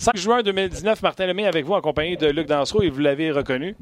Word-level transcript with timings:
5 0.00 0.16
juin 0.16 0.42
2019, 0.42 1.02
Martin 1.02 1.26
Lemay 1.26 1.44
avec 1.46 1.66
vous 1.66 1.74
en 1.74 1.82
compagnie 1.82 2.16
de 2.16 2.26
Luc 2.28 2.46
Dansereau 2.46 2.80
et 2.82 2.88
vous 2.88 3.00
l'avez 3.00 3.30
reconnu, 3.32 3.76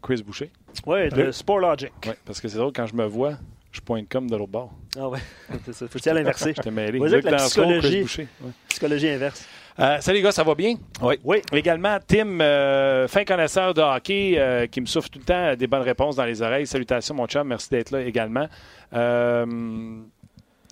Chris 0.00 0.22
Boucher. 0.24 0.50
Oui, 0.86 1.10
de 1.10 1.30
Sport 1.30 1.58
Logic. 1.58 1.92
Oui, 2.06 2.12
parce 2.24 2.40
que 2.40 2.48
c'est 2.48 2.56
drôle, 2.56 2.72
quand 2.74 2.86
je 2.86 2.94
me 2.94 3.04
vois, 3.04 3.34
je 3.70 3.82
pointe 3.82 4.08
comme 4.08 4.30
de 4.30 4.36
l'autre 4.36 4.50
bord. 4.50 4.72
Ah 4.98 5.10
ouais, 5.10 5.18
c'est 5.66 5.74
ça. 5.74 5.86
Faut 5.88 5.98
que 5.98 6.02
tu 6.02 6.08
à 6.08 6.14
l'inverser. 6.14 6.54
Je 6.56 6.62
t'ai 6.62 6.70
mêlé. 6.70 6.98
Luc 6.98 7.24
la 7.24 7.32
Dansereau, 7.32 7.66
Chris 7.66 7.78
psychologie- 7.80 8.00
Boucher. 8.00 8.28
Ouais. 8.40 8.50
Psychologie 8.68 9.08
inverse. 9.10 9.46
Euh, 9.78 10.00
salut 10.00 10.18
les 10.18 10.22
gars, 10.22 10.32
ça 10.32 10.42
va 10.42 10.54
bien? 10.54 10.76
Oui. 11.02 11.16
Oui. 11.22 11.42
Également, 11.52 11.98
Tim, 12.06 12.40
euh, 12.40 13.06
fin 13.06 13.24
connaisseur 13.26 13.74
de 13.74 13.82
hockey, 13.82 14.34
euh, 14.38 14.66
qui 14.68 14.80
me 14.80 14.86
souffle 14.86 15.10
tout 15.10 15.18
le 15.18 15.24
temps 15.26 15.54
des 15.54 15.66
bonnes 15.66 15.82
réponses 15.82 16.16
dans 16.16 16.24
les 16.24 16.40
oreilles. 16.40 16.66
Salutations, 16.66 17.14
mon 17.14 17.26
chum. 17.26 17.46
Merci 17.46 17.68
d'être 17.68 17.90
là 17.90 18.00
également. 18.00 18.46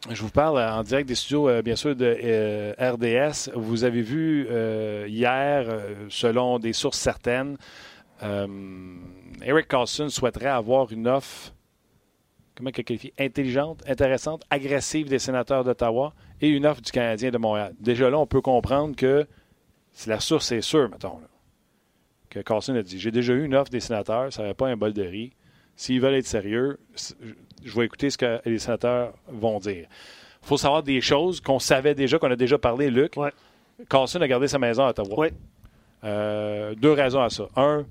Je 0.08 0.22
vous 0.22 0.30
parle 0.30 0.58
en 0.58 0.82
direct 0.82 1.06
des 1.06 1.14
studios, 1.14 1.48
euh, 1.48 1.60
bien 1.60 1.76
sûr, 1.76 1.94
de 1.94 2.16
euh, 2.24 2.72
RDS. 2.78 3.50
Vous 3.54 3.84
avez 3.84 4.00
vu 4.00 4.46
euh, 4.50 5.04
hier, 5.06 5.66
selon 6.08 6.58
des 6.58 6.72
sources 6.72 6.98
certaines, 6.98 7.58
Eric 9.42 9.68
Carlson 9.68 10.08
souhaiterait 10.08 10.46
avoir 10.46 10.90
une 10.92 11.06
offre, 11.06 11.54
comment 12.54 12.70
il 12.70 12.84
qualifie, 12.84 13.12
intelligente, 13.18 13.82
intéressante, 13.86 14.42
agressive 14.50 15.08
des 15.08 15.18
sénateurs 15.18 15.64
d'Ottawa 15.64 16.14
et 16.40 16.48
une 16.48 16.66
offre 16.66 16.82
du 16.82 16.90
Canadien 16.90 17.30
de 17.30 17.38
Montréal. 17.38 17.74
Déjà 17.78 18.10
là, 18.10 18.18
on 18.18 18.26
peut 18.26 18.42
comprendre 18.42 18.96
que 18.96 19.26
si 19.92 20.08
la 20.08 20.20
source 20.20 20.52
est 20.52 20.60
sûre, 20.60 20.88
mettons, 20.90 21.18
là, 21.18 21.28
que 22.28 22.40
Carlson 22.40 22.74
a 22.74 22.82
dit 22.82 22.98
J'ai 22.98 23.10
déjà 23.10 23.32
eu 23.32 23.44
une 23.44 23.54
offre 23.54 23.70
des 23.70 23.80
sénateurs, 23.80 24.32
ça 24.32 24.42
n'avait 24.42 24.54
pas 24.54 24.68
un 24.68 24.76
bol 24.76 24.92
de 24.92 25.02
riz. 25.02 25.32
S'ils 25.76 26.00
veulent 26.00 26.14
être 26.14 26.26
sérieux, 26.26 26.78
je 27.64 27.76
vais 27.78 27.84
écouter 27.86 28.10
ce 28.10 28.18
que 28.18 28.40
les 28.44 28.58
sénateurs 28.58 29.12
vont 29.28 29.58
dire. 29.58 29.86
Il 30.42 30.46
faut 30.48 30.56
savoir 30.56 30.82
des 30.82 31.00
choses 31.00 31.40
qu'on 31.40 31.58
savait 31.58 31.94
déjà, 31.94 32.18
qu'on 32.18 32.30
a 32.30 32.36
déjà 32.36 32.58
parlé, 32.58 32.90
Luc. 32.90 33.16
Ouais. 33.16 33.32
Carlson 33.88 34.20
a 34.20 34.28
gardé 34.28 34.48
sa 34.48 34.58
maison 34.58 34.84
à 34.84 34.90
Ottawa. 34.90 35.28
Euh, 36.02 36.74
deux 36.76 36.92
raisons 36.92 37.20
à 37.20 37.28
ça. 37.28 37.44
Un, 37.56 37.84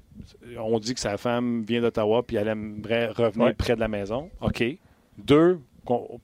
on 0.57 0.79
dit 0.79 0.93
que 0.95 0.99
sa 0.99 1.17
femme 1.17 1.63
vient 1.63 1.81
d'Ottawa 1.81 2.23
puis 2.25 2.37
elle 2.37 2.47
aimerait 2.47 3.07
revenir 3.07 3.47
Ouais. 3.47 3.53
près 3.53 3.75
de 3.75 3.79
la 3.79 3.87
maison. 3.87 4.29
OK. 4.41 4.63
Deux, 5.17 5.59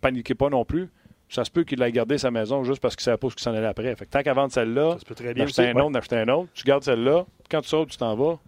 paniquez 0.01 0.33
pas 0.33 0.49
non 0.49 0.65
plus. 0.65 0.89
Ça 1.29 1.43
se 1.43 1.51
peut 1.51 1.63
qu'il 1.63 1.81
ait 1.81 1.91
gardé 1.91 2.17
sa 2.17 2.31
maison 2.31 2.63
juste 2.63 2.79
parce 2.81 2.95
qu'il 2.95 3.01
ne 3.03 3.05
savait 3.05 3.17
pas 3.17 3.29
ce 3.29 3.35
qui 3.35 3.43
s'en 3.43 3.53
allait 3.53 3.65
après. 3.67 3.95
Fait 3.95 4.05
que 4.05 4.11
tant 4.11 4.21
qu'à 4.23 4.33
vendre 4.33 4.51
celle-là, 4.51 4.97
d'acheter 5.35 5.67
un 5.69 5.73
Ouais. 5.75 5.81
autre, 5.81 5.91
d'acheter 5.91 6.15
un 6.17 6.27
autre, 6.29 6.49
tu 6.53 6.63
gardes 6.63 6.83
celle-là. 6.83 7.25
Quand 7.49 7.61
tu 7.61 7.69
sautes, 7.69 7.89
tu 7.89 7.97
t'en 7.97 8.15
vas, 8.15 8.39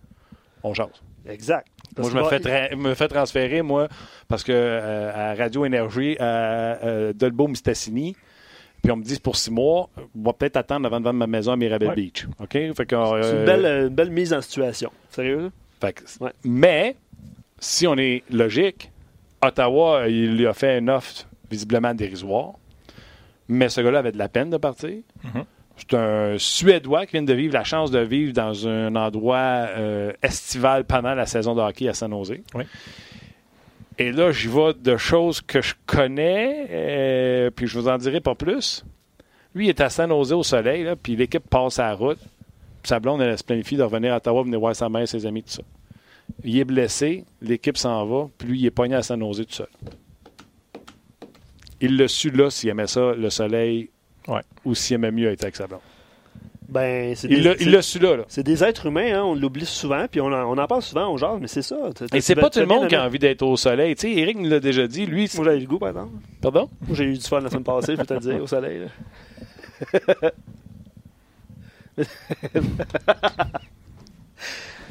on 0.63 0.73
jase. 0.73 0.87
Exact. 1.27 1.67
Parce 1.95 2.11
Moi, 2.11 2.21
je 2.21 2.25
me 2.25 2.29
fais, 2.29 2.39
tra- 2.39 2.75
me 2.75 2.93
fais 2.93 3.07
transférer, 3.07 3.61
moi, 3.61 3.87
parce 4.27 4.43
que 4.43 4.51
euh, 4.53 5.11
à 5.31 5.35
Radio 5.35 5.65
Énergie, 5.65 6.15
à 6.19 6.25
euh, 6.83 7.13
Dolbeau-Mistassini, 7.13 8.15
puis 8.83 8.91
on 8.91 8.97
me 8.97 9.03
dit 9.03 9.19
pour 9.19 9.35
six 9.35 9.49
mois, 9.51 9.89
on 10.15 10.21
va 10.23 10.33
peut-être 10.33 10.57
attendre 10.57 10.85
avant 10.85 10.99
de 10.99 11.05
vendre 11.05 11.17
ma 11.19 11.27
maison 11.27 11.51
à 11.53 11.55
Mirabel 11.57 11.89
Ouais. 11.89 11.95
Beach. 11.95 12.27
OK? 12.39 12.51
Fait 12.51 12.73
que, 12.85 12.89
C'est 12.89 12.95
euh, 12.95 13.39
une 13.39 13.45
belle, 13.45 13.65
euh, 13.65 13.87
une 13.87 13.95
belle 13.95 14.11
mise 14.11 14.33
en 14.33 14.41
situation. 14.41 14.91
Sérieux? 15.09 15.51
fait 15.81 15.93
que- 15.93 16.23
Ouais. 16.23 16.31
Mais, 16.43 16.95
si 17.59 17.87
on 17.87 17.95
est 17.97 18.23
logique, 18.31 18.91
Ottawa, 19.41 20.01
euh, 20.01 20.09
il 20.09 20.37
lui 20.37 20.47
a 20.47 20.53
fait 20.53 20.77
une 20.79 20.89
offre 20.89 21.25
visiblement 21.49 21.93
dérisoire, 21.93 22.53
mais 23.47 23.69
ce 23.69 23.81
gars-là 23.81 23.99
avait 23.99 24.11
de 24.11 24.17
la 24.17 24.29
peine 24.29 24.49
de 24.49 24.57
partir. 24.57 24.89
Mhm. 25.23 25.43
C'est 25.77 25.93
un 25.93 26.37
Suédois 26.37 27.05
qui 27.05 27.13
vient 27.13 27.23
de 27.23 27.33
vivre 27.33 27.53
la 27.53 27.63
chance 27.63 27.91
de 27.91 27.99
vivre 27.99 28.33
dans 28.33 28.67
un 28.67 28.95
endroit 28.95 29.37
euh, 29.37 30.11
estival 30.23 30.85
pendant 30.85 31.13
la 31.13 31.25
saison 31.25 31.55
de 31.55 31.61
hockey 31.61 31.87
à 31.87 31.93
San 31.93 32.11
Jose. 32.11 32.39
Oui. 32.55 32.63
Et 33.99 34.11
là, 34.11 34.31
j'y 34.31 34.47
vais 34.47 34.73
de 34.73 34.97
choses 34.97 35.41
que 35.41 35.61
je 35.61 35.73
connais, 35.85 36.67
euh, 36.69 37.49
puis 37.49 37.67
je 37.67 37.79
vous 37.79 37.87
en 37.87 37.97
dirai 37.97 38.21
pas 38.21 38.35
plus. 38.35 38.85
Lui, 39.55 39.67
il 39.67 39.69
est 39.69 39.81
à 39.81 39.89
San 39.89 40.09
Jose 40.09 40.33
au 40.33 40.43
soleil, 40.43 40.83
là, 40.83 40.95
puis 40.95 41.15
l'équipe 41.15 41.47
passe 41.47 41.79
à 41.79 41.87
la 41.87 41.93
route. 41.95 42.19
Puis 42.19 42.89
sa 42.89 42.99
blonde, 42.99 43.21
elle 43.21 43.37
se 43.37 43.43
planifie 43.43 43.75
de 43.75 43.83
revenir 43.83 44.13
à 44.13 44.17
Ottawa, 44.17 44.43
venir 44.43 44.59
voir 44.59 44.75
sa 44.75 44.87
mère, 44.89 45.07
ses 45.07 45.25
amis, 45.25 45.41
tout 45.41 45.49
ça. 45.49 45.63
Il 46.43 46.57
est 46.59 46.65
blessé, 46.65 47.23
l'équipe 47.41 47.77
s'en 47.77 48.05
va, 48.05 48.29
puis 48.37 48.47
lui, 48.47 48.59
il 48.59 48.65
est 48.67 48.71
pogné 48.71 48.95
à 48.95 49.01
San 49.01 49.19
Jose 49.19 49.45
tout 49.47 49.53
seul. 49.53 49.69
Il 51.81 51.97
l'a 51.97 52.07
su 52.07 52.29
là 52.29 52.49
s'il 52.49 52.69
aimait 52.69 52.87
ça, 52.87 53.13
le 53.13 53.29
soleil, 53.29 53.89
Ouais. 54.27 54.41
ou 54.65 54.75
s'il 54.75 54.95
aimait 54.95 55.11
mieux 55.11 55.31
être 55.31 55.43
avec 55.43 55.55
sa 55.55 55.67
blonde. 55.67 55.79
Ben, 56.69 57.15
c'est 57.15 57.29
Il 57.29 57.43
des- 57.43 57.63
l'a- 57.65 57.81
su 57.81 57.97
là. 57.97 58.17
là. 58.17 58.23
C'est 58.27 58.43
des 58.43 58.61
êtres 58.61 58.87
humains, 58.87 59.19
hein, 59.19 59.23
on 59.23 59.35
l'oublie 59.35 59.65
souvent, 59.65 60.05
puis 60.11 60.19
on 60.19 60.25
en, 60.27 60.53
on 60.53 60.57
en 60.57 60.67
parle 60.67 60.81
souvent 60.81 61.07
aux 61.13 61.17
gens, 61.17 61.39
mais 61.39 61.47
c'est 61.47 61.61
ça. 61.61 61.77
T'as- 61.95 62.07
Et 62.13 62.19
c'est 62.19 62.35
pas 62.35 62.49
tout 62.49 62.59
le 62.59 62.65
monde 62.65 62.89
qui 62.89 62.95
a 62.95 63.05
envie 63.05 63.19
d'être 63.19 63.41
au 63.43 63.55
soleil. 63.55 63.95
Tu 63.95 64.01
sais, 64.01 64.11
Eric 64.19 64.37
nous 64.37 64.49
l'a 64.49 64.59
déjà 64.59 64.85
dit. 64.85 65.05
Lui, 65.05 65.29
c'est- 65.29 65.37
Moi, 65.37 65.45
j'avais 65.45 65.61
le 65.61 65.65
goût, 65.65 65.79
par 65.79 65.89
exemple. 65.89 66.11
pardon? 66.41 66.69
Moi, 66.85 66.97
j'ai 66.97 67.05
eu 67.05 67.13
du 67.17 67.21
fun 67.25 67.39
la 67.39 67.49
semaine 67.49 67.63
passée, 67.63 67.93
je 67.95 68.01
peux 68.01 68.05
te 68.05 68.13
le 68.15 68.19
dire, 68.19 68.43
au 68.43 68.47
soleil. 68.47 68.81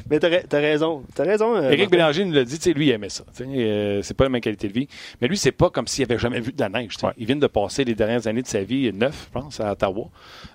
mais 0.09 0.19
t'as, 0.19 0.29
ra- 0.29 0.43
t'as 0.47 0.59
raison. 0.59 1.03
T'as 1.15 1.23
raison. 1.23 1.55
euh, 1.55 1.71
Éric. 1.71 1.89
Bélanger 1.91 2.25
nous 2.25 2.33
l'a 2.33 2.43
dit, 2.43 2.59
lui, 2.73 2.87
il 2.87 2.91
aimait 2.91 3.09
ça. 3.09 3.23
Euh, 3.41 4.01
c'est 4.03 4.13
pas 4.15 4.23
la 4.25 4.29
même 4.29 4.41
qualité 4.41 4.67
de 4.67 4.73
vie. 4.73 4.87
Mais 5.21 5.27
lui, 5.27 5.37
c'est 5.37 5.51
pas 5.51 5.69
comme 5.69 5.87
s'il 5.87 6.03
avait 6.05 6.17
jamais 6.17 6.39
vu 6.39 6.51
de 6.53 6.59
la 6.59 6.69
neige. 6.69 6.95
Ouais. 7.03 7.11
Il 7.17 7.25
vient 7.25 7.35
de 7.35 7.47
passer 7.47 7.83
les 7.83 7.95
dernières 7.95 8.25
années 8.27 8.41
de 8.41 8.47
sa 8.47 8.61
vie, 8.63 8.91
neuf, 8.93 9.27
je 9.33 9.39
pense, 9.39 9.59
à 9.59 9.71
Ottawa. 9.71 10.05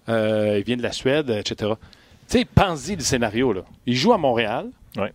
Euh, 0.08 0.56
il 0.58 0.64
vient 0.64 0.76
de 0.76 0.82
la 0.82 0.92
Suède, 0.92 1.30
etc. 1.30 1.72
Tu 2.28 2.38
sais, 2.38 2.44
pense-y 2.44 2.96
le 2.96 3.02
scénario. 3.02 3.52
Là. 3.52 3.62
Il 3.86 3.94
joue 3.96 4.12
à 4.12 4.18
Montréal. 4.18 4.66
Ouais. 4.96 5.12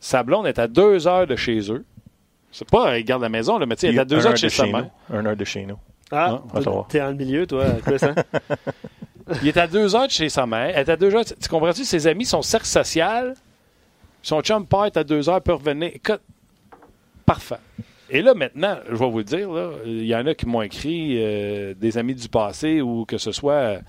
Sa 0.00 0.22
blonde 0.22 0.46
est 0.46 0.58
à 0.58 0.66
deux 0.68 1.06
heures 1.06 1.26
de 1.26 1.36
chez 1.36 1.58
eux. 1.72 1.84
C'est 2.50 2.68
pas, 2.68 2.98
il 2.98 3.04
garde 3.04 3.22
la 3.22 3.28
maison, 3.30 3.58
là, 3.58 3.64
mais 3.66 3.76
tu 3.76 3.80
sais, 3.82 3.88
elle 3.88 3.96
est 3.96 4.00
à 4.00 4.04
deux 4.04 4.26
heures 4.26 4.32
de 4.32 4.38
chez 4.38 4.50
sa 4.50 4.66
mère. 4.66 4.88
Un 5.10 5.24
heure 5.24 5.36
de 5.36 5.44
chez 5.44 5.64
nous. 5.64 5.78
Ah, 6.10 6.42
Ah, 6.54 6.60
t'es 6.90 7.00
en 7.00 7.08
le 7.08 7.14
milieu, 7.14 7.46
toi, 7.46 7.64
Chris, 7.86 7.96
hein? 8.02 8.14
Il 9.40 9.48
est 9.48 9.56
à 9.56 9.66
deux 9.66 9.94
heures 9.96 10.06
de 10.06 10.12
chez 10.12 10.28
sa 10.28 10.44
mère. 10.44 10.72
Elle 10.74 10.86
est 10.86 10.90
à 10.90 10.96
deux 10.96 11.14
heures. 11.14 11.24
Tu 11.24 11.48
comprends-tu? 11.48 11.84
Ses 11.84 12.06
amis, 12.06 12.26
son 12.26 12.42
cercle 12.42 12.66
social, 12.66 13.34
son 14.22 14.40
chum 14.40 14.66
part 14.66 14.90
à 14.94 15.04
deux 15.04 15.28
heures, 15.28 15.42
peut 15.42 15.54
revenir. 15.54 15.90
Écoute, 15.94 16.20
parfait. 17.26 17.56
Et 18.10 18.20
là, 18.22 18.34
maintenant, 18.34 18.76
je 18.88 18.94
vais 18.94 19.10
vous 19.10 19.18
le 19.18 19.24
dire, 19.24 19.48
il 19.86 20.04
y 20.04 20.14
en 20.14 20.26
a 20.26 20.34
qui 20.34 20.46
m'ont 20.46 20.62
écrit, 20.62 21.16
euh, 21.16 21.74
des 21.74 21.96
amis 21.96 22.14
du 22.14 22.28
passé 22.28 22.82
ou 22.82 23.06
que 23.06 23.16
ce 23.16 23.32
soit 23.32 23.80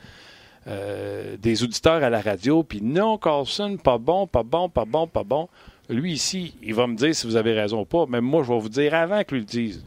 euh, 0.65 1.35
des 1.37 1.61
auditeurs 1.61 2.01
à 2.01 2.09
la 2.09 2.21
radio, 2.21 2.63
puis 2.63 2.81
non, 2.81 3.17
Carlson, 3.17 3.75
pas 3.75 3.97
bon, 3.97 4.27
pas 4.27 4.43
bon, 4.43 4.69
pas 4.69 4.85
bon, 4.85 5.07
pas 5.07 5.25
bon. 5.25 5.49
Lui 5.89 6.13
ici, 6.13 6.55
il 6.63 6.73
va 6.73 6.87
me 6.87 6.95
dire 6.95 7.13
si 7.13 7.27
vous 7.27 7.35
avez 7.35 7.51
raison 7.51 7.81
ou 7.81 7.85
pas, 7.85 8.05
mais 8.07 8.21
moi, 8.21 8.43
je 8.43 8.53
vais 8.53 8.59
vous 8.59 8.69
dire 8.69 8.93
avant 8.93 9.21
que 9.25 9.35
lui 9.35 9.41
le 9.41 9.45
dise. 9.45 9.85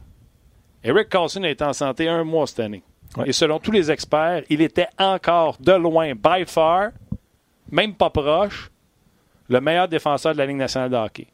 Eric 0.84 1.08
Carlson 1.08 1.42
a 1.44 1.48
été 1.48 1.64
en 1.64 1.72
santé 1.72 2.06
un 2.06 2.24
mois 2.24 2.46
cette 2.46 2.60
année. 2.60 2.82
Ouais. 3.16 3.30
Et 3.30 3.32
selon 3.32 3.58
tous 3.58 3.70
les 3.70 3.90
experts, 3.90 4.42
il 4.50 4.60
était 4.60 4.88
encore 4.98 5.56
de 5.58 5.72
loin, 5.72 6.12
by 6.14 6.44
far, 6.46 6.90
même 7.70 7.94
pas 7.94 8.10
proche, 8.10 8.70
le 9.48 9.60
meilleur 9.60 9.88
défenseur 9.88 10.32
de 10.32 10.38
la 10.38 10.46
Ligue 10.46 10.56
nationale 10.56 10.90
de 10.90 10.96
hockey. 10.96 11.26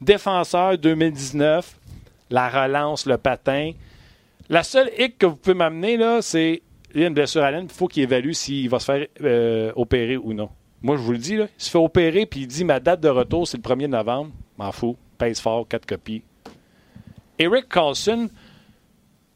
Défenseur 0.00 0.78
2019, 0.78 1.76
la 2.30 2.48
relance, 2.48 3.06
le 3.06 3.18
patin. 3.18 3.72
La 4.48 4.62
seule 4.62 4.90
hic 4.98 5.18
que 5.18 5.26
vous 5.26 5.36
pouvez 5.36 5.54
m'amener, 5.54 5.96
là, 5.96 6.22
c'est 6.22 6.62
il 6.94 7.02
y 7.02 7.04
a 7.04 7.08
une 7.08 7.14
blessure 7.14 7.42
à 7.42 7.50
l'aine, 7.50 7.66
il 7.68 7.74
faut 7.74 7.88
qu'il 7.88 8.04
évalue 8.04 8.32
s'il 8.32 8.70
va 8.70 8.78
se 8.78 8.86
faire 8.86 9.06
euh, 9.22 9.70
opérer 9.76 10.16
ou 10.16 10.32
non. 10.32 10.48
Moi, 10.82 10.96
je 10.96 11.02
vous 11.02 11.12
le 11.12 11.18
dis, 11.18 11.36
là, 11.36 11.44
il 11.44 11.62
se 11.62 11.70
fait 11.70 11.78
opérer 11.78 12.26
puis 12.26 12.40
il 12.40 12.46
dit 12.46 12.64
ma 12.64 12.80
date 12.80 13.00
de 13.00 13.08
retour, 13.08 13.46
c'est 13.46 13.58
le 13.58 13.62
1er 13.62 13.88
novembre. 13.88 14.30
M'en 14.56 14.72
fous. 14.72 14.96
Pèse 15.18 15.40
fort, 15.40 15.66
quatre 15.68 15.86
copies. 15.86 16.22
Eric 17.38 17.68
Carlson, 17.68 18.30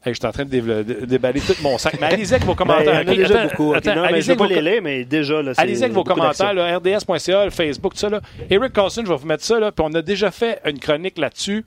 Hey, 0.03 0.13
je 0.15 0.19
suis 0.19 0.27
en 0.27 0.31
train 0.31 0.45
de, 0.45 1.05
déballer 1.05 1.41
tout 1.41 1.53
mon 1.61 1.77
sac. 1.77 1.95
Mais 1.99 2.07
allez-y 2.07 2.33
avec 2.33 2.43
vos 2.43 2.55
commentaires. 2.55 3.05
déjà 3.05 3.41
Attends, 3.41 3.49
beaucoup. 3.49 3.69
ok. 3.69 3.77
attends, 3.77 3.95
non, 3.95 4.01
mais 4.01 4.07
allez-y 4.07 4.21
je 4.21 4.27
vais 4.27 4.31
avec 4.31 4.39
pas 4.39 4.47
vos 4.47 4.61
les 4.61 4.71
lire, 4.71 4.81
mais 4.81 5.05
déjà, 5.05 5.41
là, 5.43 5.51
Allez-y 5.57 5.83
avec 5.83 5.93
vos 5.93 6.03
commentaires, 6.03 6.53
rds.ca, 6.77 7.45
le 7.45 7.51
Facebook, 7.51 7.93
tout 7.93 7.99
ça. 7.99 8.09
Là. 8.09 8.19
Eric 8.49 8.73
Carlson, 8.73 9.03
je 9.05 9.11
vais 9.11 9.17
vous 9.17 9.27
mettre 9.27 9.43
ça. 9.43 9.59
Là, 9.59 9.71
puis 9.71 9.85
on 9.87 9.93
a 9.93 10.01
déjà 10.01 10.31
fait 10.31 10.59
une 10.65 10.79
chronique 10.79 11.19
là-dessus. 11.19 11.63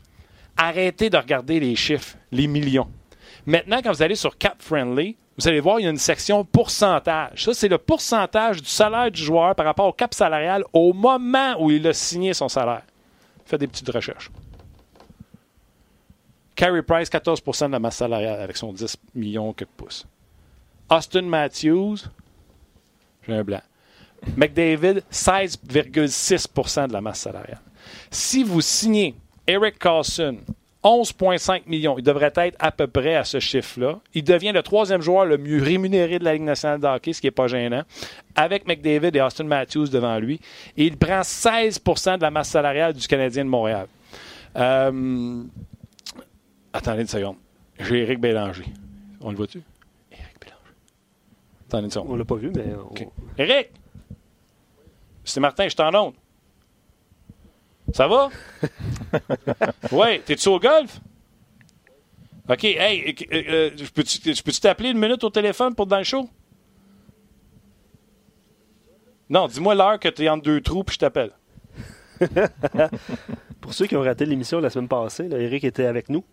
Arrêtez 0.57 1.11
de 1.11 1.17
regarder 1.17 1.61
les 1.61 1.77
chiffres, 1.77 2.17
les 2.33 2.49
millions. 2.49 2.89
Maintenant, 3.47 3.81
quand 3.83 3.93
vous 3.93 4.03
allez 4.03 4.15
sur 4.17 4.37
Cap 4.37 4.57
Friendly, 4.59 5.17
vous 5.37 5.49
allez 5.49 5.61
voir, 5.61 5.81
il 5.81 5.85
y 5.85 5.87
a 5.87 5.91
une 5.91 5.97
section 5.97 6.45
pourcentage. 6.45 7.45
Ça, 7.45 7.55
c'est 7.55 7.69
le 7.69 7.79
pourcentage 7.79 8.63
du 8.63 8.69
salaire 8.69 9.11
du 9.11 9.23
joueur 9.23 9.55
par 9.55 9.67
rapport 9.67 9.87
au 9.87 9.93
cap 9.93 10.15
salarial 10.15 10.65
au 10.73 10.93
moment 10.93 11.57
où 11.61 11.71
il 11.71 11.87
a 11.87 11.93
signé 11.93 12.35
son 12.35 12.49
salaire. 12.49 12.83
Faites 13.45 13.61
des 13.61 13.67
petites 13.67 13.91
recherches. 13.91 14.31
Carey 16.55 16.83
Price, 16.83 17.09
14% 17.09 17.67
de 17.67 17.73
la 17.73 17.79
masse 17.79 17.97
salariale 17.97 18.41
avec 18.41 18.57
son 18.57 18.73
10 18.73 18.97
millions 19.15 19.53
quelques 19.53 19.71
pouces. 19.71 20.07
Austin 20.91 21.23
Matthews, 21.23 21.97
j'ai 23.27 23.35
un 23.35 23.43
blanc. 23.43 23.63
McDavid, 24.37 25.03
16,6% 25.11 26.89
de 26.89 26.93
la 26.93 27.01
masse 27.01 27.21
salariale. 27.21 27.61
Si 28.11 28.43
vous 28.43 28.61
signez 28.61 29.15
Eric 29.47 29.79
Carlson, 29.79 30.39
11,5 30.83 31.63
millions, 31.67 31.97
il 31.99 32.05
devrait 32.05 32.33
être 32.37 32.57
à 32.59 32.71
peu 32.71 32.87
près 32.87 33.17
à 33.17 33.25
ce 33.25 33.41
chiffre-là. 33.41 34.01
Il 34.13 34.23
devient 34.23 34.53
le 34.53 34.63
troisième 34.63 35.01
joueur 35.01 35.25
le 35.25 35.39
mieux 35.39 35.63
rémunéré 35.63 36.19
de 36.19 36.25
la 36.25 36.35
Ligue 36.35 36.43
nationale 36.43 36.81
de 36.81 36.87
hockey, 36.87 37.13
ce 37.15 37.21
qui 37.21 37.27
n'est 37.27 37.33
pas 37.33 37.47
gênant, 37.47 37.83
avec 38.37 38.67
McDavid 38.67 39.17
et 39.17 39.21
Austin 39.23 39.45
Matthews 39.45 39.89
devant 39.89 40.19
lui. 40.19 40.41
Et 40.77 40.85
il 40.85 40.97
prend 40.97 41.21
16% 41.21 42.19
de 42.19 42.23
la 42.23 42.31
masse 42.31 42.51
salariale 42.51 42.93
du 42.93 43.07
Canadien 43.07 43.45
de 43.45 43.51
Montréal. 43.51 43.87
Euh, 44.57 45.43
Attendez 46.75 47.03
une 47.03 47.07
seconde. 47.09 47.37
J'ai 47.79 48.03
Éric 48.03 48.21
Bélanger. 48.21 48.65
On 49.21 49.31
le 49.31 49.37
voit-tu? 49.37 49.63
Éric 50.11 50.41
Bélanger. 50.41 50.75
Attendez 51.69 51.85
une 51.85 51.91
seconde. 51.91 52.11
On 52.11 52.17
l'a 52.17 52.25
pas 52.25 52.35
vu, 52.35 52.51
mais. 52.55 52.75
on- 52.75 52.89
OK. 52.91 53.07
Éric! 53.39 53.71
C'est 55.25 55.41
Martin, 55.41 55.69
je 55.69 55.77
t'en 55.77 55.95
onde. 55.95 56.15
Ça 57.95 58.09
va? 58.09 58.29
ouais, 59.93 60.19
t'es-tu 60.21 60.49
au 60.49 60.59
golf? 60.59 61.01
OK, 62.49 62.65
hey, 62.65 63.15
euh, 63.33 63.43
euh, 63.49 63.71
je 63.77 63.91
peux-tu 64.43 64.61
t'appeler 64.61 64.91
une 64.91 64.99
minute 64.99 65.23
au 65.25 65.31
téléphone 65.31 65.75
pour 65.75 65.87
dans 65.87 65.99
le 65.99 66.05
show? 66.05 66.29
Non, 69.31 69.47
dis-moi 69.49 69.75
l'heure 69.75 69.99
que 69.99 70.09
tu 70.09 70.25
es 70.25 70.29
entre 70.29 70.43
deux 70.43 70.61
trous 70.61 70.83
puis 70.85 70.95
je 70.95 70.99
t'appelle. 70.99 71.31
pour 73.61 73.73
ceux 73.73 73.87
qui 73.87 73.97
ont 73.97 74.03
raté 74.03 74.27
l'émission 74.27 74.61
la 74.61 74.71
semaine 74.71 74.89
passée, 74.89 75.29
Eric 75.31 75.65
était 75.65 75.87
avec 75.87 76.09
nous. 76.11 76.25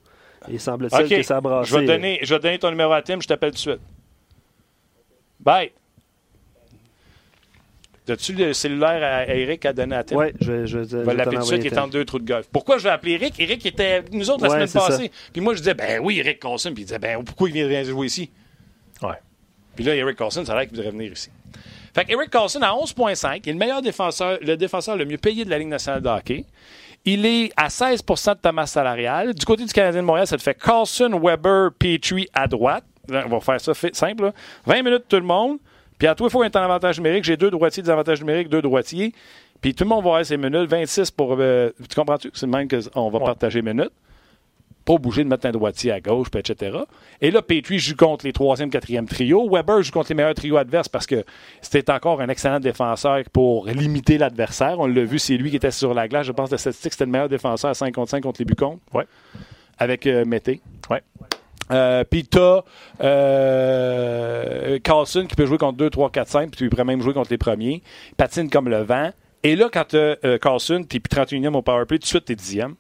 Il 0.50 0.60
semble-t-il 0.60 1.10
que 1.10 1.24
ça 1.24 1.38
a 1.38 1.42
brassé. 1.42 1.70
Je 1.72 1.78
vais, 1.78 1.86
donner, 1.86 2.20
je 2.24 2.34
vais 2.34 2.40
donner 2.40 2.60
ton 2.60 2.72
numéro 2.72 2.92
à 2.94 3.02
Tim, 3.02 3.20
je 3.22 3.28
t'appelle 3.28 3.52
tout 3.52 3.56
de 3.56 3.60
suite. 3.60 3.80
Bye. 5.40 5.72
As-tu 8.10 8.34
le 8.34 8.54
cellulaire 8.54 9.04
à 9.04 9.34
Eric 9.34 9.66
à 9.66 9.74
donner 9.74 9.96
à 9.96 10.04
Tim? 10.04 10.18
Oui, 10.18 10.26
je, 10.42 10.66
je, 10.66 10.84
je 10.84 10.98
vais 10.98 11.14
l'appeler 11.14 11.38
tout 11.38 11.44
de 11.44 11.48
suite, 11.48 11.64
il 11.64 11.74
est 11.74 11.78
en 11.78 11.88
deux 11.88 12.04
trous 12.04 12.20
de 12.20 12.26
golf. 12.26 12.48
Pourquoi 12.52 12.78
je 12.78 12.84
vais 12.84 12.90
appeler 12.90 13.14
Eric? 13.14 13.40
Eric 13.40 13.66
était 13.66 13.86
avec 13.94 14.14
nous 14.14 14.30
autres 14.30 14.44
la 14.44 14.50
semaine 14.50 14.70
passée. 14.70 15.12
Puis 15.32 15.42
moi, 15.42 15.54
je 15.54 15.60
disais, 15.60 15.76
ben 15.76 16.02
oui, 16.04 16.20
Eric 16.20 16.40
Carlson. 16.40 16.74
Puis 16.74 16.84
il 16.84 16.86
disait, 16.86 17.00
ben 17.00 17.24
pourquoi 17.24 17.50
il 17.50 17.68
vient 17.68 17.84
jouer 17.84 18.08
ici? 18.08 18.30
Ouais. 19.02 19.16
Puis 19.76 19.86
là, 19.86 19.96
Eric 19.96 20.18
Carlson, 20.18 20.44
ça 20.44 20.54
a 20.54 20.56
l'air 20.56 20.68
qu'il 20.68 20.76
voudrait 20.76 20.92
venir 20.92 21.12
ici. 21.12 21.30
Fait 21.94 22.06
Eric 22.10 22.30
Carlson, 22.30 22.62
à 22.62 22.72
11,5, 22.72 23.42
il 23.44 23.50
est 23.50 23.54
le 23.54 23.58
meilleur 23.60 23.82
défenseur, 23.82 24.40
le 24.42 24.56
défenseur 24.58 24.96
le 24.98 25.06
mieux 25.06 25.18
payé 25.18 25.46
de 25.46 25.50
la 25.50 25.60
Ligue 25.60 25.68
nationale 25.68 26.02
de 26.02 26.10
hockey. 26.10 26.46
Il 27.06 27.26
est 27.26 27.52
à 27.58 27.68
16% 27.68 28.36
de 28.36 28.40
ta 28.40 28.52
masse 28.52 28.72
salariale. 28.72 29.34
Du 29.34 29.44
côté 29.46 29.66
du 29.66 29.74
Canadien 29.74 30.02
de 30.02 30.06
Montréal, 30.06 30.28
ça 30.28 30.38
te 30.38 30.44
fait 30.44 30.54
Carlson, 30.54 31.20
Weber, 31.22 31.72
Petrie 31.78 32.28
à 32.34 32.48
droite. 32.48 32.84
On 33.12 33.30
va 33.30 33.40
faire 33.40 33.60
ça 33.60 33.74
simple. 33.74 34.32
20 34.66 34.84
minutes 34.84 35.06
tout 35.10 35.16
le 35.16 35.24
monde. 35.24 35.58
Puis 35.98 36.08
à 36.08 36.16
toi, 36.16 36.28
il 36.28 36.32
faut 36.32 36.44
être 36.44 36.56
en 36.56 36.64
avantage 36.64 36.98
numérique. 37.00 37.24
J'ai 37.24 37.38
deux 37.38 37.50
droitiers 37.50 37.82
des 37.84 37.90
avantages 37.90 38.20
numériques, 38.20 38.50
deux 38.50 38.62
droitiers. 38.62 39.14
Puis 39.62 39.74
tout 39.74 39.84
le 39.84 39.90
monde 39.90 40.04
va 40.04 40.10
avoir 40.12 40.26
ses 40.26 40.38
minutes. 40.38 40.70
26 40.70 41.12
pour. 41.12 41.36
Euh, 41.40 41.72
tu 41.90 41.96
comprends-tu? 41.96 42.30
C'est 42.34 42.46
le 42.46 42.52
même 42.52 42.68
qu'on 42.68 43.10
va 43.10 43.20
partager 43.20 43.62
minutes. 43.62 43.92
Pas 44.86 44.98
bouger 44.98 45.24
de 45.24 45.30
mettre 45.30 45.46
un 45.46 45.52
droitier 45.52 45.92
à 45.92 46.00
gauche, 46.00 46.28
etc. 46.36 46.80
Et 47.22 47.32
là, 47.32 47.42
Petrie 47.42 47.80
joue 47.80 47.96
contre 47.96 48.26
les 48.26 48.34
troisième, 48.34 48.70
quatrième 48.70 49.08
trio. 49.08 49.50
Weber 49.50 49.82
joue 49.84 49.92
contre 49.92 50.10
les 50.10 50.16
meilleurs 50.16 50.34
trios 50.34 50.58
adverses 50.58 50.90
parce 50.90 51.06
que 51.06 51.24
c'était 51.62 51.92
encore 51.92 52.22
un 52.22 52.30
excellent 52.30 52.60
défenseur 52.60 53.24
pour 53.32 53.68
limiter 53.68 54.18
l'adversaire. 54.18 54.80
On 54.80 54.88
l'a 54.88 55.04
vu, 55.04 55.20
c'est 55.20 55.38
lui 55.38 55.50
qui 55.50 55.56
était 55.58 55.72
sur 55.72 55.94
la 55.94 56.08
glace. 56.08 56.26
Je 56.26 56.32
pense 56.32 56.50
que 56.50 56.56
la 56.56 56.60
statistique, 56.60 56.94
c'était 56.94 57.06
le 57.06 57.12
meilleur 57.12 57.30
défenseur 57.30 57.72
à 57.72 57.74
5 57.74 57.94
contre 57.94 58.10
5 58.12 58.22
contre 58.22 58.42
les 58.42 58.46
Bucons. 58.46 58.80
Ouais. 58.94 59.06
Avec 59.78 60.08
euh, 60.08 60.26
Mété. 60.26 60.62
Ouais. 60.90 61.02
Euh, 61.72 62.04
puis 62.04 62.26
t'as 62.26 62.62
euh, 63.02 64.80
Carlson 64.80 65.26
qui 65.28 65.36
peut 65.36 65.46
jouer 65.46 65.58
contre 65.58 65.78
2, 65.78 65.90
3, 65.90 66.10
4, 66.10 66.28
5, 66.28 66.52
puis 66.52 66.66
il 66.66 66.70
pourrait 66.70 66.84
même 66.84 67.02
jouer 67.02 67.14
contre 67.14 67.32
les 67.32 67.38
premiers. 67.38 67.82
Il 68.10 68.16
patine 68.16 68.50
comme 68.50 68.68
le 68.70 68.82
vent. 68.82 69.12
Et 69.44 69.56
là, 69.56 69.70
quand 69.72 69.86
tu 69.90 69.98
euh, 69.98 70.38
Carlson, 70.38 70.84
t'es 70.88 71.00
plus 71.00 71.16
31e 71.16 71.56
au 71.56 71.62
powerplay, 71.62 71.98
tout 71.98 72.04
de 72.04 72.08
suite, 72.08 72.26
t'es 72.26 72.36
10e. 72.36 72.74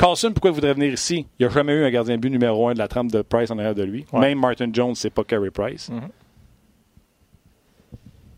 Carlson, 0.00 0.30
pourquoi 0.32 0.50
il 0.50 0.54
voudrait 0.54 0.72
venir 0.72 0.94
ici? 0.94 1.26
Il 1.38 1.44
n'y 1.44 1.46
a 1.46 1.54
jamais 1.54 1.74
eu 1.74 1.84
un 1.84 1.90
gardien 1.90 2.16
de 2.16 2.20
but 2.22 2.30
numéro 2.30 2.68
un 2.68 2.72
de 2.72 2.78
la 2.78 2.88
trame 2.88 3.10
de 3.10 3.20
Price 3.20 3.50
en 3.50 3.58
arrière 3.58 3.74
de 3.74 3.82
lui. 3.82 4.06
Même 4.14 4.38
Martin 4.38 4.70
Jones, 4.72 4.94
c'est 4.94 5.10
pas 5.10 5.24
Carey 5.24 5.50
Price. 5.50 5.90
Mm-hmm. 5.90 6.08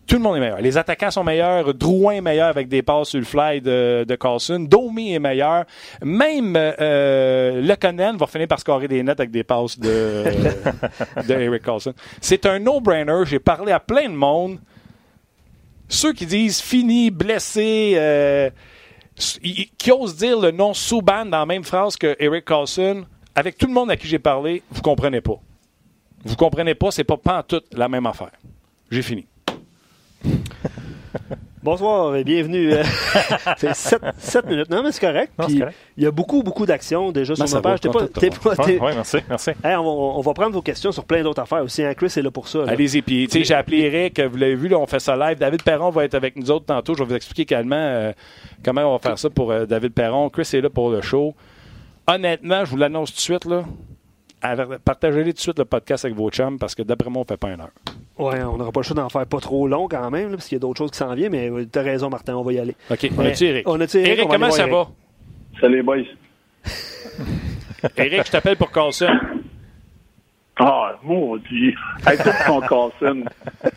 Tout 0.08 0.16
le 0.16 0.22
monde 0.22 0.38
est 0.38 0.40
meilleur. 0.40 0.60
Les 0.60 0.76
attaquants 0.76 1.12
sont 1.12 1.22
meilleurs. 1.22 1.72
Drouin 1.72 2.14
est 2.14 2.20
meilleur 2.20 2.48
avec 2.48 2.68
des 2.68 2.82
passes 2.82 3.10
sur 3.10 3.20
le 3.20 3.24
fly 3.24 3.60
de, 3.60 4.04
de 4.06 4.14
Carlson. 4.16 4.58
Domi 4.58 5.14
est 5.14 5.20
meilleur. 5.20 5.64
Même 6.02 6.54
euh, 6.56 7.62
va 7.64 8.26
finir 8.26 8.48
par 8.48 8.58
scorer 8.58 8.88
des 8.88 9.00
nets 9.04 9.20
avec 9.20 9.30
des 9.30 9.44
passes 9.44 9.78
de, 9.78 10.24
de 11.28 11.32
Eric 11.32 11.62
Carlson. 11.62 11.94
C'est 12.20 12.44
un 12.44 12.58
no-brainer. 12.58 13.22
J'ai 13.24 13.38
parlé 13.38 13.70
à 13.70 13.78
plein 13.78 14.08
de 14.08 14.16
monde. 14.16 14.58
Ceux 15.88 16.12
qui 16.12 16.26
disent 16.26 16.60
fini, 16.60 17.12
blessé, 17.12 17.92
euh, 17.94 18.50
qui 19.78 19.92
osent 19.92 20.16
dire 20.16 20.38
le 20.40 20.50
nom 20.50 20.74
Souban 20.74 21.24
dans 21.24 21.38
la 21.38 21.46
même 21.46 21.64
phrase 21.64 21.96
que 21.96 22.16
Eric 22.18 22.44
Carlson, 22.44 23.04
avec 23.34 23.56
tout 23.56 23.66
le 23.66 23.72
monde 23.72 23.90
à 23.90 23.96
qui 23.96 24.06
j'ai 24.06 24.18
parlé, 24.18 24.62
vous 24.70 24.82
comprenez 24.82 25.20
pas. 25.20 25.40
Vous 26.24 26.36
comprenez 26.36 26.74
pas, 26.74 26.90
c'est 26.90 27.04
pas 27.04 27.16
pas 27.16 27.42
toute 27.42 27.72
la 27.72 27.88
même 27.88 28.06
affaire. 28.06 28.32
J'ai 28.90 29.02
fini. 29.02 29.26
Bonsoir 31.62 32.16
et 32.16 32.24
bienvenue. 32.24 32.72
c'est 33.56 33.72
7, 33.72 34.46
minutes. 34.46 34.68
Non, 34.68 34.82
mais 34.82 34.90
c'est 34.90 35.06
correct. 35.06 35.32
Il 35.96 36.02
y 36.02 36.06
a 36.06 36.10
beaucoup, 36.10 36.42
beaucoup 36.42 36.66
d'actions 36.66 37.12
déjà 37.12 37.36
sur 37.36 37.48
ma 37.48 37.60
page. 37.60 37.78
Oui, 37.84 38.78
merci. 38.80 39.18
merci. 39.28 39.50
on, 39.64 40.20
va, 40.20 40.34
prendre 40.34 40.54
vos 40.54 40.62
questions 40.62 40.90
sur 40.90 41.04
plein 41.04 41.22
d'autres 41.22 41.40
affaires 41.40 41.62
aussi. 41.62 41.84
Hein. 41.84 41.94
Chris 41.94 42.12
est 42.16 42.22
là 42.22 42.32
pour 42.32 42.48
ça. 42.48 42.64
Allez-y. 42.66 43.00
Puis, 43.02 43.28
j'ai 43.30 43.54
appelé 43.54 43.82
Eric. 43.82 44.20
Vous 44.20 44.38
l'avez 44.38 44.56
vu, 44.56 44.66
là, 44.66 44.78
on 44.78 44.86
fait 44.86 44.98
ça 44.98 45.14
live. 45.16 45.38
David 45.38 45.62
Perron 45.62 45.90
va 45.90 46.04
être 46.04 46.14
avec 46.14 46.34
nous 46.34 46.50
autres 46.50 46.66
tantôt. 46.66 46.94
Je 46.94 47.04
vais 47.04 47.10
vous 47.10 47.14
expliquer 47.14 47.42
également 47.42 47.76
euh, 47.76 48.12
comment 48.64 48.82
on 48.82 48.92
va 48.94 48.98
faire 48.98 49.18
ça 49.18 49.30
pour 49.30 49.52
euh, 49.52 49.64
David 49.64 49.92
Perron. 49.92 50.30
Chris 50.30 50.50
est 50.54 50.60
là 50.60 50.68
pour 50.70 50.90
le 50.90 51.00
show. 51.00 51.32
Honnêtement, 52.08 52.64
je 52.64 52.70
vous 52.70 52.76
l'annonce 52.76 53.10
tout 53.10 53.18
de 53.18 53.20
suite. 53.20 53.44
Là, 53.44 53.62
partagez-les 54.84 55.32
tout 55.32 55.36
de 55.36 55.40
suite 55.40 55.58
le 55.58 55.64
podcast 55.64 56.04
avec 56.04 56.16
vos 56.16 56.30
chums 56.30 56.58
parce 56.58 56.74
que 56.74 56.82
d'après 56.82 57.10
moi, 57.10 57.20
on 57.20 57.24
ne 57.24 57.28
fait 57.28 57.36
pas 57.36 57.50
une 57.50 57.60
heure. 57.60 57.70
Oui, 58.18 58.34
on 58.42 58.56
n'aura 58.56 58.72
pas 58.72 58.80
le 58.80 58.84
choix 58.84 58.96
d'en 58.96 59.08
faire 59.08 59.26
pas 59.26 59.40
trop 59.40 59.66
long 59.66 59.88
quand 59.88 60.10
même, 60.10 60.32
parce 60.32 60.46
qu'il 60.46 60.56
y 60.56 60.60
a 60.60 60.60
d'autres 60.60 60.78
choses 60.78 60.90
qui 60.90 60.98
s'en 60.98 61.14
viennent, 61.14 61.32
mais 61.32 61.50
tu 61.72 61.78
as 61.78 61.82
raison, 61.82 62.10
Martin, 62.10 62.36
on 62.36 62.42
va 62.42 62.52
y 62.52 62.58
aller. 62.58 62.74
OK. 62.90 63.10
On 63.16 63.24
a-tu 63.24 63.44
Eric? 63.44 63.68
On 63.68 63.80
a-tu 63.80 63.98
Eric? 63.98 64.28
comment 64.28 64.50
ça 64.50 64.66
va? 64.66 64.88
Salut, 65.60 65.82
boys. 65.82 66.02
Eric, 67.96 68.26
je 68.26 68.30
t'appelle 68.30 68.56
pour 68.56 68.70
Carlson. 68.70 69.10
Ah, 70.58 70.96
mon 71.02 71.36
Dieu. 71.38 71.74
Hey, 72.06 72.18
ton 72.46 72.60
Carlson. 72.60 73.24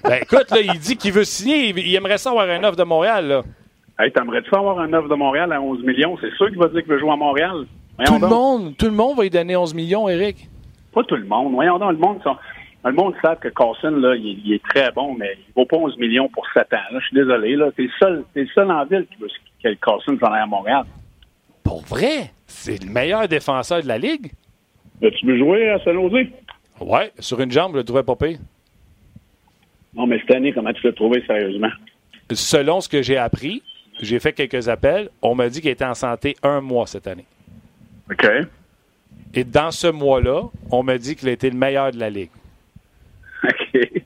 Ben, 0.04 0.20
écoute, 0.22 0.52
là, 0.52 0.60
il 0.62 0.80
dit 0.80 0.98
qu'il 0.98 1.14
veut 1.14 1.24
signer. 1.24 1.70
Il, 1.70 1.96
aimerait 1.96 2.18
ça 2.18 2.32
avoir 2.32 2.50
un 2.50 2.64
offre 2.64 2.76
de 2.76 2.84
Montréal, 2.84 3.28
là. 3.28 3.44
Hey, 3.98 4.12
t'aimerais-tu 4.12 4.54
avoir 4.54 4.80
un 4.80 4.92
offre 4.94 5.08
de 5.08 5.16
Montréal 5.16 5.52
à 5.54 5.62
11 5.62 5.84
millions? 5.84 6.18
C'est 6.20 6.32
sûr 6.36 6.48
qu'il 6.50 6.60
va 6.60 6.68
dire 6.68 6.82
qu'il 6.82 6.92
veut 6.92 7.00
jouer 7.00 7.12
à 7.12 7.16
Montréal. 7.16 7.66
tout 8.06 8.20
le, 8.20 8.28
monde, 8.28 8.76
tout 8.78 8.88
le 8.88 8.92
monde 8.92 9.18
va 9.18 9.24
lui 9.24 9.30
donner 9.30 9.56
11 9.56 9.74
millions, 9.74 10.10
Eric. 10.10 10.50
Pas 10.95 11.03
tout 11.03 11.15
le 11.15 11.25
monde. 11.25 11.53
Voyons 11.53 11.77
donc, 11.77 11.92
le 11.92 11.97
monde, 11.97 12.24
sont 12.24 12.38
le 12.86 12.94
monde 12.94 13.15
sait 13.24 13.36
que 13.42 13.47
Carson, 13.50 13.92
là, 13.92 14.15
il, 14.15 14.53
est 14.53 14.63
très 14.63 14.92
bon, 14.92 15.15
mais 15.15 15.38
il 15.39 15.53
vaut 15.56 15.65
pas 15.65 15.77
11 15.77 15.97
millions 15.97 16.30
pour 16.30 16.45
7 16.53 16.71
ans. 16.74 16.77
Là. 16.92 17.00
Je 17.00 17.06
suis 17.07 17.15
désolé. 17.15 17.56
Là. 17.56 17.69
C'est 17.75 17.83
le 17.83 17.89
seul, 18.00 18.24
c'est 18.33 18.42
le 18.42 18.47
seul 18.53 18.71
en 18.71 18.86
ville 18.86 19.06
qui 19.12 19.21
veut 19.21 19.27
que 19.63 19.74
Carson 19.83 20.18
s'en 20.19 20.31
aille 20.31 20.44
à 20.44 20.45
Montréal. 20.45 20.86
Pour 21.63 21.81
vrai? 21.81 22.31
C'est 22.45 22.83
le 22.83 22.89
meilleur 22.89 23.27
défenseur 23.27 23.81
de 23.81 23.88
la 23.88 23.97
Ligue? 23.97 24.31
tu 25.01 25.25
veux 25.25 25.38
jouer 25.38 25.69
à 25.71 25.80
San 25.80 25.94
Jose? 25.94 26.27
Ouais, 26.80 27.12
sur 27.19 27.39
une 27.42 27.51
jambe, 27.51 27.74
je 27.74 27.77
le 27.77 27.83
trouvais 27.83 28.03
pas 28.03 28.15
pire. 28.15 28.38
Non, 29.95 30.06
mais 30.06 30.19
cette 30.19 30.36
année, 30.36 30.53
comment 30.53 30.74
tu 30.74 30.86
l'as 30.86 30.94
trouvé 30.94 31.24
sérieusement? 31.25 31.69
Selon 32.31 32.81
ce 32.81 32.90
que 32.90 33.02
j'ai 33.02 33.18
appris, 33.18 33.64
j'ai 34.02 34.19
fait 34.19 34.33
quelques 34.33 34.69
appels, 34.69 35.09
on 35.21 35.35
m'a 35.35 35.49
dit 35.49 35.61
qu'il 35.61 35.71
était 35.71 35.85
en 35.85 35.94
santé 35.94 36.35
un 36.44 36.61
mois 36.61 36.85
cette 36.85 37.07
année. 37.07 37.25
OK. 38.11 38.28
Et 39.34 39.44
dans 39.44 39.72
ce 39.72 39.88
mois-là, 39.88 40.44
on 40.72 40.84
m'a 40.84 40.98
dit 40.98 41.16
qu'il 41.16 41.30
était 41.30 41.50
le 41.50 41.58
meilleur 41.58 41.92
de 41.92 42.00
la 42.00 42.10
Ligue. 42.10 42.30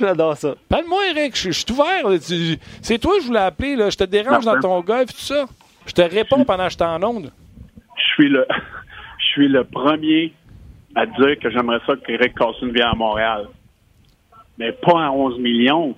J'adore 0.00 0.36
ça. 0.36 0.54
Parle-moi, 0.68 1.10
Eric. 1.10 1.36
Je, 1.36 1.50
suis 1.50 1.64
ouvert. 1.70 2.04
C'est 2.80 2.98
toi 2.98 3.16
que 3.16 3.22
je 3.22 3.26
voulais 3.28 3.40
appeler. 3.40 3.76
Là. 3.76 3.90
Je 3.90 3.96
te 3.96 4.04
dérange 4.04 4.44
dans 4.44 4.58
ton 4.60 4.80
golf, 4.80 5.12
tout 5.12 5.20
ça. 5.20 5.46
Je 5.86 5.92
te 5.92 6.02
réponds 6.02 6.44
pendant 6.44 6.66
que 6.66 6.72
je 6.72 6.78
t'en 6.78 7.02
onde. 7.02 7.30
Je 7.96 8.02
suis 8.14 8.28
le, 8.28 8.46
je 9.18 9.24
suis 9.26 9.48
le 9.48 9.64
premier 9.64 10.32
à 10.94 11.06
dire 11.06 11.38
que 11.40 11.50
j'aimerais 11.50 11.80
ça 11.86 11.94
qu'Eric 12.04 12.34
Carson 12.36 12.66
vienne 12.66 12.88
à 12.92 12.94
Montréal. 12.94 13.48
Mais 14.58 14.72
pas 14.72 15.06
à 15.06 15.10
11 15.10 15.38
millions. 15.38 15.96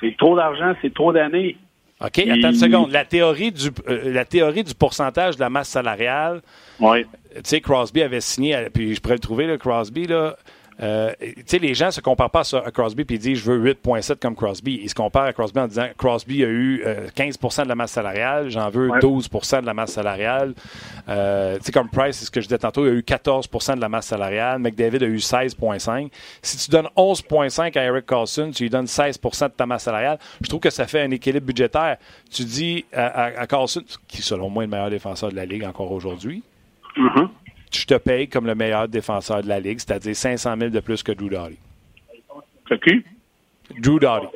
C'est 0.00 0.16
trop 0.16 0.36
d'argent, 0.36 0.74
c'est 0.80 0.94
trop 0.94 1.12
d'années. 1.12 1.56
OK, 2.00 2.18
attends 2.18 2.50
une 2.50 2.54
seconde. 2.54 2.90
La 2.92 3.04
théorie, 3.04 3.52
du, 3.52 3.68
euh, 3.88 4.12
la 4.12 4.24
théorie 4.24 4.64
du 4.64 4.74
pourcentage 4.74 5.36
de 5.36 5.40
la 5.40 5.50
masse 5.50 5.68
salariale, 5.68 6.40
oui. 6.78 7.04
tu 7.34 7.40
sais, 7.44 7.60
Crosby 7.60 8.02
avait 8.02 8.22
signé, 8.22 8.68
puis 8.72 8.94
je 8.94 9.00
pourrais 9.00 9.16
le 9.16 9.20
trouver, 9.20 9.46
là, 9.46 9.58
Crosby, 9.58 10.06
là, 10.06 10.36
euh, 10.82 11.12
les 11.52 11.74
gens 11.74 11.86
ne 11.86 11.90
se 11.90 12.00
comparent 12.00 12.30
pas 12.30 12.42
à 12.64 12.70
Crosby 12.70 13.04
et 13.08 13.18
disent 13.18 13.38
je 13.38 13.50
veux 13.50 13.72
8,7 13.74 14.18
comme 14.18 14.34
Crosby. 14.34 14.80
Ils 14.82 14.88
se 14.88 14.94
comparent 14.94 15.24
à 15.24 15.32
Crosby 15.32 15.60
en 15.60 15.66
disant 15.66 15.88
Crosby 15.96 16.44
a 16.44 16.48
eu 16.48 16.82
15% 17.16 17.60
euh, 17.60 17.64
de 17.64 17.68
la 17.68 17.74
masse 17.74 17.92
salariale, 17.92 18.48
j'en 18.50 18.70
veux 18.70 18.88
12% 18.88 19.60
de 19.60 19.66
la 19.66 19.74
masse 19.74 19.92
salariale. 19.92 20.54
Euh, 21.08 21.58
comme 21.72 21.88
Price, 21.88 22.16
c'est 22.16 22.24
ce 22.24 22.30
que 22.30 22.40
je 22.40 22.46
disais 22.46 22.58
tantôt, 22.58 22.86
il 22.86 22.90
a 22.90 22.92
eu 22.92 23.00
14% 23.00 23.76
de 23.76 23.80
la 23.80 23.88
masse 23.88 24.06
salariale. 24.06 24.58
McDavid 24.58 25.02
a 25.02 25.06
eu 25.06 25.16
16,5. 25.16 26.10
Si 26.42 26.56
tu 26.56 26.70
donnes 26.70 26.88
11,5 26.96 27.78
à 27.78 27.84
Eric 27.84 28.06
Carlson, 28.06 28.50
tu 28.54 28.64
lui 28.64 28.70
donnes 28.70 28.86
16% 28.86 29.48
de 29.48 29.52
ta 29.52 29.66
masse 29.66 29.84
salariale. 29.84 30.18
Je 30.40 30.48
trouve 30.48 30.60
que 30.60 30.70
ça 30.70 30.86
fait 30.86 31.02
un 31.02 31.10
équilibre 31.10 31.46
budgétaire. 31.46 31.98
Tu 32.30 32.44
dis 32.44 32.84
à, 32.92 33.46
Carlson, 33.46 33.82
qui 34.08 34.22
selon 34.22 34.48
moi 34.48 34.62
est 34.62 34.66
le 34.66 34.70
meilleur 34.70 34.90
défenseur 34.90 35.30
de 35.30 35.36
la 35.36 35.44
Ligue 35.44 35.64
encore 35.64 35.92
aujourd'hui, 35.92 36.42
mm-hmm 36.96 37.28
je 37.70 37.86
te 37.86 37.94
paye 37.94 38.28
comme 38.28 38.46
le 38.46 38.54
meilleur 38.54 38.88
défenseur 38.88 39.42
de 39.42 39.48
la 39.48 39.60
Ligue, 39.60 39.78
c'est-à-dire 39.78 40.14
500 40.14 40.56
000 40.58 40.70
de 40.70 40.80
plus 40.80 41.02
que 41.02 41.12
Drew 41.12 41.28
Doughty. 41.28 41.58
C'est 42.68 42.82
qui? 42.82 43.04
Drew 43.80 43.98
Doughty. 43.98 44.26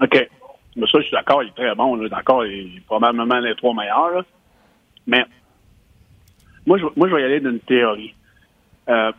OK. 0.00 0.28
Mais 0.76 0.86
ça, 0.86 1.00
je 1.00 1.02
suis 1.02 1.12
d'accord, 1.12 1.42
il 1.42 1.48
est 1.48 1.54
très 1.54 1.74
bon. 1.74 1.96
D'accord, 2.06 2.46
il 2.46 2.76
est 2.76 2.80
probablement 2.86 3.40
les 3.40 3.54
trois 3.56 3.74
meilleurs. 3.74 4.24
Mais 5.06 5.24
moi 6.66 6.78
je, 6.78 6.84
moi, 6.96 7.08
je 7.08 7.14
vais 7.14 7.22
y 7.22 7.24
aller 7.24 7.40
d'une 7.40 7.60
théorie. 7.60 8.14
Euh, 8.88 9.12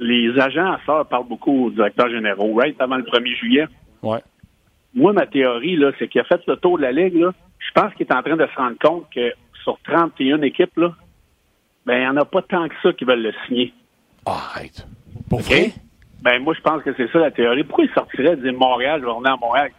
les 0.00 0.38
agents 0.40 0.72
à 0.72 0.80
ça 0.84 1.04
parlent 1.04 1.28
beaucoup 1.28 1.66
au 1.66 1.70
directeur 1.70 2.08
général, 2.10 2.52
right, 2.56 2.80
avant 2.80 2.96
le 2.96 3.04
1er 3.04 3.36
juillet? 3.36 3.66
Ouais. 4.02 4.20
Moi, 4.94 5.12
ma 5.12 5.26
théorie, 5.26 5.76
là, 5.76 5.92
c'est 5.98 6.08
qu'il 6.08 6.20
a 6.20 6.24
fait 6.24 6.40
le 6.46 6.56
tour 6.56 6.78
de 6.78 6.82
la 6.82 6.92
Ligue, 6.92 7.16
là. 7.16 7.32
Je 7.58 7.80
pense 7.80 7.94
qu'il 7.94 8.06
est 8.06 8.12
en 8.12 8.22
train 8.22 8.36
de 8.36 8.46
se 8.46 8.56
rendre 8.56 8.78
compte 8.82 9.06
que 9.14 9.32
sur 9.62 9.78
31 9.84 10.40
équipes, 10.42 10.76
là, 10.78 10.94
ben, 11.86 11.96
il 11.96 12.00
n'y 12.00 12.06
en 12.06 12.16
a 12.16 12.24
pas 12.24 12.42
tant 12.42 12.68
que 12.68 12.74
ça 12.82 12.92
qui 12.92 13.04
veulent 13.04 13.22
le 13.22 13.32
signer. 13.46 13.72
arrête. 14.26 14.86
Pour 15.28 15.40
vrai? 15.40 15.72
Ben, 16.22 16.42
moi, 16.42 16.54
je 16.54 16.60
pense 16.60 16.82
que 16.82 16.92
c'est 16.96 17.10
ça 17.10 17.18
la 17.18 17.30
théorie. 17.30 17.64
Pourquoi 17.64 17.84
il 17.84 17.90
sortirait 17.92 18.36
de 18.36 18.42
dire 18.42 18.58
Montréal, 18.58 19.00
je 19.00 19.06
vais 19.06 19.12
revenir 19.12 19.32
à 19.32 19.36
Montréal? 19.36 19.70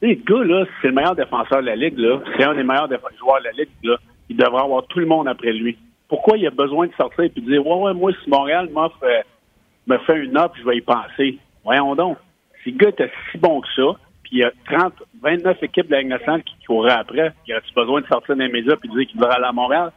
Les 0.00 0.16
gars, 0.16 0.44
là, 0.44 0.64
c'est 0.80 0.88
le 0.88 0.94
meilleur 0.94 1.16
défenseur 1.16 1.60
de 1.60 1.66
la 1.66 1.74
Ligue, 1.74 1.98
là. 1.98 2.20
C'est 2.36 2.44
un 2.44 2.54
des 2.54 2.62
meilleurs 2.62 2.88
joueurs 3.18 3.40
de 3.40 3.44
la 3.44 3.52
Ligue, 3.52 3.68
là. 3.82 3.96
Il 4.28 4.36
devrait 4.36 4.62
avoir 4.62 4.86
tout 4.86 5.00
le 5.00 5.06
monde 5.06 5.26
après 5.26 5.52
lui. 5.52 5.76
Pourquoi 6.08 6.38
il 6.38 6.46
a 6.46 6.50
besoin 6.50 6.86
de 6.86 6.92
sortir 6.94 7.24
et 7.24 7.28
de 7.28 7.40
dire, 7.40 7.66
ouais, 7.66 7.82
ouais, 7.82 7.94
moi, 7.94 8.12
si 8.22 8.30
Montréal 8.30 8.68
m'offre, 8.72 9.02
euh, 9.02 9.22
me 9.86 9.98
fait 9.98 10.18
une 10.18 10.38
offre, 10.38 10.54
je 10.58 10.64
vais 10.64 10.76
y 10.76 10.80
penser. 10.80 11.38
Voyons 11.64 11.96
donc. 11.96 12.16
Si 12.62 12.70
le 12.70 12.78
gars 12.78 12.90
était 12.90 13.10
si 13.32 13.38
bon 13.38 13.60
que 13.60 13.68
ça, 13.74 13.98
puis 14.22 14.32
il 14.32 14.38
y 14.38 14.44
a 14.44 14.52
30, 14.66 14.92
29 15.20 15.62
équipes 15.62 15.86
de 15.86 15.92
la 15.92 15.98
Ligue 16.00 16.10
nationale 16.10 16.42
qui 16.44 16.54
courraient 16.66 16.92
après, 16.92 17.32
il 17.46 17.54
a-tu 17.54 17.74
besoin 17.74 18.00
de 18.00 18.06
sortir 18.06 18.36
dans 18.36 18.44
les 18.44 18.52
médias 18.52 18.76
et 18.82 18.88
de 18.88 18.94
dire 18.94 19.06
qu'il 19.08 19.18
devrait 19.18 19.34
aller 19.34 19.46
à 19.46 19.52
Montréal? 19.52 19.90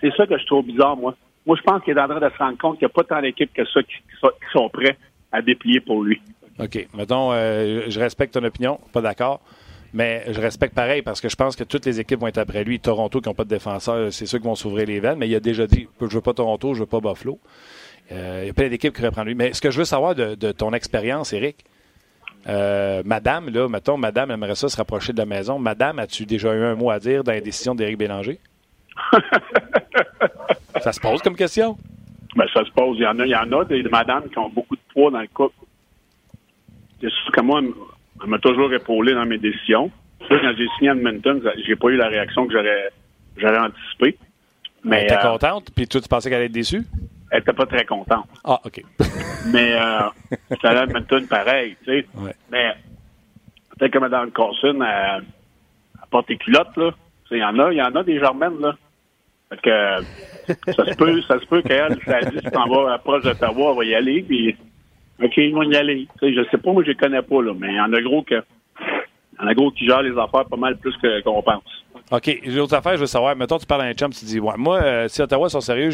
C'est 0.00 0.14
ça 0.16 0.26
que 0.26 0.38
je 0.38 0.46
trouve 0.46 0.66
bizarre, 0.66 0.96
moi. 0.96 1.14
Moi, 1.46 1.56
je 1.56 1.62
pense 1.62 1.82
qu'il 1.84 1.96
est 1.96 2.00
en 2.00 2.08
train 2.08 2.20
de 2.20 2.28
se 2.28 2.38
rendre 2.38 2.58
compte 2.58 2.78
qu'il 2.78 2.86
n'y 2.86 2.90
a 2.90 2.94
pas 2.94 3.04
tant 3.04 3.22
d'équipes 3.22 3.52
que 3.54 3.64
ça 3.66 3.80
qui, 3.82 3.94
sont 4.52 4.68
prêts 4.68 4.96
à 5.30 5.40
déplier 5.42 5.80
pour 5.80 6.02
lui. 6.02 6.20
OK. 6.58 6.88
Mettons, 6.94 7.32
euh, 7.32 7.82
je 7.88 8.00
respecte 8.00 8.34
ton 8.34 8.44
opinion, 8.44 8.80
pas 8.92 9.00
d'accord. 9.00 9.40
Mais 9.92 10.24
je 10.28 10.40
respecte 10.40 10.74
pareil 10.74 11.02
parce 11.02 11.20
que 11.20 11.28
je 11.28 11.36
pense 11.36 11.56
que 11.56 11.64
toutes 11.64 11.86
les 11.86 12.00
équipes 12.00 12.20
vont 12.20 12.26
être 12.26 12.38
après 12.38 12.64
lui. 12.64 12.80
Toronto 12.80 13.20
qui 13.20 13.28
n'ont 13.28 13.34
pas 13.34 13.44
de 13.44 13.48
défenseur, 13.48 14.12
c'est 14.12 14.26
ceux 14.26 14.38
qui 14.38 14.44
vont 14.44 14.54
s'ouvrir 14.54 14.86
les 14.86 15.00
veines. 15.00 15.18
Mais 15.18 15.28
il 15.28 15.34
a 15.34 15.40
déjà 15.40 15.66
dit 15.66 15.88
je 16.00 16.06
veux 16.06 16.20
pas 16.20 16.34
Toronto, 16.34 16.74
je 16.74 16.80
veux 16.80 16.86
pas 16.86 17.00
Buffalo. 17.00 17.38
Euh, 18.12 18.40
il 18.42 18.46
y 18.48 18.50
a 18.50 18.52
plein 18.52 18.68
d'équipes 18.68 18.94
qui 18.94 19.02
reprennent 19.02 19.26
lui. 19.26 19.34
Mais 19.34 19.52
ce 19.52 19.60
que 19.60 19.70
je 19.70 19.78
veux 19.78 19.84
savoir 19.84 20.14
de, 20.14 20.52
ton 20.52 20.72
expérience, 20.72 21.32
Eric, 21.32 21.64
euh, 22.48 23.02
Madame, 23.04 23.48
là, 23.50 23.68
mettons, 23.68 23.96
Madame 23.96 24.30
aimerait 24.30 24.54
ça 24.54 24.68
se 24.68 24.76
rapprocher 24.76 25.12
de 25.12 25.18
la 25.18 25.26
maison. 25.26 25.58
Madame, 25.58 25.98
as-tu 25.98 26.26
déjà 26.26 26.54
eu 26.54 26.62
un 26.62 26.74
mot 26.74 26.90
à 26.90 26.98
dire 26.98 27.24
dans 27.24 27.32
les 27.32 27.40
décisions 27.40 27.74
d'Éric 27.74 27.98
Bélanger? 27.98 28.38
ça 30.80 30.92
se 30.92 31.00
pose 31.00 31.22
comme 31.22 31.36
question? 31.36 31.76
Ben, 32.34 32.46
ça 32.52 32.64
se 32.64 32.70
pose. 32.70 32.98
Il 32.98 33.02
y 33.02 33.06
en 33.06 33.18
a, 33.18 33.24
il 33.24 33.30
y 33.30 33.36
en 33.36 33.50
a 33.52 33.64
des 33.64 33.82
madames 33.84 34.28
qui 34.28 34.38
ont 34.38 34.50
beaucoup 34.50 34.76
de 34.76 34.80
poids 34.92 35.10
dans 35.10 35.20
le 35.20 35.28
couple. 35.28 35.54
C'est 37.00 37.10
sûr 37.10 37.32
que 37.32 37.40
moi, 37.40 37.60
elle 37.60 38.28
m'a 38.28 38.38
toujours 38.38 38.72
épaulé 38.72 39.14
dans 39.14 39.26
mes 39.26 39.38
décisions. 39.38 39.90
Quand 40.28 40.52
j'ai 40.56 40.66
signé 40.76 40.90
à 40.90 40.94
Edmonton, 40.94 41.42
j'ai 41.66 41.76
pas 41.76 41.88
eu 41.88 41.96
la 41.96 42.08
réaction 42.08 42.46
que 42.46 42.52
j'aurais, 42.52 42.90
j'aurais 43.36 43.58
anticipée. 43.58 44.18
Mais, 44.84 44.98
elle 44.98 45.04
était 45.04 45.16
euh, 45.16 45.32
contente, 45.32 45.70
puis 45.74 45.86
toi, 45.88 46.00
tu 46.00 46.08
pensais 46.08 46.28
qu'elle 46.28 46.38
allait 46.38 46.46
être 46.46 46.52
déçue? 46.52 46.84
Elle 47.30 47.40
était 47.40 47.52
pas 47.52 47.66
très 47.66 47.84
contente. 47.84 48.28
Ah, 48.44 48.60
OK. 48.64 48.82
mais 49.52 49.72
euh, 49.72 50.08
à 50.62 50.82
Edmonton 50.84 51.26
pareil, 51.26 51.76
tu 51.84 52.00
sais. 52.00 52.06
Mais 52.50 52.74
peut-être 53.70 53.92
que 53.92 53.98
Mme 53.98 54.30
Carson, 54.30 54.80
elle, 54.80 55.24
elle 55.24 56.08
porte 56.10 56.28
des 56.28 56.36
culottes, 56.36 56.76
là. 56.76 56.90
Il 57.30 57.38
y 57.38 57.44
en 57.44 57.58
a, 57.58 57.72
il 57.72 57.78
y 57.78 57.82
en 57.82 57.94
a 57.94 58.02
des 58.04 58.18
germaines, 58.18 58.60
là. 58.60 58.76
Fait 59.48 59.60
que 59.60 60.72
ça 60.72 60.84
se 60.84 60.96
peut, 60.96 61.22
ça 61.22 61.38
se 61.38 61.46
peut 61.46 61.62
qu'elle, 61.62 61.98
ça 62.04 62.20
dit, 62.20 62.38
tu 62.42 62.50
t'en 62.50 62.66
vas 62.68 62.98
proche 62.98 63.22
d'Ottawa, 63.22 63.70
elle 63.70 63.76
va 63.76 63.84
y 63.84 63.94
aller, 63.94 64.22
puis 64.22 64.56
OK, 65.22 65.36
ils 65.36 65.54
vont 65.54 65.62
y 65.62 65.76
aller. 65.76 66.08
sais, 66.20 66.34
je 66.34 66.42
sais 66.50 66.58
pas, 66.58 66.72
moi 66.72 66.82
je 66.82 66.88
les 66.88 66.96
connais 66.96 67.22
pas, 67.22 67.42
mais 67.58 67.68
il 67.68 67.76
y 67.76 67.80
en 67.80 67.92
a 67.92 68.00
gros 68.00 68.22
que 68.22 68.42
il 69.38 69.42
y 69.42 69.44
en 69.44 69.48
a 69.48 69.54
gros 69.54 69.70
qui 69.70 69.86
gèrent 69.86 70.02
les 70.02 70.18
affaires 70.18 70.46
pas 70.46 70.56
mal 70.56 70.76
plus 70.78 70.94
qu'on 71.22 71.42
pense. 71.42 71.84
OK. 72.10 72.40
J'ai 72.44 72.60
autre 72.60 72.74
affaire, 72.74 72.94
je 72.94 73.00
veux 73.00 73.06
savoir. 73.06 73.34
Mettons, 73.34 73.58
tu 73.58 73.66
parles 73.66 73.82
à 73.82 73.84
un 73.84 73.92
chum, 73.92 74.12
tu 74.12 74.24
dis, 74.24 74.38
ouais, 74.38 74.54
moi, 74.56 74.80
euh, 74.80 75.08
si 75.08 75.20
Ottawa 75.20 75.48
sont 75.48 75.60
sérieux, 75.60 75.90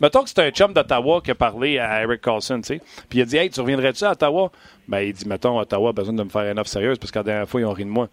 mettons 0.00 0.22
que 0.24 0.28
c'est 0.28 0.40
un 0.40 0.50
chum 0.50 0.72
d'Ottawa 0.72 1.20
qui 1.22 1.30
a 1.30 1.34
parlé 1.34 1.78
à 1.78 2.02
Eric 2.02 2.20
Carlson. 2.20 2.60
Puis 2.62 2.80
il 3.14 3.22
a 3.22 3.24
dit, 3.24 3.36
hey, 3.36 3.48
tu 3.48 3.60
reviendrais-tu 3.60 4.04
à 4.04 4.12
Ottawa? 4.12 4.50
Ben, 4.88 5.00
il 5.00 5.12
dit, 5.12 5.26
mettons, 5.28 5.58
Ottawa 5.58 5.90
a 5.90 5.92
besoin 5.92 6.14
de 6.14 6.22
me 6.22 6.28
faire 6.28 6.50
une 6.50 6.58
offre 6.58 6.70
sérieuse 6.70 6.98
parce 6.98 7.14
la 7.14 7.22
dernière 7.22 7.48
fois, 7.48 7.60
ils 7.60 7.64
ont 7.64 7.72
ri 7.72 7.84
de 7.84 7.90
moi. 7.90 8.08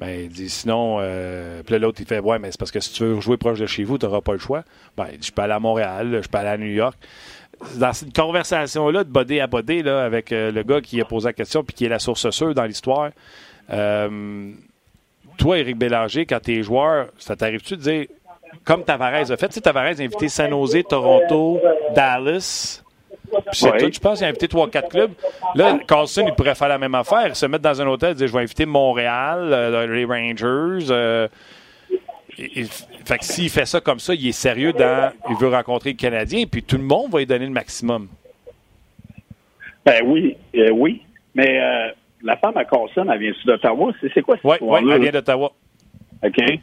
Ben, 0.00 0.22
il 0.22 0.28
dit, 0.30 0.48
sinon, 0.48 0.96
euh... 1.00 1.62
puis 1.62 1.78
l'autre, 1.78 2.00
il 2.00 2.06
fait, 2.06 2.20
ouais, 2.20 2.38
mais 2.38 2.50
c'est 2.50 2.58
parce 2.58 2.70
que 2.70 2.80
si 2.80 2.92
tu 2.92 3.04
veux 3.04 3.20
jouer 3.20 3.36
proche 3.36 3.60
de 3.60 3.66
chez 3.66 3.84
vous, 3.84 3.98
tu 3.98 4.06
n'auras 4.06 4.22
pas 4.22 4.32
le 4.32 4.38
choix. 4.38 4.64
Ben, 4.96 5.06
il 5.12 5.18
dit, 5.18 5.28
je 5.28 5.32
peux 5.32 5.42
aller 5.42 5.52
à 5.52 5.60
Montréal, 5.60 6.20
je 6.22 6.28
peux 6.28 6.38
aller 6.38 6.48
à 6.48 6.56
New 6.56 6.72
York 6.72 6.96
dans 7.76 7.92
cette 7.92 8.14
conversation-là, 8.14 9.04
de 9.04 9.10
bodé 9.10 9.40
à 9.40 9.46
bodé, 9.46 9.82
là, 9.82 10.04
avec 10.04 10.32
euh, 10.32 10.50
le 10.50 10.62
gars 10.62 10.80
qui 10.80 11.00
a 11.00 11.04
posé 11.04 11.28
la 11.28 11.32
question 11.32 11.62
puis 11.62 11.74
qui 11.74 11.84
est 11.84 11.88
la 11.88 11.98
source 11.98 12.30
sûre 12.30 12.54
dans 12.54 12.64
l'histoire, 12.64 13.10
euh, 13.70 14.50
toi, 15.36 15.58
Éric 15.58 15.76
Bélanger, 15.78 16.26
quand 16.26 16.40
tu 16.40 16.58
es 16.58 16.62
joueur, 16.62 17.08
ça 17.18 17.36
t'arrive-tu 17.36 17.76
de 17.76 17.82
dire, 17.82 18.06
comme 18.64 18.84
Tavares 18.84 19.30
a 19.30 19.36
fait, 19.36 19.48
tu 19.48 19.60
Tavares 19.60 19.98
a 19.98 20.02
invité 20.02 20.28
San 20.28 20.50
Jose, 20.50 20.82
Toronto, 20.88 21.60
Dallas, 21.94 22.82
c'est 23.52 23.76
tout, 23.78 23.90
je 23.92 24.00
pense, 24.00 24.20
il 24.20 24.24
a 24.24 24.28
invité 24.28 24.46
3-4 24.46 24.88
clubs. 24.88 25.12
Là, 25.54 25.78
Carlson, 25.86 26.24
il 26.26 26.34
pourrait 26.34 26.54
faire 26.54 26.68
la 26.68 26.78
même 26.78 26.94
affaire, 26.94 27.34
se 27.36 27.46
mettre 27.46 27.64
dans 27.64 27.80
un 27.80 27.86
hôtel 27.86 28.12
et 28.12 28.14
dire, 28.14 28.26
je 28.26 28.32
vais 28.32 28.42
inviter 28.42 28.66
Montréal, 28.66 29.50
euh, 29.52 29.86
les 29.86 30.04
Rangers, 30.04 31.28
fait 33.04 33.18
que 33.18 33.24
s'il 33.24 33.50
fait 33.50 33.66
ça 33.66 33.80
comme 33.80 33.98
ça, 33.98 34.14
il 34.14 34.28
est 34.28 34.32
sérieux 34.32 34.72
dans. 34.72 35.12
Il 35.28 35.36
veut 35.36 35.48
rencontrer 35.48 35.90
le 35.90 35.96
Canadien, 35.96 36.44
puis 36.50 36.62
tout 36.62 36.76
le 36.76 36.84
monde 36.84 37.10
va 37.10 37.18
lui 37.18 37.26
donner 37.26 37.46
le 37.46 37.52
maximum. 37.52 38.08
Ben 39.84 40.02
oui, 40.04 40.36
euh, 40.56 40.70
oui. 40.70 41.02
Mais 41.34 41.60
euh, 41.60 41.88
la 42.22 42.36
femme 42.36 42.56
à 42.56 42.64
Carson, 42.64 43.08
elle 43.10 43.18
vient 43.18 43.32
d'Ottawa? 43.44 43.92
C'est 44.14 44.22
quoi 44.22 44.36
cette 44.36 44.44
Oui, 44.44 44.56
ouais, 44.60 44.80
elle 44.94 45.02
vient 45.02 45.12
d'Ottawa. 45.12 45.52
OK. 46.22 46.60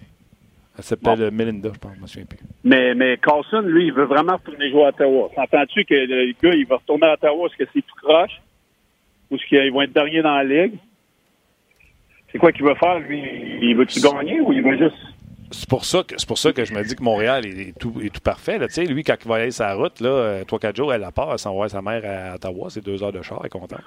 Elle 0.77 0.83
s'appelle 0.83 1.31
Melinda, 1.31 1.71
je 1.73 1.79
pense, 1.79 1.95
je 1.95 2.01
me 2.01 2.07
souviens 2.07 2.25
plus. 2.25 2.39
Mais, 2.63 2.93
mais 2.93 3.17
Carson, 3.17 3.61
lui, 3.61 3.87
il 3.87 3.93
veut 3.93 4.05
vraiment 4.05 4.33
retourner 4.33 4.69
jouer 4.69 4.85
à 4.85 4.89
Ottawa. 4.89 5.29
S'entends-tu 5.35 5.85
que 5.85 5.95
le 5.95 6.33
gars, 6.41 6.55
il 6.55 6.67
va 6.67 6.75
retourner 6.75 7.07
à 7.07 7.13
Ottawa, 7.13 7.47
est-ce 7.47 7.63
que 7.63 7.69
c'est 7.73 7.81
tout 7.81 7.95
croche? 8.03 8.41
Ou 9.31 9.35
est-ce 9.35 9.45
qu'ils 9.47 9.71
vont 9.71 9.81
être 9.81 9.93
derniers 9.93 10.21
dans 10.21 10.35
la 10.35 10.43
ligue? 10.43 10.75
C'est 12.31 12.37
quoi 12.37 12.51
qu'il 12.51 12.63
veut 12.63 12.75
faire, 12.75 12.99
lui? 12.99 13.23
Il 13.61 13.75
veut-tu 13.75 13.99
gagner 14.01 14.39
ou 14.41 14.53
il 14.53 14.61
veut 14.61 14.77
juste 14.77 14.97
c'est 15.49 15.69
pour 15.69 15.85
ça 15.85 16.03
que 16.03 16.15
c'est 16.17 16.27
pour 16.27 16.37
ça 16.37 16.51
que 16.51 16.65
je 16.65 16.73
me 16.73 16.83
dis 16.83 16.93
que 16.93 17.03
Montréal 17.03 17.45
est, 17.45 17.77
tout, 17.79 17.93
est 18.03 18.13
tout 18.13 18.19
parfait. 18.21 18.57
Là. 18.57 18.67
Lui, 18.89 19.03
quand 19.03 19.15
il 19.23 19.27
va 19.29 19.35
aller 19.35 19.51
sa 19.51 19.75
route, 19.75 20.01
là, 20.01 20.43
3-4 20.43 20.75
jours, 20.75 20.93
elle 20.93 21.01
la 21.01 21.11
part, 21.11 21.31
elle 21.31 21.39
s'envoie 21.39 21.69
sa 21.69 21.81
mère 21.81 22.01
à 22.03 22.35
Ottawa, 22.35 22.67
c'est 22.69 22.83
deux 22.83 23.01
heures 23.01 23.13
de 23.13 23.21
char, 23.21 23.39
elle 23.41 23.47
est 23.47 23.49
contente. 23.49 23.81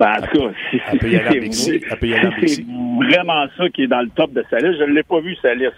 Ben, 0.00 0.14
en 0.18 0.26
tout 0.26 0.38
cas, 0.38 0.54
elle 0.90 0.98
peut 0.98 1.10
y 1.10 1.16
aller 1.16 1.52
C'est 1.52 2.64
vraiment 3.06 3.46
ça 3.56 3.68
qui 3.68 3.82
est 3.82 3.86
dans 3.86 4.00
le 4.00 4.08
top 4.08 4.32
de 4.32 4.44
sa 4.50 4.58
liste. 4.58 4.78
Je 4.80 4.84
ne 4.84 4.94
l'ai 4.94 5.02
pas 5.02 5.20
vu, 5.20 5.36
sa 5.42 5.54
liste. 5.54 5.74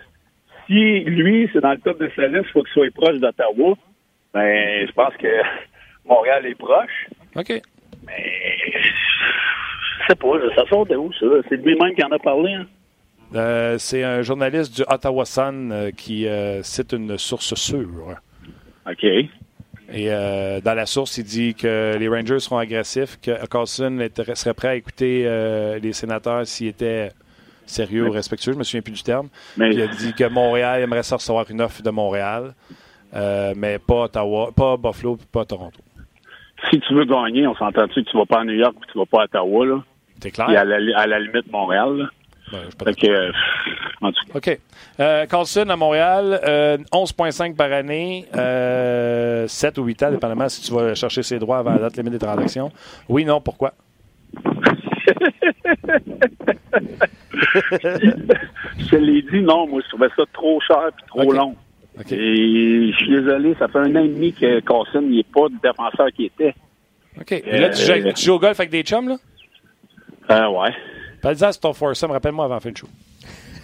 Si 0.67 1.01
lui, 1.01 1.49
c'est 1.53 1.61
dans 1.61 1.73
le 1.73 1.79
top 1.79 1.99
de 2.01 2.11
sa 2.15 2.27
liste, 2.27 2.47
il 2.49 2.53
faut 2.53 2.63
qu'il 2.63 2.73
soit 2.73 2.95
proche 2.95 3.19
d'Ottawa. 3.19 3.75
Ben, 4.33 4.87
je 4.87 4.93
pense 4.93 5.15
que 5.17 5.29
Montréal 6.05 6.47
est 6.47 6.55
proche. 6.55 7.09
OK. 7.37 7.61
Mais, 8.07 8.57
je 10.01 10.07
sais 10.09 10.17
pas, 10.17 10.55
ça 10.57 10.67
sort 10.69 10.87
de 10.87 10.97
où, 10.97 11.13
ça? 11.13 11.27
C'est 11.49 11.57
lui-même 11.57 11.95
qui 11.95 12.03
en 12.03 12.11
a 12.11 12.19
parlé, 12.19 12.53
hein? 12.53 12.67
Euh, 13.35 13.79
c'est 13.79 14.05
un 14.05 14.23
journaliste 14.23 14.77
du 14.77 14.83
Ottawa 14.83 15.25
Sun 15.25 15.73
euh, 15.73 15.91
qui 15.91 16.27
euh, 16.27 16.63
cite 16.63 16.93
une 16.93 17.17
source 17.17 17.55
sûre. 17.55 18.17
OK. 18.87 19.05
Et 19.95 20.09
dans 20.09 20.75
la 20.75 20.87
source, 20.87 21.19
il 21.19 21.25
dit 21.25 21.55
que 21.55 21.99
les 21.99 22.09
Rangers 22.09 22.39
seront 22.39 22.57
agressifs, 22.57 23.21
que 23.21 23.47
Carlson 23.47 23.99
serait 24.35 24.55
prêt 24.55 24.69
à 24.69 24.75
écouter 24.77 25.79
les 25.83 25.93
sénateurs 25.93 26.47
s'ils 26.47 26.69
étaient 26.69 27.11
sérieux 27.67 28.09
ou 28.09 28.11
respectueux. 28.11 28.53
Je 28.53 28.59
me 28.59 28.65
souviens 28.65 28.83
plus 28.83 28.93
du 28.93 29.03
terme. 29.03 29.29
il 29.57 29.81
a 29.81 29.87
dit 29.87 30.13
que 30.15 30.29
Montréal 30.29 30.83
aimerait 30.83 31.03
ça 31.03 31.17
recevoir 31.17 31.51
une 31.51 31.61
offre 31.61 31.83
de 31.83 31.91
Montréal, 31.91 32.55
mais 33.57 33.79
pas 33.79 34.05
Ottawa, 34.05 34.51
pas 34.55 34.77
Buffalo, 34.77 35.19
pas 35.31 35.45
Toronto. 35.45 35.81
Si 36.71 36.79
tu 36.81 36.95
veux 36.95 37.05
gagner, 37.05 37.47
on 37.47 37.55
s'entend-tu 37.57 38.05
que 38.05 38.11
tu 38.11 38.17
vas 38.17 38.27
pas 38.27 38.41
à 38.41 38.45
New 38.45 38.55
York 38.55 38.75
et 38.77 38.93
tu 38.93 38.99
vas 38.99 39.07
pas 39.07 39.23
à 39.23 39.25
Ottawa, 39.25 39.67
là? 39.67 39.83
C'est 40.21 40.31
clair. 40.31 40.49
à 40.49 40.65
la, 40.65 40.77
à 40.99 41.07
la 41.07 41.19
limite 41.19 41.51
Montréal, 41.51 41.97
là. 41.97 42.07
Ben, 42.53 42.61
OK. 44.35 44.61
Euh, 45.01 45.27
Carlson 45.27 45.69
à 45.69 45.77
Montréal, 45.77 46.41
11,5 46.93 47.53
euh, 47.53 47.55
par 47.55 47.73
année, 47.73 48.27
7 48.31 48.37
euh, 48.37 49.47
ou 49.79 49.85
8 49.85 50.03
ans, 50.03 50.11
dépendamment 50.11 50.49
si 50.49 50.63
tu 50.63 50.73
vas 50.73 50.95
chercher 50.95 51.23
ses 51.23 51.39
droits 51.39 51.59
avant 51.59 51.73
la 51.73 51.79
date 51.79 51.97
limite 51.97 52.13
des 52.13 52.19
transactions. 52.19 52.71
Oui, 53.09 53.25
non, 53.25 53.41
pourquoi? 53.41 53.73
Je 58.79 58.97
l'ai 58.97 59.23
dit, 59.23 59.43
non, 59.43 59.67
moi, 59.69 59.81
je 59.83 59.89
trouvais 59.89 60.09
ça 60.17 60.25
trop 60.33 60.61
cher 60.61 60.89
et 60.89 61.07
trop 61.09 61.33
long. 61.33 61.57
Et 62.11 62.91
je 62.91 62.97
suis 62.97 63.11
désolé, 63.11 63.55
ça 63.59 63.69
fait 63.69 63.79
un 63.79 63.97
an 63.97 64.05
et 64.05 64.09
demi 64.09 64.33
que 64.33 64.61
Carlson 64.61 65.03
n'est 65.03 65.25
pas 65.25 65.49
le 65.49 65.59
défenseur 65.63 66.09
qui 66.15 66.25
était. 66.27 66.55
OK. 67.21 67.33
Et 67.33 67.59
là, 67.59 67.69
tu, 67.69 67.83
joues, 67.83 68.13
tu, 68.15 68.25
joues, 68.25 68.33
au 68.35 68.39
golf 68.39 68.59
avec 68.59 68.71
des 68.71 68.83
chums, 68.83 69.09
là? 69.09 69.17
Euh, 70.31 70.49
ouais. 70.49 70.75
Parle-en 71.21 71.53
sur 71.53 71.61
ton 71.61 71.73
foursome, 71.73 72.11
rappelle-moi 72.11 72.47
avant 72.47 72.55
la 72.55 72.61
fin 72.61 72.71
de 72.71 72.77
show. 72.77 72.89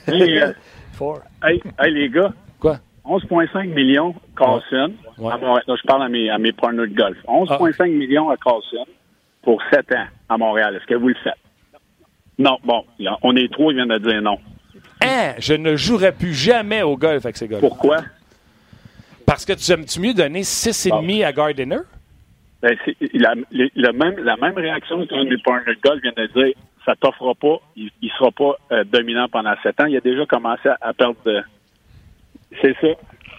Hey, 0.07 0.39
euh, 0.41 0.53
hey, 1.45 1.63
hey, 1.79 1.93
les 1.93 2.09
gars. 2.11 2.33
Quoi? 2.61 2.79
11,5 3.07 3.69
millions 3.73 4.15
Carlson. 4.37 4.93
Ouais. 5.17 5.33
je 5.67 5.87
parle 5.87 6.03
à 6.03 6.09
mes, 6.09 6.29
à 6.29 6.39
mes 6.39 6.53
partners 6.53 6.89
de 6.89 6.95
golf. 6.95 7.17
11,5 7.27 7.77
ah. 7.81 7.87
millions 7.87 8.29
à 8.29 8.37
Carlson 8.37 8.85
pour 9.43 9.63
7 9.73 9.93
ans 9.93 10.07
à 10.29 10.37
Montréal. 10.37 10.77
Est-ce 10.77 10.87
que 10.87 10.95
vous 10.95 11.09
le 11.09 11.17
faites? 11.25 11.35
Non, 12.39 12.59
bon, 12.65 12.85
on 13.23 13.37
est 13.37 13.51
trois, 13.53 13.73
ils 13.73 13.77
viennent 13.77 13.89
de 13.89 13.99
dire 13.99 14.23
non. 14.23 14.39
Hein? 15.03 15.35
Je 15.39 15.55
ne 15.55 15.77
jouerai 15.77 16.13
plus 16.13 16.35
jamais 16.35 16.83
au 16.83 16.97
golf 16.97 17.25
avec 17.25 17.37
ces 17.37 17.49
gars 17.49 17.59
Pourquoi? 17.61 17.99
Parce 19.27 19.45
que 19.45 19.53
tu 19.53 19.71
aimes-tu 19.73 20.01
mieux 20.01 20.15
donner 20.15 20.41
6,5 20.41 21.25
à 21.25 21.33
Gardiner? 21.33 21.79
Ben, 22.63 22.77
la, 23.15 23.35
la, 23.75 23.93
même, 23.93 24.19
la 24.19 24.37
même 24.37 24.57
réaction 24.57 25.07
qu'un 25.07 25.25
des 25.25 25.39
partners 25.39 25.75
de 25.75 25.81
golf 25.81 26.03
vient 26.03 26.13
de 26.17 26.27
dire 26.27 26.55
ça 26.89 26.95
t'offre 26.97 27.35
pas, 27.35 27.61
il, 27.77 27.91
ne 28.03 28.09
sera 28.09 28.31
pas 28.31 28.57
euh, 28.73 28.85
dominant 28.85 29.29
pendant 29.29 29.55
sept 29.63 29.79
ans. 29.81 29.87
Il 29.87 29.97
a 29.97 30.01
déjà 30.01 30.25
commencé 30.25 30.71
à, 30.81 30.95
perdre 30.95 31.17
de. 31.27 31.43
C'est 32.63 32.75
ça. 32.81 32.89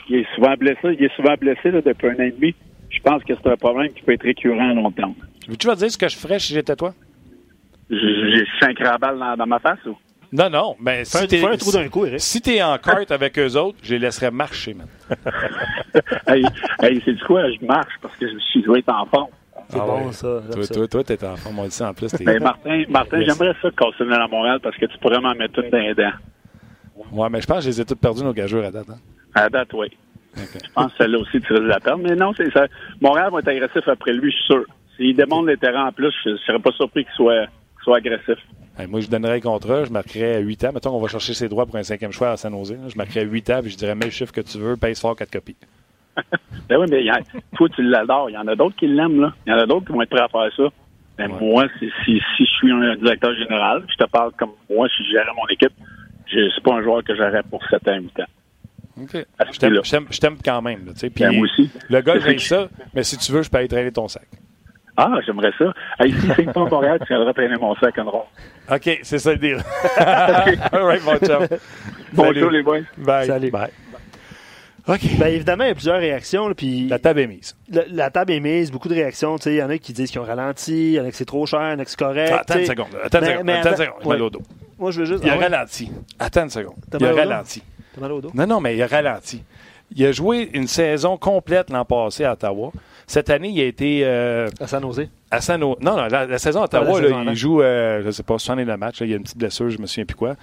Il 0.08 0.18
est 0.18 0.28
souvent 0.36 0.54
blessé. 0.54 0.96
Il 1.00 1.04
est 1.04 1.16
souvent 1.16 1.34
blessé 1.34 1.72
depuis 1.72 2.08
un 2.08 2.14
an 2.14 2.28
et 2.28 2.32
demi. 2.32 2.54
Je 2.90 3.00
pense 3.02 3.24
que 3.24 3.34
c'est 3.36 3.50
un 3.50 3.58
problème 3.58 3.92
qui 3.92 4.04
peut 4.04 4.14
être 4.14 4.24
récurrent 4.24 4.70
à 4.70 4.74
long 4.74 4.92
terme. 4.92 5.16
Tu 5.58 5.66
vas 5.66 5.76
dire 5.76 5.90
ce 5.90 5.98
que 5.98 6.08
je 6.08 6.16
ferais 6.16 6.38
si 6.38 6.54
j'étais 6.54 6.76
toi? 6.76 6.94
J'ai 7.90 8.46
cinq 8.60 8.80
rabales 8.80 9.18
dans, 9.18 9.36
dans 9.36 9.48
ma 9.48 9.60
face 9.60 9.80
ou? 9.86 9.98
Non, 10.32 10.50
non, 10.50 10.76
mais 10.80 11.06
si 11.06 11.28
t'es 11.28 11.44
un 11.44 11.58
trou 11.58 11.72
d'un 11.72 11.90
coup, 11.90 12.06
Eric. 12.06 12.20
Si 12.20 12.40
t'es 12.40 12.62
en 12.62 12.78
carte 12.78 13.12
avec 13.12 13.40
eux 13.40 13.58
autres, 13.58 13.80
je 13.82 13.96
les 13.96 14.00
laisserais 14.00 14.30
marcher, 14.30 14.76
man. 14.76 14.88
hey, 16.28 16.46
hey 16.84 17.02
c'est 17.04 17.14
du 17.14 17.24
quoi? 17.24 17.50
Je 17.50 17.66
marche 17.66 17.94
parce 18.00 18.16
que 18.18 18.28
je 18.28 18.60
dois 18.60 18.78
être 18.78 18.90
en 18.90 19.06
forme. 19.08 19.30
C'est 19.70 19.80
ah 19.80 19.86
bon, 19.86 20.12
ça. 20.12 20.42
Toi, 20.52 20.64
ça. 20.64 20.88
toi, 20.88 21.04
t'es 21.04 21.24
en 21.26 21.36
forme. 21.36 21.60
aussi 21.60 21.84
en 21.84 21.94
plus. 21.94 22.12
Ben, 22.24 22.42
Martin, 22.42 22.84
Martin 22.90 23.22
j'aimerais 23.22 23.56
ça 23.62 23.70
casser 23.72 24.12
à 24.12 24.28
Montréal 24.28 24.60
parce 24.62 24.76
que 24.78 24.86
tu 24.86 24.98
pourrais 25.00 25.20
m'en 25.20 25.34
mettre 25.34 25.64
une 25.64 25.70
dans 25.70 25.78
les 25.78 25.96
dents. 25.96 26.12
Ouais, 27.12 27.30
mais 27.30 27.42
je 27.42 27.48
pense 27.48 27.58
que 27.58 27.64
je 27.64 27.70
les 27.70 27.82
ai 27.82 27.86
toutes 27.86 28.00
perdues, 28.00 28.24
nos 28.24 28.34
gageurs, 28.34 28.66
à 28.66 28.72
date. 28.72 28.90
Hein? 28.90 28.98
À 29.34 29.50
date, 29.50 29.74
oui. 29.74 29.90
Je 30.36 30.72
pense 30.74 30.92
que 30.92 30.98
celle-là 31.00 31.20
aussi, 31.20 31.42
tu 31.42 31.54
risques 31.54 31.64
de 31.64 31.68
la 31.68 31.80
perdre. 31.80 32.04
Mais 32.04 32.16
non, 32.16 32.34
c'est 32.36 32.52
ça. 32.52 32.68
Montréal 33.02 33.32
va 33.32 33.40
être 33.40 33.48
agressif 33.48 33.88
après 33.88 34.14
lui, 34.14 34.32
je 34.32 34.38
suis 34.38 34.46
sûr. 34.46 34.66
S'il 34.96 35.16
démonte 35.16 35.48
les 35.48 35.58
terrains 35.58 35.88
en 35.88 35.92
plus, 35.92 36.14
je 36.24 36.32
ne 36.32 36.38
serais 36.38 36.60
pas 36.60 36.72
surpris 36.72 37.06
qu'il 37.06 37.14
soit, 37.14 37.48
soit 37.90 37.98
agressif 37.98 38.38
moi, 38.88 39.02
je 39.02 39.10
donnerais 39.10 39.38
un 39.38 39.40
contrat, 39.42 39.84
je 39.84 39.92
marquerais 39.92 40.42
8 40.42 40.66
ans. 40.66 40.72
Mettons 40.74 40.92
qu'on 40.92 41.02
va 41.02 41.08
chercher 41.08 41.34
ses 41.34 41.50
droits 41.50 41.66
pour 41.66 41.76
un 41.76 41.84
cinquième 41.84 42.12
choix 42.12 42.32
à 42.32 42.38
San 42.38 42.54
Jose. 42.54 42.78
Je 42.88 42.98
marquerais 42.98 43.26
8 43.26 43.50
ans, 43.50 43.60
puis 43.62 43.72
je 43.72 43.78
dirais, 43.78 43.96
mets 43.96 44.06
le 44.06 44.12
chiffre 44.12 44.32
que 44.32 44.42
tu 44.42 44.58
veux, 44.58 44.78
pèse 44.78 45.02
fort 45.02 45.16
4 45.16 45.32
copies. 45.32 45.58
ben 46.70 46.78
oui, 46.78 46.86
mais 46.90 47.04
toi, 47.56 47.68
tu 47.70 47.84
l'adores. 47.84 48.30
Il 48.30 48.34
y 48.34 48.38
en 48.38 48.48
a 48.48 48.56
d'autres 48.56 48.76
qui 48.76 48.88
l'aiment, 48.88 49.20
là. 49.20 49.34
Il 49.46 49.52
y 49.52 49.54
en 49.54 49.58
a 49.58 49.66
d'autres 49.66 49.86
qui 49.86 49.92
vont 49.92 50.02
être 50.02 50.10
prêts 50.10 50.22
à 50.22 50.28
faire 50.28 50.50
ça. 50.56 50.64
Mais 51.18 51.28
moi, 51.28 51.66
si, 51.80 51.90
si, 52.06 52.22
je 52.40 52.46
suis 52.46 52.72
un 52.72 52.96
directeur 52.96 53.36
général, 53.36 53.84
je 53.90 53.96
te 54.02 54.10
parle 54.10 54.32
comme 54.38 54.52
moi, 54.70 54.88
si 54.96 55.04
je 55.04 55.12
gérais 55.12 55.34
mon 55.36 55.48
équipe, 55.50 55.74
je 56.28 56.50
suis 56.50 56.62
pas 56.62 56.76
un 56.76 56.82
joueur 56.82 57.04
que 57.04 57.14
j'aurais 57.16 57.44
pour 57.44 57.62
7 57.66 57.88
ans, 57.90 58.00
8 58.00 58.20
ans. 58.22 58.24
Je 60.12 60.20
t'aime 60.20 60.38
quand 60.44 60.62
même. 60.62 60.86
Là, 60.86 60.94
puis, 60.98 61.10
ben, 61.18 61.34
moi 61.34 61.44
aussi. 61.46 61.70
Le 61.90 62.02
gars, 62.02 62.20
j'ai 62.26 62.38
ça, 62.38 62.70
mais 62.94 63.04
si 63.04 63.18
tu 63.18 63.32
veux, 63.34 63.42
je 63.42 63.50
peux 63.50 63.58
aller 63.58 63.68
traîner 63.68 63.92
ton 63.92 64.08
sac. 64.08 64.28
Ah, 65.02 65.18
j'aimerais 65.26 65.54
ça. 65.58 65.74
Hey, 65.98 66.12
si 66.12 66.28
c'est 66.36 66.52
pas 66.52 66.66
Montréal, 66.66 67.00
tu 67.00 67.14
viendras 67.14 67.32
traîner 67.32 67.56
mon 67.56 67.74
sac 67.76 67.98
en 68.00 68.12
rond. 68.12 68.24
OK, 68.70 69.00
c'est 69.02 69.18
ça 69.18 69.32
le 69.32 69.38
deal. 69.38 69.58
All 69.98 70.84
right, 70.84 71.04
mon 71.06 71.18
chum. 71.18 71.48
Bonjour, 72.12 72.52
les 72.52 72.62
boys. 72.62 72.82
Bye. 72.98 73.28
Salut. 73.28 73.50
Bye. 73.50 73.72
OK. 74.90 75.00
Ben, 75.18 75.28
évidemment, 75.28 75.64
il 75.64 75.68
y 75.68 75.72
a 75.72 75.76
plusieurs 75.76 76.00
réactions. 76.00 76.52
puis 76.54 76.90
la 76.90 77.00
table 77.00 77.22
est 77.22 77.28
mise. 77.28 77.56
La, 77.70 78.10
table 78.10 78.34
est 78.34 78.42
mise, 78.42 78.72
beaucoup 78.72 78.90
de 78.90 78.94
réactions. 78.94 79.38
Il 79.38 79.54
y 79.54 79.64
en 79.64 79.70
a 79.70 79.78
qui 79.78 79.94
disent 79.94 80.12
qu'ils 80.12 80.20
ont 80.20 80.26
ralenti, 80.26 80.74
il 80.74 80.94
y 80.96 81.00
en 81.00 81.06
a 81.06 81.12
qui 81.12 81.18
c'est 81.18 81.26
trop 81.26 81.46
cher, 81.46 81.62
il 81.62 81.72
y 81.72 81.76
en 81.76 81.80
a 81.80 81.86
qui 81.86 81.92
c'est 81.92 82.00
correct. 82.00 82.34
attends 82.34 82.60
une 82.60 82.66
seconde. 82.66 82.88
Attends 83.02 83.20
une 83.20 83.26
seconde. 83.26 83.50
attends 83.50 83.70
une 83.70 83.78
seconde. 83.78 84.06
mal 84.06 84.22
au 84.22 84.30
dos. 84.30 84.42
Moi, 84.78 84.92
je 84.92 85.00
veux 85.00 85.06
juste. 85.06 85.24
Il 85.24 85.30
a 85.30 85.36
ah 85.36 85.38
ralenti. 85.38 85.90
Attends 86.20 86.44
une 86.44 86.50
seconde. 86.50 86.76
Il 87.00 87.06
a 87.06 87.14
ralenti. 87.14 87.64
T'as 87.96 88.02
mal 88.02 88.12
au 88.12 88.20
dos? 88.20 88.32
Non, 88.34 88.48
non, 88.48 88.60
mais 88.60 88.76
il 88.76 88.82
a 88.82 88.88
ralenti. 88.88 89.44
Il 89.96 90.06
a 90.06 90.12
joué 90.12 90.50
une 90.54 90.68
saison 90.68 91.18
complète 91.18 91.70
l'an 91.70 91.86
passé 91.86 92.26
à 92.26 92.34
Ottawa. 92.34 92.72
Cette 93.10 93.32
année, 93.32 93.50
il 93.50 93.60
a 93.60 93.66
été. 93.66 94.02
Euh, 94.04 94.50
à 94.60 94.68
San 94.68 94.84
Jose. 94.84 95.08
À 95.32 95.42
San. 95.42 95.60
Non, 95.60 95.76
non, 95.82 95.96
la, 95.96 96.38
saison 96.38 96.62
à 96.62 96.66
Ottawa, 96.66 97.02
là, 97.02 97.24
il 97.26 97.36
joue, 97.36 97.60
euh, 97.60 98.02
je 98.04 98.06
ne 98.06 98.12
sais 98.12 98.22
pas, 98.22 98.38
69 98.38 98.78
matchs. 98.78 99.00
Là, 99.00 99.08
il 99.08 99.10
y 99.10 99.14
a 99.14 99.18
une 99.18 99.24
petite 99.24 99.40
blessure, 99.40 99.68
je 99.72 99.80
me 99.80 99.88
souviens 99.88 100.06
plus 100.06 100.16
quoi. 100.16 100.36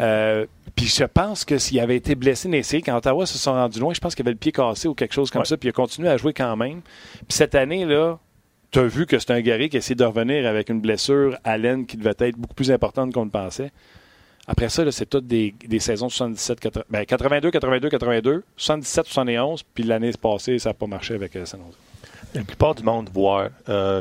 Euh, 0.00 0.46
puis 0.74 0.86
je 0.86 1.04
pense 1.04 1.44
que 1.44 1.58
s'il 1.58 1.78
avait 1.78 1.96
été 1.96 2.14
blessé 2.14 2.48
dans 2.48 2.80
quand 2.80 2.96
Ottawa 2.96 3.26
se 3.26 3.36
sont 3.36 3.52
rendus 3.52 3.80
loin, 3.80 3.92
je 3.92 4.00
pense 4.00 4.14
qu'il 4.14 4.22
avait 4.22 4.32
le 4.32 4.38
pied 4.38 4.50
cassé 4.50 4.88
ou 4.88 4.94
quelque 4.94 5.12
chose 5.12 5.30
comme 5.30 5.44
ça, 5.44 5.58
puis 5.58 5.68
il 5.68 5.70
a 5.70 5.72
continué 5.74 6.08
à 6.08 6.16
jouer 6.16 6.32
quand 6.32 6.56
même. 6.56 6.80
Puis 6.80 7.36
cette 7.36 7.54
année, 7.54 7.84
là, 7.84 8.18
tu 8.70 8.78
as 8.78 8.86
vu 8.86 9.04
que 9.04 9.18
c'est 9.18 9.32
un 9.32 9.42
guerrier 9.42 9.68
qui 9.68 9.76
essaie 9.76 9.94
de 9.94 10.04
revenir 10.04 10.46
avec 10.46 10.70
une 10.70 10.80
blessure 10.80 11.36
à 11.44 11.58
l'aine 11.58 11.84
qui 11.84 11.98
devait 11.98 12.14
être 12.18 12.38
beaucoup 12.38 12.54
plus 12.54 12.72
importante 12.72 13.12
qu'on 13.12 13.24
le 13.24 13.30
pensait. 13.30 13.72
Après 14.46 14.70
ça, 14.70 14.90
c'est 14.90 15.04
toutes 15.04 15.26
des, 15.26 15.54
des, 15.68 15.80
saisons 15.80 16.08
77, 16.08 16.60
80, 16.60 16.84
ben 16.88 17.04
82, 17.04 17.50
82, 17.50 17.90
82, 17.90 18.42
77, 18.56 19.04
71, 19.04 19.64
puis 19.74 19.84
l'année 19.84 20.12
passée, 20.18 20.58
ça 20.58 20.70
n'a 20.70 20.74
pas 20.74 20.86
marché 20.86 21.12
avec 21.12 21.32
San 21.44 21.60
Jose. 21.60 21.76
La 22.34 22.42
plupart 22.42 22.74
du 22.74 22.82
monde 22.82 23.08
voit 23.12 23.48
euh, 23.68 24.00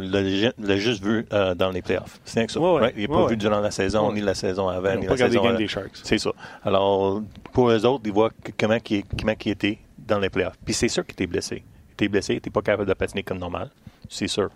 le, 0.57 0.77
juste 0.77 1.03
vu 1.03 1.25
euh, 1.31 1.55
dans 1.55 1.71
les 1.71 1.81
playoffs. 1.81 2.19
C'est 2.25 2.39
rien 2.39 2.47
que 2.47 2.51
ça. 2.51 2.59
Il 2.95 3.01
n'est 3.01 3.07
pas 3.07 3.27
vu 3.27 3.37
durant 3.37 3.59
la 3.59 3.71
saison, 3.71 4.11
ni 4.11 4.21
la 4.21 4.33
saison 4.35 4.67
avant, 4.67 4.95
ni 4.95 5.07
la 5.07 5.17
saison 5.17 5.53
des 5.53 5.67
Sharks. 5.67 5.97
C'est 6.03 6.17
ça. 6.17 6.31
Alors, 6.63 7.21
pour 7.53 7.69
eux 7.69 7.85
autres, 7.85 8.03
ils 8.05 8.11
voient 8.11 8.31
comment 8.59 8.77
il, 8.89 9.03
comment 9.05 9.33
était 9.45 9.79
dans 9.97 10.19
les 10.19 10.29
playoffs. 10.29 10.57
Puis 10.63 10.73
c'est 10.73 10.87
sûr 10.87 11.05
qu'il 11.05 11.13
était 11.13 11.27
blessé. 11.27 11.63
Il 11.89 11.93
était 11.93 12.07
blessé, 12.07 12.33
il 12.33 12.37
n'était 12.37 12.49
pas 12.49 12.61
capable 12.61 12.87
de 12.87 12.93
patiner 12.93 13.23
comme 13.23 13.39
normal. 13.39 13.69
C'est 14.09 14.27
sûr. 14.27 14.49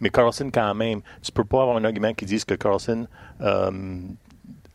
Mais 0.00 0.08
Carlson, 0.10 0.50
quand 0.52 0.74
même, 0.74 1.00
tu 1.22 1.30
peux 1.30 1.44
pas 1.44 1.62
avoir 1.62 1.76
un 1.76 1.84
argument 1.84 2.14
qui 2.14 2.24
dise 2.24 2.44
que 2.44 2.54
Carlson, 2.54 3.06
euh, 3.40 3.98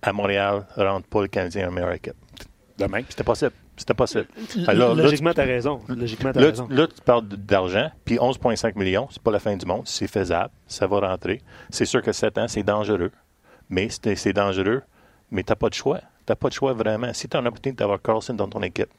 à 0.02 0.14
Montréal, 0.14 0.66
rentre 0.78 1.08
pas 1.08 1.22
le 1.22 1.28
Canadien 1.28 1.70
en 1.70 1.72
meilleure 1.72 1.94
équipe. 1.94 2.16
Demain. 2.78 3.02
C'était 3.10 3.24
possible. 3.24 3.54
C'était 3.78 3.94
possible. 3.94 4.28
Alors, 4.68 4.96
logiquement, 4.96 5.34
tu 5.34 5.42
as 5.42 5.46
raison. 5.46 5.82
Logiquement, 5.90 6.30
as 6.30 6.40
là, 6.40 6.48
raison. 6.48 6.68
Là, 6.70 6.88
tu 6.88 7.02
parles 7.02 7.28
d'argent, 7.28 7.92
puis 8.06 8.16
11,5 8.16 8.78
millions, 8.78 9.08
c'est 9.12 9.22
pas 9.22 9.32
la 9.32 9.40
fin 9.40 9.56
du 9.58 9.66
monde, 9.66 9.84
c'est 9.86 10.08
faisable, 10.08 10.52
ça 10.68 10.88
va 10.88 11.00
rentrer. 11.00 11.42
C'est 11.70 11.86
sûr 11.86 12.02
que 12.02 12.12
7 12.12 12.38
ans, 12.38 12.48
c'est 12.48 12.64
dangereux, 12.64 13.12
mais 13.70 13.90
c'est 13.90 14.34
dangereux, 14.34 14.82
mais 15.30 15.44
tu 15.44 15.52
n'as 15.52 15.56
pas 15.56 15.70
de 15.70 15.74
choix. 15.74 16.00
Tu 16.00 16.32
n'as 16.32 16.36
pas 16.36 16.48
de 16.48 16.54
choix 16.54 16.74
vraiment. 16.74 17.14
Si 17.14 17.28
tu 17.28 17.36
as 17.36 17.40
une 17.42 17.48
opportunité 17.48 17.78
d'avoir 17.78 18.02
Carlson 18.02 18.34
dans 18.34 18.48
ton 18.48 18.62
équipe, 18.62 18.90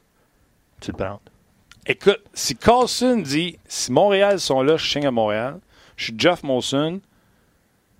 tu 0.79 0.91
le 0.91 0.97
prends. 0.97 1.19
Écoute, 1.85 2.21
si 2.33 2.55
Carlson 2.55 3.17
dit 3.17 3.57
si 3.67 3.91
Montréal 3.91 4.39
sont 4.39 4.61
là, 4.61 4.77
je 4.77 4.87
signe 4.87 5.07
à 5.07 5.11
Montréal, 5.11 5.59
je 5.95 6.05
suis 6.05 6.15
Jeff 6.17 6.43
Molson, 6.43 7.01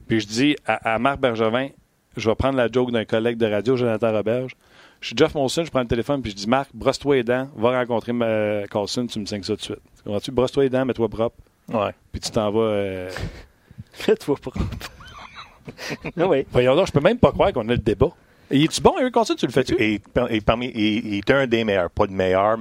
puis 0.07 0.19
je 0.19 0.27
dis 0.27 0.55
à, 0.65 0.93
à 0.93 0.99
Marc 0.99 1.19
Bergevin, 1.19 1.69
je 2.15 2.29
vais 2.29 2.35
prendre 2.35 2.57
la 2.57 2.69
joke 2.71 2.91
d'un 2.91 3.05
collègue 3.05 3.37
de 3.37 3.45
radio, 3.45 3.75
Jonathan 3.75 4.11
Roberge, 4.11 4.55
je 5.01 5.07
suis 5.07 5.17
Jeff 5.17 5.36
Monson, 5.36 5.63
je 5.63 5.69
prends 5.69 5.81
le 5.81 5.88
téléphone 5.88 6.21
puis 6.21 6.31
je 6.31 6.36
dis 6.36 6.47
Marc, 6.47 6.69
brosse-toi 6.73 7.17
les 7.17 7.23
dents, 7.23 7.49
va 7.55 7.79
rencontrer 7.79 8.13
ma 8.13 8.67
Carlson, 8.67 9.07
tu 9.07 9.19
me 9.19 9.25
signes 9.25 9.43
ça 9.43 9.53
tout 9.53 9.57
de 9.57 9.62
suite. 9.62 9.81
Comprends-tu? 10.03 10.31
Brosse-toi 10.31 10.63
les 10.63 10.69
dents, 10.69 10.86
mets-toi 10.86 11.10
propre. 11.10 11.38
Ouais. 11.69 11.91
Puis 12.12 12.21
tu 12.21 12.31
t'en 12.31 12.51
vas. 12.51 12.62
Euh... 12.62 13.12
Mets-toi 14.07 14.36
propre. 14.38 14.60
ah 16.17 16.27
oui. 16.27 16.45
Voyons 16.51 16.75
donc, 16.75 16.88
je 16.88 16.91
peux 16.91 17.01
même 17.01 17.17
pas 17.17 17.31
croire 17.31 17.51
qu'on 17.51 17.67
a 17.67 17.73
le 17.73 17.77
débat. 17.77 18.10
Et 18.49 18.63
es-tu 18.63 18.81
bon, 18.81 18.97
Eric 18.99 19.13
Carlson, 19.13 19.36
tu 19.36 19.45
le 19.45 19.51
fais-tu? 19.51 19.75
Et, 19.79 20.01
et, 20.29 20.41
parmi, 20.41 20.67
il, 20.73 21.15
est 21.15 21.31
un 21.31 21.45
des 21.47 21.63
meilleurs, 21.63 21.89
pas 21.89 22.05
le 22.05 22.13
meilleur. 22.13 22.57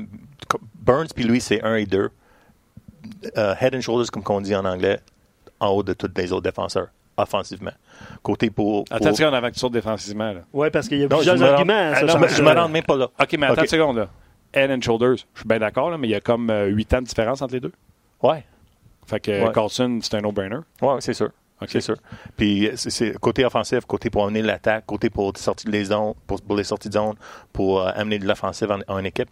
Burns 0.74 1.08
puis 1.14 1.24
lui, 1.24 1.40
c'est 1.40 1.62
un 1.62 1.76
et 1.76 1.86
deux. 1.86 2.10
Uh, 3.36 3.54
head 3.60 3.74
and 3.74 3.82
shoulders, 3.82 4.10
comme 4.10 4.22
on 4.28 4.40
dit 4.40 4.54
en 4.54 4.64
anglais, 4.64 4.98
en 5.60 5.68
haut 5.68 5.82
de 5.84 5.92
tous 5.92 6.10
les 6.16 6.32
autres 6.32 6.42
défenseurs, 6.42 6.88
offensivement 7.16 7.72
côté 8.22 8.50
pour. 8.50 8.84
Attends 8.90 9.10
une 9.10 9.14
seconde 9.14 9.34
avant 9.34 9.48
que 9.48 9.54
tu 9.54 9.60
sortes 9.60 9.72
défensivement. 9.72 10.34
Oui, 10.52 10.68
parce 10.70 10.88
qu'il 10.88 10.98
y 10.98 11.04
a 11.04 11.08
plusieurs 11.08 11.42
arguments. 11.42 11.94
je, 11.94 12.04
ne 12.04 12.48
me 12.48 12.60
rends 12.60 12.68
même 12.68 12.84
pas 12.84 12.96
là. 12.96 13.08
OK, 13.20 13.36
mais 13.38 13.46
attends 13.46 13.62
une 13.62 13.68
seconde. 13.68 13.96
Là. 13.98 14.08
Head 14.52 14.70
and 14.70 14.80
Shoulders, 14.80 15.16
je 15.34 15.40
suis 15.40 15.48
bien 15.48 15.58
d'accord, 15.58 15.96
mais 15.98 16.08
il 16.08 16.10
y 16.10 16.14
a 16.14 16.20
comme 16.20 16.50
8 16.50 16.92
euh, 16.92 16.96
ans 16.96 17.02
de 17.02 17.06
différence 17.06 17.42
entre 17.42 17.54
les 17.54 17.60
deux. 17.60 17.72
Ouais. 18.22 18.44
Fait 19.06 19.20
que 19.20 19.52
Carlson, 19.52 19.98
c'est 20.02 20.16
un 20.16 20.20
no-brainer. 20.20 20.60
Oui, 20.82 20.94
c'est 21.00 21.12
sûr. 21.12 21.30
C'est 21.66 21.80
sûr. 21.80 21.96
Puis 22.36 22.70
c'est 22.74 23.18
côté 23.18 23.44
offensif, 23.44 23.84
côté 23.86 24.10
pour 24.10 24.24
amener 24.24 24.42
l'attaque, 24.42 24.84
côté 24.86 25.08
pour 25.08 25.36
sortir 25.38 25.70
les 25.70 25.84
zones, 25.84 26.14
pour, 26.26 26.56
les 26.56 26.64
sorties 26.64 26.88
de 26.88 26.94
zone, 26.94 27.14
pour 27.52 27.80
euh, 27.80 27.90
amener 27.94 28.18
de 28.18 28.26
l'offensive 28.26 28.70
en, 28.70 28.80
en, 28.88 29.04
équipe, 29.04 29.30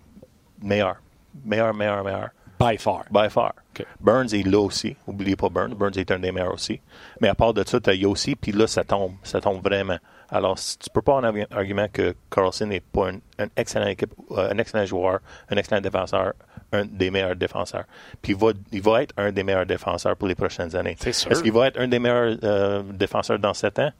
meilleur. 0.62 0.96
Meilleur, 1.44 1.74
meilleur, 1.74 2.02
meilleur. 2.04 2.30
By 2.58 2.76
far. 2.78 3.04
By 3.10 3.28
far. 3.28 3.54
Burns 4.00 4.32
est 4.32 4.46
là 4.46 4.60
aussi. 4.60 4.96
N'oubliez 5.06 5.36
pas 5.36 5.48
Burns. 5.48 5.74
Burns 5.74 5.96
est 5.96 6.10
un 6.10 6.18
des 6.18 6.32
meilleurs 6.32 6.54
aussi. 6.54 6.80
Mais 7.20 7.28
à 7.28 7.34
part 7.34 7.52
de 7.52 7.64
ça, 7.66 7.80
tu 7.80 7.90
as 7.90 8.08
aussi, 8.08 8.36
puis 8.36 8.52
là, 8.52 8.66
ça 8.66 8.84
tombe. 8.84 9.14
Ça 9.22 9.40
tombe 9.40 9.62
vraiment. 9.62 9.98
Alors, 10.30 10.56
tu 10.56 10.78
tu 10.78 10.90
peux 10.90 11.02
pas 11.02 11.18
avoir 11.18 11.34
un 11.34 11.56
argument 11.56 11.86
que 11.92 12.14
Carlson 12.30 12.66
n'est 12.66 12.80
pas 12.80 13.10
un, 13.10 13.46
excellent 13.56 13.86
équipe, 13.86 14.12
euh, 14.30 14.50
un 14.52 14.58
excellent 14.58 14.86
joueur, 14.86 15.20
un 15.50 15.56
excellent 15.56 15.80
défenseur, 15.80 16.34
un 16.72 16.84
des 16.84 17.10
meilleurs 17.10 17.36
défenseurs. 17.36 17.84
Puis 18.22 18.32
il 18.32 18.38
va, 18.38 18.52
il 18.72 18.82
va 18.82 19.02
être 19.02 19.14
un 19.16 19.32
des 19.32 19.42
meilleurs 19.42 19.66
défenseurs 19.66 20.16
pour 20.16 20.28
les 20.28 20.34
prochaines 20.34 20.74
années. 20.76 20.96
Est-ce 21.04 21.42
qu'il 21.42 21.52
va 21.52 21.68
être 21.68 21.80
un 21.80 21.88
des 21.88 21.98
meilleurs 21.98 22.36
euh, 22.42 22.82
défenseurs 22.82 23.38
dans 23.38 23.54
sept 23.54 23.78
ans? 23.78 23.90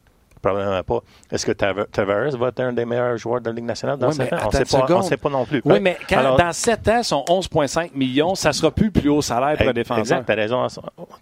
Probablement 0.45 0.83
pas. 0.83 1.01
Est-ce 1.31 1.47
que 1.47 1.53
Tavares 1.53 2.37
va 2.37 2.49
être 2.49 2.61
un 2.61 2.73
des 2.73 2.85
meilleurs 2.85 3.17
joueurs 3.17 3.41
de 3.41 3.49
la 3.49 3.55
Ligue 3.55 3.65
nationale? 3.65 3.99
Dans 3.99 4.13
7 4.13 4.33
ans? 4.33 4.37
On 4.43 4.99
ne 4.99 5.03
sait, 5.03 5.17
pas 5.17 5.31
non 5.31 5.45
plus. 5.45 5.63
Oui, 5.65 5.81
mais 5.81 5.97
quand, 6.09 6.37
dans 6.37 6.53
7 6.53 6.89
ans, 6.89 7.03
son 7.03 7.25
11,5 7.29 7.91
millions, 7.95 8.35
ça 8.35 8.51
ne 8.51 8.53
sera 8.53 8.71
plus 8.71 8.87
le 8.87 8.91
plus 8.93 9.09
haut 9.09 9.23
salaire 9.23 9.57
pour 9.57 9.69
un 9.69 9.73
défenseur. 9.73 10.01
Exact, 10.01 10.27
tu 10.27 10.33
as 10.33 10.35
raison. 10.35 10.67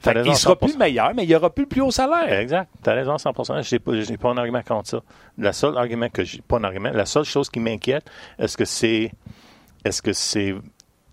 il 0.06 0.30
ne 0.30 0.34
sera 0.34 0.56
plus 0.56 0.76
meilleur, 0.76 1.12
mais 1.14 1.24
il 1.24 1.28
n'y 1.28 1.34
aura 1.34 1.50
plus 1.50 1.64
le 1.64 1.68
plus 1.68 1.80
haut 1.80 1.90
salaire. 1.90 2.32
Exact, 2.32 2.68
tu 2.82 2.90
as 2.90 2.94
raison 2.94 3.14
à 3.14 3.18
100 3.18 3.32
Je 3.62 3.74
n'ai 3.74 4.16
pas, 4.16 4.28
pas 4.28 4.30
un 4.30 4.36
argument 4.38 4.62
contre 4.62 4.88
ça. 4.88 5.00
Le 5.38 5.52
seul 5.52 5.76
argument 5.76 6.08
que 6.08 6.22
pas 6.42 6.58
un 6.58 6.64
argument, 6.64 6.90
la 6.92 7.06
seule 7.06 7.24
chose 7.24 7.48
qui 7.48 7.60
m'inquiète, 7.60 8.04
est-ce 8.38 8.56
que 8.56 8.64
c'est, 8.64 9.12
est-ce 9.84 10.02
que 10.02 10.12
c'est, 10.12 10.54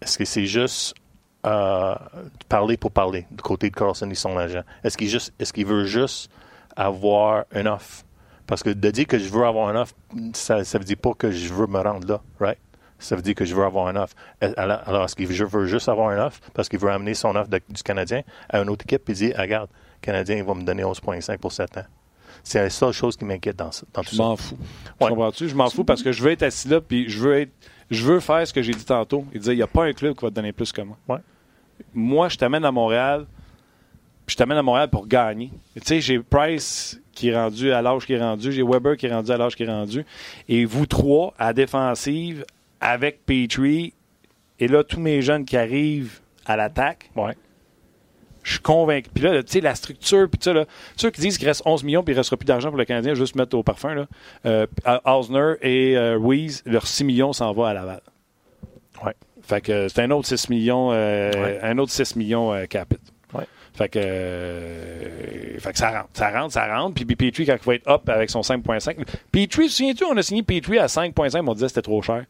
est-ce 0.02 0.18
que 0.18 0.26
c'est 0.26 0.46
juste 0.46 0.96
euh, 1.46 1.96
parler 2.50 2.76
pour 2.78 2.92
parler 2.92 3.26
du 3.32 3.42
côté 3.42 3.70
de 3.70 3.76
Carlson 3.76 4.10
et 4.10 4.16
son 4.16 4.38
agent? 4.38 4.64
Est-ce 4.84 4.98
qu'il, 4.98 5.08
juste, 5.08 5.34
est-ce 5.40 5.54
qu'il 5.54 5.66
veut 5.66 5.86
juste 5.86 6.30
avoir 6.80 7.46
une 7.54 7.68
offre. 7.68 8.04
Parce 8.48 8.64
que 8.64 8.70
de 8.72 8.92
dire 8.92 9.06
que 9.06 9.20
je 9.20 9.30
veux 9.30 9.46
avoir 9.46 9.70
une 9.70 9.78
offre, 9.78 9.94
ça 10.34 10.58
ne 10.58 10.64
veut 10.64 10.86
dire 10.86 10.98
pas 10.98 11.14
que 11.14 11.30
je 11.30 11.54
veux 11.54 11.68
me 11.68 11.80
rendre 11.80 12.08
là, 12.08 12.22
right? 12.40 12.58
ça 13.00 13.16
veut 13.16 13.22
dire 13.22 13.36
que 13.36 13.46
je 13.46 13.56
veux 13.56 13.64
avoir 13.64 13.88
un 13.88 13.96
offre. 13.96 14.14
Alors, 14.58 15.06
est-ce 15.06 15.16
qu'il 15.16 15.28
veut 15.28 15.66
juste 15.66 15.90
avoir 15.90 16.10
un 16.10 16.26
offre 16.26 16.42
parce 16.54 16.68
qu'il 16.68 16.80
veut 16.80 16.92
amener 16.92 17.14
son 17.14 17.36
offre 17.36 17.50
du 17.50 17.84
Canadien 17.84 18.22
à 18.50 18.60
une 18.60 18.70
autre 18.70 18.86
équipe 18.86 19.10
et 19.10 19.14
dire, 19.14 19.36
regarde, 19.38 19.70
le 19.72 20.06
Canadien, 20.06 20.38
il 20.38 20.44
va 20.44 20.54
me 20.54 20.64
donner 20.64 20.84
11,5 20.84 21.38
pour 21.38 21.52
7 21.52 21.78
ans. 21.78 21.86
C'est 22.44 22.62
la 22.62 22.70
seule 22.70 22.94
chose 22.94 23.18
qui 23.18 23.26
m'inquiète 23.26 23.56
dans, 23.56 23.70
dans, 23.94 24.04
tout 24.04 24.16
ça. 24.16 24.16
Je 24.16 24.22
m'en 24.22 24.36
fous. 24.36 24.58
Je 25.00 25.56
m'en 25.56 25.70
fous 25.70 25.84
parce 25.84 26.04
que 26.04 26.12
je 26.12 26.24
veux 26.24 26.32
être 26.32 26.44
assis 26.44 26.70
là 26.70 26.80
puis 26.80 27.10
je 27.10 27.20
veux 27.20 27.42
être, 27.42 27.52
je 27.92 28.06
veux 28.06 28.20
faire 28.20 28.48
ce 28.48 28.54
que 28.54 28.62
j'ai 28.62 28.74
dit 28.74 28.86
tantôt. 28.86 29.26
Il 29.34 29.40
disait, 29.40 29.54
il 29.54 29.58
n'y 29.58 29.64
a 29.64 29.68
pas 29.68 29.86
un 29.86 29.94
club 29.94 30.16
qui 30.16 30.24
va 30.24 30.30
te 30.30 30.36
donner 30.36 30.54
plus 30.54 30.72
que 30.72 30.82
moi. 30.82 30.98
Ouais. 31.08 31.20
Moi, 31.94 32.30
je 32.30 32.38
t'amène 32.38 32.66
à 32.66 32.72
Montréal, 32.72 33.26
je 34.30 34.36
t'amène 34.36 34.58
à 34.58 34.64
Montréal 34.64 34.90
pour 34.90 35.08
gagner. 35.08 35.52
Tu 35.76 35.82
sais, 35.84 36.02
j'ai 36.02 36.20
Price 36.20 37.00
qui 37.12 37.30
est 37.30 37.36
rendu 37.36 37.72
à 37.72 37.82
l'âge 37.82 38.06
qui 38.06 38.14
est 38.14 38.20
rendu, 38.20 38.52
j'ai 38.52 38.64
Weber 38.64 38.96
qui 38.96 39.08
est 39.08 39.14
rendu 39.14 39.32
à 39.32 39.38
l'âge 39.38 39.56
qui 39.56 39.64
est 39.64 39.68
rendu, 39.68 40.06
et 40.48 40.64
vous 40.66 40.86
trois 40.86 41.34
à 41.38 41.52
défensive 41.52 42.46
avec 42.80 43.26
Petrie, 43.26 43.94
et 44.60 44.68
là, 44.68 44.84
tous 44.84 45.00
mes 45.00 45.22
jeunes 45.22 45.46
qui 45.46 45.58
arrivent 45.58 46.20
à 46.46 46.56
l'attaque. 46.56 47.10
Ouais. 47.16 47.36
Je 48.44 48.54
suis 48.54 48.62
convaincu. 48.62 49.10
Puis 49.14 49.24
là, 49.24 49.44
tu 49.44 49.52
sais, 49.52 49.62
la 49.62 49.76
structure, 49.76 50.30
puis 50.30 50.40
ça, 50.42 50.54
là, 50.54 50.66
ceux 50.96 51.12
qui 51.12 51.22
disent 51.22 51.38
qu'il 51.38 51.48
reste 51.48 51.62
11 51.66 51.84
millions 51.84 52.04
puis 52.04 52.14
il 52.14 52.16
ne 52.16 52.20
restera 52.20 52.38
plus 52.38 52.46
d'argent 52.46 52.70
pour 52.70 52.78
le 52.78 52.86
Canadien, 52.86 53.14
juste 53.14 53.36
mettre 53.36 53.58
au 53.58 53.64
parfum, 53.64 53.94
là. 53.94 54.08
Euh, 54.46 54.66
Hausner 55.06 55.56
et 55.62 55.98
euh, 55.98 56.18
Ruiz, 56.18 56.64
leurs 56.66 56.88
6 56.88 57.04
millions 57.04 57.34
s'en 57.34 57.52
va 57.54 57.70
à 57.70 57.74
Laval. 57.74 58.02
Ouais. 59.06 59.14
Fait 59.42 59.62
que 59.62 59.88
c'est 59.88 60.02
un 60.02 60.12
autre 60.12 60.28
6 60.28 60.50
millions, 60.50 60.90
euh, 60.92 61.60
un 61.62 61.78
autre 61.78 61.92
6 61.92 62.16
millions 62.16 62.54
euh, 62.54 62.66
capit. 62.66 62.96
Ouais. 62.96 63.02
Fait 63.80 63.88
que, 63.88 64.00
euh, 64.04 65.58
fait 65.58 65.72
que 65.72 65.78
ça 65.78 65.90
rentre, 65.92 66.10
ça 66.12 66.30
rentre, 66.32 66.54
ça 66.54 66.68
rentre. 66.68 66.96
Puis, 66.96 67.06
puis 67.06 67.16
Petrie, 67.16 67.46
quand 67.46 67.56
il 67.56 67.66
va 67.66 67.76
être 67.76 67.88
up 67.88 68.10
avec 68.10 68.30
son 68.30 68.42
5.5. 68.42 68.98
Petrie, 69.32 69.70
souviens-tu, 69.70 70.04
on 70.04 70.18
a 70.18 70.22
signé 70.22 70.44
Petrie 70.44 70.80
à 70.80 70.88
5.5, 70.88 71.44
on 71.48 71.54
disait 71.54 71.68
que 71.68 71.70
c'était 71.70 71.82
trop 71.84 72.02
cher. 72.02 72.26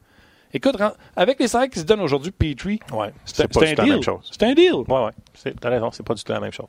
Écoute, 0.53 0.75
avec 1.15 1.39
les 1.39 1.47
salaires 1.47 1.71
qui 1.71 1.79
se 1.79 1.85
donnent 1.85 2.01
aujourd'hui, 2.01 2.29
Petrie, 2.29 2.79
ouais, 2.93 3.11
c'est 3.25 3.47
pas 3.47 3.61
un, 3.65 3.73
deal. 3.73 3.99
C'est 4.31 4.43
un 4.43 4.53
deal. 4.53 4.73
Ouais, 4.73 5.05
ouais. 5.05 5.53
T'as 5.59 5.69
raison, 5.69 5.89
c'est 5.91 6.05
pas 6.05 6.13
du 6.13 6.23
tout 6.23 6.31
la 6.31 6.39
même 6.39 6.53
chose. 6.53 6.67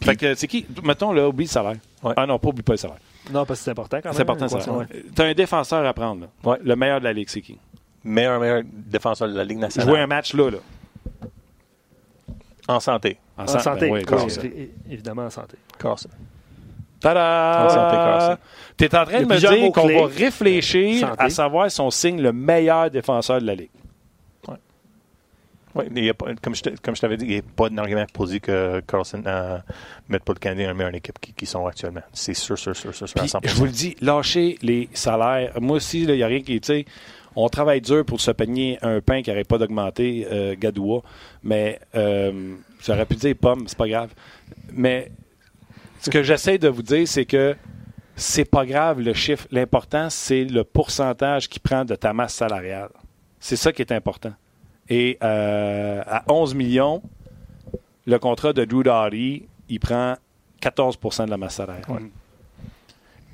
Puis, 0.00 0.10
fait 0.10 0.16
que 0.16 0.34
c'est 0.34 0.48
qui? 0.48 0.66
Mettons, 0.82 1.12
là, 1.12 1.28
oublie 1.28 1.44
le 1.44 1.50
salaire. 1.50 1.76
Ouais. 2.02 2.14
Ah 2.16 2.26
non, 2.26 2.40
pas 2.40 2.48
oublie 2.48 2.64
pas 2.64 2.72
le 2.72 2.78
salaire. 2.78 2.98
Non, 3.32 3.46
parce 3.46 3.60
que 3.60 3.66
c'est 3.66 3.70
important 3.70 3.98
quand 3.98 4.08
même. 4.08 4.16
C'est 4.16 4.22
important, 4.22 4.48
ça. 4.48 4.58
T'as 5.14 5.26
un 5.26 5.34
défenseur 5.34 5.86
à 5.86 5.94
prendre. 5.94 6.22
Là. 6.22 6.28
Ouais. 6.42 6.58
Le 6.64 6.74
meilleur 6.74 6.98
de 6.98 7.04
la 7.04 7.12
Ligue, 7.12 7.28
c'est 7.28 7.40
qui? 7.40 7.56
Meilleur, 8.02 8.40
meilleur 8.40 8.62
défenseur 8.64 9.28
de 9.28 9.34
la 9.34 9.44
Ligue 9.44 9.58
nationale. 9.58 9.88
Jouer 9.88 10.00
un 10.00 10.08
match 10.08 10.34
là, 10.34 10.50
là. 10.50 10.58
En 12.68 12.80
santé. 12.80 13.18
En, 13.36 13.44
en 13.44 13.46
santé. 13.46 13.90
Ben, 13.90 14.04
oui, 14.08 14.70
évidemment 14.90 15.26
en 15.26 15.30
santé. 15.30 15.56
Carlson. 15.78 16.08
Tada! 17.00 17.64
En 17.64 17.68
santé, 17.68 17.96
Carlson. 17.96 18.38
Tu 18.76 18.84
es 18.84 18.96
en 18.96 19.04
train 19.04 19.20
de 19.20 19.26
me 19.26 19.38
dire 19.38 19.72
qu'on 19.72 19.88
va 19.88 20.06
réfléchir 20.06 21.14
à 21.18 21.30
savoir 21.30 21.70
si 21.70 21.80
on 21.80 21.90
signe 21.90 22.20
le 22.20 22.32
meilleur 22.32 22.90
défenseur 22.90 23.40
de 23.40 23.46
la 23.46 23.54
Ligue. 23.54 23.70
Oui, 25.76 25.84
il 25.94 26.04
y 26.04 26.08
a 26.08 26.14
pas, 26.14 26.28
comme 26.42 26.54
je, 26.54 27.00
t'avais 27.00 27.18
dit, 27.18 27.26
il 27.26 27.30
n'y 27.32 27.38
a 27.38 27.42
pas 27.54 27.68
d'argument 27.68 28.06
pour 28.12 28.26
dire 28.26 28.40
que 28.40 28.80
Carlson 28.80 29.18
ne 29.18 29.24
euh, 29.26 29.58
met 30.08 30.18
pas 30.18 30.32
le 30.32 30.38
Canadien 30.38 30.64
dans 30.64 30.70
la 30.70 30.74
meilleure 30.74 30.94
équipe 30.94 31.18
qui, 31.20 31.34
qui 31.34 31.44
sont 31.44 31.66
actuellement. 31.66 32.00
C'est 32.14 32.32
sûr, 32.32 32.56
sûr, 32.56 32.74
sûr, 32.74 32.94
sûr, 32.94 33.06
sûr, 33.06 33.20
à 33.20 33.26
100%. 33.26 33.40
Je 33.44 33.54
vous 33.54 33.66
le 33.66 33.70
dis, 33.70 33.94
lâchez 34.00 34.56
les 34.62 34.88
salaires. 34.94 35.52
Moi 35.60 35.76
aussi, 35.76 36.04
il 36.04 36.14
n'y 36.14 36.22
a 36.22 36.26
rien 36.26 36.40
qui, 36.40 36.58
on 37.36 37.48
travaille 37.48 37.82
dur 37.82 38.04
pour 38.04 38.20
se 38.20 38.30
peigner 38.30 38.78
un 38.82 39.00
pain 39.00 39.22
qui 39.22 39.30
n'arrête 39.30 39.46
pas 39.46 39.58
d'augmenter, 39.58 40.26
euh, 40.32 40.54
Gadoua, 40.58 41.02
mais 41.42 41.78
euh, 41.94 42.56
j'aurais 42.82 43.04
pu 43.04 43.14
dire 43.16 43.34
pomme, 43.38 43.68
c'est 43.68 43.76
pas 43.76 43.88
grave. 43.88 44.14
Mais 44.72 45.12
ce 46.00 46.08
que 46.08 46.22
j'essaie 46.22 46.56
de 46.56 46.68
vous 46.68 46.82
dire, 46.82 47.06
c'est 47.06 47.26
que 47.26 47.54
c'est 48.16 48.46
pas 48.46 48.64
grave 48.64 49.00
le 49.00 49.12
chiffre. 49.12 49.46
L'important, 49.50 50.08
c'est 50.08 50.44
le 50.44 50.64
pourcentage 50.64 51.48
qui 51.48 51.60
prend 51.60 51.84
de 51.84 51.94
ta 51.94 52.14
masse 52.14 52.34
salariale. 52.34 52.90
C'est 53.38 53.56
ça 53.56 53.70
qui 53.70 53.82
est 53.82 53.92
important. 53.92 54.32
Et 54.88 55.18
euh, 55.22 56.02
à 56.06 56.24
11 56.32 56.54
millions, 56.54 57.02
le 58.06 58.18
contrat 58.18 58.54
de 58.54 58.64
Drew 58.64 58.82
Doughty, 58.82 59.46
il 59.68 59.80
prend 59.80 60.14
14% 60.62 61.26
de 61.26 61.30
la 61.30 61.36
masse 61.36 61.56
salariale. 61.56 62.08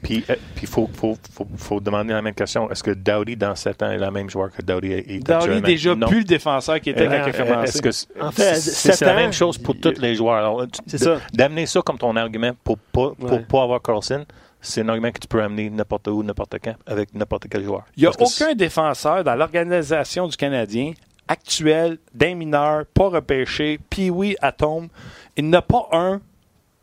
Puis 0.03 0.25
il 0.61 0.69
faut, 0.69 0.91
faut, 0.93 1.17
faut, 1.33 1.47
faut, 1.57 1.81
demander 1.81 2.13
la 2.13 2.23
même 2.23 2.35
question. 2.35 2.69
Est-ce 2.71 2.83
que 2.83 2.91
Dowdy, 2.91 3.37
dans 3.37 3.55
7 3.55 3.83
ans, 3.83 3.91
est 3.93 3.99
le 3.99 4.11
même 4.11 4.29
joueur 4.29 4.51
que 4.51 4.61
Dowdy 4.61 4.93
est 4.93 5.25
Dowdy 5.25 5.63
déjà 5.63 5.95
non. 5.95 6.09
plus 6.09 6.19
le 6.19 6.25
défenseur 6.25 6.81
qui 6.81 6.91
était 6.91 7.07
quand 7.07 7.25
il 7.25 7.29
a 7.29 7.33
commencé. 7.33 7.79
Est-ce 7.79 8.07
que 8.07 8.21
en 8.21 8.33
fait, 8.33 8.57
c'est 8.57 9.01
la 9.03 9.15
même 9.15 9.33
chose 9.33 9.59
pour 9.59 9.79
tous 9.79 10.01
les 10.01 10.17
joueurs? 10.17 10.67
C'est 10.87 10.99
ça. 10.99 11.19
D'amener 11.33 11.67
ça 11.67 11.83
comme 11.83 11.99
ton 11.99 12.17
argument 12.17 12.51
pour 12.65 12.79
pas, 12.79 13.13
pour 13.19 13.33
ouais. 13.33 13.45
pas 13.49 13.63
avoir 13.63 13.81
Carlson, 13.81 14.25
c'est 14.61 14.81
un 14.81 14.89
argument 14.89 15.13
que 15.13 15.21
tu 15.21 15.29
peux 15.29 15.43
amener 15.43 15.71
n'importe 15.71 16.09
où, 16.09 16.23
n'importe 16.23 16.57
quand, 16.63 16.75
avec 16.87 17.15
n'importe 17.15 17.47
quel 17.49 17.65
joueur. 17.65 17.85
Il 17.97 18.03
n'y 18.03 18.07
a 18.07 18.13
aucun 18.19 18.55
défenseur 18.55 19.23
dans 19.23 19.37
l'organisation 19.37 20.27
du 20.27 20.37
Canadien 20.37 20.93
actuel, 21.29 21.99
d'un 22.13 22.35
mineur, 22.35 22.87
pas 22.87 23.09
repêché, 23.09 23.79
puis 23.89 24.11
oui, 24.11 24.37
atome. 24.41 24.89
Il 25.37 25.45
n'y 25.45 25.51
en 25.51 25.61
a 25.61 25.63
pas 25.63 25.89
un 25.93 26.21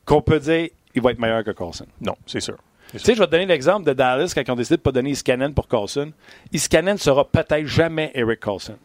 qu'on 0.06 0.22
peut 0.22 0.40
dire 0.40 0.70
il 0.96 1.02
va 1.02 1.12
être 1.12 1.20
meilleur 1.20 1.44
que 1.44 1.52
Carlson. 1.52 1.86
Non, 2.02 2.16
c'est 2.26 2.40
sûr. 2.40 2.58
Tu 2.92 3.00
sais, 3.00 3.14
je 3.14 3.20
vais 3.20 3.26
te 3.28 3.32
donner 3.32 3.46
l'exemple 3.46 3.86
de 3.86 3.94
Dallas 3.94 4.32
quand 4.34 4.42
ils 4.46 4.52
ont 4.52 4.56
décidé 4.56 4.78
de 4.78 4.82
ne 4.82 4.84
pas 4.84 4.92
donner 4.92 5.12
Iskanen 5.12 5.54
pour 5.54 5.68
Carlson. 5.68 6.12
Iskanen 6.52 6.94
ne 6.94 7.00
sera 7.00 7.24
peut-être 7.26 7.68
jamais 7.68 8.12
Eric 8.16 8.40
Carlson. 8.40 8.76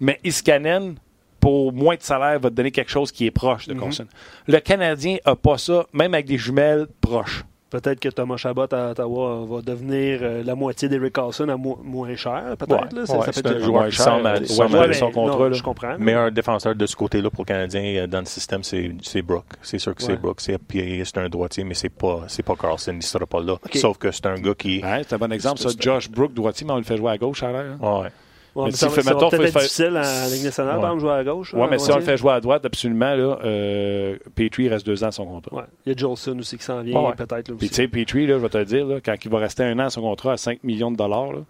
Mais 0.00 0.18
Iskanen, 0.24 0.96
pour 1.40 1.72
moins 1.72 1.96
de 1.96 2.02
salaire, 2.02 2.40
va 2.40 2.48
te 2.48 2.54
donner 2.54 2.70
quelque 2.70 2.90
chose 2.90 3.12
qui 3.12 3.26
est 3.26 3.30
proche 3.30 3.66
de 3.68 3.74
Carlson. 3.74 4.04
Mm 4.04 4.06
-hmm. 4.06 4.52
Le 4.52 4.60
Canadien 4.60 5.16
n'a 5.26 5.36
pas 5.36 5.58
ça, 5.58 5.86
même 5.92 6.14
avec 6.14 6.26
des 6.26 6.38
jumelles 6.38 6.86
proches. 7.00 7.44
Peut-être 7.70 8.00
que 8.00 8.08
Thomas 8.08 8.36
Chabot 8.36 8.66
à 8.72 8.90
Ottawa 8.90 9.46
va 9.48 9.62
devenir 9.62 10.18
euh, 10.22 10.42
la 10.42 10.56
moitié 10.56 10.88
d'Eric 10.88 11.12
Carlson 11.12 11.48
à 11.48 11.56
mo 11.56 11.78
moins 11.84 12.16
cher, 12.16 12.56
peut-être. 12.58 12.96
Ouais, 12.96 13.06
ça, 13.06 13.18
ouais, 13.18 13.26
ça 13.26 13.32
c'est 13.32 13.46
un 13.46 13.58
joueur 13.60 13.84
ouais, 13.84 14.88
ouais, 14.88 14.92
son 14.92 15.10
contrat. 15.12 15.48
Non, 15.48 15.52
je 15.52 15.62
comprends. 15.62 15.96
Meilleur 15.98 16.32
défenseur 16.32 16.74
de 16.74 16.86
ce 16.86 16.96
côté-là 16.96 17.30
pour 17.30 17.44
le 17.44 17.46
Canadien 17.46 18.08
dans 18.08 18.20
le 18.20 18.24
système, 18.24 18.62
c'est 18.64 19.22
Brooke. 19.22 19.44
C'est 19.62 19.78
sûr 19.78 19.94
que 19.94 20.02
c'est 20.02 20.16
Brooke. 20.16 20.40
C'est 20.40 21.18
un 21.18 21.28
droitier, 21.28 21.62
mais 21.62 21.74
c'est 21.74 21.88
pas, 21.90 22.26
pas 22.44 22.56
Carlson. 22.56 22.92
Il 22.92 22.96
ne 22.96 23.02
sera 23.02 23.26
pas 23.26 23.40
là. 23.40 23.52
Okay. 23.52 23.78
Sauf 23.78 23.98
que 23.98 24.10
c'est 24.10 24.26
un 24.26 24.34
gars 24.34 24.54
qui. 24.54 24.80
c'est 24.80 25.12
un 25.12 25.18
bon 25.18 25.32
exemple, 25.32 25.60
ça. 25.60 25.68
Josh 25.78 26.10
Brooke, 26.10 26.34
droitier, 26.34 26.66
mais 26.66 26.72
on 26.72 26.78
le 26.78 26.82
fait 26.82 26.96
jouer 26.96 27.12
à 27.12 27.18
gauche, 27.18 27.42
à 27.42 27.52
l'air. 27.52 27.76
Hein? 27.80 28.08
Ouais. 28.54 28.64
Mais, 28.66 28.70
fait, 28.72 28.76
ça 28.76 28.88
va 28.88 29.14
peut-être 29.14 29.34
être 29.34 29.58
difficile 29.58 29.96
en 29.96 30.30
Ligue 30.32 30.44
nationale, 30.44 30.76
ouais. 30.76 30.80
par 30.80 30.90
exemple, 30.92 31.00
jouer 31.00 31.12
à 31.12 31.24
gauche. 31.24 31.54
Oui, 31.54 31.66
mais 31.70 31.78
si 31.78 31.90
on 31.92 31.96
le 31.96 32.02
fait 32.02 32.16
jouer 32.16 32.32
à 32.32 32.40
droite, 32.40 32.64
absolument, 32.64 33.14
là, 33.14 33.38
euh, 33.44 34.16
Petrie 34.34 34.68
reste 34.68 34.84
deux 34.86 35.04
ans 35.04 35.08
à 35.08 35.12
son 35.12 35.26
contrat. 35.26 35.56
Ouais. 35.56 35.64
Il 35.86 35.92
y 35.92 35.94
a 35.94 35.98
Jolson 35.98 36.38
aussi 36.38 36.58
qui 36.58 36.64
s'en 36.64 36.82
vient, 36.82 37.12
peut-être. 37.12 37.52
Puis 37.54 37.68
tu 37.68 37.74
sais, 37.74 37.88
Petrie, 37.88 38.26
là, 38.26 38.34
je 38.34 38.42
vais 38.42 38.48
te 38.48 38.58
le 38.58 38.64
dire, 38.64 38.86
là, 38.86 38.96
quand 39.04 39.14
il 39.24 39.30
va 39.30 39.38
rester 39.38 39.62
un 39.64 39.78
an 39.78 39.86
à 39.86 39.90
son 39.90 40.00
contrat 40.00 40.32
à 40.32 40.36
5 40.36 40.64
millions 40.64 40.90
de 40.90 40.96
dollars, 40.96 41.32
là, 41.32 41.40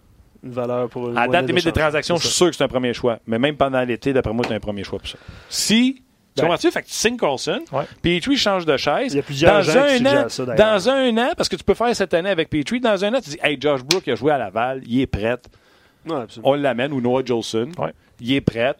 une 0.43 0.51
valeur 0.51 0.89
pour 0.89 1.15
À 1.15 1.27
date 1.27 1.47
limite 1.47 1.65
des 1.65 1.71
transactions, 1.71 2.17
je 2.17 2.25
suis 2.25 2.35
sûr 2.35 2.49
que 2.49 2.55
c'est 2.55 2.63
un 2.63 2.67
premier 2.67 2.93
choix. 2.93 3.19
Mais 3.27 3.37
même 3.37 3.55
pendant 3.55 3.81
l'été, 3.83 4.11
d'après 4.13 4.33
moi, 4.33 4.43
c'est 4.47 4.55
un 4.55 4.59
premier 4.59 4.83
choix 4.83 4.99
pour 4.99 5.07
ça. 5.07 5.17
Si 5.49 6.01
tu 6.35 6.41
comprends-tu? 6.41 6.71
Fait 6.71 6.81
que 6.81 6.87
tu 6.87 6.93
signes 6.93 7.17
Carlson, 7.17 7.61
ouais. 7.73 7.83
Petrie 8.01 8.37
change 8.37 8.65
de 8.65 8.77
chaise. 8.77 9.13
Il 9.13 9.17
y 9.17 9.19
a 9.19 9.23
plusieurs 9.23 9.53
dans 9.53 9.61
gens 9.61 9.81
un 9.81 9.97
qui 9.97 10.07
an, 10.07 10.29
ça, 10.29 10.45
Dans 10.45 10.89
un 10.89 11.17
an, 11.17 11.29
parce 11.35 11.49
que 11.49 11.57
tu 11.57 11.63
peux 11.63 11.73
faire 11.73 11.93
cette 11.95 12.13
année 12.13 12.29
avec 12.29 12.49
Petrie, 12.49 12.79
dans 12.79 13.03
un 13.03 13.13
an, 13.13 13.19
tu 13.21 13.31
dis 13.31 13.37
Hey, 13.43 13.57
Josh 13.59 13.83
Brook 13.83 14.03
il 14.07 14.13
a 14.13 14.15
joué 14.15 14.31
à 14.31 14.37
Laval, 14.37 14.81
il 14.87 15.01
est 15.01 15.07
prêt. 15.07 15.37
Ouais, 16.05 16.25
on 16.43 16.53
l'amène, 16.53 16.93
ou 16.93 17.01
Noah 17.01 17.23
Jolson. 17.25 17.69
Ouais. 17.77 17.93
Il 18.19 18.33
est 18.33 18.41
prêt. 18.41 18.73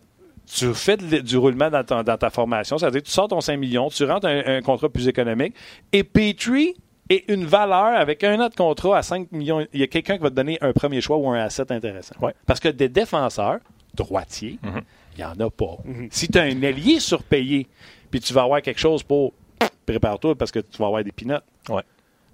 Tu 0.46 0.74
fais 0.74 0.98
de, 0.98 1.20
du 1.20 1.38
roulement 1.38 1.70
dans, 1.70 2.18
ta 2.18 2.30
formation, 2.30 2.78
c'est-à-dire 2.78 3.04
tu 3.04 3.12
sors 3.12 3.28
ton 3.28 3.42
5 3.42 3.58
millions, 3.58 3.90
tu 3.90 4.04
rentres 4.06 4.28
un, 4.28 4.42
un 4.46 4.62
contrat 4.62 4.90
plus 4.90 5.08
économique, 5.08 5.54
et 5.94 6.04
Petrie 6.04 6.76
est 7.10 7.30
une 7.30 7.46
valeur 7.46 8.00
avec 8.00 8.24
un 8.24 8.40
an 8.40 8.50
de 8.50 8.56
contrat 8.56 8.98
à 8.98 9.04
5 9.04 9.32
millions. 9.32 9.66
Il 9.74 9.80
y 9.80 9.84
a 9.84 9.88
quelqu'un 9.88 10.18
qui 10.18 10.24
va 10.24 10.30
te 10.30 10.36
donner 10.36 10.58
un 10.62 10.74
premier 10.74 11.02
choix 11.02 11.18
ou 11.18 11.30
un 11.30 11.40
asset 11.40 11.72
intéressant. 11.72 12.16
Ouais. 12.22 12.34
Parce 12.46 12.60
que 12.60 12.70
des 12.70 12.90
défenseurs, 12.90 13.60
droitiers, 13.94 14.58
il 14.64 14.70
mm 14.70 14.74
-hmm. 14.74 14.84
n'y 15.18 15.24
en 15.24 15.48
a 15.48 15.50
pas. 15.50 15.78
Mm 15.84 15.92
-hmm. 15.94 16.08
Si 16.12 16.28
tu 16.28 16.38
as 16.40 16.44
un 16.44 16.64
allié 16.64 17.00
surpayé, 17.00 17.68
puis 18.10 18.20
tu 18.20 18.34
vas 18.34 18.44
avoir 18.44 18.62
quelque 18.62 18.80
chose 18.80 19.04
pour. 19.04 19.34
Prépare-toi 19.86 20.36
parce 20.36 20.52
que 20.52 20.60
tu 20.60 20.78
vas 20.78 20.88
avoir 20.88 21.04
des 21.04 21.12
pinottes. 21.12 21.44
Ouais. 21.70 21.84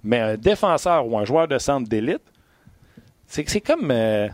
Mais 0.04 0.20
un 0.20 0.36
défenseur 0.36 1.00
ou 1.06 1.18
un 1.18 1.24
joueur 1.24 1.48
de 1.48 1.58
centre 1.58 1.88
d'élite, 1.88 2.26
c'est 3.26 3.60
comme. 3.60 3.90
Euh, 3.90 4.28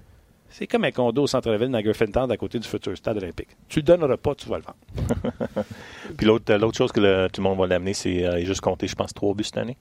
c'est 0.56 0.68
comme 0.68 0.84
un 0.84 0.92
condo 0.92 1.24
au 1.24 1.26
centre-ville 1.26 1.68
dans 1.68 1.80
Griffintown 1.80 2.30
à 2.30 2.36
côté 2.36 2.60
du 2.60 2.68
futur 2.68 2.96
stade 2.96 3.16
olympique. 3.16 3.48
Tu 3.68 3.80
le 3.80 3.82
donneras 3.82 4.16
pas, 4.16 4.36
tu 4.36 4.48
vas 4.48 4.58
le 4.58 4.62
vendre. 4.62 5.64
Puis 6.16 6.26
l'autre 6.26 6.76
chose 6.76 6.92
que 6.92 7.00
le, 7.00 7.28
tout 7.32 7.40
le 7.40 7.48
monde 7.48 7.58
va 7.58 7.66
l'amener, 7.66 7.92
c'est 7.92 8.24
euh, 8.24 8.44
juste 8.44 8.60
compter, 8.60 8.86
je 8.86 8.94
pense, 8.94 9.12
trois 9.12 9.34
buts 9.34 9.42
cette 9.42 9.56
année. 9.56 9.76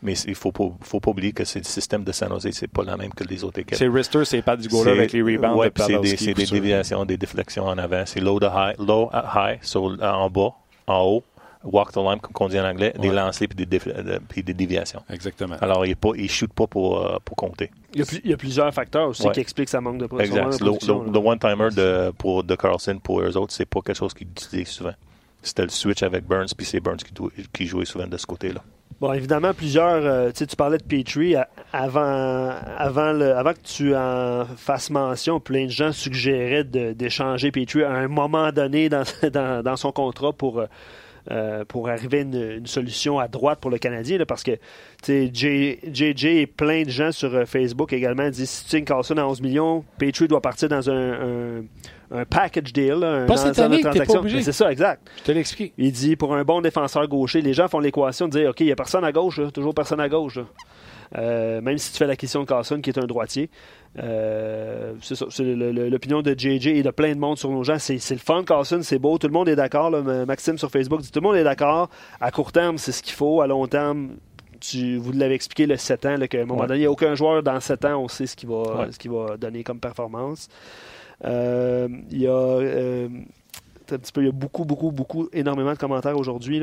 Mais 0.00 0.12
il 0.12 0.30
ne 0.30 0.34
faut 0.34 0.52
pas, 0.52 0.70
faut 0.80 1.00
pas 1.00 1.10
oublier 1.10 1.32
que 1.32 1.44
c'est 1.44 1.58
le 1.58 1.64
système 1.64 2.04
de 2.04 2.12
San 2.12 2.28
Jose, 2.28 2.50
c'est 2.52 2.70
pas 2.70 2.84
la 2.84 2.96
même 2.96 3.12
que 3.12 3.24
les 3.24 3.42
autres 3.42 3.58
équipes. 3.58 3.74
C'est 3.74 3.88
Rister, 3.88 4.24
c'est 4.24 4.42
pas 4.42 4.56
du 4.56 4.68
goal 4.68 4.88
avec 4.88 5.12
les 5.12 5.22
rebounds. 5.22 5.56
Ouais, 5.56 5.72
c'est 5.76 5.98
des, 5.98 6.34
des 6.34 6.46
déviations, 6.46 7.04
des 7.04 7.16
déflexions 7.16 7.64
en 7.64 7.76
avant. 7.76 8.04
C'est 8.06 8.20
low, 8.20 8.38
high, 8.40 8.76
low 8.78 9.10
high, 9.12 9.58
so, 9.60 10.00
en 10.00 10.30
bas, 10.30 10.52
en 10.86 11.02
haut, 11.02 11.24
walk 11.64 11.92
the 11.92 11.96
line, 11.96 12.20
comme 12.20 12.32
on 12.40 12.48
dit 12.48 12.58
en 12.58 12.64
anglais, 12.64 12.92
ouais. 12.96 13.08
des 13.08 13.14
lancers 13.14 13.48
puis 13.48 13.66
des, 13.66 13.80
puis 14.28 14.42
des 14.42 14.54
déviations. 14.54 15.02
Exactement. 15.10 15.56
Alors, 15.60 15.86
il 15.86 15.96
ne 16.04 16.28
shoot 16.28 16.52
pas 16.52 16.66
pour, 16.66 17.00
uh, 17.00 17.18
pour 17.24 17.36
compter. 17.36 17.70
Il 17.94 18.00
y, 18.00 18.02
a, 18.02 18.06
il 18.24 18.30
y, 18.30 18.34
a, 18.34 18.36
plusieurs 18.36 18.72
facteurs 18.72 19.08
aussi 19.08 19.26
ouais. 19.26 19.32
qui 19.32 19.40
expliquent 19.40 19.68
sa 19.68 19.80
manque 19.80 19.98
de 19.98 20.06
production. 20.06 20.46
Exact. 20.46 20.62
Le, 20.62 21.12
le 21.12 21.18
one-timer 21.18 21.68
de, 21.70 22.10
pour, 22.16 22.42
de 22.42 22.54
Carlson 22.54 22.98
pour 23.02 23.20
eux 23.20 23.36
autres, 23.36 23.52
c'est 23.52 23.66
pas 23.66 23.80
quelque 23.80 23.96
chose 23.96 24.14
qu'ils 24.14 24.28
utilisent 24.28 24.68
souvent. 24.68 24.94
C'était 25.42 25.62
le 25.62 25.70
switch 25.70 26.02
avec 26.02 26.24
Burns, 26.24 26.54
puis 26.56 26.64
c'est 26.64 26.80
Burns 26.80 26.98
qui, 26.98 27.12
qui, 27.52 27.66
jouait 27.66 27.84
souvent 27.84 28.06
de 28.06 28.16
ce 28.16 28.26
côté-là. 28.26 28.62
Bon, 29.00 29.12
évidemment, 29.12 29.52
plusieurs. 29.52 30.06
Euh, 30.06 30.30
tu 30.30 30.46
parlais 30.54 30.78
de 30.78 30.84
Petrie 30.84 31.34
avant, 31.72 32.52
avant, 32.78 33.12
le, 33.12 33.34
avant 33.34 33.52
que 33.52 33.62
tu 33.64 33.96
en 33.96 34.44
fasses 34.56 34.90
mention. 34.90 35.40
Plein 35.40 35.64
de 35.64 35.70
gens 35.70 35.90
suggéraient 35.90 36.62
d'échanger 36.62 37.50
Petrie 37.50 37.82
à 37.82 37.90
un 37.90 38.06
moment 38.06 38.52
donné 38.52 38.88
dans, 38.88 39.02
dans, 39.64 39.76
son 39.76 39.90
contrat 39.90 40.32
pour. 40.32 40.64
Euh, 41.30 41.64
pour 41.64 41.88
arriver 41.88 42.18
à 42.18 42.22
une, 42.22 42.66
solution 42.66 43.20
à 43.20 43.28
droite 43.28 43.60
pour 43.60 43.70
le 43.70 43.78
Canadien, 43.78 44.18
parce 44.26 44.42
que 44.42 44.58
JJ 45.06 46.24
et 46.24 46.46
plein 46.48 46.82
de 46.82 46.90
gens 46.90 47.12
sur 47.12 47.32
euh, 47.32 47.44
Facebook 47.44 47.92
également 47.92 48.28
disent 48.28 48.50
si 48.50 48.64
tu 48.64 48.70
signes 48.70 48.84
Carlson 48.84 49.16
à 49.18 49.24
11 49.24 49.40
millions, 49.40 49.84
Petrie 49.98 50.26
doit 50.26 50.40
partir 50.40 50.68
dans 50.68 50.90
un 50.90 51.62
un 52.12 52.24
package 52.24 52.72
deal. 52.72 53.02
un 53.02 53.26
pas 53.26 53.62
année 53.62 53.82
pas 53.82 53.92
C'est 54.42 54.52
ça, 54.52 54.70
exact. 54.70 55.08
Je 55.18 55.22
te 55.24 55.32
l'explique. 55.32 55.72
Il 55.78 55.92
dit 55.92 56.16
pour 56.16 56.34
un 56.34 56.44
bon 56.44 56.60
défenseur 56.60 57.06
gaucher, 57.08 57.40
les 57.40 57.54
gens 57.54 57.68
font 57.68 57.78
l'équation 57.78 58.26
de 58.28 58.38
dire 58.38 58.50
OK, 58.50 58.60
il 58.60 58.66
n'y 58.66 58.72
a 58.72 58.76
personne 58.76 59.04
à 59.04 59.12
gauche, 59.12 59.40
toujours 59.52 59.74
personne 59.74 60.00
à 60.00 60.08
gauche. 60.08 60.38
Euh, 61.16 61.60
même 61.60 61.78
si 61.78 61.92
tu 61.92 61.98
fais 61.98 62.06
la 62.06 62.16
question 62.16 62.40
de 62.40 62.46
Carson, 62.46 62.80
qui 62.80 62.90
est 62.90 62.98
un 62.98 63.06
droitier. 63.06 63.50
Euh, 63.98 64.94
c'est 65.02 65.14
ça. 65.14 65.26
l'opinion 65.38 66.22
de 66.22 66.34
JJ 66.36 66.68
et 66.68 66.82
de 66.82 66.90
plein 66.90 67.14
de 67.14 67.18
monde 67.18 67.38
sur 67.38 67.50
nos 67.50 67.62
gens. 67.62 67.78
C'est, 67.78 67.98
le 68.10 68.18
fun, 68.18 68.44
Carson, 68.44 68.80
c'est 68.82 68.98
beau. 68.98 69.18
Tout 69.18 69.26
le 69.26 69.32
monde 69.32 69.48
est 69.48 69.56
d'accord. 69.56 69.90
Maxime 69.90 70.58
sur 70.58 70.70
Facebook 70.70 71.00
dit 71.00 71.10
tout 71.10 71.20
le 71.20 71.26
monde 71.26 71.36
est 71.36 71.44
d'accord. 71.44 71.90
À 72.20 72.30
court 72.30 72.52
terme, 72.52 72.78
c'est 72.78 72.92
ce 72.92 73.02
qu'il 73.02 73.14
faut. 73.14 73.42
À 73.42 73.46
long 73.46 73.66
terme, 73.66 74.16
tu, 74.60 74.96
vous 74.96 75.12
l'avez 75.12 75.34
expliqué 75.34 75.66
le 75.66 75.76
7 75.76 76.06
ans, 76.06 76.16
qu'à 76.28 76.40
un 76.40 76.44
moment 76.44 76.66
donné, 76.66 76.76
il 76.76 76.80
n'y 76.80 76.86
a 76.86 76.90
aucun 76.90 77.14
joueur 77.14 77.42
dans 77.42 77.58
7 77.60 77.84
ans, 77.84 78.02
on 78.02 78.08
sait 78.08 78.26
ce 78.26 78.36
qu'il 78.36 78.48
va, 78.48 78.86
ce 78.90 79.08
va 79.08 79.36
donner 79.36 79.64
comme 79.64 79.80
performance. 79.80 80.48
Euh, 81.24 81.88
il 82.10 82.22
y 82.22 82.26
a 82.26 82.58
un 83.92 83.98
petit 83.98 84.12
peu, 84.12 84.22
il 84.22 84.26
y 84.26 84.28
a 84.28 84.32
beaucoup, 84.32 84.64
beaucoup, 84.64 84.90
beaucoup, 84.90 85.28
énormément 85.32 85.72
de 85.72 85.78
commentaires 85.78 86.16
aujourd'hui. 86.16 86.62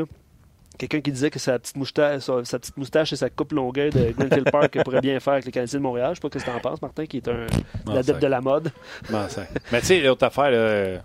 Quelqu'un 0.80 1.02
qui 1.02 1.12
disait 1.12 1.30
que 1.30 1.40
sa 1.40 1.60
petite 1.60 1.76
moustache, 1.76 2.24
sa, 2.24 2.58
petite 2.58 2.78
moustache 2.78 3.12
et 3.12 3.18
sa 3.18 3.30
coupe 3.30 3.52
longueur 3.52 3.92
de 3.92 4.12
Glenfield 4.12 4.50
Park 4.52 4.82
pourrait 4.84 5.02
bien 5.02 5.20
faire 5.20 5.34
avec 5.34 5.46
les 5.46 5.52
Canadiens 5.52 5.78
de 5.78 5.84
Montréal. 5.84 6.12
Je 6.12 6.16
sais 6.16 6.22
pas 6.22 6.40
ce 6.40 6.46
que 6.46 6.50
tu 6.50 6.56
en 6.56 6.60
penses, 6.62 6.82
Martin, 6.82 7.06
qui 7.06 7.18
est 7.18 7.28
un 7.28 7.46
adepte 7.94 8.22
de 8.22 8.28
la 8.28 8.40
mode. 8.40 8.72
Mais 9.12 9.82
tu 9.82 9.86
sais, 9.86 10.02
l'autre 10.02 10.26
affaire, 10.26 11.04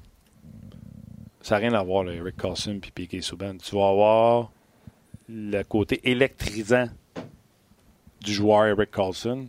ça 1.40 1.56
n'a 1.56 1.58
rien 1.58 1.74
à 1.74 1.82
voir, 1.82 2.08
Eric 2.08 2.36
Carlson 2.36 2.80
et 2.82 2.90
Piquet 2.92 3.20
Souban. 3.20 3.56
Tu 3.56 3.74
vas 3.74 3.88
avoir 3.88 4.52
le 5.28 5.62
côté 5.64 6.00
électrisant 6.08 6.86
du 8.20 8.32
joueur 8.32 8.66
Eric 8.66 8.92
Carlson, 8.92 9.48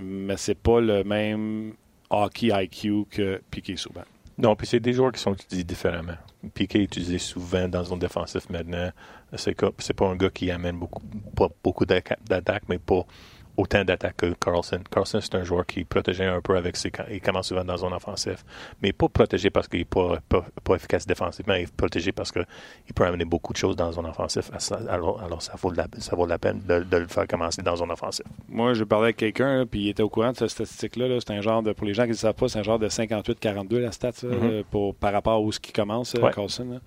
mais 0.00 0.36
c'est 0.36 0.56
pas 0.56 0.80
le 0.80 1.04
même 1.04 1.74
hockey 2.10 2.50
IQ 2.52 3.04
que 3.08 3.40
Piquet 3.50 3.76
souvent. 3.76 4.04
Non, 4.38 4.56
puis 4.56 4.66
c'est 4.66 4.80
des 4.80 4.92
joueurs 4.92 5.12
qui 5.12 5.20
sont 5.20 5.34
utilisés 5.34 5.62
différemment. 5.62 6.16
Piquet 6.52 6.80
est 6.80 6.84
utilisé 6.84 7.18
souvent 7.18 7.68
dans 7.68 7.84
zone 7.84 7.98
défensive 7.98 8.46
maintenant. 8.50 8.90
C'est 9.36 9.54
pas 9.94 10.06
un 10.06 10.16
gars 10.16 10.30
qui 10.30 10.50
amène 10.50 10.78
beaucoup, 10.78 11.02
beaucoup 11.62 11.84
d'attaques, 11.86 12.64
mais 12.68 12.78
pas 12.78 13.04
autant 13.56 13.84
d'attaques 13.84 14.16
que 14.16 14.34
Carlson. 14.34 14.80
Carlson, 14.90 15.20
c'est 15.20 15.34
un 15.34 15.44
joueur 15.44 15.66
qui 15.66 15.84
protégé 15.84 16.24
un 16.24 16.40
peu 16.40 16.56
avec 16.56 16.76
ses. 16.76 16.90
Il 17.10 17.20
commence 17.20 17.48
souvent 17.48 17.64
dans 17.64 17.72
la 17.72 17.78
zone 17.78 17.92
offensive. 17.92 18.42
Mais 18.82 18.92
pas 18.92 19.08
protégé 19.08 19.50
parce 19.50 19.68
qu'il 19.68 19.80
n'est 19.80 19.84
pas, 19.84 20.18
pas, 20.28 20.74
efficace 20.74 21.06
défensivement. 21.06 21.54
Il 21.54 21.62
est 21.62 21.76
protégé 21.76 22.12
parce 22.12 22.32
qu'il 22.32 22.44
peut 22.94 23.04
amener 23.04 23.24
beaucoup 23.24 23.52
de 23.52 23.58
choses 23.58 23.76
dans 23.76 23.86
la 23.86 23.92
zone 23.92 24.06
offensive. 24.06 24.50
Alors, 24.88 25.22
alors 25.22 25.42
ça, 25.42 25.54
vaut 25.56 25.70
la, 25.70 25.86
ça 25.98 26.16
vaut 26.16 26.26
la 26.26 26.38
peine 26.38 26.62
de, 26.66 26.96
le 26.96 27.06
faire 27.06 27.26
commencer 27.26 27.62
dans 27.62 27.72
la 27.72 27.76
zone 27.76 27.92
offensive. 27.92 28.26
Moi, 28.48 28.74
je 28.74 28.84
parlais 28.84 29.06
avec 29.06 29.16
quelqu'un, 29.16 29.66
puis 29.66 29.82
il 29.82 29.88
était 29.90 30.02
au 30.02 30.08
courant 30.08 30.32
de 30.32 30.36
cette 30.36 30.50
statistique-là. 30.50 31.18
C'est 31.20 31.32
un 31.32 31.40
genre 31.40 31.62
de. 31.62 31.72
Pour 31.72 31.86
les 31.86 31.94
gens 31.94 32.04
qui 32.04 32.10
ne 32.10 32.14
savent 32.14 32.34
pas, 32.34 32.48
c'est 32.48 32.58
un 32.58 32.62
genre 32.62 32.78
de 32.78 32.88
58-42 32.88 33.78
la 33.78 33.92
stat, 33.92 34.10
mm-hmm. 34.10 34.64
pour, 34.64 34.94
par 34.94 35.12
rapport 35.12 35.34
à 35.34 35.40
où 35.40 35.52
ce 35.52 35.60
qui 35.60 35.72
commence, 35.72 36.14
Carlson. 36.34 36.80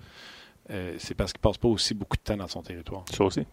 Euh, 0.70 0.94
c'est 0.98 1.14
parce 1.14 1.32
qu'il 1.32 1.40
ne 1.40 1.50
passe 1.50 1.58
pas 1.58 1.68
aussi 1.68 1.94
beaucoup 1.94 2.16
de 2.16 2.22
temps 2.22 2.36
dans 2.36 2.48
son 2.48 2.62
territoire. 2.62 3.04
Ça 3.10 3.24
aussi. 3.24 3.46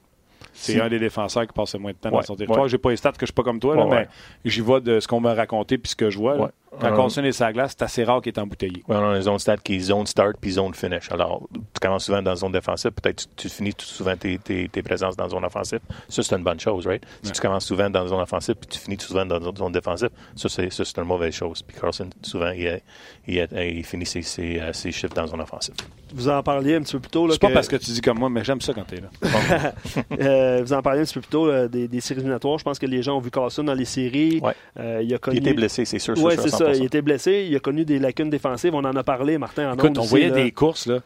C'est 0.55 0.79
un 0.81 0.89
des 0.89 0.99
défenseurs 0.99 1.45
qui 1.45 1.53
passe 1.53 1.73
le 1.73 1.79
moins 1.79 1.91
de 1.91 1.97
temps 1.97 2.09
dans 2.09 2.21
son 2.21 2.35
territoire. 2.35 2.67
J'ai 2.67 2.77
pas 2.77 2.89
les 2.91 2.97
stats 2.97 3.11
que 3.11 3.17
je 3.21 3.25
suis 3.27 3.33
pas 3.33 3.43
comme 3.43 3.59
toi, 3.59 3.75
mais 3.89 4.07
j'y 4.45 4.61
vois 4.61 4.79
de 4.79 4.99
ce 4.99 5.07
qu'on 5.07 5.19
m'a 5.19 5.33
raconté 5.33 5.77
puis 5.77 5.91
ce 5.91 5.95
que 5.95 6.09
je 6.09 6.17
vois. 6.17 6.51
Quand 6.79 6.95
Carlson 6.95 7.23
est 7.23 7.31
sa 7.31 7.53
glace, 7.53 7.75
c'est 7.77 7.83
assez 7.83 8.03
rare 8.03 8.21
qu'il 8.21 8.33
est 8.33 8.39
embouteillé. 8.39 8.83
on 8.87 8.95
a 8.95 9.15
une 9.15 9.21
zone 9.21 9.39
stats 9.39 9.57
qui 9.57 9.75
est 9.75 9.79
zone 9.79 10.05
start 10.05 10.35
puis 10.39 10.51
zone 10.51 10.73
finish. 10.73 11.11
Alors, 11.11 11.47
tu 11.53 11.79
commences 11.81 12.05
souvent 12.05 12.21
dans 12.21 12.31
la 12.31 12.35
zone 12.35 12.51
défensive, 12.51 12.91
peut-être 12.91 13.27
tu, 13.35 13.47
tu 13.47 13.49
finis 13.49 13.73
souvent 13.77 14.15
tes, 14.15 14.37
tes, 14.37 14.67
tes, 14.67 14.81
présences 14.81 15.15
dans 15.15 15.25
la 15.25 15.29
zone 15.29 15.45
offensive. 15.45 15.79
Ça, 16.09 16.23
c'est 16.23 16.35
une 16.35 16.43
bonne 16.43 16.59
chose, 16.59 16.85
right? 16.85 17.03
Si 17.23 17.31
tu 17.31 17.41
commences 17.41 17.65
souvent 17.65 17.89
dans 17.89 18.03
la 18.03 18.07
zone 18.07 18.21
offensive 18.21 18.55
puis 18.55 18.67
tu 18.67 18.79
finis 18.79 18.97
souvent 18.99 19.25
dans 19.25 19.39
la 19.39 19.51
zone 19.55 19.71
défensive, 19.71 20.09
ça, 20.35 20.49
c'est, 20.49 20.69
ça, 20.71 20.83
c'est 20.83 20.97
une 20.97 21.07
mauvaise 21.07 21.33
chose. 21.33 21.61
Puis 21.61 21.77
Carlson, 21.79 22.09
souvent, 22.21 22.51
il, 22.51 22.81
il, 23.27 23.47
il 23.53 23.83
finit 23.83 24.05
ses, 24.05 24.21
ses, 24.21 24.59
euh, 24.59 24.73
ses, 24.73 24.91
chiffres 24.91 25.13
dans 25.13 25.21
la 25.23 25.27
zone 25.27 25.41
offensive. 25.41 25.75
Vous 26.13 26.29
en 26.29 26.43
parliez 26.43 26.75
un 26.75 26.81
petit 26.81 26.93
peu 26.93 26.99
plus 26.99 27.09
tôt. 27.09 27.31
C'est 27.31 27.39
pas 27.39 27.49
parce 27.49 27.67
que 27.67 27.77
tu 27.77 27.91
dis 27.91 28.01
comme 28.01 28.19
moi, 28.19 28.29
mais 28.29 28.43
j'aime 28.43 28.61
ça 28.61 28.73
quand 28.73 28.85
tu 28.85 28.95
es 28.95 29.01
là. 29.01 29.73
euh, 30.21 30.61
vous 30.63 30.73
en 30.73 30.81
parliez 30.81 31.01
un 31.01 31.05
petit 31.05 31.15
peu 31.15 31.21
plus 31.21 31.29
tôt 31.29 31.67
des, 31.67 31.87
des, 31.87 32.01
séries 32.01 32.19
éliminatoires. 32.19 32.57
Je 32.57 32.63
pense 32.63 32.79
que 32.79 32.85
les 32.85 33.01
gens 33.01 33.17
ont 33.17 33.21
vu 33.21 33.31
Carlson 33.31 33.63
dans 33.63 33.73
les 33.73 33.85
séries. 33.85 34.41
Euh, 34.79 35.01
il, 35.03 35.13
a 35.13 35.17
connu... 35.17 35.37
il 35.37 35.39
était 35.39 35.53
blessé, 35.53 35.85
c'est 35.85 35.99
sûr. 35.99 36.15
Oui, 36.17 36.33
c'est 36.37 36.49
ça. 36.57 36.73
Il 36.73 36.83
était 36.83 37.01
blessé 37.01 37.47
il 37.49 37.55
a 37.55 37.59
connu 37.59 37.85
des 37.85 37.99
lacunes 37.99 38.29
défensives. 38.29 38.73
On 38.73 38.79
en 38.79 38.95
a 38.95 39.03
parlé, 39.03 39.37
Martin, 39.37 39.71
en 39.71 39.73
Écoute, 39.73 39.97
on 39.97 40.03
voyait 40.03 40.31
des 40.31 40.51
courses, 40.51 40.87
là. 40.87 40.99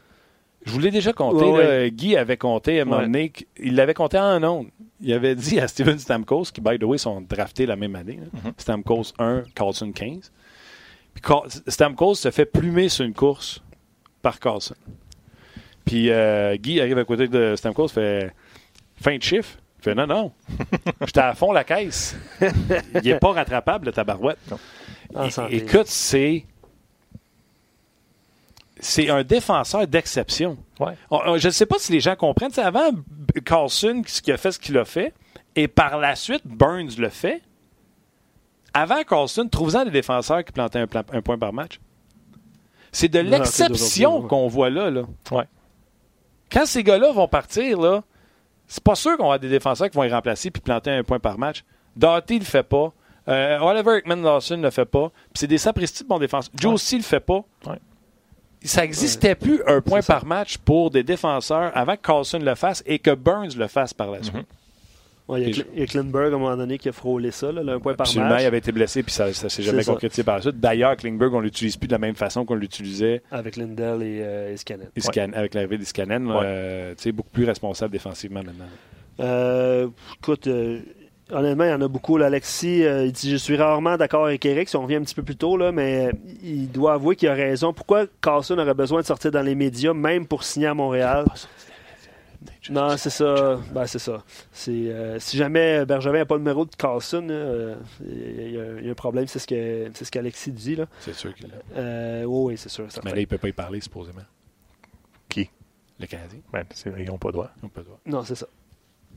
Je 0.66 0.72
vous 0.72 0.80
l'ai 0.80 0.92
déjà 0.92 1.14
compté. 1.14 1.92
Guy 1.92 2.18
avait 2.18 2.38
compté 2.38 2.80
à 2.80 2.82
un 2.84 2.86
moment 2.86 3.02
donné. 3.02 3.32
Il 3.58 3.76
l'avait 3.76 3.94
compté 3.94 4.18
en 4.18 4.44
ondes. 4.44 4.68
Il 5.02 5.14
avait 5.14 5.36
dit 5.36 5.60
à 5.60 5.68
Steven 5.68 5.98
Stamkos, 5.98 6.46
qui, 6.54 6.60
by 6.60 6.78
the 6.78 6.84
way, 6.84 6.98
sont 6.98 7.22
draftés 7.22 7.66
la 7.66 7.78
même 7.78 7.96
année. 7.96 8.20
Mm-hmm. 8.20 8.52
Stamkos 8.58 9.14
1, 9.18 9.44
Carlson 9.56 9.92
15. 9.94 10.32
Puis 11.14 11.24
Stamkos 11.68 12.16
se 12.16 12.32
fait 12.32 12.46
plumer 12.46 12.90
sur 12.90 13.06
une 13.06 13.14
course 13.14 13.62
par 14.22 14.40
Carlson. 14.40 14.76
Puis 15.86 16.10
euh, 16.10 16.56
Guy 16.58 16.82
arrive 16.82 16.98
à 16.98 17.06
côté 17.06 17.28
de 17.28 17.56
Stamkos, 17.56 17.88
fait 17.88 18.34
fin 19.02 19.18
de 19.18 19.24
chiffre. 19.24 19.58
Il 19.80 19.84
fait 19.84 19.96
non, 19.96 20.08
non. 20.08 20.32
J'étais 21.06 21.22
à 21.22 21.34
fond 21.34 21.54
la 21.54 21.64
caisse. 21.64 22.18
il 22.42 23.02
n'est 23.02 23.20
pas 23.20 23.32
rattrapable, 23.32 23.88
le 23.88 23.92
tabarouette. 23.94 24.38
Écoute, 25.50 25.88
c'est. 25.88 26.46
C'est 28.82 29.10
un 29.10 29.24
défenseur 29.24 29.86
d'exception. 29.88 30.58
je 30.80 31.48
ne 31.48 31.52
sais 31.52 31.66
pas 31.66 31.76
si 31.80 31.92
les 31.92 32.00
gens 32.00 32.16
comprennent. 32.16 32.52
avant, 32.58 32.92
Carlson, 33.44 34.02
qui 34.04 34.32
a 34.32 34.38
fait 34.38 34.54
ce 34.54 34.60
qu'il 34.60 34.78
a 34.78 34.86
fait, 34.86 35.14
et 35.56 35.68
par 35.68 35.98
la 35.98 36.16
suite, 36.16 36.44
Burns 36.46 36.92
le 36.98 37.10
fait. 37.10 37.42
Avant 38.74 39.04
Carlson, 39.04 39.50
trouvez-en 39.52 39.84
des 39.84 39.92
défenseurs 39.92 40.46
qui 40.46 40.54
plantaient 40.54 40.80
un, 40.80 41.22
point 41.22 41.38
par 41.38 41.52
match. 41.52 41.82
C'est 42.92 43.10
de 43.10 43.20
l'exception 43.20 44.22
qu'on 44.22 44.48
voit 44.48 44.70
là. 44.70 44.90
là. 44.90 45.04
Quand 46.52 46.66
ces 46.66 46.84
gars-là 46.84 47.12
vont 47.12 47.28
partir, 47.28 47.80
là, 47.80 48.04
c'est 48.68 48.84
pas 48.84 48.96
sûr 48.96 49.18
qu'on 49.18 49.30
va 49.30 49.40
des 49.40 49.50
défenseurs 49.50 49.90
qui 49.90 49.98
vont 49.98 50.04
les 50.04 50.14
remplacer 50.14 50.52
puis 50.52 50.62
planter 50.62 50.92
un 50.92 51.04
point 51.04 51.20
par 51.20 51.38
match. 51.38 51.64
Doughty 51.96 52.36
ne 52.36 52.40
le 52.40 52.46
fait 52.46 52.64
pas. 52.64 52.94
Euh, 53.30 53.60
Oliver 53.60 53.98
Ekman 53.98 54.22
Lawson 54.22 54.58
ne 54.58 54.64
le 54.64 54.70
fait 54.72 54.86
pas. 54.86 55.12
c'est 55.34 55.48
des 55.48 55.58
sapristi 55.58 56.04
de 56.04 56.08
bon 56.10 56.20
défenseurs. 56.20 56.52
Joe 56.56 56.74
aussi 56.74 56.96
ne 56.96 57.02
le 57.02 57.06
fait 57.06 57.20
pas. 57.20 57.46
Ça 58.62 58.82
n'existait 58.82 59.36
plus 59.36 59.62
un 59.68 59.80
point 59.80 60.02
par 60.02 60.26
match 60.26 60.58
pour 60.58 60.90
des 60.92 61.04
défenseurs 61.04 61.72
avant 61.76 61.96
que 61.96 62.02
Carlson 62.02 62.40
le 62.40 62.56
fasse 62.56 62.84
et 62.86 63.00
que 63.00 63.12
Burns 63.12 63.56
le 63.58 63.68
fasse 63.68 63.94
par 63.94 64.12
la 64.12 64.22
suite. 64.22 64.46
il, 65.30 65.64
y 65.78 65.82
a, 65.82 65.86
Klingberg 65.86 66.34
à 66.34 66.36
un 66.36 66.40
moment 66.40 66.58
donné 66.58 66.78
qui 66.78 66.90
a 66.90 66.92
frôlé 66.92 67.32
ça, 67.32 67.54
là, 67.54 67.62
un 67.62 67.80
point 67.80 67.94
par 67.94 68.06
Absolument, 68.06 68.38
il 68.38 68.46
avait 68.46 68.58
été 68.58 68.74
blessé 68.74 69.02
puis 69.02 69.14
ça 69.14 69.28
ne 69.28 69.32
s'est 69.32 69.64
jamais 69.64 69.86
concrétisé 69.86 70.24
par 70.24 70.38
la 70.38 70.42
suite. 70.42 70.60
D'ailleurs, 70.60 70.98
Klingberg, 70.98 71.34
on 71.34 71.40
ne 71.40 71.44
l'utilise 71.44 71.78
plus 71.78 71.88
de 71.88 71.94
la 71.94 72.00
même 72.00 72.16
façon 72.16 72.44
qu'on 72.44 72.56
l'utilisait. 72.56 73.22
Avec 73.32 73.56
Lindell 73.56 74.04
et, 74.04 74.20
euh, 74.22 74.56
Avec 75.34 75.54
l'arrivée 75.54 75.78
d'Iskanen, 75.78 76.30
euh, 76.30 76.96
beaucoup 77.14 77.30
plus 77.30 77.46
responsable 77.46 77.94
défensivement 77.94 78.44
maintenant. 78.44 78.68
Euh, 79.20 79.88
écoute, 80.18 80.48
euh, 80.48 80.80
Honnêtement, 81.32 81.66
il 81.66 81.70
y 81.70 81.74
en 81.74 81.82
a 81.82 81.88
beaucoup. 81.88 82.18
Alexis, 82.18 82.84
euh, 82.84 83.06
il 83.06 83.12
dit 83.12 83.30
Je 83.30 83.36
suis 83.36 83.56
rarement 83.56 83.98
d'accord 83.98 84.26
avec 84.26 84.44
Eric, 84.46 84.68
si 84.68 84.76
on 84.76 84.82
revient 84.82 84.96
un 84.96 85.04
petit 85.04 85.16
peu 85.16 85.24
plus 85.24 85.36
tôt, 85.36 85.58
là, 85.58 85.72
mais 85.72 86.12
il 86.44 86.72
doit 86.72 86.94
avouer 86.94 87.16
qu'il 87.16 87.30
a 87.30 87.34
raison. 87.34 87.72
Pourquoi 87.72 88.06
Carlson 88.22 88.58
aurait 88.58 88.74
besoin 88.74 89.02
de 89.02 89.06
sortir 89.06 89.32
dans 89.32 89.42
les 89.42 89.56
médias, 89.56 89.94
même 89.94 90.26
pour 90.26 90.44
signer 90.44 90.68
à 90.68 90.74
Montréal? 90.74 91.26
Non, 92.72 92.98
c'est 92.98 93.10
ça. 93.10 93.60
Ben, 93.74 93.86
c'est 93.86 94.00
ça. 94.00 94.24
Euh, 94.68 95.18
si 95.20 95.38
jamais 95.38 95.86
Bergevin 95.86 96.20
n'a 96.20 96.26
pas 96.26 96.36
le 96.36 96.42
numéro 96.42 96.66
de 96.66 96.76
Carlson, 96.76 97.28
euh, 97.30 97.76
il, 98.02 98.52
y 98.52 98.88
a, 98.88 98.92
un 98.92 98.96
problème. 98.96 99.28
C'est 99.28 99.40
ce 99.40 99.48
que 99.48 99.92
c'est 99.94 100.06
ce 100.06 100.12
qu'Alexis 100.12 100.52
dit. 100.52 100.78
C'est 101.00 101.14
sûr 101.14 101.34
qu'il 101.36 101.48
a. 101.48 102.26
oui, 102.26 102.58
c'est 102.58 102.70
sûr. 102.70 102.88
Mais 103.04 103.12
là, 103.12 103.18
il 103.18 103.22
ne 103.22 103.26
peut 103.26 103.38
pas 103.38 103.50
y 103.50 103.54
parler, 103.54 103.82
supposément. 103.82 104.22
Qui? 105.28 105.50
Le 106.00 106.08
Canadien. 106.08 106.40
Ben, 106.52 106.64
ils 106.98 107.06
n'ont 107.06 107.18
pas 107.18 107.32
droit. 107.32 107.52
Ils 107.58 107.66
n'ont 107.66 107.70
pas 107.70 107.82
droit. 107.82 108.00
Non, 108.06 108.24
c'est 108.24 108.36
ça. 108.36 108.48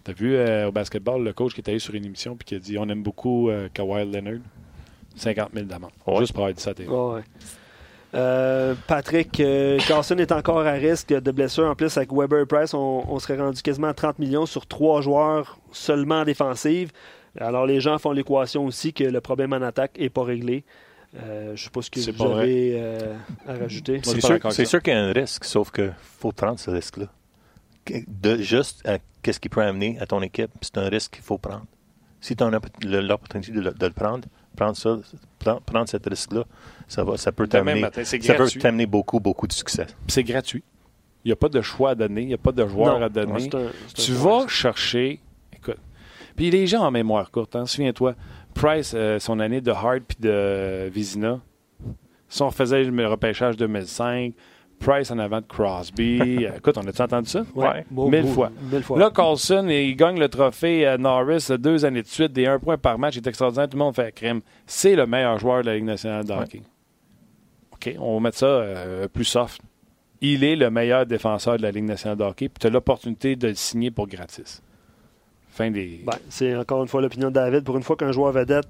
T'as 0.04 0.12
vu 0.12 0.34
euh, 0.34 0.68
au 0.68 0.72
basketball 0.72 1.22
le 1.22 1.32
coach 1.32 1.54
qui 1.54 1.60
est 1.60 1.68
allé 1.68 1.78
sur 1.78 1.94
une 1.94 2.04
émission 2.04 2.34
puis 2.36 2.44
qui 2.44 2.54
a 2.56 2.58
dit 2.58 2.76
on 2.76 2.88
aime 2.88 3.02
beaucoup 3.02 3.50
euh, 3.50 3.68
Kawhi 3.72 4.10
Leonard 4.10 4.40
50 5.16 5.50
000 5.54 5.66
d'amende. 5.66 5.92
Juste 6.18 6.32
pour 6.32 6.42
avoir 6.42 6.54
dit 6.54 6.62
ça 6.62 6.70
à 6.70 7.22
euh, 8.14 8.74
Patrick, 8.88 9.42
Carson 9.88 10.18
est 10.18 10.32
encore 10.32 10.66
à 10.66 10.72
risque 10.72 11.08
de 11.08 11.30
blessure. 11.30 11.64
En 11.64 11.74
plus, 11.74 11.96
avec 11.96 12.12
Weber 12.12 12.46
Price, 12.46 12.74
on, 12.74 13.18
serait 13.18 13.38
rendu 13.38 13.62
quasiment 13.62 13.86
à 13.86 13.94
30 13.94 14.18
millions 14.18 14.44
sur 14.44 14.66
trois 14.66 15.00
joueurs 15.00 15.58
seulement 15.70 16.20
en 16.20 16.24
défensive. 16.24 16.90
Alors, 17.38 17.64
les 17.64 17.80
gens 17.80 17.96
font 17.96 18.12
l'équation 18.12 18.66
aussi 18.66 18.92
que 18.92 19.04
le 19.04 19.20
problème 19.22 19.54
en 19.54 19.62
attaque 19.62 19.98
n'est 19.98 20.10
pas 20.10 20.24
réglé. 20.24 20.62
je 21.14 21.52
ne 21.52 21.56
sais 21.56 21.70
pas 21.70 21.80
ce 21.80 21.90
que 21.90 22.00
vous 22.00 22.22
avez 22.22 22.82
à 23.48 23.54
rajouter. 23.54 24.02
C'est 24.02 24.20
sûr, 24.20 24.38
sûr 24.66 24.82
qu'il 24.82 24.92
y 24.92 24.96
a 24.96 25.04
un 25.04 25.12
risque, 25.12 25.44
sauf 25.44 25.70
qu'il 25.70 25.94
faut 26.02 26.32
prendre 26.32 26.58
ce 26.58 26.70
risque-là 26.70 27.06
de 28.08 28.36
juste 28.36 28.86
à 28.86 28.98
qu'est-ce 29.22 29.40
qu'il 29.40 29.50
peut 29.50 29.62
amener 29.62 29.98
à 30.00 30.06
ton 30.06 30.22
équipe, 30.22 30.50
c'est 30.60 30.78
un 30.78 30.88
risque 30.88 31.14
qu'il 31.14 31.22
faut 31.24 31.38
prendre. 31.38 31.64
Si 32.20 32.36
tu 32.36 32.44
as 32.44 32.50
l'opportunité 32.50 33.52
de, 33.52 33.60
le- 33.60 33.72
de 33.72 33.86
le 33.86 33.92
prendre, 33.92 34.28
prendre 34.56 34.76
ça, 34.76 34.98
prendre, 35.38 35.60
prendre 35.62 35.88
cet 35.88 36.06
risque-là, 36.06 36.44
ça, 36.86 37.02
va, 37.02 37.16
ça 37.16 37.32
peut 37.32 37.48
t'amener 37.48 37.82
ça 38.04 38.34
peut 38.34 38.48
t'amener 38.48 38.86
beaucoup, 38.86 39.18
beaucoup 39.18 39.46
de 39.46 39.52
succès. 39.52 39.86
C'est 40.06 40.22
gratuit. 40.22 40.62
Il 41.24 41.28
n'y 41.28 41.32
a 41.32 41.36
pas 41.36 41.48
de 41.48 41.60
choix 41.60 41.90
à 41.90 41.94
donner, 41.94 42.22
il 42.22 42.28
n'y 42.28 42.34
a 42.34 42.38
pas 42.38 42.52
de 42.52 42.66
joueur 42.66 42.98
Non, 42.98 43.04
à 43.06 43.08
donner. 43.08 43.32
non, 43.32 43.38
c'est 43.38 43.54
un- 43.54 43.70
c'est 43.94 44.02
un 44.02 44.04
tu 44.04 44.12
vas 44.12 44.46
chercher. 44.48 45.20
Écoute. 45.52 45.78
Puis 46.36 46.50
les 46.50 46.66
gens 46.66 46.82
en 46.82 46.90
mémoire 46.90 47.30
courte, 47.30 47.56
hein, 47.56 47.66
souviens-toi. 47.66 48.14
Price, 48.54 48.92
euh, 48.94 49.18
son 49.18 49.40
année 49.40 49.60
de 49.60 49.70
Hart 49.70 50.00
puis 50.06 50.18
de 50.20 50.88
Vizina. 50.92 51.40
Si 52.28 52.40
on 52.42 52.46
refaisait 52.46 52.84
le 52.84 53.06
repêchage 53.08 53.56
2005, 53.56 54.32
Price 54.82 55.10
en 55.10 55.18
avant 55.18 55.40
de 55.40 55.46
Crosby. 55.46 56.18
Euh, 56.46 56.56
écoute, 56.56 56.76
on 56.78 56.86
a-tu 56.86 57.00
entendu 57.02 57.28
ça? 57.30 57.44
Ouais. 57.54 57.84
Beau- 57.90 58.08
Mille 58.08 58.22
beau- 58.22 58.28
fois. 58.28 58.50
Mille 58.70 58.82
fois. 58.82 58.98
Là, 58.98 59.10
Carlson, 59.14 59.66
il 59.68 59.94
gagne 59.96 60.18
le 60.18 60.28
trophée 60.28 60.86
à 60.86 60.98
Norris 60.98 61.46
euh, 61.50 61.56
deux 61.58 61.84
années 61.84 62.02
de 62.02 62.06
suite, 62.08 62.32
des 62.32 62.46
un 62.46 62.58
point 62.58 62.76
par 62.78 62.98
match, 62.98 63.14
il 63.16 63.18
est 63.24 63.26
extraordinaire, 63.28 63.68
tout 63.68 63.76
le 63.76 63.82
monde 63.84 63.94
fait 63.94 64.12
crème. 64.12 64.40
C'est 64.66 64.96
le 64.96 65.06
meilleur 65.06 65.38
joueur 65.38 65.62
de 65.62 65.66
la 65.66 65.74
Ligue 65.76 65.84
nationale 65.84 66.24
de 66.24 66.32
hockey. 66.32 66.62
OK, 67.72 67.94
on 67.98 68.14
va 68.14 68.20
mettre 68.20 68.38
ça 68.38 68.46
euh, 68.46 69.08
plus 69.08 69.24
soft. 69.24 69.60
Il 70.20 70.44
est 70.44 70.56
le 70.56 70.70
meilleur 70.70 71.04
défenseur 71.06 71.56
de 71.56 71.62
la 71.62 71.70
Ligue 71.70 71.84
nationale 71.84 72.16
de 72.18 72.24
hockey, 72.24 72.48
puis 72.48 72.60
tu 72.60 72.66
as 72.66 72.70
l'opportunité 72.70 73.34
de 73.36 73.48
le 73.48 73.54
signer 73.54 73.90
pour 73.90 74.06
gratis. 74.06 74.62
Fin 75.48 75.70
des. 75.70 76.00
Ben, 76.06 76.14
c'est 76.28 76.54
encore 76.56 76.82
une 76.82 76.88
fois 76.88 77.02
l'opinion 77.02 77.28
de 77.28 77.34
David. 77.34 77.64
Pour 77.64 77.76
une 77.76 77.82
fois 77.82 77.96
qu'un 77.96 78.12
joueur 78.12 78.32
vedette 78.32 78.66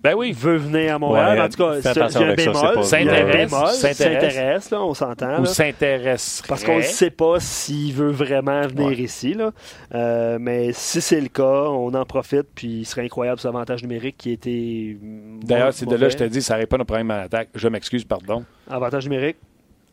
Ben 0.00 0.14
oui. 0.16 0.32
veut 0.32 0.56
venir 0.56 0.94
à 0.94 0.98
Montréal, 0.98 1.38
Ouais, 1.38 1.44
en 1.44 1.48
tout 1.48 1.56
cas, 1.56 1.80
c'est- 1.80 1.88
attention 1.88 2.20
il 2.20 2.26
y 2.26 2.28
a 2.28 2.32
un 2.32 2.34
bémol. 2.36 2.54
S'intéresse, 2.84 3.78
s'intéresse. 3.78 3.98
s'intéresse, 4.34 4.72
on 4.72 4.94
s'entend. 4.94 5.38
Ou 5.40 5.42
là. 5.42 5.46
s'intéresserait. 5.46 6.48
Parce 6.48 6.64
qu'on 6.64 6.76
ne 6.78 6.82
sait 6.82 7.10
pas 7.10 7.40
s'il 7.40 7.92
veut 7.94 8.10
vraiment 8.10 8.62
venir 8.68 8.86
Ouais. 8.88 8.94
ici. 8.96 9.34
Là. 9.34 9.50
Euh, 9.94 10.38
mais 10.40 10.70
si 10.72 11.00
c'est 11.00 11.20
le 11.20 11.28
cas, 11.28 11.42
on 11.68 11.92
en 11.94 12.04
profite. 12.04 12.46
Puis 12.54 12.68
il 12.68 12.84
serait 12.84 13.04
incroyable 13.04 13.38
cet 13.40 13.48
avantage 13.48 13.82
numérique 13.82 14.16
qui 14.18 14.30
était. 14.32 14.96
mm, 15.00 15.40
D'ailleurs, 15.44 15.72
c'est 15.72 15.86
de 15.86 15.96
là 15.96 16.06
que 16.06 16.12
je 16.12 16.18
te 16.18 16.24
dis, 16.24 16.42
ça 16.42 16.54
n'arrête 16.54 16.68
pas 16.68 16.78
nos 16.78 16.84
problèmes 16.84 17.10
à 17.10 17.18
l'attaque. 17.18 17.48
Je 17.54 17.66
m'excuse, 17.68 18.04
pardon. 18.04 18.44
Avantage 18.70 19.04
numérique? 19.08 19.36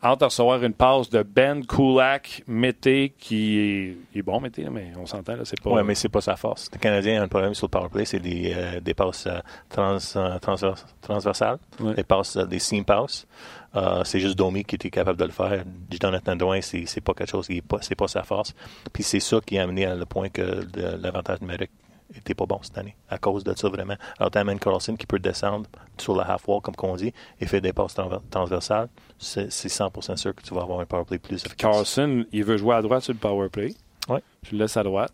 Entre 0.06 0.18
de 0.20 0.24
recevoir 0.26 0.62
une 0.62 0.72
passe 0.72 1.10
de 1.10 1.22
Ben 1.22 1.64
Kulak, 1.64 2.42
Mété, 2.46 3.12
qui 3.18 3.58
est, 3.58 3.96
il 4.14 4.18
est 4.18 4.22
bon, 4.22 4.40
Mété, 4.40 4.66
mais 4.70 4.92
on 4.98 5.06
s'entend, 5.06 5.36
là, 5.36 5.44
c'est 5.44 5.60
pas... 5.60 5.70
Oui, 5.70 5.82
mais 5.84 5.94
c'est 5.94 6.08
pas 6.08 6.20
sa 6.20 6.36
force. 6.36 6.70
Le 6.72 6.78
Canadien 6.78 7.20
a 7.20 7.24
un 7.24 7.28
problème 7.28 7.54
sur 7.54 7.66
le 7.66 7.70
power 7.70 7.88
play, 7.88 8.04
c'est 8.04 8.20
des, 8.20 8.52
euh, 8.56 8.80
des 8.80 8.94
passes 8.94 9.26
euh, 9.26 9.38
trans, 9.68 9.98
euh, 10.16 10.38
transvers- 10.38 10.84
transversales, 11.02 11.58
Ouais. 11.80 11.94
des 11.94 12.04
passes, 12.04 12.36
euh, 12.36 12.44
des 12.46 12.58
seam 12.58 12.84
passes. 12.84 13.26
Euh, 13.74 14.04
c'est 14.04 14.20
juste 14.20 14.36
Domi 14.38 14.64
qui 14.64 14.76
était 14.76 14.90
capable 14.90 15.18
de 15.18 15.24
le 15.26 15.32
faire. 15.32 15.62
Jonathan 16.00 16.34
Drouin, 16.36 16.60
c'est, 16.62 16.86
c'est 16.86 17.00
pas 17.02 17.12
quelque 17.12 17.30
chose 17.30 17.46
qui 17.46 17.58
est 17.58 17.62
pas, 17.62 17.78
c'est 17.82 17.94
pas 17.94 18.08
sa 18.08 18.22
force. 18.22 18.54
Puis 18.92 19.02
c'est 19.02 19.20
ça 19.20 19.38
qui 19.44 19.58
a 19.58 19.64
amené 19.64 19.84
à 19.84 19.94
le 19.94 20.06
point 20.06 20.28
que 20.30 20.66
l'avantage 21.02 21.40
numérique 21.42 21.70
était 22.14 22.34
pas 22.34 22.46
bon 22.46 22.58
cette 22.62 22.76
année, 22.78 22.94
à 23.08 23.18
cause 23.18 23.42
de 23.44 23.54
ça 23.56 23.68
vraiment. 23.68 23.96
Alors 24.18 24.30
tu 24.30 24.38
amènes 24.38 24.58
Carlson 24.58 24.94
qui 24.96 25.06
peut 25.06 25.18
descendre 25.18 25.66
sur 25.98 26.14
la 26.16 26.24
half 26.24 26.46
wall, 26.46 26.60
comme 26.60 26.76
qu'on 26.76 26.94
dit, 26.96 27.12
et 27.40 27.46
fait 27.46 27.60
des 27.60 27.72
passes 27.72 27.94
transver- 27.96 28.20
transversales. 28.30 28.88
C'est, 29.18 29.50
c'est 29.50 29.68
100% 29.68 30.16
sûr 30.16 30.34
que 30.34 30.42
tu 30.42 30.54
vas 30.54 30.62
avoir 30.62 30.80
un 30.80 30.86
power 30.86 31.04
play 31.04 31.18
plus 31.18 31.36
efficace. 31.36 31.56
Carlson, 31.56 32.24
il 32.32 32.44
veut 32.44 32.56
jouer 32.56 32.74
à 32.76 32.82
droite 32.82 33.02
sur 33.02 33.12
le 33.12 33.18
power 33.18 33.48
play. 33.48 33.74
Ouais. 34.08 34.20
Tu 34.42 34.54
le 34.54 34.60
laisses 34.62 34.76
à 34.76 34.82
droite. 34.82 35.12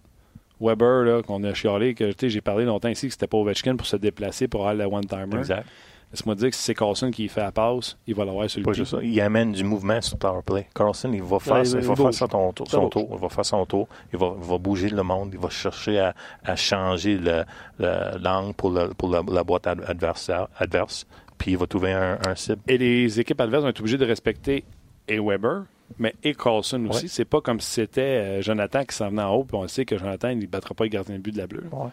Weber, 0.61 1.02
là, 1.05 1.22
qu'on 1.22 1.42
a 1.42 1.55
chialé, 1.55 1.94
que 1.94 2.12
j'ai 2.28 2.40
parlé 2.40 2.64
longtemps 2.64 2.88
ici 2.88 3.07
que 3.09 3.12
c'était 3.12 3.26
pas 3.26 3.37
Ovechkin 3.38 3.74
pour 3.76 3.87
se 3.87 3.96
déplacer 3.96 4.46
pour 4.46 4.61
avoir 4.68 4.74
le 4.88 4.94
one-timer. 4.94 5.38
Exact. 5.38 5.66
Laisse-moi 6.12 6.35
dire 6.35 6.51
que 6.51 6.57
si 6.57 6.62
c'est 6.62 6.75
Carlson 6.75 7.11
qui 7.11 7.27
fait 7.29 7.40
la 7.40 7.53
passe, 7.53 7.96
il 8.07 8.14
va 8.14 8.25
l'avoir 8.27 8.48
sur 8.51 8.61
le 8.61 8.64
Pas 8.66 8.72
pied. 8.72 8.83
juste 8.83 8.90
ça. 8.96 9.03
Il 9.03 9.18
amène 9.20 9.53
du 9.53 9.64
mouvement 9.64 10.01
sur 10.03 10.16
le 10.16 10.18
power 10.18 10.42
play. 10.44 10.68
Carlson, 10.75 11.11
il 11.12 11.22
va 11.22 11.38
faire, 11.38 11.55
Ouais, 11.55 11.62
il 11.62 11.68
il 11.79 11.81
va 11.87 11.96
faire 11.96 12.12
son, 12.14 12.53
tour, 12.53 12.66
Ça 12.68 12.77
son 12.77 12.88
tour. 12.90 13.09
Il 13.12 13.18
va 13.18 13.29
faire 13.31 13.44
son 13.46 13.64
tour. 13.66 13.88
Il 14.12 14.18
va, 14.18 14.35
il 14.40 14.46
va 14.46 14.59
bouger 14.59 14.90
le 14.90 15.03
monde. 15.03 15.31
Il 15.33 15.38
va 15.40 15.48
chercher 15.48 15.98
à, 16.01 16.14
à 16.44 16.55
changer 16.55 17.16
le- 17.16 17.44
le- 17.79 18.18
l'angle 18.22 18.53
pour, 18.55 18.70
le- 18.70 18.88
pour 18.88 19.09
la, 19.09 19.22
la 19.27 19.42
boîte 19.42 19.66
adverse. 19.66 21.07
Puis 21.38 21.53
il 21.53 21.59
va 21.59 21.66
trouver 21.66 21.92
un, 21.92 22.18
un 22.27 22.35
cible. 22.35 22.61
Et 22.68 22.77
les 22.79 23.18
équipes 23.18 23.40
adverses 23.40 23.62
vont 23.62 23.70
être 23.70 23.81
obligées 23.81 23.98
de 23.98 24.05
respecter 24.07 24.64
et 25.09 25.18
Weber, 25.18 25.64
mais 25.98 26.14
et 26.22 26.35
Carlson 26.35 26.87
aussi. 26.90 27.05
Ouais. 27.05 27.09
C'est 27.09 27.25
pas 27.25 27.40
comme 27.40 27.59
si 27.61 27.70
c'était 27.70 28.01
euh, 28.03 28.42
Jonathan 28.42 28.85
qui 28.85 28.94
s'en 28.94 29.09
venait 29.09 29.22
en 29.22 29.35
haut, 29.35 29.44
puis 29.44 29.57
on 29.57 29.66
sait 29.66 29.85
que 29.85 29.96
Jonathan, 29.98 30.29
il 30.29 30.38
ne 30.40 30.46
battra 30.46 30.75
pas 30.75 30.85
le 30.85 30.90
gardien 30.90 31.16
de 31.16 31.20
but 31.20 31.33
de 31.33 31.38
la 31.38 31.46
bleue. 31.46 31.64
Ouais. 31.72 31.88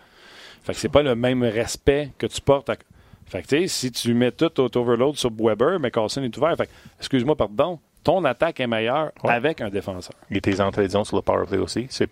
Fait 0.62 0.74
que 0.74 0.80
c'est 0.80 0.90
pas 0.90 1.02
le 1.04 1.16
même 1.16 1.42
respect 1.44 2.12
que 2.18 2.28
tu 2.28 2.42
portes 2.42 2.70
à... 2.70 2.76
Fait 3.30 3.42
que, 3.44 3.48
tu 3.48 3.62
sais, 3.62 3.68
si 3.68 3.92
tu 3.92 4.14
mets 4.14 4.32
tout 4.32 4.60
au 4.60 4.78
overload 4.78 5.16
sur 5.16 5.32
Weber, 5.38 5.80
mais 5.80 5.92
Carlson 5.92 6.24
est 6.24 6.36
ouvert. 6.38 6.56
Fait 6.58 6.66
que, 6.66 6.72
excuse-moi, 7.00 7.36
pardon, 7.36 7.80
ton 8.04 8.24
attaque 8.24 8.60
est 8.62 8.66
meilleure 8.68 9.12
Ouais. 9.24 9.34
avec 9.34 9.60
un 9.62 9.70
défenseur. 9.70 10.16
Et 10.32 10.40
tes 10.40 10.62
entrées 10.62 10.86
de 10.86 10.92
zone 10.92 11.04
sur 11.04 11.18
le 11.18 11.22
power 11.22 11.46
play 11.46 11.58
aussi. 11.58 11.86
C'est- 11.90 12.10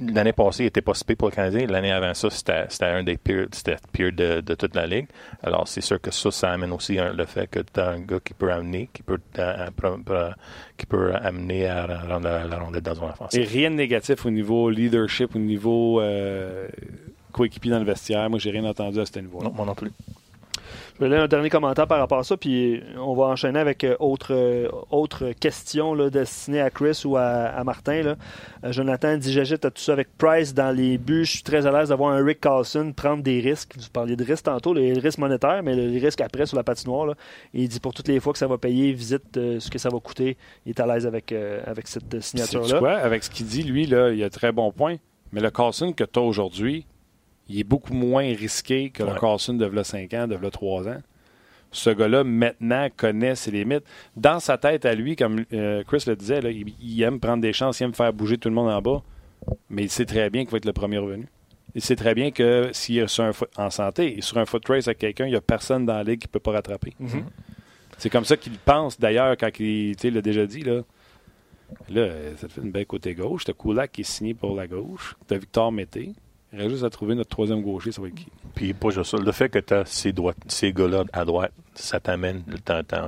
L'année 0.00 0.32
passée, 0.32 0.62
il 0.62 0.66
n'était 0.66 0.80
pas 0.80 0.94
si 0.94 1.04
pire 1.04 1.16
pour 1.16 1.28
le 1.28 1.34
Canadien. 1.34 1.66
L'année 1.66 1.90
avant 1.92 2.14
ça, 2.14 2.30
c'était 2.30 2.64
c'était 2.68 2.86
un 2.86 3.02
des 3.02 3.16
pires, 3.16 3.46
c'était 3.52 3.76
pire 3.92 4.12
de, 4.12 4.40
de 4.40 4.54
toute 4.54 4.74
la 4.74 4.86
ligue. 4.86 5.08
Alors, 5.42 5.66
c'est 5.68 5.80
sûr 5.80 6.00
que 6.00 6.10
ça, 6.10 6.30
ça 6.30 6.50
amène 6.52 6.72
aussi 6.72 6.98
un- 6.98 7.12
le 7.12 7.24
fait 7.26 7.48
que 7.48 7.60
tu 7.60 7.80
as 7.80 7.90
un 7.90 8.00
gars 8.00 8.20
qui 8.24 8.34
peut 8.34 8.52
amener, 8.52 8.88
qui 8.92 9.02
peut, 9.02 9.18
euh, 9.38 9.66
pro- 9.76 9.98
pro- 9.98 10.32
qui 10.76 10.86
peut 10.86 11.12
amener 11.14 11.66
à 11.66 11.86
rendre 12.08 12.28
la, 12.28 12.44
la 12.44 12.58
rondelle 12.58 12.82
dans 12.82 12.94
son 12.94 13.06
Et 13.06 13.10
offensive. 13.10 13.48
rien 13.50 13.70
de 13.70 13.76
négatif 13.76 14.24
au 14.26 14.30
niveau 14.30 14.70
leadership, 14.70 15.34
au 15.34 15.38
niveau 15.40 16.00
euh, 16.00 16.68
coéquipier 17.32 17.70
dans 17.70 17.78
le 17.78 17.84
vestiaire. 17.84 18.28
Moi, 18.30 18.38
j'ai 18.38 18.50
rien 18.50 18.64
entendu 18.64 19.00
à 19.00 19.06
ce 19.06 19.18
niveau-là. 19.18 19.48
Non, 19.48 19.54
moi 19.54 19.66
non 19.66 19.74
plus. 19.74 19.90
Je 21.00 21.06
vais 21.06 21.16
un 21.16 21.26
dernier 21.26 21.50
commentaire 21.50 21.86
par 21.86 21.98
rapport 21.98 22.18
à 22.18 22.22
ça, 22.22 22.36
puis 22.36 22.80
on 22.96 23.14
va 23.14 23.24
enchaîner 23.24 23.58
avec 23.58 23.82
euh, 23.82 23.96
autre, 23.98 24.32
euh, 24.34 24.68
autre 24.90 25.32
question 25.32 25.94
là, 25.94 26.10
destinée 26.10 26.60
à 26.60 26.70
Chris 26.70 27.02
ou 27.04 27.16
à, 27.16 27.22
à 27.22 27.64
Martin. 27.64 28.02
Là. 28.02 28.16
Euh, 28.62 28.72
Jonathan 28.72 29.16
dit 29.16 29.32
J'agite 29.32 29.64
à 29.64 29.70
tout 29.70 29.82
ça 29.82 29.94
avec 29.94 30.16
Price 30.16 30.54
dans 30.54 30.70
les 30.70 30.98
buts? 30.98 31.24
Je 31.24 31.32
suis 31.32 31.42
très 31.42 31.66
à 31.66 31.72
l'aise 31.72 31.88
d'avoir 31.88 32.12
un 32.12 32.24
Rick 32.24 32.40
Carlson 32.40 32.92
prendre 32.94 33.22
des 33.22 33.40
risques. 33.40 33.74
Vous 33.76 33.88
parliez 33.92 34.16
de 34.16 34.24
risques 34.24 34.44
tantôt, 34.44 34.74
les 34.74 34.92
risques 34.92 35.18
monétaires, 35.18 35.62
mais 35.64 35.74
les 35.74 35.98
risques 35.98 36.20
après 36.20 36.46
sur 36.46 36.56
la 36.56 36.62
patinoire. 36.62 37.06
Là. 37.06 37.14
Il 37.54 37.68
dit 37.68 37.80
pour 37.80 37.94
toutes 37.94 38.08
les 38.08 38.20
fois 38.20 38.32
que 38.32 38.38
ça 38.38 38.46
va 38.46 38.58
payer, 38.58 38.92
visite 38.92 39.36
euh, 39.38 39.58
ce 39.58 39.70
que 39.70 39.78
ça 39.78 39.88
va 39.88 39.98
coûter. 39.98 40.36
Il 40.66 40.70
est 40.70 40.80
à 40.80 40.86
l'aise 40.86 41.06
avec, 41.06 41.32
euh, 41.32 41.62
avec 41.66 41.88
cette 41.88 42.20
signature-là. 42.20 42.78
quoi? 42.78 42.92
Avec 42.92 43.24
ce 43.24 43.30
qu'il 43.30 43.46
dit, 43.46 43.62
lui, 43.62 43.86
là, 43.86 44.10
il 44.10 44.22
a 44.22 44.30
très 44.30 44.52
bon 44.52 44.70
point. 44.70 44.96
Mais 45.32 45.40
le 45.40 45.50
Carlson 45.50 45.92
que 45.92 46.04
tu 46.04 46.18
as 46.18 46.22
aujourd'hui, 46.22 46.86
il 47.48 47.58
est 47.60 47.64
beaucoup 47.64 47.94
moins 47.94 48.22
risqué 48.34 48.90
que 48.90 49.02
le. 49.02 49.18
Carlson 49.18 49.54
de 49.54 49.66
v'là 49.66 49.84
5 49.84 50.14
ans, 50.14 50.26
de 50.28 50.34
v'là 50.36 50.50
3 50.50 50.88
ans. 50.88 51.02
Ce 51.74 51.88
gars-là, 51.90 52.22
maintenant, 52.22 52.88
connaît 52.96 53.34
ses 53.34 53.50
limites. 53.50 53.84
Dans 54.16 54.40
sa 54.40 54.58
tête 54.58 54.84
à 54.84 54.94
lui, 54.94 55.16
comme 55.16 55.44
euh, 55.54 55.82
Chris 55.84 56.04
le 56.06 56.16
disait, 56.16 56.42
là, 56.42 56.50
il, 56.50 56.74
il 56.82 57.02
aime 57.02 57.18
prendre 57.18 57.40
des 57.42 57.54
chances, 57.54 57.80
il 57.80 57.84
aime 57.84 57.94
faire 57.94 58.12
bouger 58.12 58.36
tout 58.36 58.48
le 58.50 58.54
monde 58.54 58.70
en 58.70 58.82
bas. 58.82 59.02
Mais 59.70 59.84
il 59.84 59.90
sait 59.90 60.04
très 60.04 60.28
bien 60.28 60.42
qu'il 60.42 60.50
va 60.50 60.58
être 60.58 60.66
le 60.66 60.74
premier 60.74 60.98
revenu. 60.98 61.26
Il 61.74 61.80
sait 61.80 61.96
très 61.96 62.14
bien 62.14 62.30
que 62.30 62.68
s'il 62.72 62.98
est 62.98 63.06
sur 63.08 63.24
un 63.24 63.32
foot- 63.32 63.48
en 63.56 63.70
santé 63.70 64.18
et 64.18 64.20
sur 64.20 64.36
un 64.36 64.44
foot 64.44 64.68
race 64.68 64.86
avec 64.86 64.98
quelqu'un, 64.98 65.24
il 65.24 65.30
n'y 65.30 65.36
a 65.36 65.40
personne 65.40 65.86
dans 65.86 65.94
la 65.94 66.04
ligue 66.04 66.20
qui 66.20 66.26
ne 66.28 66.32
peut 66.32 66.40
pas 66.40 66.52
rattraper. 66.52 66.92
Mhm. 67.00 67.24
C'est 67.96 68.10
comme 68.10 68.26
ça 68.26 68.36
qu'il 68.36 68.52
pense 68.58 69.00
d'ailleurs 69.00 69.34
quand 69.38 69.58
il 69.58 69.96
l'a 70.02 70.20
déjà 70.20 70.44
dit. 70.46 70.60
Là, 70.60 70.82
là 71.88 72.08
ça 72.36 72.48
te 72.48 72.52
fait 72.52 72.60
une 72.60 72.70
belle 72.70 72.86
côté 72.86 73.14
gauche. 73.14 73.44
T'as 73.44 73.54
Kulak 73.54 73.92
qui 73.92 74.02
est 74.02 74.04
signé 74.04 74.34
pour 74.34 74.54
la 74.54 74.66
gauche. 74.66 75.16
T'as 75.26 75.38
Victor 75.38 75.72
Mété. 75.72 76.12
Il 76.52 76.58
reste 76.58 76.70
juste 76.70 76.84
à 76.84 76.90
trouver 76.90 77.14
notre 77.14 77.30
troisième 77.30 77.62
gaucher, 77.62 77.92
ça 77.92 78.02
va 78.02 78.08
être 78.08 78.14
qui? 78.14 78.26
Puis 78.54 78.74
pas 78.74 78.90
juste 78.90 79.10
ça. 79.10 79.16
Le 79.16 79.32
fait 79.32 79.48
que 79.48 79.58
tu 79.58 79.72
as 79.74 79.84
ces, 79.86 80.12
droites- 80.12 80.36
ces 80.48 80.72
gars-là 80.72 81.04
à 81.12 81.24
droite, 81.24 81.52
ça 81.74 81.98
t'amène 82.00 82.42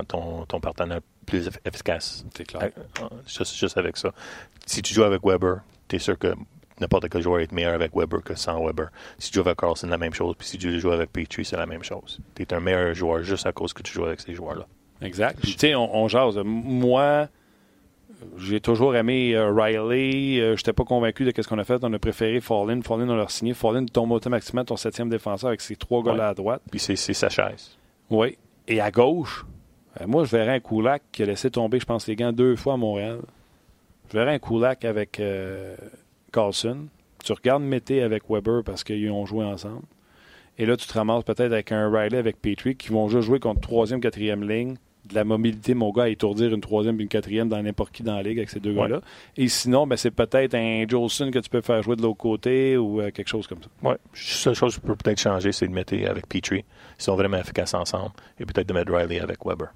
ton, 0.07 0.45
ton- 0.45 0.59
partenaire 0.59 0.99
plus 1.25 1.47
eff- 1.47 1.59
efficace. 1.65 2.25
C'est 2.35 2.45
clair. 2.45 2.71
Ah, 3.01 3.03
ah, 3.03 3.09
Juste, 3.27 3.55
juste 3.55 3.77
avec 3.77 3.97
ça. 3.97 4.11
Si 4.65 4.81
tu 4.81 4.93
joues 4.93 5.03
avec 5.03 5.21
Weber, 5.23 5.57
tu 5.87 5.97
es 5.97 5.99
sûr 5.99 6.17
que 6.17 6.33
n'importe 6.81 7.07
quel 7.09 7.21
joueur 7.21 7.39
est 7.41 7.51
meilleur 7.51 7.75
avec 7.75 7.95
Weber 7.95 8.23
que 8.23 8.33
sans 8.35 8.65
Weber. 8.65 8.87
Si 9.19 9.29
tu 9.31 9.35
joues 9.35 9.45
avec 9.47 9.59
Carlson, 9.59 9.87
la 9.87 9.97
même 9.99 10.13
chose. 10.13 10.33
Puis 10.37 10.47
si 10.47 10.57
tu 10.57 10.79
joues 10.79 10.91
avec 10.91 11.11
Petrie, 11.13 11.45
c'est 11.45 11.57
la 11.57 11.67
même 11.67 11.83
chose. 11.83 12.19
Tu 12.33 12.41
es 12.41 12.53
un 12.53 12.59
meilleur 12.59 12.93
joueur 12.95 13.21
juste 13.23 13.45
à 13.45 13.51
cause 13.51 13.73
que 13.73 13.83
tu 13.83 13.93
joues 13.93 14.05
avec 14.05 14.21
ces 14.21 14.33
joueurs-là. 14.33 14.65
Exact. 15.01 15.39
Tu 15.41 15.51
sais, 15.57 15.75
on, 15.75 15.95
on 15.95 16.07
jase. 16.07 16.39
Moi, 16.43 17.27
j'ai 18.37 18.59
toujours 18.59 18.95
aimé 18.95 19.33
euh, 19.35 19.51
Riley. 19.51 20.39
Euh, 20.39 20.55
J'étais 20.55 20.73
pas 20.73 20.83
convaincu 20.83 21.25
de 21.25 21.31
ce 21.41 21.47
qu'on 21.47 21.57
a 21.59 21.63
fait. 21.63 21.83
On 21.83 21.93
a 21.93 21.99
préféré 21.99 22.41
Fallin. 22.41 22.81
Fallin, 22.81 23.09
on 23.09 23.15
l'a 23.15 23.27
signé. 23.27 23.53
Fallin 23.53 23.85
tombe 23.85 24.11
automatiquement 24.11 24.63
ton 24.63 24.75
septième 24.75 25.09
défenseur 25.09 25.49
avec 25.49 25.61
ses 25.61 25.75
trois 25.75 26.03
gars-là 26.03 26.29
à 26.29 26.33
droite. 26.33 26.61
Puis 26.69 26.79
c'est 26.79 26.95
sa 26.95 27.29
chaise. 27.29 27.77
Oui. 28.09 28.37
Et 28.67 28.81
à 28.81 28.91
gauche, 28.91 29.45
euh, 30.01 30.07
moi, 30.07 30.23
je 30.23 30.31
verrais 30.31 30.55
un 30.55 30.59
Kulak 30.59 31.03
qui 31.11 31.23
a 31.23 31.25
laissé 31.25 31.49
tomber, 31.51 31.79
je 31.79 31.85
pense, 31.85 32.07
les 32.07 32.15
gants 32.15 32.33
deux 32.33 32.55
fois 32.55 32.73
à 32.73 32.77
Montréal. 32.77 33.19
Je 34.11 34.17
verrais 34.17 34.33
un 34.35 34.39
Kulak 34.39 34.85
avec 34.85 35.19
euh, 35.19 35.75
Carlson. 36.31 36.87
Tu 37.23 37.33
regardes 37.33 37.63
Mété 37.63 38.03
avec 38.03 38.23
Weber 38.29 38.63
parce 38.63 38.83
qu'ils 38.83 39.09
ont 39.11 39.25
joué 39.25 39.45
ensemble. 39.45 39.81
Et 40.57 40.65
là, 40.65 40.77
tu 40.77 40.87
te 40.87 40.93
ramasses 40.93 41.23
peut-être 41.23 41.51
avec 41.51 41.71
un 41.71 41.89
Riley 41.91 42.17
avec 42.17 42.41
Petrie 42.41 42.75
qui 42.75 42.89
vont 42.89 43.07
juste 43.09 43.25
jouer 43.27 43.39
contre 43.39 43.61
troisième, 43.61 43.99
quatrième 43.99 44.47
ligne. 44.47 44.75
De 45.07 45.13
la 45.15 45.23
mobilité, 45.23 45.73
mon 45.75 45.91
gars, 45.91 46.03
à 46.03 46.09
étourdir 46.09 46.51
une 46.53 46.61
troisième 46.61 46.99
et 46.99 47.03
une 47.03 47.09
quatrième 47.09 47.47
dans 47.47 47.61
n'importe 47.61 47.91
qui 47.93 48.01
dans 48.03 48.15
la 48.15 48.23
ligue 48.23 48.39
avec 48.39 48.49
ces 48.49 48.59
deux 48.59 48.71
Ouais. 48.71 48.81
gars-là. 48.89 49.01
Et 49.37 49.47
sinon, 49.47 49.85
ben, 49.85 49.97
c'est 49.97 50.09
peut-être 50.11 50.55
un 50.55 50.85
Jolson 50.87 51.29
que 51.31 51.39
tu 51.39 51.49
peux 51.49 51.61
faire 51.61 51.81
jouer 51.83 51.95
de 51.95 52.01
l'autre 52.01 52.17
côté 52.17 52.75
ou 52.77 53.01
euh, 53.01 53.11
quelque 53.11 53.27
chose 53.27 53.45
comme 53.45 53.59
ça. 53.61 53.69
La 53.83 53.97
seule 54.13 54.55
chose 54.55 54.75
qui 54.75 54.81
peut 54.81 54.95
peut-être 54.95 55.19
changer, 55.21 55.51
c'est 55.51 55.67
de 55.67 55.73
mettre 55.73 55.93
avec 55.93 56.27
Petrie. 56.27 56.65
Ils 56.99 57.03
sont 57.03 57.15
vraiment 57.15 57.37
efficaces 57.37 57.73
ensemble. 57.75 58.11
Et 58.39 58.45
peut-être 58.45 58.67
de 58.67 58.73
mettre 58.73 58.91
Riley 58.91 59.19
avec 59.19 59.45
Weber. 59.45 59.67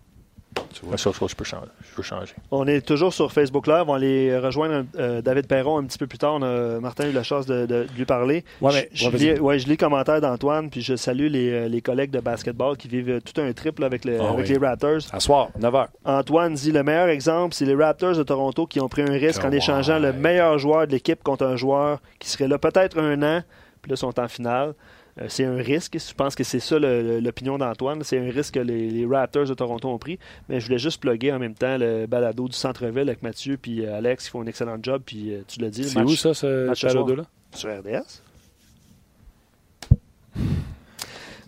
Je 0.74 1.36
peux 1.36 1.44
changer. 1.44 1.68
Je 1.90 1.96
peux 1.96 2.02
changer. 2.04 2.34
On 2.52 2.68
est 2.68 2.82
toujours 2.86 3.14
sur 3.14 3.32
Facebook 3.32 3.68
Live. 3.68 3.84
On 3.88 3.92
va 3.92 3.96
aller 3.96 4.38
rejoindre 4.38 4.86
euh, 4.98 5.22
David 5.22 5.48
Perron 5.48 5.78
un 5.80 5.84
petit 5.84 5.98
peu 5.98 6.08
plus 6.08 6.18
tard. 6.18 6.36
On 6.36 6.42
a, 6.42 6.80
Martin 6.80 7.06
a 7.06 7.08
eu 7.08 7.12
la 7.12 7.24
chance 7.24 7.46
de, 7.46 7.62
de- 7.66 7.84
de 7.84 7.88
lui 7.98 8.06
parler. 8.06 8.44
Ouais, 8.62 8.72
mais- 8.74 8.90
je, 8.94 9.10
lis, 9.10 9.40
ouais, 9.40 9.60
je 9.60 9.66
lis 9.66 9.72
les 9.72 9.78
commentaires 9.78 10.22
d'Antoine, 10.22 10.70
puis 10.70 10.82
je 10.82 10.96
salue 10.96 11.28
les, 11.28 11.50
euh, 11.52 11.68
les 11.68 11.82
collègues 11.82 12.12
de 12.12 12.20
basketball 12.20 12.78
qui 12.78 12.88
vivent 12.88 13.10
euh, 13.10 13.20
tout 13.20 13.40
un 13.42 13.52
triple 13.54 13.84
avec, 13.84 14.06
le- 14.06 14.20
Ah 14.22 14.30
avec 14.32 14.48
oui. 14.48 14.54
les 14.54 14.58
Raptors. 14.68 15.00
À 15.12 15.20
soir, 15.20 15.50
9h. 15.60 15.88
Antoine 16.06 16.54
dit 16.54 16.72
le 16.72 16.84
meilleur 16.84 17.10
exemple, 17.10 17.54
c'est 17.54 17.66
les 17.66 17.76
Raptors 17.76 18.16
de 18.16 18.24
Toronto 18.24 18.66
qui 18.66 18.80
ont 18.80 18.90
pris 18.90 19.02
un 19.02 19.12
risque 19.12 19.44
en 19.44 19.52
échangeant 19.52 20.00
le 20.00 20.14
meilleur 20.14 20.58
joueur 20.60 20.88
de 20.88 20.92
l'équipe 20.92 21.22
contre 21.24 21.46
un 21.46 21.56
joueur 21.56 22.00
qui 22.20 22.30
serait 22.30 22.48
là 22.48 22.58
peut-être 22.58 22.98
un 23.00 23.22
an, 23.24 23.42
puis 23.82 23.90
là, 23.92 23.96
ils 23.96 23.98
sont 23.98 24.20
en 24.20 24.28
finale. 24.28 24.74
Euh, 25.20 25.26
c'est 25.28 25.46
un 25.46 25.58
risque. 25.58 25.98
Je 25.98 26.14
pense 26.14 26.36
que 26.36 26.44
c'est 26.44 26.60
ça 26.60 26.78
l'opinion 26.80 27.58
d'Antoine. 27.58 28.04
C'est 28.04 28.20
un 28.20 28.30
risque 28.32 28.56
que 28.56 28.60
les, 28.60 28.90
les 28.90 29.06
Raptors 29.06 29.46
de 29.46 29.54
Toronto 29.54 29.90
ont 29.90 29.98
pris. 29.98 30.20
Mais 30.48 30.60
je 30.60 30.66
voulais 30.66 30.80
juste 30.80 31.02
plugger 31.02 31.32
en 31.32 31.40
même 31.40 31.56
temps 31.56 31.78
le 31.78 32.06
balado 32.06 32.48
du 32.48 32.56
centre-ville 32.56 33.10
avec 33.10 33.24
Mathieu 33.24 33.58
puis 33.58 33.86
euh, 33.86 33.98
Alex 33.98 34.26
qui 34.26 34.30
font 34.32 34.42
un 34.42 34.48
excellent 34.48 34.78
job. 34.82 35.02
Puis 35.06 35.34
euh, 35.34 35.42
tu 35.48 35.60
l'as 35.60 35.70
dit. 35.70 35.84
C'est 35.84 36.02
où 36.02 36.16
ça, 36.16 36.34
ce 36.34 36.68
balado-là? 36.86 37.24
Sur 37.54 37.70
RDS. 37.70 38.22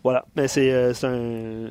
Voilà. 0.04 0.26
Mais 0.36 0.48
c'est 0.48 0.92
un. 1.04 1.68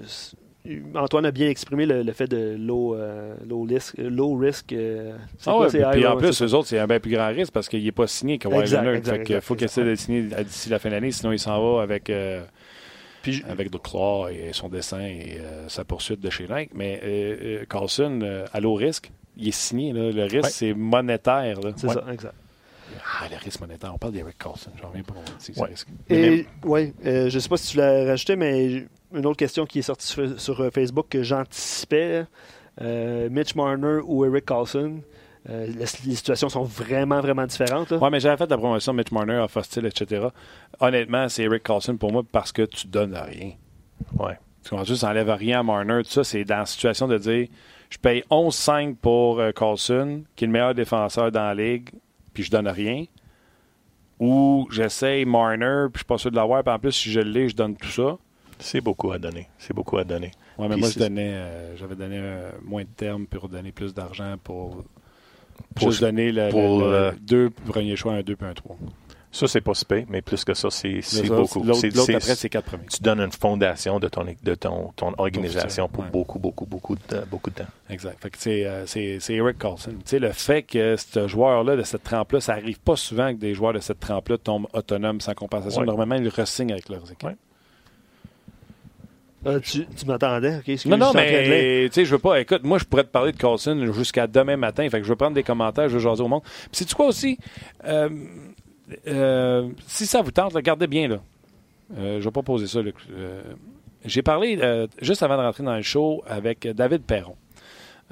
Antoine 0.95 1.25
a 1.25 1.31
bien 1.31 1.49
exprimé 1.49 1.87
le, 1.87 2.03
le 2.03 2.13
fait 2.13 2.27
de 2.27 2.55
low, 2.59 2.95
euh, 2.95 3.35
low, 3.49 3.63
risk, 3.63 3.95
low 3.97 4.37
risk. 4.37 4.73
euh, 4.73 5.13
Ah 5.47 5.53
quoi, 5.53 5.61
ouais, 5.61 5.69
puis 5.69 5.79
high 5.79 6.07
en 6.07 6.17
risk, 6.17 6.39
plus, 6.39 6.43
eux 6.43 6.55
autres, 6.55 6.69
c'est 6.69 6.79
un 6.79 6.87
bien 6.87 7.01
plus 7.01 7.13
grand 7.13 7.29
risque 7.29 7.53
parce 7.53 7.69
qu'il 7.69 7.83
n'est 7.83 7.93
pas 7.93 8.07
signé 8.07 8.39
Kawhi 8.39 8.67
Leonard. 8.69 8.95
exact, 8.95 9.17
Fait 9.19 9.25
qu'il 9.25 9.41
faut 9.41 9.55
qu'il 9.55 9.65
essaie 9.65 9.85
de 9.85 9.95
signer 9.95 10.23
d'ici 10.45 10.69
la 10.69 10.79
fin 10.79 10.91
de 10.91 10.95
l'année, 10.95 11.13
sinon 11.13 11.33
il 11.33 11.39
s'en 11.39 11.77
va 11.77 11.83
avec, 11.83 12.11
euh, 12.11 12.43
Puis, 13.23 13.43
avec 13.49 13.69
et 14.31 14.53
son 14.53 14.69
dessin 14.69 15.01
et 15.01 15.39
euh, 15.41 15.69
sa 15.69 15.85
poursuite 15.85 16.21
de 16.21 16.29
chez 16.31 16.47
Nike. 16.49 16.71
Mais 16.75 17.01
euh, 17.03 17.37
euh, 17.43 17.65
Carlson, 17.69 18.21
euh, 18.23 18.45
à 18.53 18.61
low 18.61 18.75
risque, 18.75 19.11
il 19.39 19.49
est 19.49 19.53
signé. 19.53 19.93
là. 19.95 20.11
Le 20.13 20.23
risque, 20.25 20.45
Ouais. 20.45 20.51
c'est 20.51 20.75
monétaire. 20.75 21.59
c'est 21.77 21.87
Ouais. 21.87 21.95
ça, 21.95 22.05
exact. 22.13 22.35
Ah, 23.21 23.27
le 23.31 23.37
risque 23.43 23.61
monétaire. 23.61 23.93
On 23.95 23.99
parle 23.99 24.13
d'Eric 24.13 24.37
Carlson. 24.37 24.71
J'en 24.81 24.89
reviens 24.89 25.03
pas 25.05 25.15
Ouais. 25.57 25.69
risque. 25.69 25.89
Et, 26.11 26.45
ouais, 26.65 26.93
euh, 27.07 27.31
je 27.31 27.35
ne 27.37 27.41
sais 27.41 27.49
pas 27.49 27.57
si 27.57 27.73
tu 27.73 27.77
l'as 27.79 28.05
rajouté, 28.05 28.37
mais 28.37 28.85
une 29.15 29.27
autre 29.27 29.37
question 29.37 29.67
qui 29.67 29.81
est 29.81 29.83
sortie 29.83 30.07
sur, 30.07 30.41
sur, 30.41 30.61
euh, 30.61 30.71
Facebook 30.71 31.07
que 31.09 31.23
j'anticipais 31.23 32.27
euh, 32.81 33.29
Mitch 33.31 33.55
Marner 33.55 34.01
ou 34.05 34.25
Eric 34.25 34.47
Carlson. 34.47 35.01
Euh, 35.49 35.67
les, 35.67 35.79
les 35.79 36.15
situations 36.15 36.49
sont 36.49 36.65
vraiment, 36.65 37.21
vraiment 37.21 37.47
différentes. 37.47 37.91
Ouais, 37.93 38.11
mais 38.11 38.21
j'avais 38.21 38.37
fait 38.37 38.51
la 38.51 38.59
promotion 38.59 38.93
de 38.93 38.99
Mitch 38.99 39.11
Marner, 39.11 39.39
off 39.39 39.57
hostile, 39.57 39.87
etc. 39.87 40.29
Honnêtement, 40.81 41.29
c'est 41.29 41.45
Eric 41.45 41.63
Carlson 41.63 41.97
pour 41.97 42.13
moi 42.13 42.23
parce 42.31 42.53
que 42.53 42.63
tu 42.63 42.87
donnes 42.87 43.15
rien. 43.15 43.53
Ouais. 44.19 44.39
Tu 44.63 44.71
comprends? 44.71 44.85
Ça 44.85 45.09
n'enlève 45.09 45.31
rien 45.31 45.61
à 45.61 45.63
Marner. 45.63 46.03
Tout 46.05 46.11
ça, 46.11 46.25
c'est 46.25 46.45
dans 46.45 46.59
la 46.59 46.67
situation 46.67 47.09
de 47.09 47.19
dire 47.19 47.49
je 47.91 47.99
paye 47.99 48.23
11-5 48.31 48.97
pour 48.97 49.41
euh, 49.41 49.51
Carlson, 49.51 50.23
qui 50.37 50.45
est 50.45 50.47
le 50.47 50.53
meilleur 50.53 50.75
défenseur 50.75 51.33
dans 51.33 51.43
la 51.43 51.55
ligue, 51.55 51.91
puis 52.33 52.45
je 52.45 52.51
donne 52.51 52.69
rien. 52.69 53.05
Ou 54.21 54.69
j'essaye 54.71 55.25
Marner, 55.25 55.87
puis 55.87 55.95
je 55.95 55.99
suis 55.99 56.05
pas 56.05 56.19
sûr 56.19 56.31
de 56.31 56.37
l'avoir, 56.37 56.63
puis 56.63 56.73
en 56.73 56.79
plus, 56.79 56.93
si 56.93 57.11
je 57.11 57.21
l'ai, 57.21 57.49
je 57.49 57.57
donne 57.57 57.77
tout 57.77 57.89
ça. 57.89 58.17
C'est 58.61 58.81
beaucoup 58.81 59.13
à 59.13 59.19
donner. 59.19 59.49
C'est 59.59 59.75
beaucoup 59.75 59.99
à 59.99 60.05
donner. 60.05 60.31
Ouais, 60.59 60.69
mais 60.69 60.77
moi, 60.77 60.89
je 60.91 60.99
donnais, 60.99 61.33
euh, 61.33 61.77
j'avais 61.77 61.95
donné 61.95 62.19
euh, 62.19 62.51
moins 62.63 62.83
de 62.83 62.89
termes 62.97 63.27
pour 63.27 63.49
donner 63.49 63.73
plus 63.73 63.95
d'argent 63.95 64.37
pour, 64.43 64.85
Pour- 65.75 65.91
juste 65.91 66.01
donner 66.03 66.33
le, 66.33 66.51
pour, 66.51 66.81
le- 66.81 66.87
le 66.87 66.95
euh, 66.95 67.13
deux 67.21 67.51
premiers 67.51 67.97
choix, 67.97 68.15
un 68.15 68.23
2 68.23 68.37
puis 68.37 68.47
un 68.47 68.55
3. 68.55 68.77
Ça, 69.33 69.47
c'est 69.47 69.61
pas 69.61 69.73
pire, 69.89 70.07
mais 70.09 70.23
plus 70.23 70.45
que 70.45 70.55
ça, 70.55 70.71
c'est 70.71 71.01
beaucoup. 71.29 71.63
l'autre 71.63 71.87
après, 72.15 72.35
c'est 72.35 72.49
quatre 72.49 72.65
premiers. 72.65 72.87
tu 72.87 73.01
donnes 73.01 73.21
une 73.21 73.31
fondation 73.31 74.01
de 74.01 74.09
ton, 74.09 74.25
de 74.25 74.55
ton, 74.57 74.93
ton 74.97 75.15
organisation 75.19 75.89
pour 75.89 76.03
ouais. 76.03 76.11
beaucoup, 76.11 76.41
beaucoup, 76.41 76.67
beaucoup 76.67 76.97
de, 76.97 77.25
beaucoup 77.31 77.51
de 77.51 77.55
temps. 77.55 77.69
Exact. 77.89 78.19
C'est, 78.37 78.65
euh, 78.67 78.85
Eric 79.29 79.59
Carlson. 79.59 79.93
Tu 79.93 79.97
sais, 80.05 80.19
le 80.19 80.33
fait 80.33 80.65
que 80.65 80.97
ce 80.97 81.29
joueur-là, 81.29 81.77
de 81.77 81.83
cette 81.85 82.03
trempe-là, 82.03 82.41
ça 82.41 82.55
arrive 82.55 82.81
pas 82.81 82.97
souvent 82.97 83.33
que 83.33 83.39
des 83.39 83.55
joueurs 83.55 83.73
de 83.73 83.79
cette 83.79 84.01
trempe-là 84.01 84.37
tombent 84.37 84.67
autonomes 84.73 85.21
sans 85.21 85.35
compensation. 85.35 85.83
Ouais. 85.83 85.87
Normalement, 85.87 86.17
ils 86.17 86.29
re-signent 86.29 86.73
avec 86.73 86.89
leurs 86.89 87.05
équipes. 87.13 87.29
Ouais. 87.29 87.37
Euh, 89.47 89.59
tu 89.61 89.87
tu 89.87 90.07
m'attendais, 90.07 90.57
ok? 90.57 90.69
excuse, 90.69 90.87
Non, 90.91 90.99
non, 90.99 91.13
mais 91.15 91.89
tu 91.89 91.95
sais, 91.95 92.05
je 92.05 92.11
veux 92.11 92.19
pas. 92.19 92.41
Écoute, 92.41 92.63
moi, 92.63 92.79
je 92.79 92.85
pourrais 92.85 93.05
te 93.05 93.09
parler 93.09 93.33
de 93.33 93.37
Carlson 93.37 93.93
jusqu'à 93.93 94.27
demain 94.27 94.57
matin. 94.57 94.89
Fait 94.91 94.99
que 94.99 95.05
je 95.05 95.09
veux 95.09 95.17
prendre 95.17 95.35
des 95.35 95.43
commentaires, 95.43 95.89
je 95.89 95.95
veux 95.95 96.01
jaser 96.01 96.23
au 96.23 96.29
monde. 96.29 96.43
Puis, 96.43 96.71
sais-tu 96.73 96.95
quoi 96.95 97.07
aussi? 97.07 97.39
Euh, 97.87 98.09
euh, 99.07 99.69
si 99.87 100.07
ça 100.07 100.21
vous 100.21 100.31
tente, 100.31 100.53
regardez 100.53 100.87
bien, 100.87 101.09
là. 101.09 101.21
Je 101.97 102.23
vais 102.23 102.31
pas 102.31 102.43
poser 102.43 102.67
ça. 102.67 102.81
J'ai 104.05 104.23
parlé 104.23 104.87
juste 105.01 105.23
avant 105.23 105.37
de 105.37 105.43
rentrer 105.43 105.65
dans 105.65 105.77
le 105.77 105.83
show 105.83 106.23
avec 106.27 106.67
David 106.69 107.03
Perron. 107.03 107.37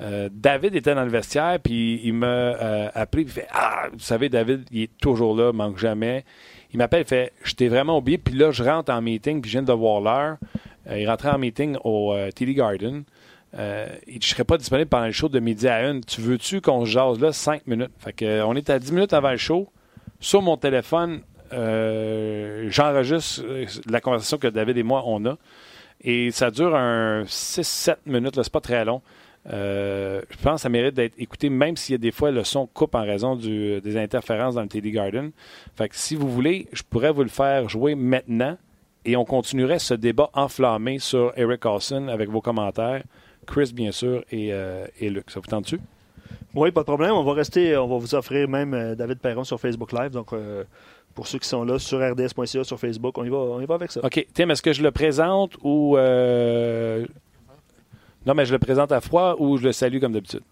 Euh, 0.00 0.28
David 0.32 0.76
était 0.76 0.94
dans 0.94 1.02
le 1.04 1.10
vestiaire, 1.10 1.58
puis 1.62 2.00
il 2.04 2.14
m'a 2.14 2.26
euh, 2.26 2.88
appelé, 2.94 3.24
puis 3.24 3.34
il 3.36 3.40
fait 3.40 3.48
Ah, 3.52 3.88
vous 3.92 3.98
savez, 3.98 4.28
David, 4.28 4.64
il 4.70 4.82
est 4.82 4.98
toujours 5.00 5.36
là, 5.36 5.52
manque 5.52 5.78
jamais. 5.78 6.24
Il 6.72 6.78
m'appelle, 6.78 7.02
il 7.02 7.08
fait 7.08 7.32
Je 7.42 7.54
t'ai 7.54 7.68
vraiment 7.68 7.98
oublié, 7.98 8.18
puis 8.18 8.34
là, 8.34 8.52
je 8.52 8.62
rentre 8.62 8.92
en 8.92 9.02
meeting, 9.02 9.40
puis 9.40 9.50
je 9.50 9.58
viens 9.58 9.62
de 9.62 9.72
voir 9.72 10.00
l'heure. 10.00 10.36
Euh, 10.88 10.98
il 10.98 11.08
rentrait 11.08 11.30
en 11.30 11.38
meeting 11.38 11.76
au 11.84 12.12
euh, 12.12 12.30
TD 12.30 12.54
Garden. 12.54 13.04
Euh, 13.58 13.88
je 14.06 14.26
serais 14.26 14.44
pas 14.44 14.58
disponible 14.58 14.88
pendant 14.88 15.06
le 15.06 15.12
show 15.12 15.28
de 15.28 15.40
midi 15.40 15.68
à 15.68 15.88
une. 15.88 16.04
Tu 16.04 16.20
veux-tu 16.20 16.60
qu'on 16.60 16.84
se 16.84 16.90
jase 16.90 17.18
là 17.20 17.32
cinq 17.32 17.66
minutes? 17.66 17.90
Fait 17.98 18.22
euh, 18.22 18.42
on 18.46 18.54
est 18.54 18.68
à 18.70 18.78
10 18.78 18.92
minutes 18.92 19.12
avant 19.12 19.30
le 19.30 19.36
show. 19.36 19.68
Sur 20.20 20.42
mon 20.42 20.56
téléphone, 20.56 21.22
j'enregistre 21.50 23.42
la 23.88 24.00
conversation 24.00 24.36
que 24.36 24.48
David 24.48 24.76
et 24.76 24.82
moi 24.82 25.02
on 25.06 25.24
a. 25.26 25.38
Et 26.02 26.30
ça 26.30 26.50
dure 26.50 26.74
un 26.76 27.22
6-7 27.22 27.96
minutes, 28.06 28.36
là, 28.36 28.44
c'est 28.44 28.52
pas 28.52 28.60
très 28.60 28.84
long. 28.84 29.00
Je 29.46 30.36
pense 30.42 30.56
que 30.56 30.60
ça 30.60 30.68
mérite 30.68 30.94
d'être 30.94 31.14
écouté, 31.18 31.48
même 31.50 31.76
s'il 31.76 31.92
y 31.92 31.94
a 31.94 31.98
des 31.98 32.10
fois 32.10 32.32
le 32.32 32.42
son 32.42 32.66
coupe 32.66 32.96
en 32.96 33.04
raison 33.04 33.36
des 33.36 33.96
interférences 33.96 34.56
dans 34.56 34.62
le 34.62 34.68
TD 34.68 34.90
Garden. 34.90 35.30
Fait 35.76 35.88
que 35.88 35.96
si 35.96 36.16
vous 36.16 36.28
voulez, 36.28 36.68
je 36.72 36.82
pourrais 36.82 37.12
vous 37.12 37.22
le 37.22 37.28
faire 37.28 37.68
jouer 37.68 37.94
maintenant 37.94 38.58
et 39.10 39.16
on 39.16 39.24
continuerait 39.24 39.78
ce 39.78 39.94
débat 39.94 40.28
enflammé 40.34 40.98
sur 40.98 41.32
Eric 41.36 41.60
Carlson 41.60 42.08
avec 42.08 42.28
vos 42.28 42.40
commentaires. 42.40 43.02
Chris, 43.46 43.72
bien 43.74 43.92
sûr, 43.92 44.22
et, 44.30 44.52
euh, 44.52 44.86
et 45.00 45.08
Luc. 45.08 45.30
Ça 45.30 45.40
vous 45.40 45.46
tente-tu? 45.46 45.80
Oui, 46.54 46.70
pas 46.70 46.80
de 46.80 46.84
problème. 46.86 47.12
On 47.12 47.22
va 47.24 47.32
rester, 47.32 47.76
on 47.76 47.86
va 47.86 47.96
vous 47.96 48.14
offrir 48.14 48.48
même 48.48 48.74
euh, 48.74 48.94
David 48.94 49.18
Perron 49.20 49.44
sur 49.44 49.58
Facebook 49.58 49.92
Live. 49.92 50.10
Donc, 50.10 50.32
euh, 50.32 50.64
pour 51.14 51.26
ceux 51.26 51.38
qui 51.38 51.48
sont 51.48 51.64
là, 51.64 51.78
sur 51.78 51.98
rds.ca, 51.98 52.64
sur 52.64 52.78
Facebook, 52.78 53.16
on 53.16 53.24
y 53.24 53.28
va, 53.30 53.36
on 53.38 53.60
y 53.60 53.66
va 53.66 53.74
avec 53.76 53.90
ça. 53.90 54.00
OK. 54.04 54.26
Tim, 54.34 54.50
est-ce 54.50 54.60
que 54.62 54.72
je 54.74 54.82
le 54.82 54.90
présente 54.90 55.56
ou. 55.62 55.96
euh, 55.96 57.06
Non, 58.26 58.34
mais 58.34 58.44
je 58.44 58.52
le 58.52 58.58
présente 58.58 58.92
à 58.92 59.00
froid 59.00 59.36
ou 59.38 59.56
je 59.56 59.64
le 59.64 59.72
salue 59.72 59.98
comme 60.00 60.12
d'habitude? 60.12 60.42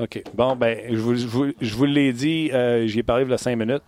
OK. 0.00 0.22
Bon, 0.34 0.56
ben, 0.56 0.78
je 0.90 0.96
vous, 0.98 1.14
je 1.14 1.26
vous, 1.26 1.52
je 1.60 1.74
vous 1.76 1.84
l'ai 1.84 2.12
dit, 2.12 2.50
euh, 2.52 2.86
j'y 2.88 2.98
ai 2.98 3.02
parlé 3.04 3.24
il 3.24 3.30
y 3.30 3.32
a 3.34 3.38
cinq 3.38 3.54
minutes. 3.56 3.82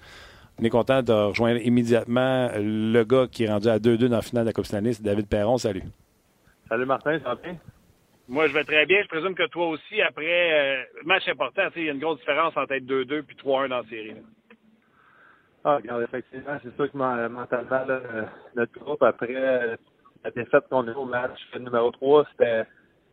On 0.61 0.65
est 0.65 0.71
content 0.71 1.03
de 1.03 1.13
rejoindre 1.13 1.61
immédiatement 1.61 2.49
le 2.57 3.03
gars 3.05 3.27
qui 3.31 3.45
est 3.45 3.51
rendu 3.51 3.69
à 3.69 3.79
2-2 3.79 4.09
dans 4.09 4.17
la 4.17 4.23
finale 4.23 4.45
de 4.45 4.49
la 4.51 4.53
Coupe 4.55 4.65
Stanley, 4.65 4.95
c'est 4.95 5.03
David 5.03 5.29
Perron. 5.29 5.59
Salut. 5.59 5.83
Salut 6.69 6.87
Martin, 6.87 7.19
ça 7.21 7.31
va 7.31 7.35
bien? 7.37 7.57
Moi, 8.29 8.49
je 8.49 8.55
vais 8.55 8.65
très 8.65 8.87
bien. 8.87 9.03
Je 9.03 9.09
présume 9.09 9.35
que 9.35 9.47
toi 9.49 9.69
aussi, 9.69 10.01
après, 10.03 10.25
euh, 10.81 10.83
match 11.05 11.29
important, 11.29 11.63
il 11.77 11.85
y 11.85 11.89
a 11.89 11.93
une 11.93 12.01
grosse 12.01 12.19
différence 12.19 12.57
entre 12.57 12.73
être 12.73 12.87
2-2 12.87 13.23
puis 13.23 13.37
3-1 13.37 13.69
dans 13.69 13.77
la 13.79 13.85
série. 13.85 14.09
là. 14.15 14.21
Ah, 15.65 15.77
regarde, 15.77 16.03
effectivement, 16.05 16.57
c'est 16.63 16.75
sûr 16.75 16.91
que 16.91 16.97
men- 16.97 17.29
mentalement, 17.29 17.85
là, 17.87 18.01
euh, 18.15 18.23
notre 18.57 18.73
groupe, 18.81 19.03
après 19.03 19.29
euh, 19.35 19.77
la 20.25 20.31
défaite 20.31 20.65
qu'on 20.71 20.89
a 20.89 20.91
eu 20.91 20.95
au 20.95 21.05
match 21.05 21.39
numéro 21.59 21.91
3, 21.93 22.27
c'était 22.33 22.65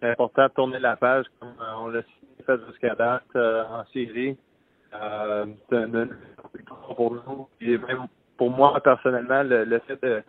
important 0.01 0.47
de 0.47 0.53
tourner 0.53 0.79
la 0.79 0.95
page 0.95 1.25
comme 1.39 1.49
euh, 1.49 1.73
on 1.79 1.87
l'a 1.87 2.01
fait 2.45 2.57
jusqu'à 2.69 2.95
date 2.95 3.23
euh, 3.35 3.63
en 3.65 3.85
série. 3.91 4.37
Euh, 4.93 5.45
c'est 5.69 5.75
une, 5.75 5.95
une 5.95 6.17
victoire 6.55 6.95
pour 6.95 7.13
nous. 7.13 7.47
Et 7.61 7.77
même 7.77 8.07
pour 8.37 8.51
moi, 8.51 8.79
personnellement, 8.81 9.43
le, 9.43 9.79
fait 9.87 10.01
de 10.01 10.23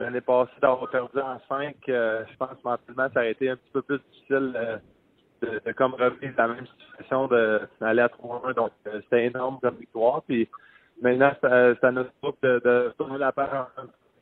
l'année 0.00 0.20
passée 0.20 0.50
d'avoir 0.60 0.88
perdu 0.90 1.18
en 1.20 1.40
5, 1.48 1.76
euh, 1.88 2.24
je 2.30 2.36
pense 2.36 2.62
mentalement, 2.64 3.08
ça 3.12 3.20
aurait 3.20 3.32
été 3.32 3.50
un 3.50 3.56
petit 3.56 3.70
peu 3.72 3.82
plus 3.82 3.98
difficile 3.98 4.52
euh, 4.56 4.78
de, 5.42 5.60
de 5.64 5.72
comme 5.72 5.94
revivre 5.94 6.34
la 6.36 6.48
même 6.48 6.66
situation 6.66 7.28
d'aller 7.80 8.02
à 8.02 8.08
3-1. 8.08 8.54
Donc, 8.54 8.72
euh, 8.86 9.00
c'était 9.04 9.26
énorme 9.26 9.58
comme 9.60 9.76
victoire. 9.76 10.22
Puis 10.22 10.48
maintenant, 11.00 11.32
c'est 11.40 11.84
à 11.84 11.90
notre 11.92 12.12
groupe 12.22 12.38
de, 12.42 12.60
de 12.64 12.94
tourner 12.96 13.18
la 13.18 13.32
page 13.32 13.50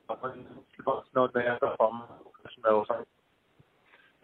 en 0.09 0.17
notre 1.15 1.37
meilleure 1.37 1.59
performance 1.59 2.09
au 2.25 2.33
match 2.43 2.57
numéro 2.59 2.85
5. 2.85 2.97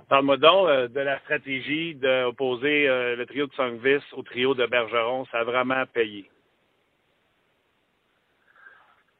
Parle-moi 0.08 0.36
donc 0.36 0.68
euh, 0.68 0.88
de 0.88 1.00
la 1.00 1.18
stratégie 1.20 1.94
d'opposer 1.94 2.88
euh, 2.88 3.16
le 3.16 3.26
trio 3.26 3.46
de 3.46 3.52
Songvis 3.54 4.02
au 4.12 4.22
trio 4.22 4.54
de 4.54 4.66
Bergeron. 4.66 5.24
Ça 5.26 5.38
a 5.38 5.44
vraiment 5.44 5.84
payé. 5.92 6.30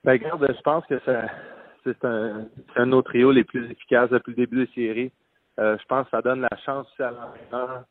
Ben, 0.04 0.12
regarde, 0.12 0.46
je 0.48 0.60
pense 0.62 0.84
que 0.86 1.00
c'est 1.84 2.04
un, 2.04 2.46
de 2.76 2.84
nos 2.84 3.02
trios 3.02 3.30
les 3.30 3.44
plus 3.44 3.70
efficaces 3.70 4.10
depuis 4.10 4.30
le 4.30 4.36
début 4.36 4.66
des 4.66 4.72
séries. 4.72 5.12
Euh, 5.58 5.76
je 5.78 5.84
pense 5.86 6.04
que 6.06 6.10
ça 6.10 6.22
donne 6.22 6.40
la 6.40 6.56
chance 6.64 6.86
aussi 6.92 7.02
à 7.02 7.10
l'entraîneur 7.10 7.84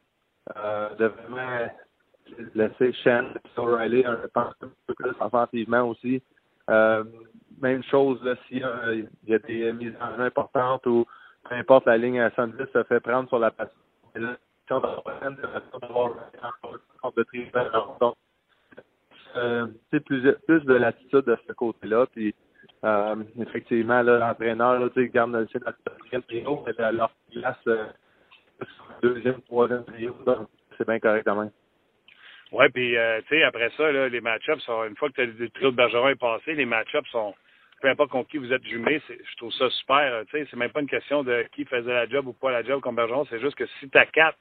de 0.97 1.05
vraiment 1.05 1.69
laisser 2.55 2.93
Shen 3.03 3.33
et 3.35 3.59
O'Reilly 3.59 4.03
un, 4.05 4.17
peu 4.87 4.93
plus 4.95 5.11
offensivement 5.19 5.87
aussi. 5.87 6.21
Même 6.67 7.83
chose 7.89 8.19
s'il 8.47 8.57
y, 8.57 9.29
y 9.31 9.33
a 9.35 9.39
des 9.39 9.71
mises 9.73 9.93
en 10.01 10.17
jeu 10.17 10.23
importantes 10.23 10.85
ou 10.87 11.05
peu 11.49 11.55
importe 11.55 11.85
la 11.85 11.97
ligne 11.97 12.19
à 12.19 12.31
Sandville 12.31 12.67
se 12.73 12.83
fait 12.83 12.99
prendre 12.99 13.27
sur 13.29 13.39
la 13.39 13.51
passe. 13.51 13.71
Là, 14.15 14.37
Donc, 17.99 18.15
euh, 19.35 19.67
plus, 19.89 20.33
plus 20.47 20.61
de 20.65 20.73
l'attitude 20.73 21.25
de 21.25 21.37
ce 21.47 21.53
côté-là. 21.53 22.05
Puis, 22.13 22.33
euh, 22.83 23.15
effectivement, 23.39 24.01
l'entraîneur, 24.01 24.79
là, 24.79 24.89
tu 24.89 25.03
sais, 25.03 25.09
garde 25.09 25.33
le 25.33 25.45
quatrième 25.45 26.23
trio, 26.23 26.63
mais 26.65 26.91
leur 26.91 27.11
place, 27.31 27.57
euh, 27.67 27.85
deuxième, 29.01 29.41
troisième 29.41 29.85
trio, 29.85 30.15
c'est 30.77 30.87
bien 30.87 30.99
correct 30.99 31.23
quand 31.25 31.35
même. 31.35 31.51
Oui, 32.51 32.65
puis 32.73 32.95
tu 33.27 33.27
sais, 33.29 33.43
après 33.43 33.71
ça, 33.77 33.91
là, 33.91 34.09
les 34.09 34.21
match-ups 34.21 34.61
sont 34.63 34.83
une 34.83 34.97
fois 34.97 35.09
que 35.09 35.21
le 35.21 35.49
trio 35.49 35.71
de 35.71 35.75
Bergeron 35.75 36.09
est 36.09 36.15
passé, 36.15 36.53
les 36.53 36.65
match-ups 36.65 37.09
sont 37.09 37.33
peu 37.82 37.89
importe 37.89 38.11
contre 38.11 38.29
qui 38.29 38.38
vous 38.38 38.53
êtes 38.53 38.63
jumelé, 38.63 39.01
je 39.09 39.38
trouve 39.38 39.51
ça 39.53 39.69
super. 39.71 40.23
Tu 40.27 40.38
sais, 40.38 40.47
c'est 40.49 40.57
même 40.57 40.71
pas 40.71 40.82
une 40.82 40.89
question 40.89 41.23
de 41.23 41.45
qui 41.53 41.65
faisait 41.65 41.93
la 41.93 42.07
job 42.07 42.27
ou 42.27 42.34
pas 42.34 42.51
la 42.51 42.63
job 42.63 42.82
comme 42.82 42.95
Bergeron, 42.95 43.25
c'est 43.29 43.39
juste 43.39 43.55
que 43.55 43.65
si 43.79 43.89
ta 43.89 44.05
4 44.05 44.38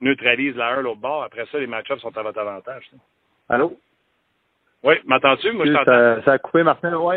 neutralise 0.00 0.56
la 0.56 0.68
1 0.68 0.82
l'autre 0.82 1.00
bord, 1.00 1.24
après 1.24 1.46
ça, 1.46 1.58
les 1.58 1.66
match-ups 1.66 2.00
sont 2.00 2.16
à 2.16 2.22
votre 2.22 2.38
avantage. 2.38 2.90
Allô? 3.48 3.78
Oui, 4.82 4.94
m'entends-tu? 5.04 5.52
Moi, 5.52 5.66
je 5.66 5.72
t'entends. 5.72 6.22
Ça, 6.24 6.32
a 6.32 6.38
coupé, 6.38 6.62
Martin. 6.62 6.94
Oui, 6.96 7.16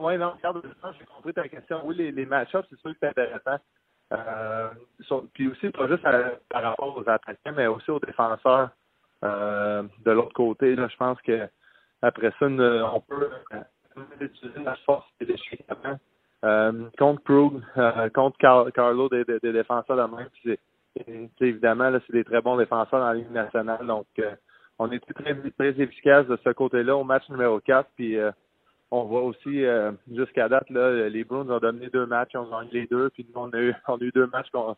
ouais, 0.00 0.18
non, 0.18 0.32
regarde, 0.36 0.62
j'ai 0.98 1.04
compris 1.06 1.32
ta 1.32 1.48
question. 1.48 1.80
Oui, 1.84 1.96
les, 1.96 2.12
les 2.12 2.26
match-ups, 2.26 2.66
c'est 2.70 2.78
sûr 2.80 2.90
que 2.92 2.96
c'est 3.00 3.08
intéressant. 3.08 3.58
Euh, 4.12 4.68
puis 5.34 5.48
aussi, 5.48 5.70
pas 5.70 5.88
juste 5.88 6.02
par 6.48 6.62
rapport 6.62 6.96
aux 6.96 7.08
attaquants, 7.08 7.52
mais 7.56 7.66
aussi 7.66 7.90
aux 7.90 8.00
défenseurs. 8.00 8.70
Euh, 9.24 9.82
de 10.04 10.10
l'autre 10.10 10.34
côté, 10.34 10.76
là, 10.76 10.88
je 10.88 10.96
pense 10.96 11.20
que 11.22 11.48
après 12.02 12.30
ça, 12.38 12.46
on 12.46 13.00
peut 13.00 13.30
la 14.64 14.76
force 14.84 15.06
déchets 15.20 15.64
euh, 16.44 16.72
contre 16.98 17.22
Krug, 17.24 17.62
euh, 17.76 18.08
contre 18.10 18.36
Carlo, 18.38 19.08
des, 19.08 19.24
défenseurs 19.42 19.96
de 19.96 20.16
même. 20.16 20.28
Puis 20.42 20.58
évidemment, 21.40 21.90
là, 21.90 21.98
c'est 22.06 22.12
des 22.12 22.24
très 22.24 22.40
bons 22.40 22.56
défenseurs 22.56 23.00
dans 23.00 23.08
la 23.08 23.14
Ligue 23.14 23.30
nationale. 23.30 23.86
Donc, 23.86 24.06
euh, 24.18 24.34
on 24.78 24.90
est 24.92 25.00
très, 25.00 25.34
très 25.34 25.80
efficace 25.80 26.26
de 26.26 26.38
ce 26.44 26.50
côté-là 26.50 26.96
au 26.96 27.04
match 27.04 27.28
numéro 27.30 27.58
4. 27.60 27.88
Puis, 27.96 28.18
on 28.90 29.04
voit 29.04 29.22
aussi, 29.22 29.64
jusqu'à 30.12 30.48
date, 30.48 30.68
là, 30.68 31.08
les 31.08 31.24
Bruins 31.24 31.48
ont 31.48 31.58
donné 31.58 31.88
deux 31.88 32.06
matchs, 32.06 32.34
on 32.34 32.52
a 32.52 32.64
gagné 32.64 32.82
les 32.82 32.86
deux. 32.86 33.08
Puis, 33.10 33.26
nous, 33.34 33.40
on 33.40 33.50
a 33.52 33.58
eu, 33.58 33.74
deux 34.14 34.26
matchs 34.26 34.50
qu'on 34.52 34.76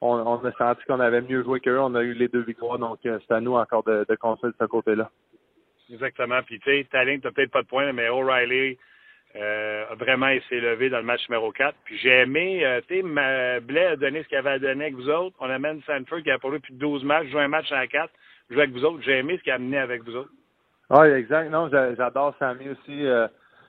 on, 0.00 0.16
a 0.16 0.52
senti 0.52 0.82
qu'on 0.86 1.00
avait 1.00 1.20
mieux 1.20 1.42
joué 1.42 1.58
qu'eux. 1.58 1.80
On 1.80 1.94
a 1.96 2.02
eu 2.02 2.14
les 2.14 2.28
deux 2.28 2.42
victoires, 2.42 2.78
donc 2.78 3.00
c'est 3.02 3.32
à 3.32 3.40
nous 3.40 3.56
encore 3.56 3.82
de, 3.82 4.06
de 4.08 4.14
construire 4.14 4.52
de 4.52 4.58
ce 4.58 4.66
côté-là. 4.66 5.10
Exactement. 5.92 6.40
Puis, 6.42 6.60
tu 6.60 6.70
sais, 6.70 6.86
ta 6.90 7.04
ligne, 7.04 7.20
tu 7.20 7.30
peut-être 7.30 7.50
pas 7.50 7.62
de 7.62 7.66
points, 7.66 7.92
mais 7.92 8.08
O'Reilly 8.08 8.78
euh, 9.36 9.84
a 9.90 9.94
vraiment 9.94 10.28
essayé 10.28 10.60
levé 10.60 10.88
dans 10.88 10.98
le 10.98 11.04
match 11.04 11.28
numéro 11.28 11.52
4. 11.52 11.74
Puis, 11.84 11.98
j'ai 11.98 12.20
aimé, 12.20 12.64
euh, 12.64 12.80
tu 12.88 13.02
sais, 13.02 13.60
Blais 13.60 13.86
a 13.86 13.96
donné 13.96 14.22
ce 14.22 14.28
qu'il 14.28 14.38
avait 14.38 14.50
à 14.50 14.58
donner 14.58 14.86
avec 14.86 14.96
vous 14.96 15.08
autres. 15.08 15.36
On 15.40 15.50
amène 15.50 15.80
Sanford 15.82 16.22
qui 16.22 16.30
a 16.30 16.38
pour 16.38 16.50
lui 16.50 16.60
plus 16.60 16.74
de 16.74 16.78
12 16.78 17.04
matchs, 17.04 17.28
joue 17.28 17.38
un 17.38 17.48
match 17.48 17.70
à 17.72 17.86
4, 17.86 18.10
joue 18.50 18.58
avec 18.58 18.70
vous 18.70 18.84
autres. 18.84 19.02
J'ai 19.02 19.18
aimé 19.18 19.36
ce 19.38 19.42
qu'il 19.42 19.52
a 19.52 19.56
amené 19.56 19.78
avec 19.78 20.02
vous 20.04 20.16
autres. 20.16 20.30
Oui, 20.90 21.06
exact. 21.08 21.50
Non, 21.50 21.68
j'adore 21.68 22.34
Sammy 22.38 22.68
aussi. 22.68 23.06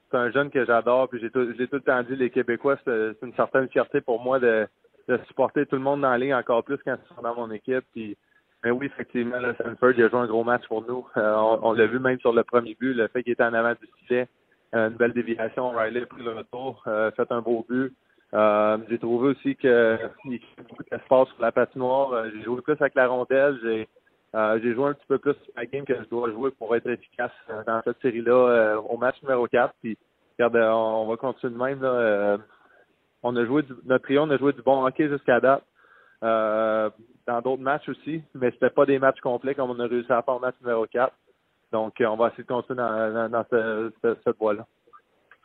c'est 0.09 0.17
un 0.17 0.31
jeune 0.31 0.49
que 0.49 0.65
j'adore. 0.65 1.09
Puis, 1.09 1.19
j'ai 1.21 1.29
tout, 1.29 1.45
tout 1.45 1.67
le 1.71 1.81
temps 1.81 2.01
dit, 2.03 2.15
les 2.15 2.29
Québécois, 2.29 2.77
c'est 2.83 3.21
une 3.21 3.33
certaine 3.35 3.69
fierté 3.69 4.01
pour 4.01 4.21
moi 4.21 4.39
de 4.39 4.67
de 5.07 5.19
supporter 5.27 5.65
tout 5.65 5.75
le 5.75 5.81
monde 5.81 6.01
dans 6.01 6.11
la 6.11 6.17
ligne 6.17 6.33
encore 6.33 6.63
plus 6.63 6.77
quand 6.83 6.95
ils 6.95 7.15
sont 7.15 7.21
dans 7.21 7.35
mon 7.35 7.51
équipe. 7.51 7.83
Puis, 7.93 8.17
mais 8.63 8.71
oui, 8.71 8.85
effectivement, 8.87 9.39
le 9.39 9.55
Sanford 9.55 9.93
il 9.97 10.03
a 10.03 10.09
joué 10.09 10.19
un 10.19 10.27
gros 10.27 10.43
match 10.43 10.67
pour 10.67 10.85
nous. 10.87 11.07
Euh, 11.17 11.35
on, 11.61 11.73
l'a 11.73 11.87
vu 11.87 11.99
même 11.99 12.19
sur 12.19 12.31
le 12.31 12.43
premier 12.43 12.75
but, 12.79 12.93
le 12.93 13.07
fait 13.07 13.23
qu'il 13.23 13.33
était 13.33 13.43
en 13.43 13.53
avant 13.53 13.71
du 13.71 13.87
filet. 14.05 14.27
Euh, 14.75 14.89
une 14.89 14.95
belle 14.95 15.13
déviation. 15.13 15.71
Riley 15.71 16.03
a 16.03 16.05
pris 16.05 16.23
le 16.23 16.31
retour, 16.31 16.83
euh, 16.87 17.11
fait 17.11 17.31
un 17.31 17.41
beau 17.41 17.65
but. 17.67 17.93
Euh, 18.33 18.77
j'ai 18.89 18.99
trouvé 18.99 19.29
aussi 19.29 19.55
qu'il 19.55 19.69
y 19.69 19.73
a 19.73 20.63
beaucoup 20.69 20.83
d'espace 20.89 21.27
sur 21.27 21.41
la 21.41 21.51
patinoire. 21.51 22.25
j'ai 22.33 22.43
joué 22.43 22.61
plus 22.61 22.77
avec 22.79 22.95
la 22.95 23.07
rondelle. 23.07 23.59
J'ai 23.63 23.87
j'ai 24.61 24.73
joué 24.73 24.89
un 24.89 24.93
petit 24.93 25.07
peu 25.07 25.17
plus 25.17 25.35
la 25.57 25.65
game 25.65 25.83
que 25.83 25.93
je 25.93 26.07
dois 26.07 26.31
jouer 26.31 26.51
pour 26.51 26.73
être 26.73 26.87
efficace 26.87 27.33
dans 27.67 27.81
cette 27.83 27.99
série-là 28.01 28.79
au 28.79 28.95
match 28.95 29.21
numéro 29.23 29.45
4. 29.45 29.73
Puis, 29.81 29.97
regarde, 30.39 30.55
on, 30.55 31.05
va 31.07 31.17
continuer 31.17 31.53
de 31.53 31.59
même. 31.59 31.81
Là, 31.81 32.37
on 33.23 33.35
a 33.35 33.45
joué 33.45 33.63
du, 33.63 33.73
notre 33.83 34.05
trio, 34.05 34.21
on 34.21 34.29
a 34.29 34.37
joué 34.37 34.53
du 34.53 34.61
bon 34.61 34.85
hockey 34.85 35.09
jusqu'à 35.09 35.41
date. 35.41 35.63
Euh, 36.23 36.89
dans 37.31 37.41
d'autres 37.41 37.61
matchs 37.61 37.87
aussi, 37.89 38.21
mais 38.35 38.51
c'était 38.51 38.69
pas 38.69 38.85
des 38.85 38.99
matchs 38.99 39.19
complets 39.21 39.55
comme 39.55 39.69
on 39.69 39.79
a 39.79 39.87
réussi 39.87 40.11
à 40.11 40.21
faire 40.21 40.35
au 40.35 40.39
match 40.39 40.55
numéro 40.61 40.85
4. 40.85 41.13
Donc, 41.71 41.93
on 41.99 42.15
va 42.15 42.27
essayer 42.27 42.43
de 42.43 42.47
continuer 42.47 42.77
dans, 42.77 43.29
dans, 43.29 43.45
ce, 43.49 43.91
cette 44.01 44.37
voie-là. 44.37 44.65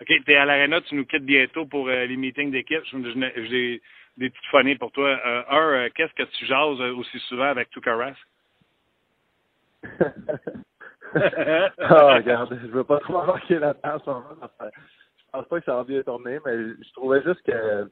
OK, 0.01 0.07
tu 0.07 0.33
es 0.33 0.37
à 0.37 0.45
l'Arena, 0.45 0.81
tu 0.83 0.95
nous 0.97 1.07
quittes 1.07 1.25
bientôt 1.25 1.65
pour 1.67 1.89
euh, 1.89 2.05
les 2.05 2.17
meetings 2.17 2.51
d'équipe. 2.51 2.83
J'ai 2.85 3.81
des 4.17 4.31
petites 4.31 4.51
phonies 4.51 4.77
pour 4.77 4.91
toi. 4.93 5.09
Euh, 5.09 5.43
un, 5.49 5.71
euh, 5.71 5.89
qu'est-ce 5.95 6.13
que 6.15 6.25
tu 6.25 6.45
jases 6.47 6.81
aussi 6.81 7.19
souvent 7.21 7.45
avec 7.45 7.71
Tukaras? 7.71 8.15
ah, 11.79 12.15
regarde, 12.15 12.59
je 12.61 12.67
veux 12.67 12.85
pas 12.85 12.99
trop 12.99 13.25
marquer 13.25 13.59
la 13.59 13.75
tâche 13.75 14.03
je 14.05 15.41
pense 15.41 15.49
pas 15.49 15.59
que 15.61 15.65
ça 15.67 15.77
va 15.77 15.85
bien 15.85 16.03
tourner, 16.03 16.39
mais 16.45 16.57
je 16.57 16.93
trouvais 16.95 17.23
juste 17.23 17.43
que 17.43 17.91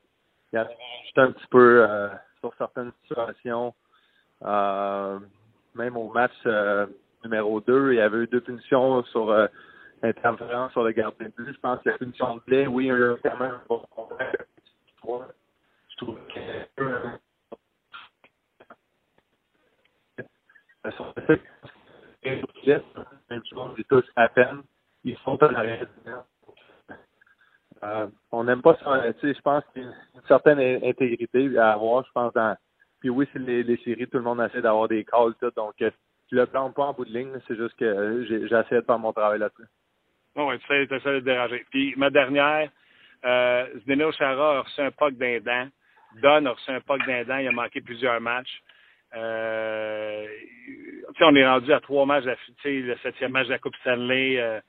juste 0.53 1.19
un 1.19 1.33
petit 1.33 1.47
peu 1.51 1.85
euh, 1.89 2.09
sur 2.41 2.55
certaines 2.57 2.93
situations. 3.03 3.75
Euh, 4.45 5.19
même 5.75 5.97
au 5.97 6.13
match 6.13 6.33
euh, 6.47 6.87
numéro 7.25 7.61
2, 7.61 7.93
il 7.93 7.97
y 7.97 8.01
avait 8.01 8.19
eu 8.19 8.27
deux 8.27 8.41
punitions 8.41 9.03
sur 9.05 9.31
euh, 9.31 9.47
interférence 10.03 10.73
sur 10.73 10.85
le 10.85 10.93
gardien 10.93 11.29
de 11.29 11.33
but. 11.33 11.53
Je 11.53 11.61
pense 11.61 11.81
que 11.83 11.91
la 11.91 11.99
punition 11.99 12.37
de 12.37 12.41
blé, 12.47 12.67
oui, 12.67 12.85
il 12.85 12.89
y 12.89 12.91
a 12.91 12.95
eu 12.95 13.05
un 13.05 13.61
bon 13.69 13.83
Je 15.89 15.97
trouve 15.97 16.19
que 16.35 16.41
même 23.31 23.43
chose, 23.91 24.05
à 24.17 24.29
peine. 24.29 24.63
Ils 25.05 25.17
sont 25.19 25.43
à 25.43 25.53
l'arrêt 25.53 25.87
euh, 27.83 28.07
on 28.33 28.45
n'aime 28.45 28.63
pas 28.63 28.77
ça. 28.77 29.13
Je 29.23 29.41
pense 29.43 29.63
qu'il 29.73 29.83
y 29.83 29.87
a 29.87 29.89
une 29.89 30.27
certaine 30.27 30.59
intégrité 30.83 31.59
à 31.59 31.73
avoir, 31.73 32.05
je 32.07 32.13
pense. 32.13 32.33
Dans... 32.33 32.57
Puis 33.05 33.11
oui, 33.11 33.29
c'est 33.35 33.39
les, 33.39 33.77
séries, 33.85 34.07
tout 34.07 34.17
le 34.17 34.25
monde 34.25 34.41
essaie 34.41 34.63
d'avoir 34.63 34.89
des 34.89 35.05
calls, 35.05 35.35
tout. 35.39 35.51
Donc, 35.55 35.75
euh, 35.83 35.91
je 36.33 36.37
le 36.37 36.47
plante 36.47 36.75
pas 36.75 36.85
en 36.85 36.95
bout 36.95 37.05
de 37.05 37.13
ligne. 37.13 37.39
C'est 37.47 37.55
juste 37.55 37.77
que 37.77 38.25
j'ai 38.27 38.37
essayé 38.37 38.81
de 38.81 38.87
faire 38.87 38.99
mon 38.99 39.13
travail 39.13 39.41
là-dessus. 39.41 39.67
Oh, 40.37 40.49
oui, 40.49 40.59
tu 40.67 40.95
essaies 40.95 41.13
de 41.13 41.21
déranger. 41.21 41.67
Puis 41.71 41.93
ma 41.99 42.09
dernière, 42.09 42.71
euh, 43.27 43.67
Zdeno 43.81 44.11
Chara 44.13 44.57
a 44.57 44.61
reçu 44.63 44.81
un 44.81 44.91
puck 44.91 45.13
d'un 45.19 45.39
dent. 45.41 45.69
Don 46.23 46.47
a 46.47 46.53
reçu 46.53 46.71
un 46.71 46.81
puck 46.81 47.07
d'un 47.07 47.25
dent. 47.25 47.37
Il 47.37 47.49
a 47.49 47.53
manqué 47.53 47.83
plusieurs 47.83 48.23
matchs. 48.23 48.63
Euh, 49.15 50.27
on 51.21 51.37
est 51.37 51.47
rendu 51.47 51.75
à 51.75 51.81
trois 51.81 52.07
matchs, 52.07 52.25
le 52.65 52.97
septième 53.03 53.33
match 53.33 53.49
de 53.49 53.53
la 53.53 53.59
Coupe 53.59 53.77
Stanley. 53.83 54.41
Euh, 54.41 54.61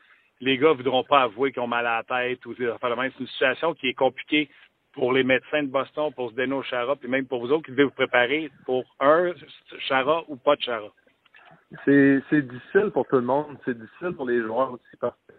les 0.41 0.57
gars 0.57 0.71
ne 0.71 0.73
voudront 0.73 1.05
pas 1.05 1.21
avouer 1.21 1.53
qu'ils 1.53 1.61
ont 1.61 1.67
mal 1.67 1.87
à 1.87 2.03
la 2.05 2.25
tête 2.27 2.45
ou 2.45 2.53
C'est 2.53 2.65
une 2.65 3.27
situation 3.27 3.73
qui 3.75 3.87
est 3.87 3.93
compliquée 3.93 4.49
pour 4.95 5.11
les 5.13 5.23
médecins 5.23 5.61
de 5.61 5.67
Boston, 5.67 6.11
pour 6.13 6.31
Zdeno 6.31 6.63
Chara, 6.63 6.95
puis 6.95 7.09
même 7.09 7.27
pour 7.27 7.41
vous 7.41 7.51
autres 7.51 7.65
qui 7.65 7.71
devez 7.71 7.83
vous 7.83 7.91
préparer 7.91 8.49
pour 8.65 8.83
un 8.99 9.33
Chara 9.87 10.23
ou 10.27 10.37
pas 10.37 10.55
de 10.55 10.61
Chara? 10.61 10.91
C'est, 11.83 12.41
difficile 12.41 12.91
pour 12.91 13.05
tout 13.07 13.17
le 13.17 13.21
monde. 13.21 13.57
C'est 13.65 13.77
difficile 13.77 14.13
pour 14.13 14.25
les 14.25 14.41
joueurs 14.41 14.71
aussi 14.71 14.97
parce 14.99 15.17
que 15.27 15.33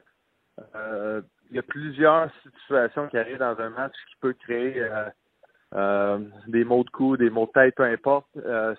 euh, 0.74 1.22
y 1.50 1.58
a 1.58 1.62
plusieurs 1.62 2.30
situations 2.42 3.08
qui 3.08 3.16
arrivent 3.16 3.38
dans 3.38 3.58
un 3.58 3.70
match 3.70 3.94
qui 4.10 4.16
peut 4.20 4.34
créer 4.34 4.80
euh, 4.80 5.08
euh, 5.74 6.18
des 6.48 6.64
mots 6.64 6.84
de 6.84 6.90
cou, 6.90 7.16
des 7.16 7.30
mots 7.30 7.46
de 7.46 7.52
tête, 7.52 7.74
peu 7.76 7.84
importe. 7.84 8.28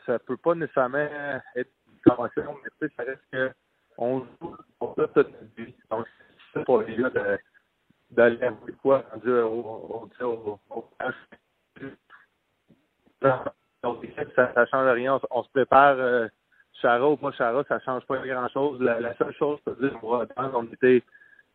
ça 0.06 0.20
peut 0.20 0.38
pas 0.38 0.56
nécessairement 0.56 1.08
être 1.56 1.72
une 1.88 2.12
convention, 2.12 2.56
mais 2.64 2.90
ça 2.96 3.04
reste 3.04 3.24
que 3.32 3.52
on 3.98 4.20
joue 4.20 4.56
pour 4.78 4.96
ça 4.96 5.08
toute 5.08 5.32
notre 5.32 5.56
vie. 5.56 5.74
Donc, 5.90 6.06
c'est 6.54 6.64
pour 6.66 6.82
les 6.82 6.96
d'aller 8.12 8.42
à 8.44 8.54
quoi 8.82 9.04
rendu 9.12 9.32
au, 9.32 10.10
au, 10.22 10.50
au, 10.70 10.90
donc, 13.84 14.08
ça, 14.36 14.54
ça 14.54 14.66
change 14.68 14.88
rien. 14.94 15.20
On, 15.32 15.44
se 15.44 15.50
prépare, 15.50 15.96
euh, 15.98 16.28
Chara 16.82 17.10
ou 17.10 17.18
pas 17.18 17.32
Chara, 17.32 17.64
ça 17.68 17.80
change 17.80 18.06
pas 18.06 18.18
grand-chose. 18.18 18.82
La, 18.82 19.00
la, 19.00 19.16
seule 19.16 19.34
chose, 19.34 19.60
peux 19.66 19.76
dire, 19.76 19.98
on 20.04 20.64
était, 20.66 21.04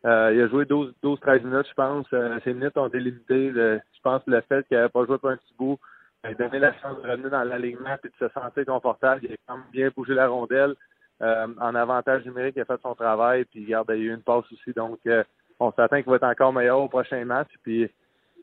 euh, 0.05 0.31
il 0.33 0.41
a 0.41 0.47
joué 0.47 0.65
12-13 0.65 1.43
minutes, 1.43 1.67
je 1.69 1.73
pense. 1.73 2.05
Euh, 2.13 2.39
ces 2.43 2.53
minutes 2.53 2.77
ont 2.77 2.87
été 2.87 2.99
limitées. 2.99 3.51
je 3.51 4.01
pense 4.01 4.21
le 4.27 4.41
fait 4.41 4.67
qu'il 4.67 4.77
n'avait 4.77 4.89
pas 4.89 5.05
joué 5.05 5.17
pour 5.17 5.29
un 5.29 5.37
petit 5.37 5.53
bout, 5.57 5.79
il 6.23 6.31
a 6.31 6.33
donné 6.35 6.59
la 6.59 6.73
chance 6.79 7.01
de 7.01 7.09
revenir 7.09 7.29
dans 7.29 7.43
l'alignement 7.43 7.97
et 8.03 8.07
de 8.07 8.13
se 8.17 8.33
sentir 8.33 8.65
confortable. 8.65 9.21
Il 9.23 9.33
a 9.33 9.35
quand 9.45 9.57
même 9.57 9.65
bien 9.71 9.89
bougé 9.95 10.13
la 10.13 10.27
rondelle. 10.27 10.75
Euh, 11.21 11.47
en 11.59 11.75
avantage 11.75 12.25
numérique, 12.25 12.55
il 12.55 12.61
a 12.61 12.65
fait 12.65 12.81
son 12.81 12.95
travail, 12.95 13.45
puis 13.45 13.63
regarde, 13.65 13.87
il 13.93 13.97
y 13.97 14.01
a 14.01 14.11
eu 14.11 14.13
une 14.13 14.21
passe 14.21 14.45
aussi. 14.51 14.71
Donc, 14.73 14.99
euh, 15.05 15.23
on 15.59 15.71
s'attend 15.71 15.97
qu'il 15.97 16.09
va 16.09 16.17
être 16.17 16.23
encore 16.23 16.53
meilleur 16.53 16.79
au 16.79 16.87
prochain 16.87 17.23
match. 17.25 17.49
Puis, 17.63 17.89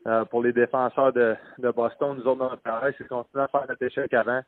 euh, 0.07 0.25
pour 0.25 0.41
les 0.43 0.53
défenseurs 0.53 1.13
de, 1.13 1.35
Boston, 1.59 2.17
nous 2.17 2.27
autres, 2.27 2.39
notre 2.39 2.61
travail, 2.63 2.93
c'est 2.97 3.03
de 3.03 3.09
continuer 3.09 3.43
à 3.43 3.47
faire 3.47 3.65
notre 3.67 3.83
échec 3.83 4.13
avant, 4.13 4.41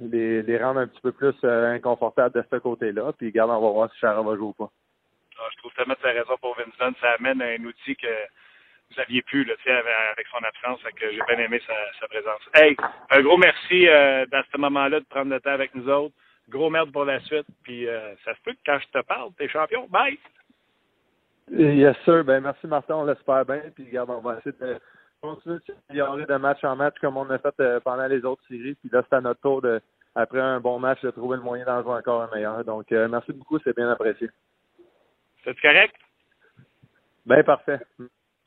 les, 0.00 0.42
les 0.42 0.58
rendre 0.58 0.80
un 0.80 0.86
petit 0.86 1.00
peu 1.00 1.12
plus 1.12 1.34
inconfortables 1.42 2.34
de 2.34 2.44
ce 2.50 2.56
côté-là. 2.56 3.12
Puis, 3.16 3.28
regarde, 3.28 3.50
on 3.50 3.60
va 3.60 3.70
voir 3.70 3.92
si 3.92 3.98
Chara 3.98 4.22
va 4.22 4.36
jouer 4.36 4.46
ou 4.46 4.52
pas. 4.52 4.70
Ah, 5.38 5.48
je 5.52 5.56
trouve 5.58 5.72
tellement 5.74 5.94
que 5.94 6.00
tu 6.00 6.06
as 6.06 6.12
raison 6.12 6.36
pour 6.40 6.56
Vincent. 6.56 6.96
Ça 7.00 7.12
amène 7.18 7.42
un 7.42 7.64
outil 7.64 7.96
que 7.96 8.06
aviez 8.98 9.22
pu 9.22 9.44
là, 9.44 9.54
avec 10.12 10.26
son 10.28 10.38
absence. 10.38 10.80
que 10.94 11.10
j'ai 11.10 11.20
bien 11.28 11.44
aimé 11.44 11.60
sa, 11.66 12.08
présence. 12.08 12.40
Hey, 12.54 12.76
un 13.10 13.22
gros 13.22 13.38
merci 13.38 13.88
euh, 13.88 14.26
dans 14.26 14.42
ce 14.52 14.58
moment-là 14.58 15.00
de 15.00 15.06
prendre 15.06 15.30
le 15.30 15.40
temps 15.40 15.50
avec 15.50 15.74
nous 15.74 15.88
autres. 15.88 16.14
Gros 16.48 16.70
merde 16.70 16.92
pour 16.92 17.04
la 17.04 17.20
suite. 17.20 17.46
Puis 17.62 17.88
euh, 17.88 18.14
ça 18.24 18.34
se 18.34 18.40
peut 18.42 18.52
que 18.52 18.58
quand 18.66 18.78
je 18.78 18.98
te 18.98 19.04
parle, 19.04 19.30
t'es 19.38 19.48
champion. 19.48 19.86
Bye! 19.88 20.18
Yes, 21.52 21.96
sir. 22.04 22.24
Ben, 22.24 22.40
merci, 22.42 22.66
Martin. 22.66 22.96
On 22.96 23.04
l'espère 23.04 23.44
bien. 23.44 23.62
Puis, 23.74 23.84
regarde, 23.86 24.10
on 24.10 24.20
va 24.20 24.38
essayer 24.38 24.56
de 24.58 24.78
continuer 25.20 25.56
de 25.56 25.74
s'améliorer 25.88 26.26
de 26.26 26.36
match 26.36 26.64
en 26.64 26.76
match 26.76 26.94
comme 27.00 27.16
on 27.16 27.28
a 27.30 27.38
fait 27.38 27.54
euh, 27.60 27.78
pendant 27.80 28.06
les 28.06 28.24
autres 28.24 28.42
séries. 28.48 28.74
Puis 28.74 28.88
là, 28.90 29.02
c'est 29.08 29.16
à 29.16 29.20
notre 29.20 29.40
tour, 29.40 29.60
de, 29.60 29.80
après 30.14 30.40
un 30.40 30.60
bon 30.60 30.78
match, 30.78 31.02
de 31.02 31.10
trouver 31.10 31.36
le 31.36 31.42
moyen 31.42 31.64
d'en 31.66 31.82
jouer 31.82 31.94
encore 31.94 32.22
un 32.22 32.34
meilleur. 32.34 32.64
Donc, 32.64 32.90
merci 32.90 33.32
beaucoup. 33.32 33.58
C'est 33.60 33.76
bien 33.76 33.90
apprécié. 33.90 34.30
C'est 35.44 35.60
correct? 35.60 35.94
Ben, 37.26 37.42
parfait. 37.44 37.80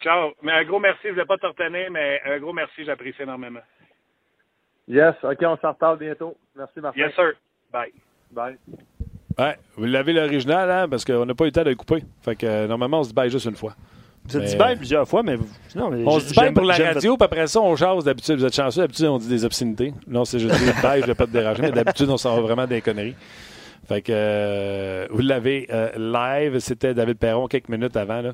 Ciao. 0.01 0.33
Mais 0.41 0.51
un 0.51 0.63
gros 0.63 0.79
merci. 0.79 1.01
Je 1.03 1.07
ne 1.09 1.13
voulais 1.13 1.25
pas 1.25 1.37
te 1.37 1.45
retenir, 1.45 1.91
mais 1.91 2.21
un 2.25 2.39
gros 2.39 2.53
merci. 2.53 2.83
J'apprécie 2.85 3.21
énormément. 3.21 3.61
Yes. 4.87 5.15
OK, 5.23 5.37
on 5.41 5.57
s'en 5.57 5.73
reparle 5.73 5.99
bientôt. 5.99 6.37
Merci, 6.55 6.79
Martin. 6.79 6.99
Yes, 6.99 7.15
sir. 7.15 7.33
Bye. 7.71 7.93
Bye. 8.31 8.57
Ouais, 9.37 9.57
vous 9.75 9.85
l'avez 9.85 10.13
l'original, 10.13 10.71
hein, 10.71 10.87
parce 10.89 11.03
qu'on 11.03 11.25
n'a 11.25 11.33
pas 11.33 11.43
eu 11.43 11.47
le 11.47 11.51
temps 11.51 11.63
de 11.63 11.69
le 11.69 11.75
couper. 11.75 12.03
Fait 12.21 12.35
que 12.35 12.45
euh, 12.45 12.67
normalement, 12.67 12.99
on 12.99 13.03
se 13.03 13.09
dit 13.09 13.15
bye 13.15 13.29
juste 13.29 13.45
une 13.45 13.55
fois. 13.55 13.75
Vous 14.27 14.37
êtes 14.37 14.45
dit 14.45 14.55
bye 14.55 14.75
plusieurs 14.75 15.07
fois, 15.07 15.21
mais, 15.23 15.37
non, 15.75 15.89
mais 15.91 16.03
on 16.05 16.19
se 16.19 16.27
dit 16.27 16.33
bye 16.33 16.51
pour 16.51 16.63
la 16.63 16.75
radio, 16.75 17.15
puis 17.17 17.25
après 17.25 17.47
ça, 17.47 17.61
on 17.61 17.75
jase 17.75 18.05
d'habitude. 18.05 18.37
Vous 18.37 18.45
êtes 18.45 18.55
chanceux, 18.55 18.81
d'habitude, 18.81 19.05
on 19.05 19.17
dit 19.17 19.27
des 19.27 19.45
obscénités. 19.45 19.93
Non, 20.07 20.25
c'est 20.25 20.39
juste 20.39 20.55
dire 20.55 20.73
bye, 20.81 21.01
je 21.01 21.05
ne 21.05 21.11
vais 21.11 21.15
pas 21.15 21.27
te 21.27 21.31
déranger, 21.31 21.61
mais 21.63 21.71
d'habitude, 21.71 22.09
on 22.09 22.17
s'en 22.17 22.35
va 22.35 22.41
vraiment 22.41 22.65
des 22.65 22.81
conneries. 22.81 23.15
Fait 23.87 24.01
que 24.01 24.11
euh, 24.11 25.07
vous 25.11 25.21
l'avez 25.21 25.67
euh, 25.71 25.91
live, 25.95 26.57
c'était 26.59 26.95
David 26.95 27.17
Perron 27.17 27.47
quelques 27.47 27.69
minutes 27.69 27.95
avant. 27.97 28.21
Là. 28.21 28.33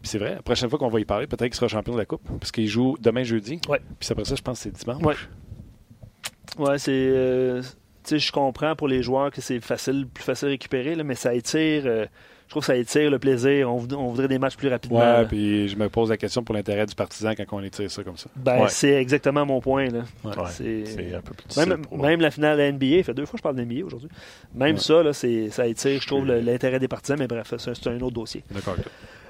Puis 0.00 0.08
c'est 0.08 0.18
vrai, 0.18 0.36
la 0.36 0.42
prochaine 0.42 0.70
fois 0.70 0.78
qu'on 0.78 0.88
va 0.88 1.00
y 1.00 1.04
parler, 1.04 1.26
peut-être 1.26 1.42
qu'il 1.42 1.54
sera 1.54 1.68
champion 1.68 1.92
de 1.92 1.98
la 1.98 2.06
Coupe, 2.06 2.22
parce 2.38 2.50
qu'il 2.50 2.66
joue 2.66 2.96
demain 2.98 3.22
jeudi. 3.22 3.60
Ouais. 3.68 3.80
Puis 3.98 4.08
après 4.10 4.24
ça, 4.24 4.36
je 4.36 4.42
pense 4.42 4.58
que 4.58 4.70
c'est 4.70 4.84
dimanche. 4.84 5.02
Ouais, 5.02 6.66
ouais 6.66 6.78
c'est. 6.78 7.60
Je 8.08 8.32
comprends 8.32 8.76
pour 8.76 8.88
les 8.88 9.02
joueurs 9.02 9.30
que 9.30 9.40
c'est 9.40 9.60
facile, 9.60 10.06
plus 10.06 10.24
facile 10.24 10.48
à 10.48 10.50
récupérer, 10.52 10.94
là, 10.94 11.04
mais 11.04 11.14
ça 11.14 11.34
étire. 11.34 11.82
Euh, 11.86 12.06
je 12.46 12.50
trouve 12.50 12.62
que 12.62 12.66
ça 12.66 12.76
étire 12.76 13.10
le 13.10 13.18
plaisir. 13.18 13.72
On, 13.72 13.78
voudrait 13.78 14.28
des 14.28 14.38
matchs 14.38 14.56
plus 14.56 14.68
rapidement. 14.68 15.00
Ouais, 15.00 15.26
puis 15.26 15.68
je 15.68 15.76
me 15.76 15.88
pose 15.88 16.10
la 16.10 16.16
question 16.16 16.44
pour 16.44 16.54
l'intérêt 16.54 16.86
du 16.86 16.94
partisan 16.94 17.32
quand 17.34 17.44
on 17.50 17.62
étire 17.62 17.90
ça 17.90 18.04
comme 18.04 18.16
ça. 18.16 18.30
Ben, 18.36 18.68
c'est 18.68 18.92
exactement 18.92 19.44
mon 19.44 19.60
point. 19.60 19.88
Là. 19.90 20.02
c'est 20.50 20.84
un 21.12 21.20
peu 21.20 21.34
plus 21.34 21.56
même, 21.56 21.82
même 21.90 22.20
la 22.20 22.30
finale 22.30 22.56
de 22.56 22.62
la 22.62 22.70
NBA, 22.70 23.02
fait 23.02 23.14
deux 23.14 23.26
fois 23.26 23.32
que 23.32 23.38
je 23.38 23.42
parle 23.42 23.56
de 23.56 23.64
NBA 23.64 23.84
aujourd'hui. 23.84 24.10
Même 24.54 24.76
ça, 24.76 25.02
là, 25.02 25.12
ça 25.12 25.66
étire, 25.66 26.00
je 26.00 26.06
trouve, 26.06 26.24
l'intérêt 26.26 26.78
des 26.78 26.88
partisans, 26.88 27.18
mais 27.18 27.26
bref, 27.26 27.52
c'est 27.58 27.86
un 27.88 28.00
autre 28.00 28.14
dossier. 28.14 28.44
D'accord. 28.52 28.76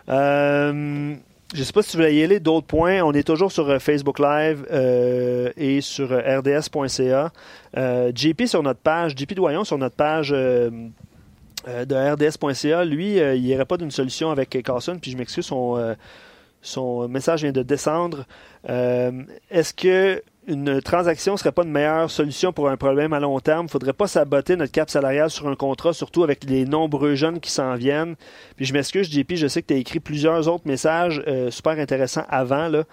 Euh, 0.08 1.16
je 1.54 1.60
ne 1.60 1.64
sais 1.64 1.72
pas 1.72 1.82
si 1.82 1.96
vous 1.96 2.02
voulez 2.02 2.16
y 2.16 2.22
aller. 2.22 2.40
D'autres 2.40 2.66
points. 2.66 3.02
On 3.02 3.12
est 3.12 3.22
toujours 3.22 3.52
sur 3.52 3.68
euh, 3.68 3.78
Facebook 3.78 4.18
Live 4.18 4.66
euh, 4.70 5.52
et 5.56 5.80
sur 5.80 6.10
rds.ca. 6.10 7.32
JP 8.14 8.46
sur 8.46 8.62
notre 8.62 8.80
page, 8.80 9.14
JP 9.16 9.34
Doyon 9.34 9.64
sur 9.64 9.78
notre 9.78 9.96
page 9.96 10.30
de 10.30 10.90
rds.ca. 11.66 12.84
Lui, 12.84 13.16
il 13.16 13.42
n'y 13.42 13.54
aurait 13.54 13.64
pas 13.64 13.76
d'une 13.76 13.90
solution 13.90 14.30
avec 14.30 14.50
Carson. 14.64 14.98
Puis 15.00 15.10
je 15.12 15.16
m'excuse, 15.16 15.46
son 16.62 17.08
message 17.08 17.42
vient 17.42 17.52
de 17.52 17.62
descendre. 17.62 18.24
Est-ce 18.66 19.74
que 19.74 20.22
une 20.46 20.80
transaction 20.80 21.32
ne 21.32 21.38
serait 21.38 21.52
pas 21.52 21.64
une 21.64 21.72
meilleure 21.72 22.10
solution 22.10 22.52
pour 22.52 22.68
un 22.68 22.76
problème 22.76 23.12
à 23.12 23.18
long 23.18 23.38
terme. 23.40 23.62
Il 23.62 23.64
ne 23.64 23.70
faudrait 23.70 23.92
pas 23.92 24.06
saboter 24.06 24.54
notre 24.54 24.70
cap 24.70 24.88
salarial 24.88 25.28
sur 25.28 25.48
un 25.48 25.56
contrat, 25.56 25.92
surtout 25.92 26.22
avec 26.22 26.44
les 26.44 26.64
nombreux 26.64 27.16
jeunes 27.16 27.40
qui 27.40 27.50
s'en 27.50 27.74
viennent. 27.74 28.14
Puis 28.54 28.64
je 28.64 28.72
m'excuse, 28.72 29.10
JP, 29.10 29.34
je 29.34 29.48
sais 29.48 29.62
que 29.62 29.66
tu 29.66 29.74
as 29.74 29.78
écrit 29.78 29.98
plusieurs 29.98 30.46
autres 30.46 30.66
messages 30.66 31.20
euh, 31.26 31.50
super 31.50 31.72
intéressants 31.72 32.24
avant. 32.28 32.68
Là. 32.68 32.84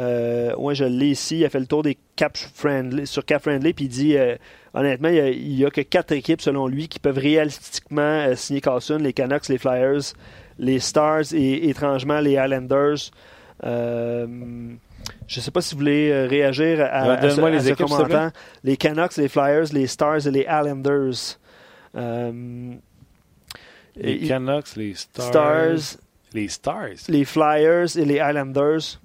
Euh, 0.00 0.54
ouais, 0.56 0.74
je 0.74 0.84
l'ai 0.84 1.08
ici. 1.08 1.40
Il 1.40 1.44
a 1.44 1.50
fait 1.50 1.60
le 1.60 1.66
tour 1.66 1.82
des 1.82 1.98
cap 2.16 2.34
friendly, 2.36 3.06
sur 3.06 3.26
cap 3.26 3.42
friendly, 3.42 3.74
puis 3.74 3.84
il 3.84 3.88
dit 3.88 4.16
euh, 4.16 4.36
honnêtement, 4.72 5.08
il 5.08 5.54
n'y 5.54 5.66
a, 5.66 5.70
que 5.70 5.82
quatre 5.82 6.12
équipes 6.12 6.40
selon 6.40 6.66
lui 6.66 6.88
qui 6.88 6.98
peuvent 6.98 7.18
réalistiquement 7.18 8.34
signer 8.36 8.62
Carlson 8.62 8.96
les 8.98 9.12
Canucks, 9.12 9.48
les 9.48 9.58
Flyers, 9.58 10.14
les 10.58 10.80
Stars 10.80 11.34
et 11.34 11.68
étrangement 11.68 12.20
les 12.20 12.32
Islanders. 12.32 13.10
Je 15.26 15.40
ne 15.40 15.42
sais 15.42 15.50
pas 15.50 15.60
si 15.60 15.74
vous 15.74 15.80
voulez 15.80 16.10
euh, 16.10 16.26
réagir 16.26 16.80
à, 16.80 17.30
ce, 17.30 17.68
les 17.68 17.74
commentaire. 17.74 18.32
Les 18.64 18.76
Canucks, 18.76 19.16
les 19.16 19.28
Flyers, 19.28 19.72
les 19.72 19.86
Stars 19.86 20.26
et 20.26 20.30
les 20.30 20.42
Islanders. 20.42 21.38
Euh, 21.96 22.74
les 23.96 24.18
Canucks, 24.20 24.76
les 24.76 24.94
Stars, 24.94 25.96
Les 26.34 26.48
Stars. 26.48 27.08
Les 27.08 27.24
Flyers 27.24 27.96
et 27.96 28.04
les 28.04 28.16
Islanders. 28.16 29.00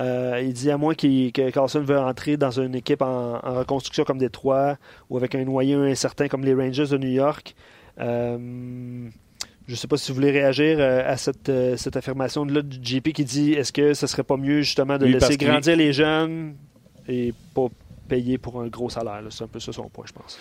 Euh, 0.00 0.40
il 0.42 0.52
dit 0.52 0.70
à 0.70 0.78
moins 0.78 0.94
que 0.94 1.50
Carlson 1.50 1.80
veut 1.80 1.98
entrer 1.98 2.36
dans 2.36 2.60
une 2.60 2.74
équipe 2.74 3.02
en, 3.02 3.38
reconstruction 3.40 4.04
comme 4.04 4.18
Détroit 4.18 4.78
ou 5.10 5.16
avec 5.16 5.34
un 5.34 5.44
noyau 5.44 5.82
incertain 5.82 6.28
comme 6.28 6.44
les 6.44 6.54
Rangers 6.54 6.86
de 6.86 6.98
New 6.98 7.10
York. 7.10 7.54
Je 9.66 9.72
ne 9.72 9.76
sais 9.76 9.86
pas 9.86 9.96
si 9.96 10.10
vous 10.10 10.16
voulez 10.16 10.30
réagir 10.30 10.78
euh, 10.78 11.02
à 11.06 11.16
cette, 11.16 11.48
euh, 11.48 11.76
cette 11.76 11.96
affirmation 11.96 12.44
de 12.44 12.54
là 12.54 12.62
du 12.62 12.78
JP 12.82 13.12
qui 13.12 13.24
dit 13.24 13.52
est-ce 13.52 13.72
que 13.72 13.94
ce 13.94 14.06
serait 14.06 14.24
pas 14.24 14.36
mieux 14.36 14.62
justement 14.62 14.98
de 14.98 15.06
laisser 15.06 15.36
grandir 15.36 15.76
les 15.76 15.92
jeunes 15.92 16.56
et 17.08 17.32
pas 17.54 17.68
payer 18.08 18.38
pour 18.38 18.60
un 18.60 18.68
gros 18.68 18.90
salaire? 18.90 19.22
C'est 19.30 19.44
un 19.44 19.48
peu 19.48 19.60
ça 19.60 19.72
son 19.72 19.88
point, 19.88 20.04
je 20.06 20.12
pense. 20.12 20.38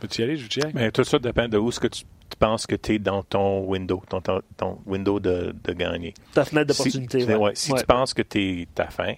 Peux-tu 0.00 0.22
y 0.22 0.24
aller, 0.24 0.36
je 0.36 0.48
Mais 0.74 0.90
tout 0.90 1.04
ça 1.04 1.18
dépend 1.18 1.46
de 1.48 1.58
où 1.58 1.70
ce 1.70 1.78
que 1.78 1.88
tu 1.88 2.04
penses 2.38 2.66
que 2.66 2.76
tu 2.76 2.94
es 2.94 2.98
dans 2.98 3.22
ton 3.22 3.64
window, 3.66 4.02
ton, 4.08 4.22
ton, 4.56 4.78
window 4.86 5.20
de, 5.20 5.54
de, 5.62 5.72
gagner. 5.72 6.14
Ta 6.32 6.44
fenêtre 6.44 6.68
d'opportunité. 6.68 7.20
Si, 7.20 7.34
ouais. 7.34 7.52
si 7.54 7.74
tu 7.74 7.84
penses 7.84 8.14
que 8.14 8.22
tu 8.22 8.62
es 8.62 8.68
à 8.78 8.88
fin, 8.88 9.14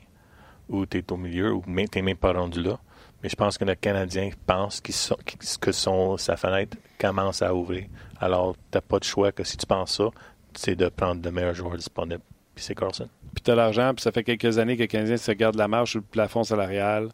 ou 0.68 0.84
tu 0.86 0.98
es 0.98 1.12
au 1.12 1.16
milieu, 1.16 1.52
ou 1.52 1.62
tu 1.64 1.70
n'es 1.72 2.02
même 2.02 2.16
pas 2.16 2.32
rendu 2.32 2.62
là, 2.62 2.78
mais 3.22 3.28
je 3.28 3.36
pense 3.36 3.56
que 3.56 3.64
le 3.64 3.74
Canadien 3.74 4.30
pense 4.46 4.80
que 4.80 5.72
son, 5.72 6.16
sa 6.16 6.36
fenêtre 6.36 6.76
commence 6.98 7.42
à 7.42 7.54
ouvrir. 7.54 7.86
Alors, 8.20 8.54
tu 8.54 8.60
n'as 8.76 8.80
pas 8.80 8.98
de 8.98 9.04
choix 9.04 9.32
que 9.32 9.44
si 9.44 9.56
tu 9.56 9.66
penses 9.66 9.96
ça, 9.96 10.08
c'est 10.54 10.76
de 10.76 10.88
prendre 10.88 11.22
le 11.24 11.30
meilleur 11.30 11.54
joueur 11.54 11.76
disponible. 11.76 12.22
Puis 12.54 12.64
c'est 12.64 12.74
Carlson. 12.74 13.08
Puis 13.34 13.42
tu 13.44 13.50
as 13.50 13.54
l'argent, 13.54 13.94
puis 13.94 14.02
ça 14.02 14.12
fait 14.12 14.24
quelques 14.24 14.58
années 14.58 14.76
que 14.76 14.82
le 14.82 14.86
Canadien 14.88 15.16
se 15.16 15.32
garde 15.32 15.56
la 15.56 15.68
marche 15.68 15.92
sur 15.92 16.00
le 16.00 16.06
plafond 16.06 16.44
salarial. 16.44 17.08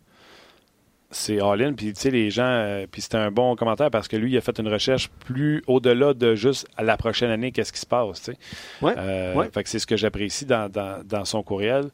C'est 1.11 1.41
all-in. 1.41 1.73
Puis 1.75 1.93
tu 1.93 2.01
sais, 2.01 2.11
les 2.11 2.31
gens. 2.31 2.43
Euh, 2.45 2.87
puis 2.91 3.01
c'était 3.01 3.17
un 3.17 3.31
bon 3.31 3.55
commentaire 3.57 3.91
parce 3.91 4.09
que 4.09 4.17
lui, 4.17 4.33
il 4.33 4.37
a 4.37 4.41
fait 4.41 4.59
une 4.59 4.69
recherche 4.69 5.09
plus 5.09 5.63
au-delà 5.67 6.13
de 6.13 6.35
juste 6.35 6.67
à 6.77 6.83
la 6.83 6.97
prochaine 6.99 7.31
année, 7.31 7.53
qu'est-ce 7.53 7.73
qui 7.73 7.81
se 7.81 7.87
passe. 7.87 8.21
Tu 8.21 8.33
sais. 8.33 8.39
ouais, 8.83 8.95
euh, 8.99 9.49
Fait 9.51 9.63
que 9.63 9.69
c'est 9.71 9.79
ce 9.79 9.87
que 9.87 9.97
j'apprécie 9.97 10.45
dans, 10.45 10.71
dans 10.71 11.25
son 11.25 11.43
courriel 11.43 11.89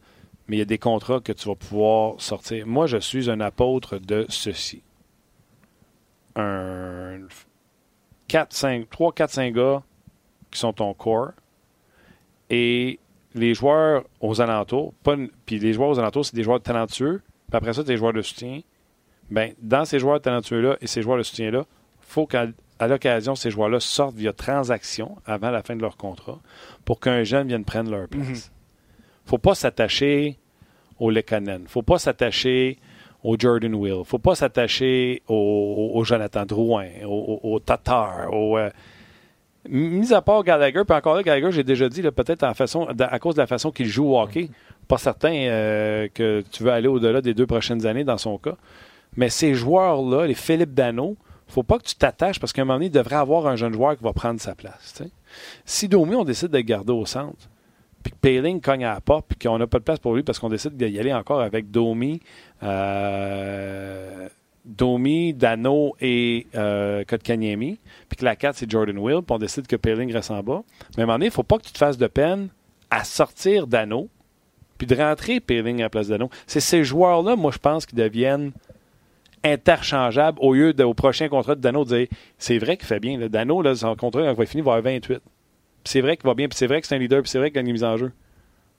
mais 0.48 0.56
il 0.56 0.58
y 0.58 0.62
a 0.62 0.66
des 0.66 0.78
contrats 0.78 1.20
que 1.20 1.32
tu 1.32 1.48
vas 1.48 1.54
pouvoir 1.54 2.20
sortir. 2.20 2.66
Moi, 2.66 2.86
je 2.86 2.98
suis 2.98 3.30
un 3.30 3.40
apôtre 3.40 3.98
de 3.98 4.26
ceci. 4.28 4.82
Un 6.36 7.20
4, 8.28 8.52
5, 8.52 8.90
3, 8.90 9.12
4, 9.12 9.30
5 9.30 9.54
gars 9.54 9.82
qui 10.50 10.58
sont 10.58 10.72
ton 10.72 10.92
corps 10.94 11.32
et 12.50 12.98
les 13.34 13.54
joueurs 13.54 14.04
aux 14.20 14.40
alentours, 14.40 14.94
puis 15.46 15.58
les 15.58 15.72
joueurs 15.72 15.90
aux 15.90 15.98
alentours, 15.98 16.24
c'est 16.24 16.36
des 16.36 16.44
joueurs 16.44 16.60
talentueux, 16.60 17.22
puis 17.48 17.56
après 17.56 17.72
ça, 17.72 17.82
des 17.82 17.96
joueurs 17.96 18.12
de 18.12 18.22
soutien. 18.22 18.60
Ben, 19.30 19.54
dans 19.60 19.84
ces 19.84 19.98
joueurs 19.98 20.20
talentueux-là 20.20 20.76
et 20.80 20.86
ces 20.86 21.02
joueurs 21.02 21.18
de 21.18 21.22
soutien-là, 21.22 21.64
il 21.66 22.06
faut 22.06 22.26
qu'à 22.26 22.46
l'occasion, 22.86 23.34
ces 23.34 23.50
joueurs-là 23.50 23.80
sortent 23.80 24.14
via 24.14 24.32
transaction 24.32 25.16
avant 25.26 25.50
la 25.50 25.62
fin 25.62 25.74
de 25.74 25.80
leur 25.80 25.96
contrat 25.96 26.40
pour 26.84 27.00
qu'un 27.00 27.24
jeune 27.24 27.48
vienne 27.48 27.64
prendre 27.64 27.90
leur 27.90 28.08
place. 28.08 28.50
Mhm 28.50 28.53
faut 29.24 29.38
pas 29.38 29.54
s'attacher 29.54 30.38
au 30.98 31.10
Lekanen. 31.10 31.64
faut 31.66 31.82
pas 31.82 31.98
s'attacher 31.98 32.78
au 33.22 33.36
Jordan 33.38 33.74
Will. 33.74 34.04
faut 34.04 34.18
pas 34.18 34.34
s'attacher 34.34 35.22
au, 35.28 36.02
Jonathan 36.04 36.44
Drouin, 36.44 36.88
au, 37.06 37.58
Tatar, 37.64 38.32
au... 38.32 38.58
Euh, 38.58 38.70
mis 39.66 40.12
à 40.12 40.20
part 40.20 40.44
Gallagher, 40.44 40.82
puis 40.86 40.96
encore 40.96 41.14
là, 41.16 41.22
Gallagher, 41.22 41.50
j'ai 41.50 41.64
déjà 41.64 41.88
dit, 41.88 42.02
peut-être 42.02 42.44
à 42.44 43.18
cause 43.18 43.34
de 43.34 43.40
la 43.40 43.46
façon 43.46 43.70
qu'il 43.70 43.86
joue 43.86 44.12
au 44.12 44.20
hockey, 44.20 44.50
pas 44.86 44.98
certain 44.98 45.32
euh, 45.32 46.08
que 46.12 46.44
tu 46.52 46.62
veux 46.62 46.70
aller 46.70 46.88
au-delà 46.88 47.22
des 47.22 47.32
deux 47.32 47.46
prochaines 47.46 47.86
années 47.86 48.04
dans 48.04 48.18
son 48.18 48.36
cas. 48.36 48.56
Mais 49.16 49.30
ces 49.30 49.54
joueurs-là, 49.54 50.26
les 50.26 50.34
Philippe 50.34 50.74
Dano, 50.74 51.16
faut 51.48 51.62
pas 51.62 51.78
que 51.78 51.84
tu 51.84 51.94
t'attaches 51.94 52.40
parce 52.40 52.52
qu'à 52.52 52.62
un 52.62 52.64
moment 52.64 52.76
donné, 52.76 52.86
il 52.86 52.92
devrait 52.92 53.16
avoir 53.16 53.46
un 53.46 53.56
jeune 53.56 53.72
joueur 53.72 53.96
qui 53.96 54.04
va 54.04 54.12
prendre 54.12 54.40
sa 54.40 54.54
place. 54.54 55.02
Si 55.64 55.88
Domi, 55.88 56.14
on 56.14 56.24
décide 56.24 56.48
de 56.48 56.56
le 56.56 56.62
garder 56.62 56.92
au 56.92 57.06
centre, 57.06 57.48
puis 58.04 58.12
que 58.12 58.18
Payling 58.18 58.60
cogne 58.60 58.84
à 58.84 58.94
la 58.94 59.00
porte, 59.00 59.26
puis 59.26 59.38
qu'on 59.38 59.58
n'a 59.58 59.66
pas 59.66 59.78
de 59.78 59.84
place 59.84 59.98
pour 59.98 60.14
lui 60.14 60.22
parce 60.22 60.38
qu'on 60.38 60.50
décide 60.50 60.76
d'y 60.76 60.98
aller 61.00 61.12
encore 61.12 61.40
avec 61.40 61.70
Domi, 61.70 62.20
euh, 62.62 64.28
Domi, 64.64 65.32
Dano 65.32 65.96
et 66.00 66.46
euh, 66.54 67.02
Kotkaniemi, 67.04 67.80
puis 68.08 68.16
que 68.18 68.24
la 68.24 68.36
4, 68.36 68.56
c'est 68.56 68.70
Jordan 68.70 68.98
Will, 68.98 69.22
puis 69.22 69.34
on 69.34 69.38
décide 69.38 69.66
que 69.66 69.76
Payling 69.76 70.12
reste 70.12 70.30
en 70.30 70.42
bas. 70.42 70.62
Mais 70.96 71.02
à 71.02 71.04
un 71.04 71.06
moment 71.06 71.14
donné, 71.14 71.26
il 71.26 71.28
ne 71.30 71.32
faut 71.32 71.42
pas 71.42 71.58
que 71.58 71.64
tu 71.64 71.72
te 71.72 71.78
fasses 71.78 71.98
de 71.98 72.06
peine 72.06 72.48
à 72.90 73.04
sortir 73.04 73.66
Dano, 73.66 74.08
puis 74.76 74.86
de 74.86 74.94
rentrer 74.94 75.40
Payling 75.40 75.80
à 75.80 75.84
la 75.84 75.90
place 75.90 76.08
de 76.08 76.12
Dano. 76.12 76.28
C'est 76.46 76.60
ces 76.60 76.84
joueurs-là, 76.84 77.36
moi, 77.36 77.52
je 77.52 77.58
pense, 77.58 77.86
qui 77.86 77.96
deviennent 77.96 78.52
interchangeables 79.42 80.38
au 80.40 80.52
lieu 80.52 80.74
de, 80.74 80.84
au 80.84 80.94
prochain 80.94 81.28
contrat 81.28 81.54
de 81.54 81.60
Dano 81.60 81.84
de 81.84 81.96
dire 81.96 82.08
c'est 82.38 82.58
vrai 82.58 82.76
qu'il 82.76 82.86
fait 82.86 83.00
bien. 83.00 83.18
Dano, 83.28 83.62
là, 83.62 83.74
son 83.74 83.96
contrat, 83.96 84.22
il 84.22 84.34
va 84.34 84.46
finir, 84.46 84.62
il 84.62 84.66
va 84.66 84.74
avoir 84.74 84.92
28 84.92 85.22
c'est 85.84 86.00
vrai 86.00 86.16
qu'il 86.16 86.26
va 86.26 86.34
bien, 86.34 86.48
puis 86.48 86.56
c'est 86.56 86.66
vrai 86.66 86.80
que 86.80 86.86
c'est 86.86 86.94
un 86.94 86.98
leader, 86.98 87.22
puis 87.22 87.30
c'est 87.30 87.38
vrai 87.38 87.50
qu'il 87.50 87.58
a 87.58 87.60
une 87.62 87.72
mise 87.72 87.84
en 87.84 87.96
jeu. 87.96 88.12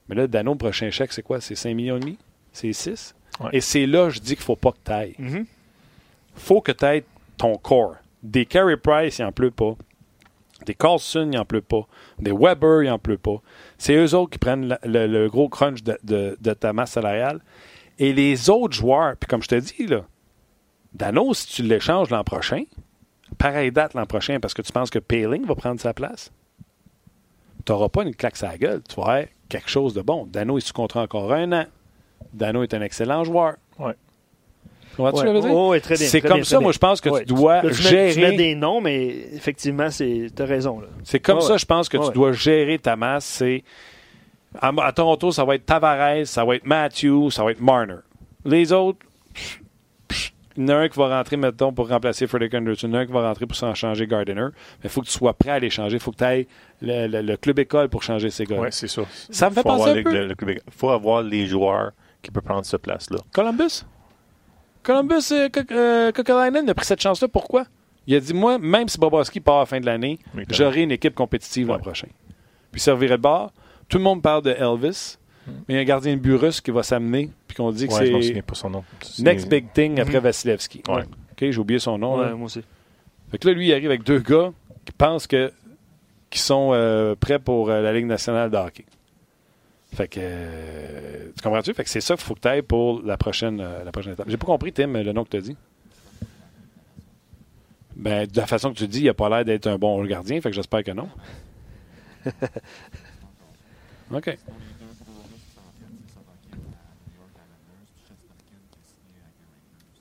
Mais 0.08 0.14
là, 0.14 0.26
Dano, 0.26 0.54
prochain 0.54 0.90
chèque, 0.90 1.12
c'est 1.12 1.22
quoi? 1.22 1.40
C'est 1.40 1.54
5 1.54 1.74
millions 1.74 1.96
et 1.96 2.00
demi? 2.00 2.18
C'est 2.52 2.72
6? 2.72 3.14
Ouais. 3.40 3.50
Et 3.52 3.60
c'est 3.60 3.86
là, 3.86 4.08
je 4.10 4.18
dis 4.20 4.30
qu'il 4.34 4.38
ne 4.42 4.44
faut 4.44 4.56
pas 4.56 4.72
que 4.72 4.78
tu 4.84 4.92
ailles. 4.92 5.14
Mhm. 5.18 5.46
faut 6.34 6.60
que 6.60 6.72
tu 6.72 6.84
aies 6.84 7.04
ton 7.38 7.56
corps. 7.56 7.96
Des 8.22 8.44
Carey 8.46 8.76
Price, 8.76 9.18
il 9.18 9.22
n'en 9.22 9.32
pleut 9.32 9.50
pas. 9.50 9.74
Des 10.64 10.74
Carlson, 10.74 11.28
il 11.30 11.36
n'en 11.36 11.44
pleut 11.44 11.60
pas. 11.60 11.86
Des 12.18 12.32
Weber, 12.32 12.82
il 12.82 12.88
n'en 12.88 12.98
pleut 12.98 13.18
pas. 13.18 13.40
C'est 13.78 13.94
eux 13.94 14.14
autres 14.14 14.30
qui 14.30 14.38
prennent 14.38 14.66
la- 14.68 14.80
le, 14.84 15.06
le 15.06 15.28
gros 15.28 15.48
crunch 15.48 15.82
de, 15.82 15.98
de- 16.02 16.36
de 16.40 16.52
ta 16.54 16.72
masse 16.72 16.92
salariale. 16.92 17.40
Et 17.98 18.12
les 18.12 18.48
autres 18.50 18.74
joueurs, 18.76 19.16
puis 19.16 19.26
comme 19.28 19.42
je 19.42 19.48
te 19.48 19.54
dis, 19.54 19.86
là, 19.86 20.04
Dano, 20.94 21.34
si 21.34 21.46
tu 21.48 21.62
l'échanges 21.62 22.10
l'an 22.10 22.24
prochain, 22.24 22.62
pareille 23.38 23.70
date 23.72 23.94
l'an 23.94 24.06
prochain 24.06 24.38
parce 24.40 24.54
que 24.54 24.62
tu 24.62 24.72
penses 24.72 24.90
que 24.90 24.98
Paling 24.98 25.44
va 25.46 25.54
prendre 25.54 25.80
sa 25.80 25.92
place, 25.94 26.30
tu 27.66 27.72
n'auras 27.72 27.88
pas 27.88 28.02
une 28.04 28.14
claque 28.14 28.42
à 28.42 28.48
la 28.48 28.58
gueule. 28.58 28.82
Tu 28.88 28.94
vas 28.96 29.02
avoir 29.02 29.24
quelque 29.48 29.68
chose 29.68 29.92
de 29.92 30.00
bon. 30.00 30.24
Dano 30.26 30.56
est 30.56 30.60
sous 30.62 30.72
contrat 30.72 31.02
encore 31.02 31.32
un 31.32 31.52
an. 31.52 31.64
Dano 32.32 32.62
est 32.62 32.72
un 32.74 32.80
excellent 32.82 33.24
joueur. 33.24 33.56
Ouais. 33.78 33.92
Comprends-tu 34.96 35.26
je 35.26 35.32
Ouais. 35.32 35.50
Oh, 35.52 35.68
ouais, 35.70 35.80
C'est 35.96 36.22
comme 36.22 36.34
bien, 36.36 36.44
ça, 36.44 36.58
moi, 36.58 36.72
je 36.72 36.78
pense 36.78 37.00
que 37.02 37.10
Ouais, 37.10 37.24
tu 37.26 37.34
dois 37.34 37.56
là, 37.56 37.60
tu 37.62 37.68
mets- 37.68 37.72
gérer. 37.90 38.12
tu 38.14 38.20
mets 38.20 38.36
des 38.36 38.54
noms, 38.54 38.80
mais 38.80 39.08
effectivement, 39.34 39.88
tu 39.90 40.30
as 40.38 40.44
raison. 40.44 40.80
C'est 41.04 41.20
comme 41.20 41.40
ça, 41.42 41.58
je 41.58 41.66
pense 41.66 41.88
que 41.88 41.98
tu 41.98 42.12
dois 42.12 42.32
gérer 42.32 42.78
ta 42.78 42.96
masse. 42.96 43.24
C'est 43.26 43.62
à, 44.58 44.72
à 44.82 44.92
Toronto, 44.92 45.32
ça 45.32 45.44
va 45.44 45.54
être 45.56 45.66
Tavares, 45.66 46.26
ça 46.26 46.44
va 46.46 46.56
être 46.56 46.64
Matthew, 46.64 47.28
ça 47.30 47.44
va 47.44 47.50
être 47.50 47.60
Marner. 47.60 47.96
Les 48.46 48.72
autres, 48.72 49.00
il 50.56 50.62
y 50.62 50.66
en 50.66 50.68
a 50.68 50.74
un 50.76 50.88
qui 50.88 50.98
va 50.98 51.16
rentrer, 51.16 51.36
mettons, 51.36 51.72
pour 51.72 51.88
remplacer 51.88 52.26
Frederick 52.26 52.54
Anderson, 52.54 52.88
il 52.88 52.90
y 52.92 52.94
en 52.94 52.98
a 52.98 53.02
un 53.02 53.06
qui 53.06 53.12
va 53.12 53.28
rentrer 53.28 53.46
pour 53.46 53.56
s'en 53.56 53.74
changer 53.74 54.06
Gardiner. 54.06 54.48
Mais 54.78 54.84
il 54.84 54.90
faut 54.90 55.00
que 55.02 55.06
tu 55.06 55.12
sois 55.12 55.34
prêt 55.34 55.50
à 55.50 55.58
les 55.58 55.70
changer. 55.70 55.96
Il 55.96 56.00
faut 56.00 56.12
que 56.12 56.16
tu 56.18 56.24
ailles 56.24 56.46
le, 56.80 57.06
le- 57.06 57.22
le 57.22 57.36
club 57.36 57.58
école 57.58 57.88
pour 57.88 58.02
changer 58.02 58.30
ces 58.30 58.44
gars. 58.44 58.56
Oui, 58.58 58.68
c'est 58.70 58.88
ça. 58.88 59.02
Ça 59.30 59.48
me 59.50 59.54
fait 59.54 59.62
Faut 59.62 59.68
penser 59.68 59.90
un 59.90 60.02
peu. 60.02 60.34
Québec- 60.34 60.62
faut 60.70 60.90
avoir 60.90 61.22
les 61.22 61.46
joueurs 61.46 61.92
qui 62.22 62.30
peuvent 62.30 62.42
prendre 62.42 62.64
cette 62.64 62.82
place-là. 62.82 63.18
Columbus? 63.32 63.84
Columbus, 64.82 65.32
euh, 65.32 65.48
euh, 65.72 66.12
a 66.12 66.74
pris 66.74 66.84
cette 66.84 67.00
chance-là. 67.02 67.28
Pourquoi? 67.28 67.64
Il 68.06 68.14
a 68.14 68.20
dit, 68.20 68.32
moi, 68.34 68.56
même 68.58 68.88
si 68.88 68.98
Bobrovski 68.98 69.40
part 69.40 69.56
à 69.56 69.60
la 69.60 69.66
fin 69.66 69.80
de 69.80 69.86
l'année, 69.86 70.18
j'aurai 70.48 70.82
une 70.82 70.92
équipe 70.92 71.14
compétitive 71.14 71.66
l'an 71.66 71.78
prochain. 71.78 72.06
Puis 72.70 72.80
servirait 72.80 73.16
de 73.16 73.22
bord. 73.22 73.52
Tout 73.88 73.98
le 73.98 74.04
monde 74.04 74.22
parle 74.22 74.42
de 74.42 74.50
Elvis, 74.50 75.16
mais 75.46 75.74
il 75.74 75.74
y 75.74 75.78
a 75.78 75.80
un 75.80 75.84
gardien 75.84 76.14
de 76.14 76.20
but 76.20 76.34
russe 76.36 76.60
qui 76.60 76.70
va 76.70 76.82
s'amener, 76.84 77.30
qu'on 77.56 77.70
dit 77.72 77.88
que. 77.88 77.92
Ouais, 77.94 78.06
je 78.06 78.12
c'est 78.20 78.22
souviens 78.28 78.42
pas 78.42 78.54
son 78.54 78.70
nom. 78.70 78.84
next 79.20 79.48
big 79.48 79.72
thing 79.72 79.98
après 80.00 80.14
Mhm. 80.18 80.20
Vasilevski. 80.22 80.82
Ouais. 80.88 81.02
OK, 81.02 81.38
j'ai 81.38 81.58
oublié 81.58 81.78
son 81.78 81.98
nom. 81.98 82.18
Ouais, 82.18 82.32
moi 82.34 82.46
aussi. 82.46 82.62
Fait 83.30 83.38
que 83.38 83.48
là, 83.48 83.54
lui, 83.54 83.68
il 83.68 83.72
arrive 83.72 83.86
avec 83.86 84.02
deux 84.04 84.20
gars 84.20 84.52
qui 84.84 84.92
pensent 84.92 85.26
que 85.26 85.52
qui 86.30 86.38
sont 86.40 86.70
euh, 86.72 87.14
prêts 87.14 87.38
pour 87.38 87.70
euh, 87.70 87.80
la 87.82 87.92
Ligue 87.92 88.06
nationale 88.06 88.50
de 88.50 88.56
hockey. 88.56 88.84
Fait 89.94 90.08
que 90.08 90.18
euh, 90.20 91.30
tu 91.36 91.42
comprends-tu? 91.42 91.72
Fait 91.72 91.84
que 91.84 91.90
c'est 91.90 92.00
ça 92.00 92.14
qu'il 92.16 92.24
faut 92.24 92.34
que 92.34 92.40
tu 92.40 92.48
ailles 92.48 92.62
pour 92.62 93.00
la 93.02 93.16
prochaine, 93.16 93.60
euh, 93.60 93.84
la 93.84 93.92
prochaine 93.92 94.12
étape. 94.14 94.28
J'ai 94.28 94.36
pas 94.36 94.46
compris, 94.46 94.72
Tim, 94.72 94.88
le 94.92 95.12
nom 95.12 95.24
que 95.24 95.30
tu 95.30 95.36
as 95.36 95.40
dit. 95.40 95.56
Ben, 97.94 98.26
de 98.26 98.36
la 98.36 98.46
façon 98.46 98.72
que 98.72 98.78
tu 98.78 98.86
dis, 98.88 99.00
il 99.02 99.08
a 99.08 99.14
pas 99.14 99.28
l'air 99.30 99.44
d'être 99.44 99.66
un 99.68 99.78
bon 99.78 100.04
gardien, 100.04 100.38
fait 100.40 100.50
que 100.50 100.54
j'espère 100.56 100.82
que 100.84 100.90
non. 100.90 101.08
OK. 104.12 104.36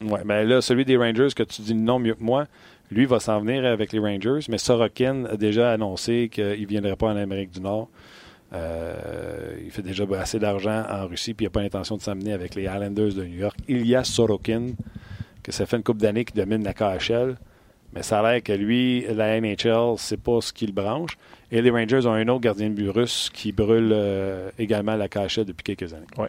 Ouais, 0.05 0.21
ben 0.25 0.47
là, 0.47 0.61
celui 0.61 0.85
des 0.85 0.97
Rangers 0.97 1.29
que 1.35 1.43
tu 1.43 1.61
dis 1.61 1.73
nom 1.73 1.99
mieux 1.99 2.15
que 2.15 2.23
moi, 2.23 2.45
lui 2.91 3.05
va 3.05 3.19
s'en 3.19 3.39
venir 3.39 3.65
avec 3.65 3.91
les 3.91 3.99
Rangers, 3.99 4.45
mais 4.49 4.57
Sorokin 4.57 5.25
a 5.25 5.37
déjà 5.37 5.71
annoncé 5.71 6.29
qu'il 6.31 6.61
ne 6.61 6.67
viendrait 6.67 6.95
pas 6.95 7.07
en 7.07 7.15
Amérique 7.15 7.51
du 7.51 7.61
Nord. 7.61 7.89
Euh, 8.53 9.55
il 9.63 9.71
fait 9.71 9.81
déjà 9.81 10.05
assez 10.19 10.39
d'argent 10.39 10.83
en 10.89 11.07
Russie, 11.07 11.33
puis 11.33 11.45
il 11.45 11.47
n'a 11.47 11.51
pas 11.51 11.61
l'intention 11.61 11.97
de 11.97 12.01
s'amener 12.01 12.31
avec 12.31 12.55
les 12.55 12.63
Islanders 12.63 13.13
de 13.13 13.25
New 13.25 13.39
York. 13.39 13.57
Il 13.67 13.85
y 13.87 13.95
a 13.95 14.03
Sorokin, 14.03 14.73
que 15.43 15.51
ça 15.51 15.65
fait 15.65 15.77
une 15.77 15.83
couple 15.83 16.01
d'années 16.01 16.25
qu'il 16.25 16.35
domine 16.35 16.63
la 16.63 16.73
KHL, 16.73 17.35
mais 17.93 18.03
ça 18.03 18.19
a 18.19 18.31
l'air 18.31 18.43
que 18.43 18.51
lui, 18.51 19.05
la 19.09 19.39
NHL, 19.39 19.95
c'est 19.97 20.21
pas 20.21 20.41
ce 20.41 20.53
qui 20.53 20.67
le 20.67 20.73
branche. 20.73 21.17
Et 21.51 21.61
les 21.61 21.71
Rangers 21.71 22.05
ont 22.05 22.13
un 22.13 22.27
autre 22.27 22.41
gardien 22.41 22.69
de 22.69 22.75
but 22.75 22.89
russe 22.89 23.29
qui 23.33 23.51
brûle 23.51 23.91
euh, 23.93 24.49
également 24.59 24.95
la 24.95 25.07
KHL 25.07 25.45
depuis 25.45 25.63
quelques 25.63 25.93
années. 25.93 26.07
Ouais. 26.17 26.27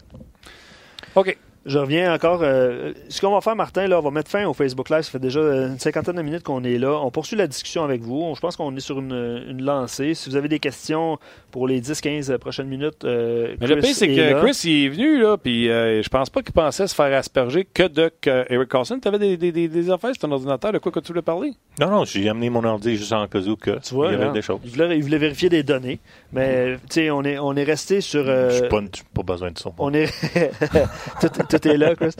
OK. 1.15 1.37
Je 1.67 1.77
reviens 1.77 2.13
encore. 2.13 2.39
euh, 2.43 2.93
ce 3.09 3.21
qu'on 3.21 3.31
va 3.33 3.41
faire, 3.41 3.55
Martin, 3.55 3.85
là, 3.87 3.99
on 3.99 4.01
va 4.01 4.09
mettre 4.09 4.31
fin 4.31 4.45
au 4.45 4.53
Facebook 4.53 4.89
Live. 4.89 5.01
Ça 5.03 5.11
fait 5.11 5.19
déjà 5.19 5.39
euh, 5.41 5.67
une 5.67 5.79
cinquantaine 5.79 6.15
de 6.15 6.21
minutes 6.21 6.43
qu'on 6.43 6.63
est 6.63 6.77
là. 6.77 6.99
On 7.03 7.11
poursuit 7.11 7.35
la 7.35 7.45
discussion 7.45 7.83
avec 7.83 8.01
vous. 8.01 8.21
On- 8.21 8.33
Je 8.35 8.39
pense 8.41 8.55
qu'on 8.55 8.75
est 8.75 8.79
sur 8.79 8.99
une, 8.99 9.43
une 9.49 9.61
lancée. 9.63 10.13
Si 10.13 10.29
vous 10.29 10.35
avez 10.37 10.47
des 10.47 10.59
questions 10.59 11.19
pour 11.51 11.67
les 11.67 11.81
10-15 11.81 12.37
prochaines 12.37 12.67
minutes, 12.67 13.03
euh, 13.03 13.55
Mais 13.59 13.67
le 13.67 13.75
pire, 13.79 13.93
c'est 13.93 14.05
est 14.09 14.15
que 14.15 14.21
là. 14.35 14.41
Chris, 14.41 14.61
il 14.63 14.85
est 14.85 14.89
venu, 14.89 15.19
là, 15.21 15.37
puis 15.37 15.69
euh, 15.69 16.01
je 16.01 16.09
pense 16.09 16.29
pas 16.29 16.41
qu'il 16.41 16.53
pensait 16.53 16.87
se 16.87 16.95
faire 16.95 17.13
asperger 17.17 17.65
que 17.65 17.83
de 17.87 18.11
que 18.21 18.45
Eric 18.51 18.69
Carlson. 18.69 18.99
Tu 19.01 19.07
avais 19.07 19.19
des, 19.19 19.35
des, 19.37 19.51
des, 19.51 19.67
des 19.67 19.89
affaires 19.91 20.11
sur 20.15 20.19
ton 20.27 20.31
ordinateur, 20.31 20.71
de 20.71 20.77
quoi 20.79 20.91
que 20.91 20.99
tu 21.01 21.07
voulais 21.09 21.21
parler? 21.21 21.51
Non, 21.79 21.89
non, 21.89 22.05
j'ai 22.05 22.29
amené 22.29 22.49
mon 22.49 22.63
ordi 22.63 22.95
juste 22.95 23.11
en 23.13 23.27
cas 23.27 23.39
où 23.39 23.55
que 23.57 23.79
Tu 23.79 23.93
vois, 23.93 24.07
il 24.07 24.11
y 24.13 24.15
avait 24.15 24.25
hein, 24.25 24.31
des 24.31 24.41
choses. 24.41 24.59
Il 24.63 24.71
voulait, 24.71 24.97
il 24.97 25.03
voulait 25.03 25.17
vérifier 25.17 25.49
des 25.49 25.63
données. 25.63 25.99
Mais 26.31 26.75
tu 26.89 26.93
sais, 27.01 27.11
on 27.11 27.23
est, 27.23 27.37
on 27.39 27.53
est 27.55 27.63
resté 27.63 27.99
sur. 28.01 28.23
euh, 28.25 28.51
Je 28.51 28.63
n'ai 28.63 28.69
pas, 28.69 28.79
j'ai 28.81 29.03
pas 29.13 29.23
besoin 29.23 29.51
de 29.51 29.57
ça. 29.57 29.69
On 29.77 29.93
est 29.93 30.07
tout, 31.21 31.29
tout 31.49 31.56
est 31.65 31.77
là, 31.77 31.95
Chris. 31.95 32.13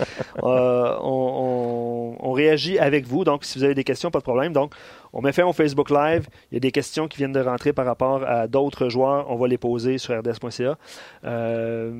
Euh, 0.44 0.96
on, 1.02 2.16
on- 2.22 2.28
on 2.30 2.32
réagit 2.32 2.80
avec 2.80 3.06
vous. 3.06 3.24
Donc, 3.24 3.44
si 3.46 3.58
vous 3.60 3.64
avez 3.64 3.76
des 3.76 3.84
questions, 3.84 4.10
pas 4.12 4.20
de 4.20 4.24
problème. 4.24 4.54
Donc, 4.54 4.74
on 5.14 5.22
met 5.22 5.32
fin 5.32 5.46
au 5.46 5.54
Facebook 5.54 5.90
Live. 5.90 6.28
Il 6.52 6.56
y 6.56 6.58
a 6.58 6.60
des 6.60 6.72
questions 6.72 7.08
qui 7.08 7.18
viennent 7.18 7.32
de 7.32 7.40
rentrer 7.40 7.74
par 7.74 7.86
rapport 7.86 8.24
à 8.26 8.48
d'autres 8.48 8.90
joueurs. 8.90 9.30
On 9.30 9.36
va 9.36 9.48
les 9.48 9.58
poser 9.58 9.98
sur 9.98 10.18
rds.ca. 10.18 10.78
Euh, 11.26 11.92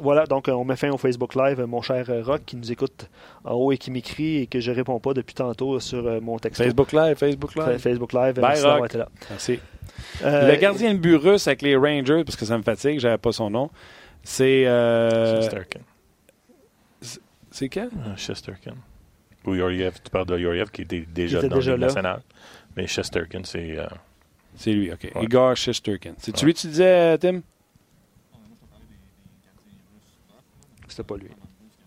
voilà, 0.00 0.26
donc 0.26 0.48
on 0.48 0.64
met 0.64 0.76
fin 0.76 0.90
au 0.90 0.98
Facebook 0.98 1.34
Live. 1.34 1.60
Mon 1.66 1.80
cher 1.82 2.06
Rock 2.24 2.42
qui 2.46 2.56
nous 2.56 2.70
écoute 2.72 3.08
en 3.44 3.54
haut 3.54 3.72
et 3.72 3.78
qui 3.78 3.90
m'écrit 3.90 4.38
et 4.42 4.46
que 4.46 4.60
je 4.60 4.70
réponds 4.72 4.98
pas 5.00 5.14
depuis 5.14 5.34
tantôt 5.34 5.78
sur 5.80 6.06
euh, 6.06 6.20
mon 6.20 6.38
texto. 6.38 6.62
Facebook 6.64 6.92
Live, 6.92 7.16
Facebook 7.16 7.52
Fa- 7.52 7.70
Live. 7.72 7.78
Facebook 7.80 8.12
Live. 8.12 8.34
Bye, 8.34 8.42
merci 8.42 8.62
d'avoir 8.62 8.78
Rock. 8.80 8.86
été 8.90 8.98
là. 8.98 9.08
Merci. 9.30 9.58
Euh, 10.24 10.50
le 10.52 10.56
gardien 10.56 10.94
de 10.94 10.98
but 10.98 11.16
russe 11.16 11.46
avec 11.46 11.62
les 11.62 11.76
Rangers, 11.76 12.24
parce 12.24 12.36
que 12.36 12.44
ça 12.44 12.56
me 12.58 12.62
fatigue, 12.62 12.98
j'avais 13.00 13.18
pas 13.18 13.32
son 13.32 13.50
nom. 13.50 13.70
C'est. 14.22 14.64
euh. 14.66 15.40
C'est 17.50 17.68
quel? 17.68 17.86
Euh, 17.88 18.16
Chesterkin. 18.16 18.74
Ou 19.46 19.54
Yoriev, 19.54 19.98
tu 20.04 20.10
parles 20.10 20.26
de 20.26 20.38
Yoriev 20.38 20.70
qui 20.70 20.82
était 20.82 21.00
déjà 21.00 21.38
était 21.38 21.48
dans 21.48 21.56
déjà 21.56 21.72
le 21.72 21.78
là. 21.78 21.86
national. 21.86 22.22
Mais 22.76 22.86
Chesterkin, 22.86 23.42
c'est. 23.44 23.78
euh, 23.78 23.86
C'est 24.56 24.72
lui, 24.72 24.92
OK. 24.92 25.10
Ouais. 25.14 25.24
Igor 25.24 25.56
Shesterkin. 25.56 26.12
C'est-tu 26.18 26.40
Ouais. 26.40 26.46
lui 26.46 26.54
que 26.54 26.58
tu 26.60 26.66
disais, 26.68 27.16
Tim? 27.18 27.40
C'était 30.88 31.02
pas 31.04 31.16
lui. 31.16 31.28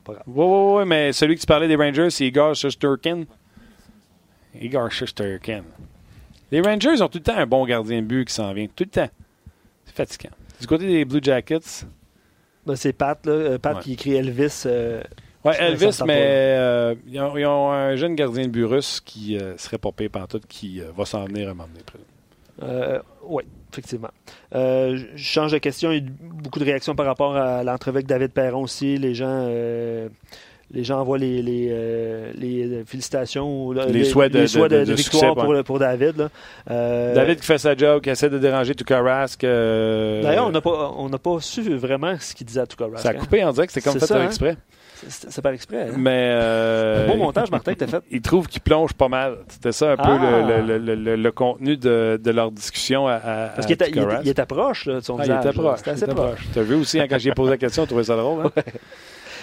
Pas 0.03 0.14
grave. 0.14 0.24
Oui, 0.28 0.45
oui, 0.45 0.80
oui, 0.82 0.86
mais 0.88 1.14
celui 1.14 1.36
que 1.36 1.41
tu 1.41 1.45
parlais 1.47 1.68
des 1.68 1.76
Rangers, 1.76 2.09
c'est 2.09 2.26
Igor 2.28 2.55
Shesterkin. 2.55 3.26
Igor 4.59 4.91
Shesterkin. 4.91 5.64
Les 6.51 6.61
Rangers 6.61 7.01
ont 7.01 7.07
tout 7.09 7.18
le 7.18 7.24
temps 7.24 7.36
un 7.38 7.45
bon 7.47 7.66
gardien 7.66 8.01
de 8.01 8.07
but 8.07 8.26
qui 8.26 8.34
s'en 8.34 8.53
vient. 8.53 8.68
Tout 8.68 8.84
le 8.84 8.89
temps. 8.89 9.09
C'est 9.86 9.95
fatigant. 9.95 10.34
Du 10.61 10.68
côté 10.68 10.88
des 10.88 11.03
Blue 11.05 11.20
Jackets, 11.22 11.86
Ben, 12.66 12.76
c'est 12.76 12.93
Pat, 12.93 13.26
là. 13.26 13.32
Euh, 13.34 13.57
Pat 13.57 13.76
Ouais. 13.78 13.82
qui 13.84 13.93
écrit 13.93 14.14
Elvis. 14.14 14.64
euh, 14.66 15.01
Ouais, 15.44 15.56
Elvis, 15.60 16.00
mais 16.06 16.16
euh, 16.58 16.96
ils, 17.08 17.20
ont, 17.20 17.38
ils 17.38 17.46
ont 17.46 17.72
un 17.72 17.96
jeune 17.96 18.16
gardien 18.16 18.44
de 18.46 18.50
but 18.52 18.64
russe 18.66 19.02
qui 19.04 19.38
euh, 19.38 19.58
serait 19.58 19.78
pas 19.78 19.91
payé 19.91 20.10
pantoute, 20.10 20.46
qui 20.48 20.80
euh, 20.82 20.86
va 20.96 21.06
s'en 21.06 21.26
venir 21.26 21.50
à. 21.50 21.54
Euh, 22.64 23.00
oui, 23.24 23.44
effectivement. 23.72 24.12
Je 24.54 25.04
change 25.18 25.52
de 25.52 25.58
question. 25.58 25.91
Il 25.91 25.96
y 25.96 26.00
a 26.00 26.04
eu 26.04 26.10
beaucoup 26.22 26.60
de 26.60 26.66
réactions 26.66 26.96
par 26.96 27.06
rapport 27.06 27.36
à 27.36 27.64
l'entrevue 27.64 27.98
avec 27.98 28.08
David 28.08 28.32
Perron 28.32 28.62
aussi. 28.64 28.98
Les 28.98 29.14
gens, 29.16 29.48
les 30.72 30.84
gens 30.84 31.00
envoient 31.00 31.18
les, 31.18 31.41
les, 31.41 31.68
euh, 31.72 32.32
les 32.36 32.84
félicitations 32.86 33.66
ou 33.68 33.74
Les 33.74 34.04
souhaits 34.06 34.32
de- 34.32 34.39
les 34.39 34.48
souhaits 34.48 34.72
de- 34.72 34.78
de, 34.80 34.86
de 34.86 34.91
de 34.91 34.96
succès, 34.96 35.18
victoire 35.18 35.36
pour, 35.36 35.64
pour 35.64 35.80
David. 35.80 36.18
là. 36.18 36.30
Euh, 36.72 37.14
David 37.14 37.39
qui 37.39 37.46
fait 37.46 37.58
sa 37.60 37.76
job, 37.76 38.02
qui 38.02 38.10
essaie 38.10 38.30
de 38.30 38.39
déranger 38.39 38.74
tout 38.76 38.86
Rask. 38.89 39.44
euh, 39.44 40.22
D'ailleurs, 40.24 40.48
on 40.48 40.52
n'a 40.52 40.62
pas, 40.62 40.94
on 40.98 41.10
pas 41.10 41.38
su 41.41 41.62
vraiment 41.76 42.16
ce 42.20 42.34
qu'il 42.34 42.48
disait 42.48 42.62
à 42.62 42.66
Tuukka 42.66 42.86
Rask. 42.86 43.00
Ça 43.00 43.10
a 43.10 43.12
hein. 43.12 43.16
coupé 43.16 43.44
en 43.44 43.52
direct, 43.52 43.72
c'était 43.74 43.84
comme 43.88 44.00
C'est 44.00 44.08
fait 44.08 44.14
ça, 44.14 44.22
hein? 44.22 44.26
exprès. 44.26 44.56
C'est 44.56 44.82
c'est 45.10 45.41
pas 45.41 45.54
exprès. 45.54 45.89
hein? 45.89 45.95
Mais. 45.97 46.30
euh, 46.34 47.06
Un 47.06 47.12
beau 47.12 47.18
montage, 47.18 47.49
Martin, 47.51 47.74
que 47.74 47.80
t'as 47.80 47.88
fait. 47.88 48.04
il 48.12 48.22
trouve 48.22 48.47
qu'il 48.47 48.62
plonge 48.62 48.93
pas 48.93 49.08
mal. 49.08 49.38
C'était 49.49 49.72
ça 49.72 49.91
un 49.91 49.97
peu 49.97 50.04
Ah! 50.06 50.45
le, 50.47 50.62
le- 50.62 50.78
le- 50.78 50.95
le- 50.95 51.16
le 51.16 51.32
contenu 51.32 51.78
de, 51.78 52.20
de 52.24 52.32
leur 52.32 52.51
discussion 52.51 53.08
à, 53.08 53.14
à 53.16 53.47
Parce 53.49 53.66
qu'il 53.68 53.74
était, 53.76 53.89
il 53.89 53.97
était- 53.99 54.20
il 54.24 54.30
était 54.30 54.45
proche 54.45 54.86
là, 54.86 54.95
de 54.95 54.99
son 55.01 55.16
Ah, 55.18 55.24
il 55.24 55.24
visage. 55.24 55.45
était 55.45 55.47
là. 55.47 55.54
proche. 55.64 55.78
C'était 55.80 55.89
il 55.91 55.93
assez 55.93 56.04
était 56.06 56.14
proche. 56.14 56.30
proche. 56.36 56.47
Tu 56.54 56.60
as 56.60 56.64
vu 56.64 56.76
aussi, 56.76 56.99
hein, 56.99 57.06
quand 57.10 57.18
j'ai 57.20 57.32
posé 57.34 57.51
la 57.51 57.58
question, 57.58 57.84
on 57.84 57.86
trouvait 57.86 58.04
ça 58.04 58.16
drôle. 58.16 58.45
Hein? 58.45 58.51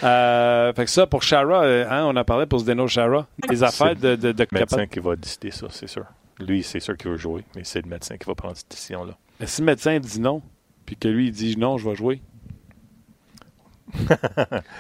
Euh, 0.03 0.73
fait 0.73 0.85
que 0.87 0.91
ça, 0.91 1.07
pour 1.07 1.23
Shara, 1.23 1.63
euh, 1.65 1.85
hein, 1.91 2.05
on 2.07 2.17
en 2.17 2.25
parlait 2.25 2.47
pour 2.47 2.61
Zdeno 2.61 2.87
Shara. 2.89 3.27
Les 3.51 3.63
affaires 3.63 3.95
de, 3.95 4.17
de, 4.17 4.33
de 4.33 4.47
le 4.51 4.59
médecin 4.59 4.87
qui 4.87 4.99
va 4.99 5.15
décider 5.17 5.51
ça, 5.51 5.67
c'est 5.71 5.89
sûr. 5.89 6.05
Lui, 6.39 6.63
c'est 6.63 6.81
sûr 6.81 6.97
qu'il 6.97 7.11
veut 7.11 7.19
jouer, 7.19 7.45
mais 7.55 7.63
c'est 7.65 7.83
le 7.83 7.89
médecin 7.91 8.17
qui 8.17 8.27
va 8.27 8.35
prendre 8.35 8.57
cette 8.57 8.71
décision-là. 8.71 9.13
Mais 9.39 9.47
si 9.47 9.61
le 9.61 9.67
médecin 9.67 9.99
dit 9.99 10.21
non, 10.21 10.41
puis 10.87 10.97
que 10.97 11.07
lui, 11.09 11.27
il 11.27 11.33
dit 11.33 11.55
non, 11.59 11.77
je 11.77 11.87
vais 11.87 11.95
jouer. 11.95 12.23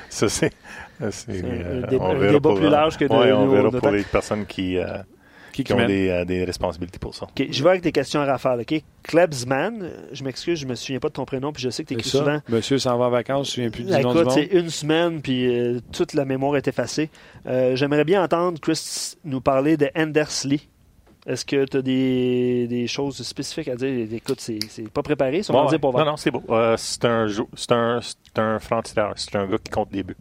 Ça, 0.08 0.28
c'est. 0.28 0.52
c'est, 0.98 1.10
C'est 1.10 1.44
un- 1.44 1.48
euh, 1.48 1.82
un 1.84 1.86
débat- 1.86 2.04
on 2.04 2.10
un 2.10 2.14
verra 2.18 2.32
débat 2.32 2.48
pour, 2.48 2.58
plus 2.58 2.66
euh, 2.66 2.70
large 2.70 2.96
que 2.98 3.04
de- 3.04 3.10
ouais, 3.12 3.32
on 3.32 3.48
verra 3.48 3.70
pour 3.70 3.90
les 3.90 4.02
personnes 4.02 4.46
qui, 4.46 4.76
euh, 4.78 4.98
Qui, 5.52 5.64
qui 5.64 5.72
ont 5.72 5.84
des, 5.86 6.08
euh, 6.08 6.24
des, 6.24 6.44
responsabilités 6.44 6.98
pour 6.98 7.14
ça. 7.14 7.24
OK, 7.24 7.46
je 7.50 7.62
vais 7.64 7.70
avec 7.70 7.82
des 7.82 7.90
questions 7.92 8.20
à 8.20 8.24
rafale. 8.24 8.60
OK? 8.60 8.82
Klebsman, 9.02 9.90
je 10.12 10.22
m'excuse, 10.24 10.58
je 10.60 10.66
me 10.66 10.74
souviens 10.74 11.00
pas 11.00 11.08
de 11.08 11.14
ton 11.14 11.24
prénom, 11.24 11.52
puis 11.52 11.62
je 11.62 11.70
sais 11.70 11.82
que 11.82 11.88
tu 11.88 11.94
écris 11.94 12.08
souvent. 12.08 12.40
Monsieur 12.48 12.78
s'en 12.78 12.96
va 12.98 13.06
en 13.06 13.10
vacances, 13.10 13.54
je 13.54 13.60
ne 13.62 13.66
me 13.66 13.70
souviens 13.72 13.86
plus 13.86 13.96
du 13.96 14.02
nom 14.04 14.12
Écoute, 14.12 14.30
c'est 14.32 14.44
une 14.58 14.70
semaine, 14.70 15.20
puis 15.22 15.46
euh, 15.46 15.80
toute 15.92 16.14
la 16.14 16.24
mémoire 16.24 16.56
est 16.56 16.68
effacée. 16.68 17.10
Euh, 17.46 17.74
J'aimerais 17.76 18.04
bien 18.04 18.22
entendre 18.22 18.60
Chris 18.60 19.16
nous 19.24 19.40
parler 19.40 19.76
de 19.76 19.90
Endersley. 19.96 20.60
Est-ce 21.26 21.44
que 21.44 21.64
tu 21.66 21.76
as 21.76 21.82
des, 21.82 22.66
des, 22.66 22.86
choses 22.86 23.20
spécifiques 23.22 23.68
à 23.68 23.76
dire? 23.76 24.08
Écoute, 24.12 24.40
c'est 24.40 24.58
pas 24.90 25.02
préparé, 25.02 25.42
ça, 25.42 25.52
bon, 25.52 25.66
dire 25.66 25.80
pour 25.80 25.96
Non, 25.96 26.04
non, 26.04 26.16
c'est 26.16 26.30
beau. 26.30 26.42
Euh, 26.48 26.76
c'est 26.78 27.04
un, 27.04 27.26
un, 27.70 28.00
un 28.36 28.58
franc-tireur. 28.58 29.12
C'est 29.16 29.36
un 29.36 29.46
gars 29.46 29.58
qui 29.58 29.70
compte 29.70 29.90
des 29.90 30.02
buts. 30.02 30.16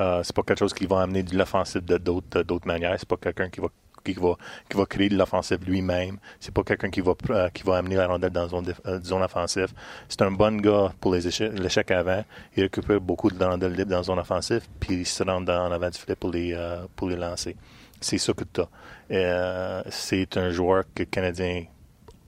Euh, 0.00 0.22
c'est 0.24 0.34
pas 0.34 0.42
quelque 0.42 0.58
chose 0.58 0.74
qui 0.74 0.86
va 0.86 1.02
amener 1.02 1.22
de 1.22 1.36
l'offensive 1.36 1.84
de 1.84 1.98
d'autres 1.98 2.66
manières. 2.66 2.96
C'est 2.98 3.08
pas 3.08 3.16
quelqu'un 3.16 3.48
qui 3.48 3.60
va 3.60 3.68
qui 4.04 4.12
va, 4.12 4.36
qui 4.68 4.76
va 4.76 4.86
créer 4.86 5.08
de 5.08 5.16
l'offensive 5.16 5.58
lui-même. 5.66 6.18
C'est 6.38 6.52
pas 6.52 6.62
quelqu'un 6.62 6.90
qui 6.90 7.00
va 7.00 7.14
euh, 7.30 7.48
qui 7.48 7.62
va 7.62 7.78
amener 7.78 7.96
la 7.96 8.06
rondelle 8.06 8.30
dans 8.30 8.48
zone, 8.48 8.72
euh, 8.86 9.00
zone 9.02 9.22
offensive. 9.22 9.72
C'est 10.08 10.22
un 10.22 10.30
bon 10.30 10.60
gars 10.60 10.92
pour 11.00 11.14
les 11.14 11.22
l'échec 11.52 11.90
avant. 11.90 12.24
Il 12.56 12.64
récupère 12.64 13.00
beaucoup 13.00 13.30
de 13.30 13.42
rondelles 13.42 13.72
libres 13.72 13.90
dans 13.90 14.02
zone 14.02 14.18
offensive, 14.18 14.62
puis 14.78 14.94
il 14.96 15.06
se 15.06 15.22
rend 15.24 15.42
en 15.42 15.72
avant 15.72 15.90
du 15.90 15.98
filet 15.98 16.16
pour 16.16 16.30
les 16.30 16.52
euh, 16.54 16.84
pour 16.94 17.08
les 17.08 17.16
lancer. 17.16 17.56
C'est 18.04 18.18
ça 18.18 18.34
que 18.34 18.44
tu 18.44 18.60
as. 18.60 19.82
c'est 19.90 20.36
un 20.36 20.50
joueur 20.50 20.84
que 20.94 21.02
les 21.02 21.06
Canadiens 21.06 21.64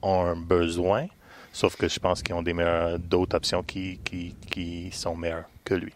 ont 0.00 0.24
un 0.24 0.36
besoin, 0.36 1.06
sauf 1.52 1.76
que 1.76 1.86
je 1.86 1.98
pense 1.98 2.22
qu'ils 2.22 2.34
ont 2.34 2.42
des 2.42 2.54
d'autres 2.98 3.36
options 3.36 3.62
qui, 3.62 4.00
qui, 4.02 4.34
qui 4.50 4.90
sont 4.90 5.14
meilleures 5.14 5.50
que 5.64 5.74
lui. 5.74 5.92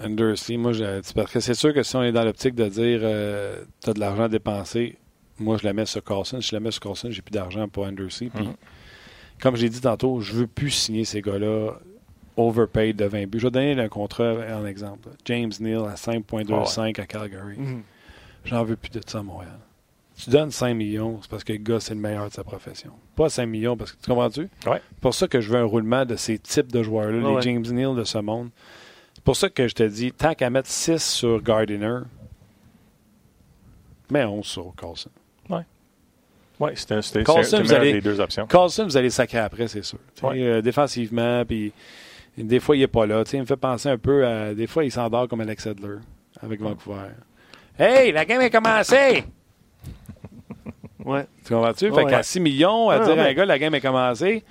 Undersea, 0.00 0.56
moi, 0.56 0.70
parce 1.16 1.32
que 1.32 1.40
c'est 1.40 1.54
sûr 1.54 1.74
que 1.74 1.82
si 1.82 1.96
on 1.96 2.04
est 2.04 2.12
dans 2.12 2.24
l'optique 2.24 2.54
de 2.54 2.68
dire 2.68 3.00
euh, 3.02 3.64
tu 3.82 3.90
as 3.90 3.92
de 3.92 3.98
l'argent 4.00 4.24
à 4.24 4.28
dépenser, 4.28 4.96
moi, 5.40 5.56
je 5.56 5.64
la 5.64 5.72
mets 5.72 5.84
sur 5.86 6.04
Carlson. 6.04 6.40
Si 6.40 6.50
je 6.50 6.54
la 6.54 6.60
mets 6.60 6.70
sur 6.70 6.80
Carlson, 6.80 7.10
j'ai 7.10 7.22
plus 7.22 7.32
d'argent 7.32 7.68
pour 7.68 7.86
Undersea. 7.86 8.30
Puis, 8.32 8.44
mm-hmm. 8.44 9.42
comme 9.42 9.56
j'ai 9.56 9.68
dit 9.68 9.80
tantôt, 9.80 10.20
je 10.20 10.32
veux 10.32 10.46
plus 10.46 10.70
signer 10.70 11.04
ces 11.04 11.20
gars-là 11.20 11.72
overpaid 12.36 12.96
de 12.96 13.04
20 13.04 13.26
buts. 13.26 13.38
Je 13.38 13.46
vais 13.46 13.50
donner 13.50 13.80
un 13.80 13.88
contrat 13.88 14.34
en 14.52 14.66
exemple. 14.66 15.08
James 15.24 15.52
Neal 15.60 15.84
à 15.86 15.94
5,25 15.94 17.00
à 17.00 17.06
Calgary. 17.06 17.56
Mm-hmm. 17.56 17.82
J'en 18.46 18.64
veux 18.64 18.76
plus 18.76 18.90
de 18.90 19.00
ça 19.06 19.18
à 19.18 19.22
Montréal. 19.22 19.58
Tu 20.16 20.30
donnes 20.30 20.50
5 20.50 20.74
millions, 20.74 21.18
c'est 21.22 21.30
parce 21.30 21.42
que 21.42 21.52
le 21.52 21.58
gars, 21.58 21.80
c'est 21.80 21.94
le 21.94 22.00
meilleur 22.00 22.28
de 22.28 22.32
sa 22.32 22.44
profession. 22.44 22.92
Pas 23.16 23.28
5 23.28 23.46
millions, 23.46 23.76
parce 23.76 23.92
que 23.92 24.00
tu 24.00 24.08
comprends-tu? 24.08 24.48
Ouais. 24.66 24.80
pour 25.00 25.12
ça 25.12 25.26
que 25.26 25.40
je 25.40 25.50
veux 25.50 25.58
un 25.58 25.64
roulement 25.64 26.04
de 26.04 26.14
ces 26.14 26.38
types 26.38 26.70
de 26.70 26.82
joueurs-là, 26.82 27.18
les 27.18 27.42
James 27.42 27.66
Neal 27.66 27.96
de 27.96 28.04
ce 28.04 28.18
monde. 28.18 28.50
C'est 29.14 29.24
pour 29.24 29.34
ça 29.34 29.48
que 29.48 29.66
je 29.66 29.74
te 29.74 29.82
dis, 29.82 30.12
tant 30.12 30.34
qu'à 30.34 30.50
mettre 30.50 30.68
6 30.68 31.02
sur 31.02 31.42
Gardiner, 31.42 32.00
mets 34.10 34.24
11 34.24 34.46
sur 34.46 34.72
Carlson. 34.76 35.10
Oui. 35.50 35.60
Oui, 36.60 36.70
c'était 36.76 37.00
les 37.80 38.00
deux 38.00 38.20
options. 38.20 38.46
Carlson, 38.46 38.84
vous 38.84 38.96
allez 38.96 39.10
sacrer 39.10 39.38
après, 39.38 39.66
c'est 39.66 39.82
sûr. 39.82 39.98
Euh, 40.22 40.62
défensivement, 40.62 41.44
puis 41.44 41.72
des 42.36 42.60
fois, 42.60 42.76
il 42.76 42.80
n'est 42.80 42.86
pas 42.88 43.06
là. 43.06 43.22
il 43.32 43.40
me 43.40 43.44
fait 43.44 43.56
penser 43.56 43.88
un 43.88 43.98
peu 43.98 44.26
à. 44.26 44.54
Des 44.54 44.66
fois, 44.66 44.84
il 44.84 44.90
s'endort 44.90 45.28
comme 45.28 45.40
Alex 45.40 45.66
Edler 45.66 45.98
avec 46.42 46.60
Vancouver. 46.60 47.10
Hey, 47.78 48.12
la 48.12 48.24
game 48.24 48.40
est 48.40 48.50
commencée! 48.50 49.24
ouais. 51.04 51.26
Tu 51.44 51.52
comprends-tu? 51.52 51.92
fait 51.92 52.04
qu'à 52.06 52.22
6 52.22 52.40
millions, 52.40 52.88
à 52.90 53.04
dire 53.04 53.18
à 53.18 53.26
un 53.26 53.32
gars, 53.32 53.44
la 53.44 53.58
game 53.58 53.74
est 53.74 53.80
commencée, 53.80 54.44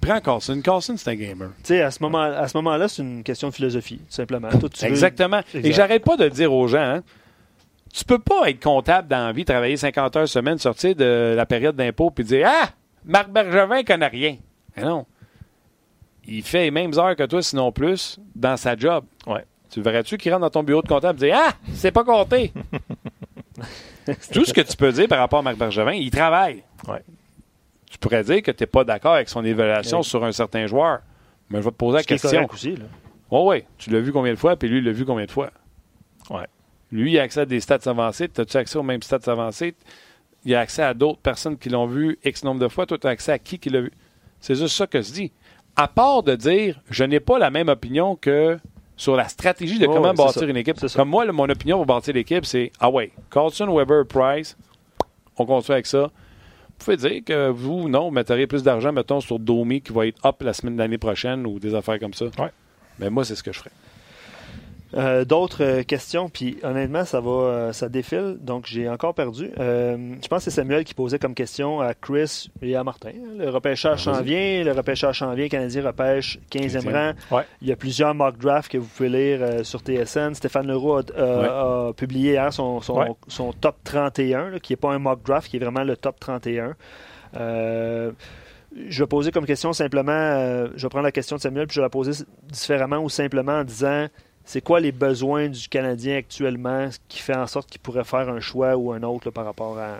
prends 0.00 0.20
Carlson. 0.20 0.60
Carlson, 0.62 0.96
c'est 0.96 1.10
un 1.10 1.14
gamer. 1.14 1.50
Tu 1.58 1.68
sais, 1.68 1.82
à 1.82 1.90
ce 1.90 2.02
moment-là, 2.02 2.46
moment 2.54 2.88
c'est 2.88 3.02
une 3.02 3.22
question 3.22 3.48
de 3.48 3.54
philosophie, 3.54 3.98
tout 3.98 4.04
simplement. 4.08 4.48
Exactement. 4.82 5.40
Et 5.54 5.72
j'arrête 5.72 6.04
pas 6.04 6.16
de 6.16 6.28
dire 6.28 6.52
aux 6.52 6.66
gens, 6.66 6.78
hein, 6.96 7.02
tu 7.92 8.04
peux 8.04 8.18
pas 8.18 8.50
être 8.50 8.62
comptable 8.62 9.08
dans 9.08 9.26
la 9.26 9.32
vie, 9.32 9.44
travailler 9.44 9.76
50 9.76 10.16
heures 10.16 10.28
semaine, 10.28 10.58
sortir 10.58 10.94
de 10.94 11.34
la 11.36 11.46
période 11.46 11.76
d'impôt, 11.76 12.10
puis 12.10 12.24
dire 12.24 12.48
Ah, 12.50 12.70
Marc 13.04 13.30
Bergevin 13.30 13.82
connaît 13.82 14.08
rien. 14.08 14.36
Mais 14.76 14.82
non. 14.82 15.06
Il 16.28 16.42
fait 16.42 16.64
les 16.64 16.70
mêmes 16.70 16.92
heures 16.98 17.16
que 17.16 17.24
toi, 17.24 17.42
sinon 17.42 17.72
plus, 17.72 18.20
dans 18.36 18.56
sa 18.56 18.76
job. 18.76 19.04
Ouais. 19.26 19.44
Tu 19.70 19.80
verrais-tu 19.80 20.16
qu'il 20.16 20.32
rentre 20.32 20.42
dans 20.42 20.50
ton 20.50 20.62
bureau 20.62 20.82
de 20.82 20.88
comptable 20.88 21.22
et 21.24 21.28
dire 21.28 21.38
Ah, 21.38 21.54
c'est 21.74 21.90
pas 21.90 22.04
compté. 22.04 22.52
Tout 24.32 24.44
ce 24.44 24.52
que 24.52 24.60
tu 24.60 24.76
peux 24.76 24.92
dire 24.92 25.08
par 25.08 25.18
rapport 25.18 25.40
à 25.40 25.42
Marc 25.42 25.56
Bergevin, 25.56 25.92
il 25.92 26.10
travaille. 26.10 26.62
Ouais 26.86 27.02
tu 27.90 27.98
pourrais 27.98 28.22
dire 28.22 28.42
que 28.42 28.50
tu 28.50 28.62
n'es 28.62 28.66
pas 28.66 28.84
d'accord 28.84 29.14
avec 29.14 29.28
son 29.28 29.44
évaluation 29.44 30.02
sur 30.02 30.24
un 30.24 30.32
certain 30.32 30.66
joueur. 30.66 31.00
Mais 31.50 31.58
je 31.58 31.64
vais 31.64 31.70
te 31.70 31.76
poser 31.76 31.98
la 31.98 32.04
question. 32.04 32.46
Aussi, 32.52 32.76
là. 32.76 32.84
Oh, 33.30 33.50
oui, 33.50 33.64
tu 33.78 33.90
l'as 33.90 34.00
vu 34.00 34.12
combien 34.12 34.32
de 34.32 34.38
fois, 34.38 34.56
puis 34.56 34.68
lui, 34.68 34.78
il 34.78 34.84
l'a 34.84 34.92
vu 34.92 35.04
combien 35.04 35.24
de 35.24 35.30
fois? 35.30 35.50
Ouais. 36.30 36.46
Lui, 36.92 37.12
il 37.12 37.18
a 37.18 37.22
accès 37.22 37.40
à 37.40 37.46
des 37.46 37.60
stats 37.60 37.78
avancées. 37.86 38.30
As-tu 38.36 38.56
accès 38.56 38.78
aux 38.78 38.82
mêmes 38.82 39.02
stats 39.02 39.30
avancées? 39.30 39.74
Il 40.44 40.54
a 40.54 40.60
accès 40.60 40.82
à 40.82 40.94
d'autres 40.94 41.18
personnes 41.18 41.58
qui 41.58 41.68
l'ont 41.68 41.86
vu 41.86 42.18
X 42.24 42.44
nombre 42.44 42.60
de 42.60 42.68
fois. 42.68 42.86
Toi, 42.86 42.98
tu 42.98 43.06
as 43.06 43.10
accès 43.10 43.32
à 43.32 43.38
qui 43.38 43.58
qui 43.58 43.70
l'a 43.70 43.80
vu? 43.80 43.92
C'est 44.40 44.54
juste 44.54 44.76
ça 44.76 44.86
que 44.86 45.02
je 45.02 45.12
dis. 45.12 45.32
À 45.78 45.88
part 45.88 46.22
de 46.22 46.34
dire, 46.34 46.80
je 46.90 47.04
n'ai 47.04 47.20
pas 47.20 47.38
la 47.38 47.50
même 47.50 47.68
opinion 47.68 48.16
que 48.16 48.58
sur 48.96 49.16
la 49.16 49.28
stratégie 49.28 49.78
de 49.78 49.86
comment 49.86 50.12
bâtir 50.12 50.48
une 50.48 50.56
équipe. 50.56 50.76
Comme 50.94 51.08
moi, 51.08 51.24
mon 51.32 51.48
opinion 51.48 51.78
pour 51.78 51.86
bâtir 51.86 52.12
l'équipe, 52.12 52.44
c'est 52.44 52.72
Ah 52.80 52.90
ouais, 52.90 53.12
Carlson, 53.30 53.74
Weber, 53.74 54.04
Price, 54.06 54.56
on 55.38 55.46
construit 55.46 55.74
avec 55.74 55.86
ça 55.86 56.10
pouvez 56.78 56.96
dire 56.96 57.24
que 57.24 57.48
vous, 57.50 57.88
non, 57.88 58.10
metteriez 58.10 58.46
plus 58.46 58.62
d'argent, 58.62 58.92
mettons, 58.92 59.20
sur 59.20 59.38
Domi 59.38 59.82
qui 59.82 59.92
va 59.92 60.06
être 60.06 60.24
up 60.24 60.36
la 60.40 60.52
semaine 60.52 60.76
de 60.76 60.78
l'année 60.78 60.98
prochaine 60.98 61.46
ou 61.46 61.58
des 61.58 61.74
affaires 61.74 61.98
comme 61.98 62.14
ça. 62.14 62.26
Ouais. 62.38 62.50
Mais 62.98 63.10
moi, 63.10 63.24
c'est 63.24 63.34
ce 63.34 63.42
que 63.42 63.52
je 63.52 63.58
ferais. 63.58 63.70
Euh, 64.94 65.26
d'autres 65.26 65.62
euh, 65.62 65.82
questions, 65.82 66.30
puis 66.30 66.58
honnêtement, 66.62 67.04
ça 67.04 67.20
va, 67.20 67.30
euh, 67.30 67.72
ça 67.72 67.90
défile, 67.90 68.38
donc 68.40 68.64
j'ai 68.66 68.88
encore 68.88 69.12
perdu. 69.12 69.50
je 69.58 70.28
pense 70.28 70.44
que 70.44 70.50
c'est 70.50 70.56
Samuel 70.62 70.84
qui 70.84 70.94
posait 70.94 71.18
comme 71.18 71.34
question 71.34 71.80
à 71.80 71.92
Chris 71.92 72.48
et 72.62 72.74
à 72.74 72.84
Martin. 72.84 73.12
Le 73.36 73.50
repêchage 73.50 74.04
s'en 74.04 74.22
vient, 74.22 74.64
le 74.64 74.72
repêchage 74.72 75.18
s'en 75.18 75.34
vient, 75.34 75.44
le 75.44 75.50
Canadien 75.50 75.84
repêche 75.84 76.38
15e 76.50 76.90
rang. 76.90 77.42
Il 77.60 77.68
y 77.68 77.72
a 77.72 77.76
plusieurs 77.76 78.14
mock 78.14 78.38
drafts 78.38 78.72
que 78.72 78.78
vous 78.78 78.86
pouvez 78.86 79.08
lire 79.08 79.66
sur 79.66 79.80
TSN. 79.80 80.34
Stéphane 80.34 80.66
Leroux 80.66 80.94
a, 80.94 81.92
publié 81.92 82.32
hier 82.32 82.52
son, 82.52 82.80
son, 82.80 83.52
top 83.52 83.76
31, 83.84 84.58
qui 84.58 84.72
n'est 84.72 84.76
pas 84.76 84.92
un 84.92 84.98
mock 84.98 85.22
draft, 85.22 85.50
qui 85.50 85.56
est 85.56 85.60
vraiment 85.60 85.84
le 85.84 85.96
top 85.96 86.18
31. 86.18 86.74
je 87.34 88.12
vais 88.74 89.06
poser 89.06 89.32
comme 89.32 89.44
question 89.44 89.74
simplement, 89.74 90.66
je 90.74 90.82
vais 90.82 90.88
prendre 90.88 91.04
la 91.04 91.12
question 91.12 91.36
de 91.36 91.42
Samuel, 91.42 91.66
puis 91.66 91.74
je 91.74 91.80
vais 91.80 91.86
la 91.86 91.90
poser 91.90 92.24
différemment 92.50 92.98
ou 92.98 93.10
simplement 93.10 93.58
en 93.58 93.64
disant 93.64 94.08
c'est 94.48 94.62
quoi 94.62 94.80
les 94.80 94.92
besoins 94.92 95.48
du 95.48 95.68
Canadien 95.68 96.16
actuellement 96.16 96.88
qui 97.06 97.20
fait 97.20 97.36
en 97.36 97.46
sorte 97.46 97.68
qu'il 97.68 97.82
pourrait 97.82 98.04
faire 98.04 98.30
un 98.30 98.40
choix 98.40 98.78
ou 98.78 98.92
un 98.92 99.02
autre 99.02 99.28
par 99.28 99.44
rapport 99.44 99.78
à 99.78 99.98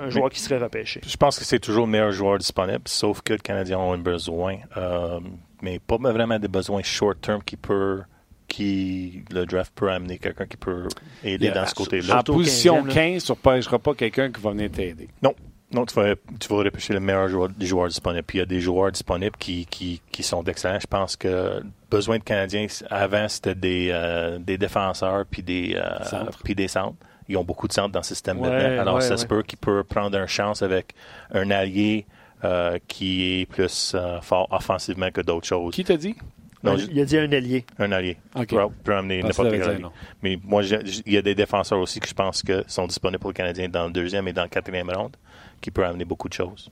un 0.00 0.10
joueur 0.10 0.28
qui 0.28 0.40
serait 0.40 0.58
repêché? 0.58 1.00
Je 1.06 1.16
pense 1.16 1.38
que 1.38 1.44
c'est 1.44 1.60
toujours 1.60 1.86
le 1.86 1.92
meilleur 1.92 2.10
joueur 2.10 2.36
disponible, 2.36 2.82
sauf 2.86 3.22
que 3.22 3.34
le 3.34 3.38
Canadien 3.38 3.78
a 3.78 3.82
un 3.82 3.98
besoin, 3.98 4.56
euh, 4.76 5.20
mais 5.62 5.78
pas 5.78 5.98
vraiment 5.98 6.36
des 6.36 6.48
besoins 6.48 6.82
short 6.82 7.20
term 7.20 7.40
qui 7.44 7.56
peut 7.56 8.02
qui 8.48 9.22
le 9.30 9.46
draft 9.46 9.72
peut 9.72 9.88
amener 9.88 10.18
quelqu'un 10.18 10.46
qui 10.46 10.56
peut 10.56 10.88
aider 11.22 11.52
dans 11.52 11.66
ce 11.66 11.74
côté-là. 11.74 12.18
En 12.18 12.22
position 12.24 12.82
15, 12.82 13.22
tu 13.22 13.30
ne 13.30 13.36
repêcheras 13.36 13.78
pas 13.78 13.94
quelqu'un 13.94 14.32
qui 14.32 14.40
va 14.40 14.50
venir 14.50 14.68
t'aider. 14.68 15.08
Non, 15.22 15.32
non, 15.72 15.84
tu 15.84 15.94
vas, 15.94 16.14
tu 16.38 16.48
vas 16.48 16.56
repêcher 16.56 16.92
le 16.92 17.00
meilleur 17.00 17.28
joueur, 17.28 17.48
des 17.48 17.66
joueurs 17.66 17.88
disponibles. 17.88 18.24
Puis 18.24 18.38
il 18.38 18.40
y 18.40 18.42
a 18.42 18.46
des 18.46 18.60
joueurs 18.60 18.92
disponibles 18.92 19.36
qui, 19.36 19.66
qui, 19.66 20.00
qui 20.12 20.22
sont 20.22 20.42
d'excellents. 20.42 20.78
Je 20.80 20.86
pense 20.86 21.16
que 21.16 21.60
besoin 21.90 22.18
de 22.18 22.22
Canadiens, 22.22 22.66
avant, 22.88 23.28
c'était 23.28 23.56
des, 23.56 23.88
euh, 23.92 24.38
des 24.38 24.58
défenseurs 24.58 25.24
puis 25.28 25.42
des, 25.42 25.74
euh, 25.76 26.24
puis 26.44 26.54
des 26.54 26.68
centres. 26.68 26.96
Ils 27.28 27.36
ont 27.36 27.44
beaucoup 27.44 27.66
de 27.66 27.72
centres 27.72 27.90
dans 27.90 28.00
le 28.00 28.04
système 28.04 28.38
maintenant. 28.38 28.80
Alors, 28.80 29.02
ça 29.02 29.16
se 29.16 29.26
peut 29.26 29.42
qu'il 29.42 29.58
peut 29.58 29.82
prendre 29.82 30.16
une 30.16 30.28
chance 30.28 30.62
avec 30.62 30.94
un 31.32 31.50
allié 31.50 32.06
euh, 32.44 32.78
qui 32.86 33.40
est 33.40 33.46
plus 33.46 33.96
fort 34.22 34.46
offensivement 34.52 35.10
que 35.10 35.20
d'autres 35.20 35.46
choses. 35.48 35.74
Qui 35.74 35.82
t'a 35.82 35.96
dit? 35.96 36.14
Non, 36.62 36.76
il 36.76 37.00
a 37.00 37.04
dit 37.04 37.18
un 37.18 37.30
allié. 37.32 37.64
Un 37.80 37.90
allié. 37.90 38.16
Okay. 38.36 38.56
Peut 38.84 38.94
amener 38.94 39.22
n'importe 39.22 39.50
quel 39.50 39.62
allié. 39.62 39.84
Mais 40.22 40.38
moi, 40.44 40.62
il 40.62 41.12
y 41.12 41.16
a 41.16 41.22
des 41.22 41.34
défenseurs 41.34 41.80
aussi 41.80 41.98
que 41.98 42.08
je 42.08 42.14
pense 42.14 42.42
que 42.44 42.62
sont 42.68 42.86
disponibles 42.86 43.20
pour 43.20 43.30
le 43.30 43.34
Canadien 43.34 43.68
dans 43.68 43.86
le 43.86 43.92
deuxième 43.92 44.28
et 44.28 44.32
dans 44.32 44.44
le 44.44 44.48
quatrième 44.48 44.90
round 44.90 45.16
qui 45.60 45.70
peut 45.70 45.84
amener 45.84 46.04
beaucoup 46.04 46.28
de 46.28 46.34
choses. 46.34 46.70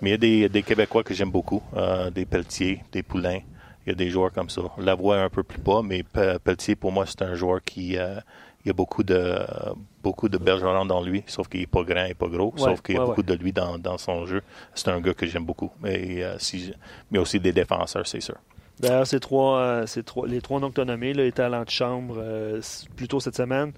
Mais 0.00 0.10
il 0.10 0.12
y 0.12 0.14
a 0.14 0.18
des, 0.18 0.48
des 0.48 0.62
Québécois 0.62 1.02
que 1.02 1.14
j'aime 1.14 1.30
beaucoup, 1.30 1.62
euh, 1.76 2.10
des 2.10 2.24
Pelletier, 2.24 2.82
des 2.92 3.02
Poulains. 3.02 3.40
Il 3.84 3.90
y 3.90 3.92
a 3.92 3.94
des 3.94 4.10
joueurs 4.10 4.32
comme 4.32 4.50
ça. 4.50 4.62
La 4.78 4.94
voix 4.94 5.16
est 5.16 5.22
un 5.22 5.30
peu 5.30 5.42
plus 5.42 5.60
bas, 5.60 5.80
mais 5.82 6.02
Pelletier, 6.44 6.76
pour 6.76 6.92
moi, 6.92 7.06
c'est 7.06 7.22
un 7.22 7.34
joueur 7.34 7.62
qui 7.64 7.96
euh, 7.96 8.20
il 8.64 8.68
y 8.68 8.70
a 8.70 8.74
beaucoup 8.74 9.02
de 9.02 9.38
beaucoup 10.02 10.28
de 10.28 10.36
bergerons 10.36 10.84
dans 10.84 11.02
lui, 11.02 11.22
sauf 11.26 11.48
qu'il 11.48 11.60
n'est 11.60 11.66
pas 11.66 11.82
grand 11.82 12.04
et 12.04 12.14
pas 12.14 12.28
gros, 12.28 12.52
sauf 12.56 12.80
qu'il 12.82 12.96
y 12.96 12.98
a 12.98 13.04
beaucoup 13.04 13.22
de 13.22 13.34
lui 13.34 13.52
dans, 13.52 13.78
dans 13.78 13.98
son 13.98 14.26
jeu. 14.26 14.42
C'est 14.74 14.88
un 14.88 15.00
gars 15.00 15.14
que 15.14 15.26
j'aime 15.26 15.44
beaucoup. 15.44 15.70
Mais, 15.80 16.22
euh, 16.22 16.36
si, 16.38 16.72
mais 17.10 17.18
aussi 17.18 17.40
des 17.40 17.52
défenseurs, 17.52 18.06
c'est 18.06 18.20
sûr. 18.20 18.36
D'ailleurs, 18.78 19.06
ces 19.06 19.20
trois, 19.20 19.86
ces 19.86 20.02
trois, 20.02 20.26
les 20.28 20.40
trois 20.40 20.60
noms 20.60 20.70
que 20.70 20.76
tu 20.76 20.80
as 20.80 20.84
nommés 20.84 21.12
là, 21.12 21.24
étaient 21.24 21.42
à 21.42 21.48
l'antichambre 21.48 22.22
plus 22.94 23.08
tôt 23.08 23.20
cette 23.20 23.36
semaine 23.36 23.72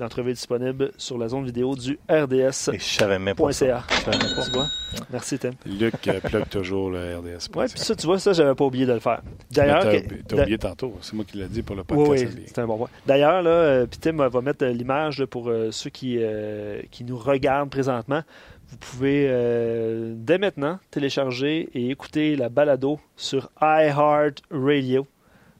L'entrevue 0.00 0.30
est 0.30 0.34
disponible 0.34 0.90
sur 0.96 1.18
la 1.18 1.28
zone 1.28 1.44
vidéo 1.44 1.76
du 1.76 1.98
RDS. 2.08 2.70
Et 2.72 2.78
je 2.78 2.82
savais 2.84 3.18
même 3.18 3.36
pas 3.36 3.52
ça. 3.52 3.66
.ca. 3.66 3.84
Je 3.90 3.94
savais 3.96 4.16
même 4.16 4.34
pas 4.34 4.44
Tu 4.46 4.50
vois? 4.52 4.66
Merci, 5.12 5.38
Tim. 5.38 5.50
Luc 5.66 6.08
euh, 6.08 6.20
plug 6.20 6.48
toujours 6.48 6.90
le 6.90 7.18
RDS. 7.18 7.54
Ouais, 7.54 7.66
puis 7.68 7.78
ça, 7.78 7.94
tu 7.94 8.06
vois, 8.06 8.18
ça, 8.18 8.32
j'avais 8.32 8.54
pas 8.54 8.64
oublié 8.64 8.86
de 8.86 8.94
le 8.94 8.98
faire. 8.98 9.20
D'ailleurs, 9.50 9.82
T'as 9.82 10.00
que- 10.00 10.14
t'as 10.26 10.40
oublié 10.42 10.56
tantôt. 10.58 10.96
C'est 11.02 11.12
moi 11.12 11.24
qui 11.26 11.36
l'ai 11.36 11.48
dit 11.48 11.62
pour 11.62 11.76
le 11.76 11.82
Oui, 11.90 12.06
podcast. 12.08 12.32
oui, 12.34 12.42
c'est 12.46 12.58
un 12.60 12.66
bon 12.66 12.78
point. 12.78 12.88
D'ailleurs, 13.06 13.42
là, 13.42 13.50
euh, 13.50 13.86
puis 13.86 13.98
Tim 14.00 14.16
va 14.26 14.40
mettre 14.40 14.64
euh, 14.64 14.72
l'image 14.72 15.24
pour 15.26 15.50
euh, 15.50 15.70
ceux 15.70 15.90
qui, 15.90 16.16
euh, 16.18 16.80
qui 16.90 17.04
nous 17.04 17.18
regardent 17.18 17.70
présentement. 17.70 18.22
Vous 18.70 18.76
pouvez 18.78 19.26
euh, 19.28 20.14
dès 20.16 20.38
maintenant 20.38 20.78
télécharger 20.90 21.68
et 21.74 21.90
écouter 21.90 22.36
la 22.36 22.48
balado 22.48 22.98
sur 23.16 23.50
iHeartRadio. 23.60 25.06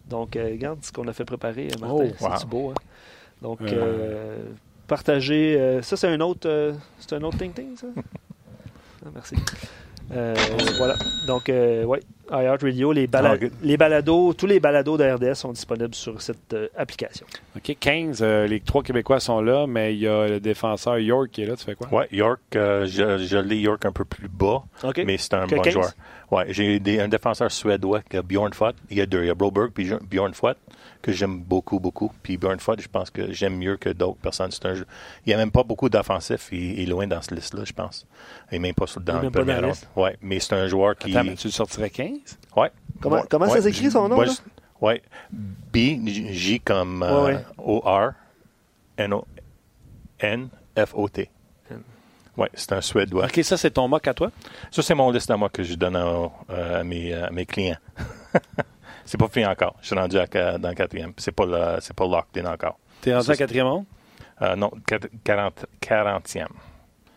Donc, 0.08 0.34
euh, 0.36 0.44
regarde 0.50 0.78
ce 0.82 0.90
qu'on 0.92 1.06
a 1.08 1.12
fait 1.12 1.24
préparer, 1.24 1.68
euh, 1.68 1.78
Martin. 1.80 2.08
Oh, 2.20 2.28
C'est 2.38 2.48
beau, 2.48 2.70
hein? 2.70 2.74
Donc, 3.42 3.60
Euh. 3.62 3.66
euh, 3.72 4.36
partagez. 4.86 5.56
euh, 5.58 5.82
ça, 5.82 5.96
c'est 5.96 6.08
un 6.08 6.20
autre, 6.20 6.46
euh, 6.48 6.72
c'est 6.98 7.14
un 7.14 7.22
autre 7.22 7.38
Ting 7.38 7.52
Ting, 7.52 7.76
ça? 7.76 7.86
Ah, 9.02 9.08
merci. 9.14 9.34
Euh, 10.12 10.34
voilà. 10.76 10.94
Donc, 11.26 11.48
euh, 11.48 11.84
ouais, 11.84 12.00
iHeartRadio, 12.30 12.92
les, 12.92 13.06
bala- 13.06 13.36
Ah, 13.40 13.46
les 13.62 13.76
balados, 13.78 14.34
tous 14.34 14.44
les 14.46 14.60
balados 14.60 14.98
d'RDS 14.98 15.34
sont 15.36 15.52
disponibles 15.52 15.94
sur 15.94 16.20
cette 16.20 16.52
euh, 16.52 16.68
application. 16.76 17.24
OK, 17.56 17.76
15. 17.80 18.18
euh, 18.20 18.46
les 18.46 18.60
trois 18.60 18.82
Québécois 18.82 19.20
sont 19.20 19.40
là, 19.40 19.66
mais 19.66 19.94
il 19.94 20.00
y 20.00 20.06
a 20.08 20.26
le 20.26 20.38
défenseur 20.40 20.98
York 20.98 21.30
qui 21.32 21.42
est 21.42 21.46
là. 21.46 21.56
Tu 21.56 21.64
fais 21.64 21.74
quoi? 21.76 21.88
Ouais, 21.94 22.08
York, 22.12 22.40
euh, 22.56 22.84
je, 22.86 23.18
je 23.24 23.38
l'ai 23.38 23.60
York 23.60 23.86
un 23.86 23.92
peu 23.92 24.04
plus 24.04 24.28
bas, 24.28 24.64
mais 25.06 25.16
c'est 25.16 25.32
un 25.32 25.46
Que 25.46 25.54
bon 25.54 25.62
15? 25.62 25.72
joueur. 25.72 25.90
Ouais, 26.30 26.44
j'ai 26.52 26.78
des- 26.78 27.00
un 27.00 27.08
défenseur 27.08 27.50
suédois, 27.50 28.02
que 28.02 28.20
Bjorn 28.20 28.52
Fott. 28.52 28.74
Il 28.90 28.98
y 28.98 29.00
a 29.00 29.06
deux. 29.06 29.22
Il 29.22 29.26
y 29.28 29.30
a 29.30 29.34
Broberg 29.34 29.70
puis 29.72 29.90
Bjorn 30.10 30.34
Fott, 30.34 30.58
que 31.02 31.12
j'aime 31.12 31.38
beaucoup, 31.40 31.78
beaucoup. 31.80 32.12
Puis 32.22 32.36
Bjorn 32.36 32.58
Fott, 32.60 32.80
je 32.80 32.88
pense 32.88 33.10
que 33.10 33.32
j'aime 33.32 33.56
mieux 33.56 33.76
que 33.76 33.88
d'autres 33.90 34.18
personnes. 34.18 34.50
C'est 34.50 34.66
un 34.66 34.74
jeu. 34.74 34.86
Il 35.24 35.30
n'y 35.30 35.34
a 35.34 35.36
même 35.38 35.50
pas 35.50 35.62
beaucoup 35.62 35.88
d'offensifs. 35.88 36.48
Il, 36.52 36.78
il 36.78 36.80
est 36.82 36.86
loin 36.86 37.06
dans 37.06 37.22
cette 37.22 37.32
liste-là, 37.32 37.62
je 37.64 37.72
pense. 37.72 38.06
Il 38.50 38.54
n'est 38.56 38.68
même 38.68 38.74
pas 38.74 38.86
sur- 38.86 39.00
Il 39.00 39.04
dans 39.04 39.14
le 39.20 39.22
dans 39.24 39.30
premier 39.30 39.52
la 39.54 39.58
round. 39.60 39.70
liste? 39.70 39.88
Ouais, 39.96 40.16
mais 40.20 40.40
c'est 40.40 40.54
un 40.54 40.66
joueur 40.66 40.96
qui. 40.96 41.16
Attends, 41.16 41.24
mais 41.30 41.36
tu 41.36 41.46
le 41.48 41.52
sortirais 41.52 41.90
15? 41.90 42.38
Ouais. 42.56 42.70
Comment- 43.00 43.16
Ouais, 43.16 43.22
comment 43.30 43.46
ça 43.46 43.52
ouais, 43.54 43.62
s'écrit, 43.62 43.90
son 43.90 44.08
nom, 44.08 44.16
moi, 44.16 44.26
là? 44.26 44.32
je- 44.32 44.40
Ouais. 44.84 45.02
B, 45.30 46.06
J 46.06 46.58
comme 46.60 47.02
euh, 47.02 47.24
Ouais, 47.24 47.34
ouais. 47.34 47.44
O-R, 47.58 48.12
N-O-N-F-O-T. 50.18 51.30
Ouais, 52.36 52.48
c'est 52.54 52.72
un 52.72 52.80
Suédois. 52.80 53.26
OK, 53.26 53.40
ça, 53.42 53.56
c'est 53.58 53.72
ton 53.72 53.86
mock 53.88 54.06
à 54.08 54.14
toi? 54.14 54.30
Ça, 54.70 54.82
c'est 54.82 54.94
mon 54.94 55.10
liste 55.10 55.30
à 55.30 55.36
moi 55.36 55.50
que 55.50 55.62
je 55.62 55.74
donne 55.74 55.96
à, 55.96 56.06
euh, 56.06 56.80
à 56.80 56.84
mes, 56.84 57.12
à 57.12 57.30
mes 57.30 57.44
clients. 57.44 57.76
c'est 59.10 59.18
pas 59.18 59.28
fini 59.28 59.44
encore. 59.46 59.74
Je 59.80 59.86
suis 59.88 59.96
rendu 59.96 60.16
à, 60.18 60.26
dans 60.58 60.68
le 60.68 60.74
quatrième. 60.74 61.12
C'est 61.16 61.32
pas, 61.32 61.44
le- 61.46 61.80
c'est 61.80 61.94
pas 61.94 62.06
locked 62.06 62.38
in 62.44 62.50
encore. 62.52 62.78
T'es 63.00 63.14
rendu 63.14 63.30
à 63.30 63.36
quatrième 63.36 63.66
ronde? 63.66 63.84
Euh, 64.42 64.54
non, 64.56 64.70
quat- 64.86 65.08
40, 65.24 65.66
40e. 65.80 66.46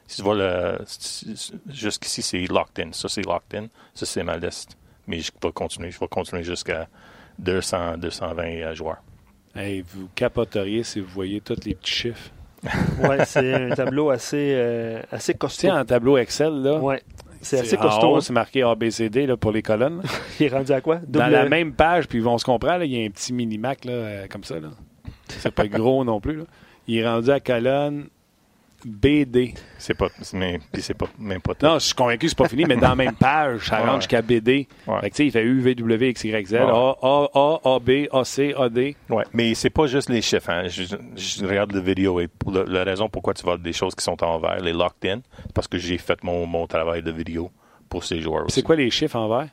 Si 0.08 0.18
tu 0.18 0.24
vois 0.24 0.36
le. 0.36 0.80
Jusqu'ici, 1.70 2.22
c'est 2.22 2.46
locked 2.48 2.80
in. 2.86 2.92
Ça, 2.94 3.08
c'est 3.10 3.22
locked 3.26 3.56
in. 3.60 3.68
Ça, 3.94 4.06
c'est 4.06 4.24
ma 4.24 4.38
liste. 4.38 4.78
Mais 5.08 5.20
je 5.20 5.32
vais 5.42 5.52
continuer. 5.52 5.92
Je 5.92 6.00
vais 6.00 6.08
continuer 6.08 6.44
jusqu'à 6.44 6.88
200, 7.40 7.98
220 7.98 8.44
euh, 8.44 8.76
joueurs. 8.76 9.02
Hey, 9.56 9.82
vous 9.82 10.10
capoteriez 10.16 10.84
si 10.84 11.00
vous 11.00 11.08
voyez 11.10 11.40
tous 11.42 11.60
les 11.66 11.76
petits 11.76 11.92
chiffres. 11.94 12.32
Ouais, 13.02 13.26
c'est 13.26 13.54
un 13.54 13.70
tableau 13.76 14.10
assez, 14.10 14.54
euh, 14.56 15.02
assez 15.12 15.34
Tu 15.34 15.40
costaud. 15.40 15.62
sais, 15.68 15.72
en 15.72 15.84
tableau 15.86 16.18
Excel, 16.18 16.54
là, 16.64 16.78
Ouais, 16.80 17.02
c'est 17.44 17.60
assez 17.60 17.78
costaud. 17.78 18.16
hein. 18.16 18.22
c'est 18.22 18.34
marqué 18.34 18.64
ABCD 18.64 19.26
là, 19.28 19.38
pour 19.38 19.52
les 19.52 19.62
colonnes. 19.62 20.02
Il 20.40 20.48
est 20.48 20.50
rendu 20.50 20.72
à 20.72 20.82
quoi? 20.82 21.00
Dans 21.08 21.28
la 21.28 21.48
même 21.48 21.74
page, 21.74 22.08
puis 22.08 22.26
on 22.26 22.38
se 22.38 22.46
comprend, 22.46 22.78
là, 22.78 22.86
il 22.86 22.92
y 22.92 23.02
a 23.02 23.06
un 23.06 23.10
petit 23.10 23.34
mini-mac 23.34 23.86
là, 23.86 23.92
euh, 23.92 24.28
comme 24.30 24.44
ça. 24.44 24.60
Là. 24.60 24.70
C'est 25.28 25.54
pas 25.54 25.68
gros 25.68 26.04
non 26.04 26.20
plus. 26.20 26.38
là. 26.38 26.44
Il 26.88 26.98
est 26.98 27.08
rendu 27.08 27.30
à 27.30 27.40
colonne 27.40 28.08
BD. 28.86 29.54
C'est 29.78 29.94
pas. 29.94 30.08
Mais, 30.34 30.60
puis 30.72 30.82
c'est 30.82 30.94
pas, 30.94 31.08
même 31.20 31.42
pas. 31.42 31.54
Non, 31.62 31.76
je 31.76 31.86
suis 31.86 31.94
convaincu 31.94 32.20
que 32.26 32.28
c'est 32.30 32.38
pas 32.38 32.48
fini, 32.48 32.66
mais 32.66 32.76
dans 32.76 32.90
la 32.90 32.96
même 32.96 33.16
page, 33.16 33.68
ça 33.68 33.80
rentre 33.80 34.02
jusqu'à 34.02 34.22
BD. 34.22 34.68
Ouais. 34.88 35.00
Fait 35.02 35.10
que, 35.10 35.16
tu 35.16 35.18
sais, 35.18 35.26
il 35.28 35.32
fait 35.32 35.44
U, 35.44 35.60
V, 35.62 35.76
W, 35.76 36.10
X, 36.10 36.24
Y, 36.24 36.48
Z, 36.48 36.54
Ouais. 36.54 36.60
A, 36.62 36.96
A, 37.02 37.30
A, 37.34 37.60
A, 37.76 37.80
B, 37.80 37.90
A, 38.12 38.24
C, 38.24 38.54
A, 38.58 38.70
D. 38.70 38.96
Ouais, 39.10 39.24
mais 39.34 39.54
c'est 39.56 39.70
pas 39.70 39.88
juste 39.88 40.10
les 40.10 40.22
chiffres. 40.22 40.50
Hein. 40.50 40.68
Je, 40.68 40.84
je 41.16 41.46
regarde 41.46 41.72
la 41.74 41.82
vidéo 41.82 42.20
et 42.20 42.28
pour 42.28 42.52
le- 42.52 42.64
la 42.66 42.84
raison 42.84 43.10
pourquoi 43.10 43.34
tu 43.34 43.44
vois 43.44 43.58
des 43.58 43.74
choses 43.74 43.96
qui 43.96 44.04
sont 44.04 44.22
en 44.24 44.38
vert, 44.40 44.60
les 44.62 44.74
locked 44.74 45.10
in, 45.10 45.22
c'est 45.44 45.54
parce 45.54 45.68
que 45.68 45.78
j'ai 45.78 45.98
fait 45.98 46.24
mon, 46.24 46.46
mon 46.46 46.68
travail 46.68 47.02
de 47.04 47.12
vidéo 47.12 47.52
pour 47.90 48.04
ces 48.04 48.22
joueurs 48.22 48.46
aussi. 48.46 48.56
C'est 48.56 48.62
quoi 48.64 48.76
les 48.76 48.90
chiffres 48.90 49.16
en 49.16 49.28
vert? 49.30 49.50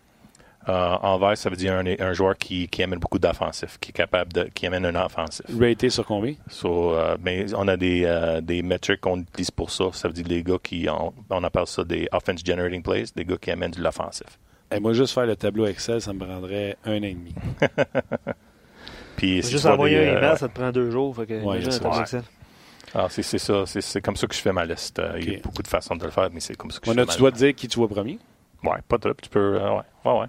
Euh, 0.68 0.96
en 1.02 1.18
vert, 1.18 1.38
ça 1.38 1.48
veut 1.48 1.56
dire 1.56 1.72
un, 1.72 1.84
un 1.86 2.12
joueur 2.12 2.36
qui, 2.36 2.68
qui 2.68 2.82
amène 2.82 2.98
beaucoup 2.98 3.18
d'offensifs, 3.18 3.78
qui 3.80 3.90
est 3.90 3.94
capable 3.94 4.32
de, 4.32 4.42
qui 4.54 4.66
amène 4.66 4.84
un 4.84 4.94
offensif. 5.04 5.46
Raté 5.58 5.88
sur 5.88 6.04
combien? 6.04 6.34
So, 6.48 6.94
euh, 6.94 7.16
mais 7.22 7.46
on 7.54 7.66
a 7.66 7.78
des, 7.78 8.02
euh, 8.04 8.40
des 8.42 8.62
metrics 8.62 9.00
qu'on 9.00 9.20
utilise 9.20 9.50
pour 9.50 9.70
ça. 9.70 9.84
Ça 9.92 10.08
veut 10.08 10.14
dire 10.14 10.26
les 10.28 10.42
gars 10.42 10.58
qui, 10.62 10.86
ont- 10.90 11.14
on 11.30 11.44
appelle 11.44 11.66
ça 11.66 11.82
des 11.82 12.06
offense 12.12 12.40
generating 12.44 12.82
plays, 12.82 13.04
des 13.16 13.24
gars 13.24 13.38
qui 13.40 13.50
amènent 13.50 13.70
de 13.70 13.80
l'offensif. 13.82 14.26
Et 14.70 14.78
moi, 14.80 14.92
juste 14.92 15.14
faire 15.14 15.26
le 15.26 15.34
tableau 15.34 15.66
Excel, 15.66 16.00
ça 16.02 16.12
me 16.12 16.18
prendrait 16.24 16.76
un 16.84 16.98
an 16.98 17.02
et 17.04 17.14
demi. 17.14 17.34
Puis 19.16 19.42
si 19.42 19.50
Juste 19.52 19.64
tu 19.64 19.70
envoyer 19.70 19.96
un 19.98 20.14
euh, 20.14 20.18
email, 20.18 20.38
ça 20.38 20.48
te 20.48 20.54
prend 20.54 20.70
deux 20.70 20.90
jours. 20.90 21.14
Fait 21.16 21.26
que, 21.26 21.42
Ouais. 21.42 21.58
Excel. 22.00 22.22
ah, 22.94 23.06
c'est 23.11 23.22
c'est 23.22 23.38
ça, 23.38 23.64
c'est 23.66 23.80
c'est 23.80 24.00
comme 24.00 24.16
ça 24.16 24.26
que 24.26 24.34
je 24.34 24.40
fais 24.40 24.52
ma 24.52 24.64
liste. 24.64 24.98
Euh, 24.98 25.18
Il 25.20 25.32
y 25.32 25.36
a 25.36 25.38
beaucoup 25.40 25.62
de 25.62 25.68
façons 25.68 25.96
de 25.96 26.04
le 26.04 26.11
faire, 26.11 26.28
mais 26.32 26.40
c'est 26.40 26.54
comme 26.56 26.70
ça 26.70 26.78
que 26.80 26.86
je 26.86 26.90
fais 26.92 27.00
tu 27.06 27.06
ma 27.06 27.16
dois 27.16 27.32
te 27.32 27.36
dire 27.36 27.54
qui 27.54 27.68
tu 27.68 27.78
vois 27.78 27.88
premier. 27.88 28.18
Ouais, 28.62 28.78
pas 28.88 28.98
trop. 28.98 29.12
Tu 29.14 29.28
peux. 29.28 29.56
euh, 29.61 29.70
ouais, 29.76 29.82
ouais, 30.04 30.20
ouais. 30.20 30.26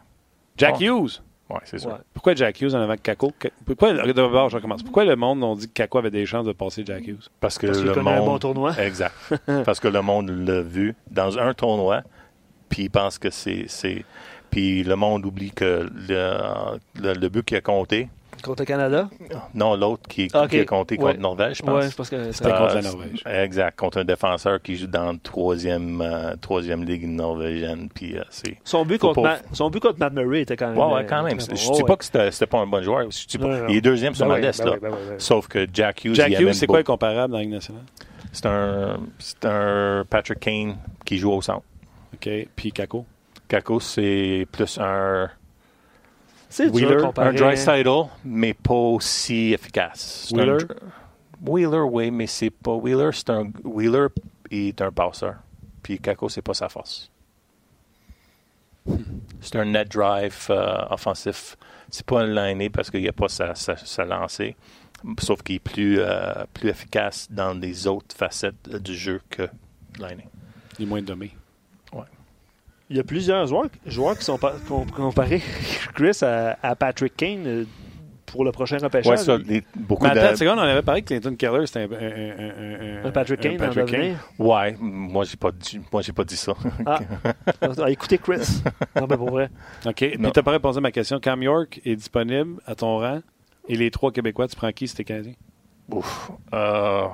Jack 0.57 0.79
Ouais. 0.79 0.85
Hughes. 0.87 1.21
Ouais, 1.49 1.59
c'est 1.65 1.79
sûr. 1.79 1.89
Ouais. 1.89 1.95
Pourquoi 2.13 2.33
Jack 2.33 2.61
Hughes 2.61 2.73
en 2.73 2.79
avant 2.81 2.95
que 2.95 3.01
Kako? 3.01 3.33
Pourquoi, 3.65 3.93
d'abord, 3.93 4.49
je 4.49 4.55
recommence. 4.55 4.83
Pourquoi 4.83 5.03
le 5.03 5.15
monde 5.17 5.43
ont 5.43 5.55
dit 5.55 5.67
que 5.67 5.73
Kako 5.73 5.97
avait 5.97 6.09
des 6.11 6.25
chances 6.25 6.45
de 6.45 6.53
passer 6.53 6.83
Jack 6.85 7.05
Hughes? 7.07 7.27
Parce 7.41 7.57
que 7.57 7.67
Parce 7.67 7.79
le 7.81 7.93
connaît 7.93 8.11
un 8.11 8.17
monde. 8.19 8.25
bon 8.25 8.39
tournoi. 8.39 8.73
Exact. 8.79 9.13
Parce 9.65 9.79
que 9.81 9.89
le 9.89 10.01
monde 10.01 10.29
l'a 10.29 10.61
vu 10.61 10.95
dans 11.09 11.37
un 11.37 11.53
tournoi, 11.53 12.03
puis 12.69 12.83
il 12.83 12.89
pense 12.89 13.17
que 13.17 13.29
c'est. 13.29 13.65
c'est- 13.67 14.05
Puis 14.49 14.83
le 14.83 14.95
monde 14.95 15.25
oublie 15.25 15.51
que 15.51 15.89
le, 16.07 16.35
le, 17.01 17.13
le 17.13 17.29
but 17.29 17.43
qui 17.43 17.55
a 17.57 17.61
compté, 17.61 18.07
Contre 18.43 18.61
le 18.63 18.65
Canada? 18.65 19.09
non, 19.53 19.75
l'autre 19.75 20.03
qui, 20.09 20.27
Ah, 20.33 20.43
ok. 20.43 20.49
qui 20.49 20.59
a 20.59 20.65
compté 20.65 20.97
contre 20.97 21.11
Ouais. 21.13 21.17
Norvège, 21.17 21.57
je 21.57 21.63
pense. 21.63 21.83
Ouais, 21.83 21.89
parce 21.95 22.09
que 22.09 22.31
C'était 22.31 22.49
ça- 22.49 22.57
contre 22.57 22.73
la 22.75 22.79
Euh, 22.79 22.81
Norvège. 22.81 23.23
Exact, 23.25 23.79
contre 23.79 23.99
un 23.99 24.03
défenseur 24.03 24.61
qui 24.61 24.75
joue 24.75 24.87
dans 24.87 25.11
la 25.11 25.17
troisième, 25.21 26.01
euh, 26.01 26.35
troisième 26.41 26.83
ligue 26.83 27.07
norvégienne. 27.07 27.89
Puis 27.93 28.17
euh, 28.17 28.23
c'est. 28.29 28.57
son, 28.63 28.85
but 28.85 28.99
contre 28.99 29.21
pas- 29.21 29.39
son 29.53 29.69
but 29.69 29.79
contre 29.79 29.99
Matt 29.99 30.13
Murray 30.13 30.41
était 30.41 30.55
quand 30.55 30.69
même. 30.69 30.77
Ouais, 30.77 30.85
ouais, 30.93 31.01
euh, 31.01 31.05
quand 31.07 31.23
même. 31.23 31.39
Je 31.39 31.67
bon. 31.67 31.73
dis 31.73 31.83
pas 31.83 31.95
que 31.97 32.05
c'était 32.05 32.45
pas 32.47 32.59
un 32.59 32.67
bon 32.67 32.81
joueur. 32.83 33.09
Je 33.11 33.27
dis 33.27 33.37
pas- 33.37 33.45
Non, 33.45 33.51
non, 33.53 33.59
non. 33.63 33.67
Il 33.69 33.77
est 33.77 33.81
deuxième 33.81 34.15
sur 34.15 34.25
Ben 34.27 34.33
ma 34.33 34.39
liste, 34.39 34.63
ben 34.63 34.69
là. 34.71 34.77
ben 34.81 34.89
ben. 34.91 35.19
Sauf 35.19 35.47
que 35.47 35.67
Jack 35.71 36.05
Hughes, 36.05 36.15
Jack 36.15 36.39
Hughes, 36.39 36.53
c'est 36.53 36.67
quoi 36.67 36.83
comparable 36.83 37.31
dans 37.31 37.37
la 37.37 37.43
Ligue 37.43 37.53
nationale? 37.53 37.83
C'est 38.33 38.45
un, 38.45 38.97
c'est 39.19 39.45
un 39.45 40.05
Patrick 40.09 40.39
Kane 40.39 40.77
qui 41.05 41.17
joue 41.17 41.31
au 41.31 41.41
centre. 41.41 41.63
OK. 42.13 42.29
Puis 42.55 42.71
Kako? 42.71 43.05
Kako, 43.47 43.79
c'est 43.81 44.47
plus 44.51 44.77
un. 44.79 45.29
C'est 46.51 46.69
dur 46.69 46.75
Wheeler, 46.89 47.01
comparé- 47.01 47.29
un 47.29 47.33
Drysaddle, 47.33 48.09
mais 48.25 48.53
pas 48.53 48.73
aussi 48.73 49.53
efficace. 49.53 50.27
C'est 50.29 50.35
un 50.37 50.43
Wheeler? 50.43 50.57
dr- 50.65 50.75
Wheeler, 51.47 51.79
oui, 51.89 52.11
mais 52.11 52.27
c'est 52.27 52.49
pas. 52.51 52.75
Wheeler, 52.75 53.09
c'est 53.13 53.29
un. 53.31 53.49
Wheeler 53.63 54.07
est 54.51 54.79
un 54.81 54.91
passeur. 54.91 55.35
Puis 55.81 55.97
Kako, 55.97 56.29
c'est 56.29 56.41
pas 56.43 56.53
sa 56.53 56.67
force. 56.69 57.09
C'est 59.39 59.55
un 59.55 59.65
net 59.65 59.89
drive 59.91 60.47
euh, 60.49 60.85
offensif. 60.89 61.55
C'est 61.89 62.05
pas 62.05 62.21
un 62.21 62.27
liné 62.49 62.69
parce 62.69 62.89
qu'il 62.91 63.01
n'y 63.01 63.07
a 63.07 63.13
pas 63.13 63.27
sa, 63.29 63.55
sa, 63.55 63.75
sa 63.77 64.05
lancée. 64.05 64.55
Sauf 65.19 65.41
qu'il 65.41 65.55
est 65.55 65.59
plus, 65.59 65.99
euh, 65.99 66.45
plus 66.53 66.69
efficace 66.69 67.27
dans 67.31 67.53
les 67.59 67.87
autres 67.87 68.15
facettes 68.15 68.55
euh, 68.73 68.79
du 68.79 68.95
jeu 68.95 69.21
que 69.29 69.43
liné. 69.97 70.27
Il 70.77 70.83
est 70.83 70.87
moins 70.87 71.01
dommé. 71.01 71.31
Il 72.91 72.97
y 72.97 72.99
a 72.99 73.03
plusieurs 73.05 73.47
joueurs, 73.47 73.69
joueurs 73.85 74.17
qui 74.17 74.25
sont 74.25 74.37
pa- 74.37 74.53
com- 74.67 74.85
comparés, 74.91 75.41
Chris, 75.95 76.17
à, 76.23 76.57
à 76.61 76.75
Patrick 76.75 77.15
Kane 77.15 77.47
euh, 77.47 77.63
pour 78.25 78.43
le 78.43 78.51
prochain 78.51 78.77
repêchage. 78.79 79.09
Ouais, 79.09 79.17
ça, 79.17 79.37
les- 79.37 79.63
beaucoup 79.75 80.03
Mais 80.05 80.13
de. 80.13 80.19
attends 80.19 80.35
seconde, 80.35 80.59
on 80.59 80.63
avait 80.63 80.81
parlé 80.81 81.01
que 81.01 81.07
Clinton 81.07 81.33
Keller, 81.37 81.65
c'était 81.67 81.79
un, 81.83 83.03
un, 83.03 83.05
un- 83.07 83.11
Patrick 83.11 83.39
Kane 83.39 83.55
Patrick 83.57 83.85
Kane. 83.85 84.17
Ouais, 84.37 84.75
moi 84.79 85.23
j'ai 85.23 85.37
pas 85.37 85.51
dit, 85.51 85.79
moi 85.91 86.01
j'ai 86.01 86.11
pas 86.11 86.25
dit 86.25 86.35
ça. 86.35 86.53
Ah, 86.85 86.99
Ah, 87.61 87.89
écoutez 87.89 88.17
Chris. 88.17 88.61
Non, 88.99 89.07
mais 89.09 89.15
pour 89.17 89.29
vrai. 89.31 89.49
OK. 89.85 89.95
Puis 89.95 90.17
n'as 90.17 90.31
pas 90.31 90.51
répondu 90.51 90.77
à 90.77 90.81
ma 90.81 90.91
question. 90.91 91.19
Cam 91.21 91.41
York 91.41 91.79
est 91.85 91.95
disponible 91.95 92.59
à 92.65 92.75
ton 92.75 92.99
rang. 92.99 93.21
Et 93.69 93.75
les 93.77 93.89
trois 93.89 94.11
Québécois, 94.11 94.47
tu 94.49 94.55
prends 94.57 94.71
qui 94.73 94.87
si 94.89 94.95
t'es 94.95 95.03
Canadien? 95.05 95.33
Ouf. 95.89 96.31
Euh, 96.53 97.05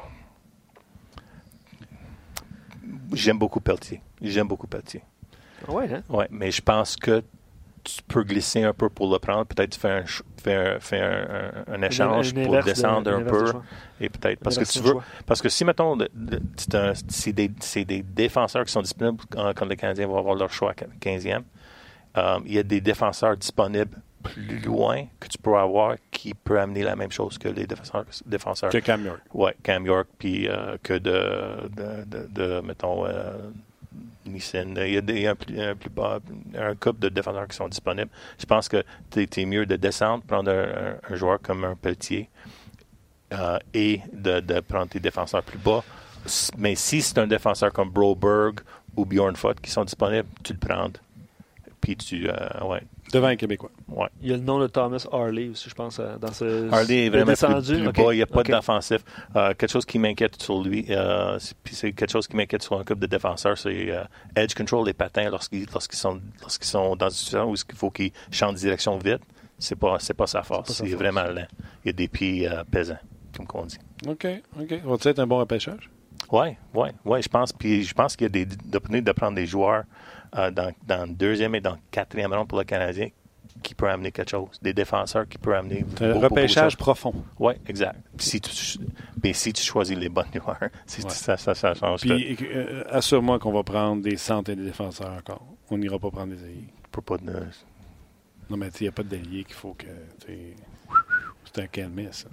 J'aime 3.13 3.38
beaucoup 3.38 3.59
Pelletier. 3.59 4.01
J'aime 4.21 4.47
beaucoup 4.47 4.67
Pelletier. 4.67 5.01
Ouais, 5.68 5.93
hein? 5.93 6.03
Ouais, 6.10 6.28
mais 6.32 6.51
je 6.51 6.62
pense 6.62 6.95
que 6.95 7.24
tu 7.84 8.01
peux 8.05 8.24
glisser 8.24 8.64
un 8.64 8.74
peu 8.74 8.89
pour 8.89 9.12
le 9.12 9.18
prendre. 9.18 9.45
Peut-être 9.45 9.76
faire 9.76 9.95
un, 10.03 10.05
ch- 10.05 10.22
faire, 10.43 10.84
faire 10.84 11.64
un, 11.68 11.74
un 11.76 11.82
échange 11.84 12.34
Un 12.36 12.43
pour 12.43 12.58
de- 12.58 12.62
descendre 12.64 13.12
un 13.14 13.22
de 13.22 13.30
peu. 13.30 13.53
Et 14.01 14.10
peut-être 14.10 14.39
parce 14.41 14.58
que 14.58 14.66
tu 14.66 14.80
de 14.80 14.84
veux. 14.84 14.91
choix. 14.91 15.03
Parce 15.26 15.41
que 15.41 15.47
si, 15.49 15.64
mettons, 15.64 15.97
c'est 17.08 17.34
des, 17.86 18.03
défenseurs 18.03 18.66
qui 18.66 18.72
sont 18.72 18.82
disponibles 18.82 19.24
quand, 19.30 19.66
les 19.66 19.78
Canadiens 19.78 20.08
vont 20.08 20.18
avoir 20.18 20.36
leur 20.36 20.51
choix 20.51 20.72
à 20.72 20.74
15e, 20.74 21.43
euh, 22.18 22.39
il 22.45 22.53
y 22.53 22.60
a 22.60 22.64
des 22.64 22.82
défenseurs 22.82 23.38
disponibles 23.38 23.97
plus 24.24 24.60
loin 24.60 25.05
que 25.20 25.28
tu 25.28 25.38
peux 25.38 25.55
avoir 25.55 25.95
qui 26.12 26.34
peut 26.34 26.60
amener 26.60 26.84
la 26.84 26.95
même 26.95 27.12
chose 27.12 27.38
que 27.38 27.47
les 27.47 27.66
défenseurs. 27.68 28.05
défenseurs. 28.26 28.70
Que 28.72 28.80
Cam 28.80 29.05
York. 29.05 29.22
Ouais, 29.34 29.55
Cam 29.64 29.86
York, 29.86 30.08
puis 30.18 30.47
euh, 30.49 30.76
que 30.84 30.93
de, 30.93 31.70
de, 31.70 32.03
de, 32.05 32.28
de, 32.32 32.60
mettons, 32.62 33.05
euh, 33.05 33.38
Il 34.26 35.22
y 35.22 35.28
a, 35.28 35.32
un, 35.32 35.36
plus- 35.76 35.89
bas- 35.89 36.20
un 36.58 36.76
couple 36.76 37.00
de 37.00 37.10
défenseurs 37.10 37.48
qui 37.48 37.56
sont 37.56 37.68
disponibles. 37.68 38.10
Je 38.39 38.45
pense 38.45 38.68
que 38.68 38.84
tu 39.10 39.45
mieux 39.45 39.66
de 39.66 39.76
descendre, 39.76 40.24
prendre 40.24 40.52
un, 40.52 41.16
joueur 41.16 41.41
comme 41.41 41.64
un 41.64 41.76
Pelletier 41.76 42.30
euh, 43.34 43.58
et 43.74 44.02
de, 44.12 44.60
prendre 44.60 44.89
tes 44.89 45.00
défenseurs 45.00 45.43
plus 45.43 45.58
bas. 45.58 45.84
Mais 46.58 46.76
si 46.76 47.02
c'est 47.02 47.18
un 47.20 47.28
défenseur 47.28 47.72
comme 47.72 47.89
Broberg 47.89 48.60
ou 48.95 49.06
Bjorn 49.06 49.36
Fott 49.36 49.60
qui 49.62 49.72
sont 49.72 49.86
disponibles, 49.86 50.28
tu 50.43 50.54
le 50.54 50.60
prends. 50.60 50.89
Puis 51.80 51.95
tu. 51.95 52.30
euh, 52.30 52.66
ouais, 52.66 52.82
Devant 53.14 53.28
un 53.28 53.36
Québécois. 53.38 53.72
ouais. 53.88 54.08
Il 54.22 54.30
y 54.30 54.34
a 54.34 54.38
le 54.38 54.43
nom 54.43 54.60
de 54.60 54.68
Thomas 54.68 55.05
Harley 55.12 55.47
aussi, 55.49 55.70
je 55.70 55.76
pense, 55.76 55.99
euh, 55.99 56.18
dans 56.18 56.32
ce. 56.34 56.70
Harley 56.72 57.05
est 57.05 57.10
vraiment 57.10 57.28
descendu. 57.28 57.74
plus, 57.76 57.80
plus 57.82 57.88
Ok. 57.89 57.95
bas. 58.08 58.14
Il 58.14 58.18
n'y 58.18 58.22
a 58.22 58.26
pas 58.26 58.43
d'offensif. 58.43 59.01
Euh, 59.36 59.53
quelque 59.53 59.70
chose 59.72 59.86
qui 59.86 59.97
m'inquiète 59.99 60.41
sur 60.41 60.62
lui, 60.62 60.86
euh, 60.89 61.39
c'est- 61.39 61.55
puis 61.64 61.74
c'est 61.76 61.93
quelque 61.93 62.12
chose 62.12 62.28
qui 62.28 62.36
m'inquiète 62.36 62.64
sur 62.64 62.74
un 62.80 62.84
couple 62.84 62.99
de 62.99 63.08
défenseurs, 63.08 63.58
c'est 63.58 63.91
euh, 63.91 64.03
edge 64.36 64.53
control 64.55 64.86
des 64.86 64.93
patins 64.93 65.30
lorsqu'ils 65.30 65.66
lorsqu'ils 65.72 65.97
sont, 65.97 66.20
lorsqu'ils 66.41 66.68
sont 66.68 66.95
dans 66.95 67.08
une 67.10 67.16
situation 67.16 67.49
où 67.49 67.55
il 67.55 67.76
faut 67.76 67.91
qu'ils 67.91 68.12
changent 68.32 68.55
de 68.55 68.60
direction 68.60 68.97
vite. 68.97 69.22
C'est 69.60 69.76
pas, 69.78 69.97
c'est 69.99 70.14
pas 70.14 70.28
sa 70.28 70.43
force. 70.43 70.72
C'est 70.74 70.86
vraiment 70.89 71.24
lent. 71.24 71.47
Il 71.84 71.88
y 71.88 71.89
a 71.89 71.93
des 71.93 72.08
pieds 72.08 72.47
euh, 72.47 72.64
pesants, 72.70 72.99
comme 73.47 73.47
on 73.62 73.66
dit. 73.66 73.78
OK, 74.08 74.28
OK. 74.60 74.82
Va-t-il 74.84 75.08
être 75.12 75.20
un 75.20 75.26
bon 75.28 75.39
repêchage? 75.39 75.89
Oui, 76.32 76.49
oui, 76.74 76.89
oui, 77.05 77.22
je 77.22 77.30
pense. 77.30 77.53
Puis 77.53 77.84
je 77.84 77.93
pense 77.93 78.16
qu'il 78.16 78.26
y 78.26 78.28
a 78.28 78.30
des 78.30 78.45
de 78.45 79.12
prendre 79.14 79.36
des 79.36 79.45
joueurs 79.45 79.84
euh, 80.36 80.51
dans, 80.51 80.71
dans 80.86 81.05
le 81.07 81.13
deuxième 81.13 81.55
et 81.55 81.61
dans 81.61 81.73
le 81.73 81.80
quatrième 81.91 82.34
rang 82.34 82.45
pour 82.45 82.57
le 82.59 82.63
Canadien 82.65 83.09
qui 83.63 83.73
peut 83.73 83.89
amener 83.89 84.11
quelque 84.11 84.30
chose. 84.30 84.59
Des 84.61 84.73
défenseurs 84.73 85.28
qui 85.28 85.38
peuvent 85.39 85.55
amener. 85.55 85.84
Un 85.99 86.09
de 86.09 86.13
repêchage 86.13 86.78
profond. 86.78 87.13
Oui, 87.39 87.53
exact. 87.67 87.99
Si 88.17 88.39
tu, 88.39 88.51
mais 89.23 89.34
si 89.34 89.51
tu 89.51 89.63
choisis 89.63 89.97
les 89.97 90.09
bons 90.09 90.25
joueurs, 90.34 90.57
si 90.86 91.01
tu- 91.01 91.07
Ouais. 91.07 91.13
ça, 91.13 91.38
ça, 91.38 91.55
ça 91.55 91.73
change. 91.73 92.01
Puis 92.01 92.38
euh, 92.53 92.84
assure-moi 92.89 93.39
qu'on 93.39 93.51
va 93.53 93.63
prendre 93.63 94.01
des 94.03 94.17
centres 94.17 94.51
et 94.51 94.55
des 94.55 94.65
défenseurs 94.65 95.11
encore. 95.11 95.43
On 95.71 95.78
n'ira 95.78 95.97
pas 95.97 96.11
prendre 96.11 96.36
des 96.36 96.43
alliés. 96.43 96.67
Pour 96.91 97.03
pas 97.03 97.17
de- 97.17 97.32
Non, 98.49 98.57
mais 98.57 98.67
il 98.80 98.84
n'y 98.84 98.88
a 98.89 98.91
pas 98.91 99.03
d'alliés 99.03 99.43
qu'il 99.43 99.55
faut 99.55 99.73
que. 99.73 99.88
C'est 100.25 101.61
un 101.63 101.67
calme, 101.67 101.99
ça. 102.11 102.28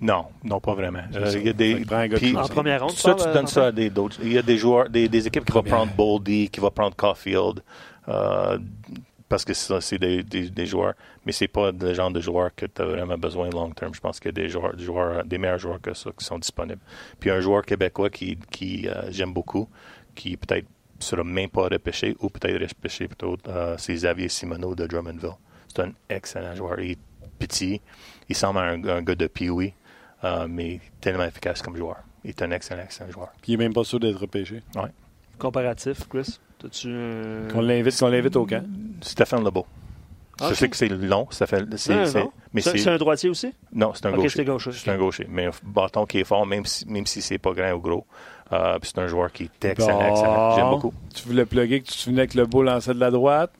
Non, 0.00 0.26
non, 0.44 0.60
pas 0.60 0.74
vraiment. 0.74 1.02
Euh. 1.14 1.30
Il 1.34 1.46
y 1.46 1.48
a 1.50 1.52
des, 1.52 1.74
puis- 2.16 2.36
En 2.36 2.48
première 2.48 2.80
ronde, 2.82 2.94
tu 2.94 3.00
ça, 3.00 3.14
tu 3.14 3.24
donnes 3.24 3.44
euh, 3.44 3.46
ça 3.46 3.66
à 3.66 3.72
des 3.72 3.90
d'autres. 3.90 4.18
Il 4.22 4.32
y 4.32 4.38
a 4.38 4.42
des 4.42 4.56
joueurs, 4.56 4.88
des, 4.88 5.08
des 5.08 5.26
équipes 5.26 5.44
qui 5.44 5.52
vont 5.52 5.62
prendre 5.62 5.92
Boldy, 5.94 6.48
qui 6.48 6.58
vont 6.60 6.70
prendre 6.70 6.96
Caulfield, 6.96 7.62
euh, 8.08 8.58
parce 9.28 9.44
que 9.44 9.52
ça, 9.54 9.80
c'est 9.80 9.98
des, 9.98 10.22
des, 10.22 10.48
des 10.50 10.66
joueurs, 10.66 10.94
mais 11.24 11.32
c'est 11.32 11.48
pas 11.48 11.70
le 11.70 11.94
genre 11.94 12.10
de 12.10 12.20
joueurs 12.20 12.50
que 12.56 12.66
tu 12.66 12.82
as 12.82 12.84
vraiment 12.84 13.16
besoin 13.18 13.48
long 13.50 13.70
terme. 13.70 13.94
Je 13.94 14.00
pense 14.00 14.18
qu'il 14.18 14.28
y 14.28 14.30
a 14.30 14.42
des 14.42 14.48
joueurs, 14.48 14.74
des 14.74 14.84
joueurs, 14.84 15.24
des 15.24 15.38
meilleurs 15.38 15.58
joueurs 15.58 15.80
que 15.80 15.92
ça 15.94 16.10
qui 16.18 16.24
sont 16.24 16.38
disponibles. 16.38 16.80
Puis 17.20 17.30
un 17.30 17.40
joueur 17.40 17.62
québécois 17.64 18.10
qui, 18.10 18.38
qui 18.50 18.88
euh, 18.88 19.02
j'aime 19.10 19.32
beaucoup, 19.32 19.68
qui 20.14 20.36
peut-être 20.36 20.66
sera 20.98 21.22
même 21.24 21.48
pas 21.48 21.62
repêché 21.68 22.16
ou 22.20 22.28
peut-être 22.28 22.60
repêché 22.60 23.06
plutôt, 23.06 23.36
euh, 23.48 23.74
c'est 23.78 23.94
Xavier 23.94 24.28
Simoneau 24.28 24.74
de 24.74 24.86
Drummondville. 24.86 25.36
C'est 25.68 25.82
un 25.82 25.92
excellent 26.08 26.54
joueur. 26.54 26.80
Il 26.80 26.92
est 26.92 26.98
petit, 27.38 27.80
il 28.28 28.34
semble 28.36 28.58
un, 28.58 28.82
un 28.88 29.02
gars 29.02 29.14
de 29.14 29.26
Pee-Wee, 29.26 29.72
euh, 30.24 30.46
mais 30.48 30.80
tellement 31.00 31.24
efficace 31.24 31.62
comme 31.62 31.76
joueur. 31.76 31.96
Il 32.24 32.30
est 32.30 32.42
un 32.42 32.50
excellent, 32.50 32.82
excellent 32.82 33.10
joueur. 33.10 33.28
Puis 33.42 33.52
il 33.52 33.58
n'est 33.58 33.64
même 33.64 33.72
pas 33.72 33.84
sûr 33.84 33.98
d'être 34.00 34.18
repêché. 34.20 34.62
Comparatif, 35.38 36.06
Chris? 36.08 36.38
T'as-tu. 36.58 36.88
euh, 36.90 37.48
Qu'on 37.50 37.62
l'invite, 37.62 37.98
qu'on 37.98 38.08
l'invite 38.08 38.36
au 38.36 38.44
camp. 38.44 38.62
Stéphane 39.00 39.42
Lebeau. 39.44 39.64
Ah, 40.42 40.48
Je 40.50 40.54
sais 40.54 40.68
que 40.68 40.76
c'est 40.76 40.88
long, 40.88 41.26
ça 41.30 41.46
fait, 41.46 41.64
c'est, 41.76 41.94
Non, 41.94 42.06
c'est- 42.06 42.18
non. 42.20 42.32
mais 42.54 42.60
C'est 42.62 42.70
c'est, 42.72 42.78
c'est 42.78 42.90
un 42.90 42.96
droitier 42.96 43.28
aussi? 43.28 43.52
non, 43.74 43.92
c'est 43.94 44.06
un 44.06 44.12
gaucher. 44.12 44.28
c'est 44.30 44.44
gaucher. 44.44 44.72
C'est 44.72 44.90
un 44.90 44.96
gaucher, 44.96 45.26
mais 45.28 45.46
un 45.46 45.50
bâton 45.62 46.06
qui 46.06 46.18
est 46.20 46.24
fort, 46.24 46.46
même 46.46 46.64
si, 46.64 46.86
même 46.88 47.04
si 47.06 47.20
c'est 47.20 47.36
pas 47.38 47.52
grand 47.52 47.72
ou 47.72 47.78
gros. 47.80 48.06
Euh, 48.52 48.78
puis 48.78 48.90
c'est 48.94 49.00
un 49.00 49.06
joueur 49.06 49.30
qui 49.32 49.44
est 49.44 49.64
excellent, 49.66 49.98
Bon. 49.98 50.08
excellent. 50.10 50.56
J'aime 50.56 50.70
beaucoup. 50.70 50.94
Tu 51.14 51.26
voulais 51.28 51.44
plugger 51.44 51.80
que 51.82 51.86
tu 51.88 51.92
te 51.92 51.98
souvenais 51.98 52.26
que 52.26 52.38
le 52.38 52.46
beau 52.46 52.62
lançait 52.62 52.94
de 52.94 53.00
la 53.00 53.10
droite? 53.10 53.52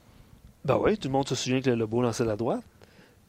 Ben 0.64 0.78
oui, 0.80 0.96
tout 0.98 1.08
le 1.08 1.12
monde 1.12 1.28
se 1.28 1.34
souvient 1.34 1.60
que 1.60 1.68
le 1.70 1.76
Lebeau 1.76 2.02
lançait 2.02 2.22
de 2.24 2.28
la 2.28 2.36
droite. 2.36 2.62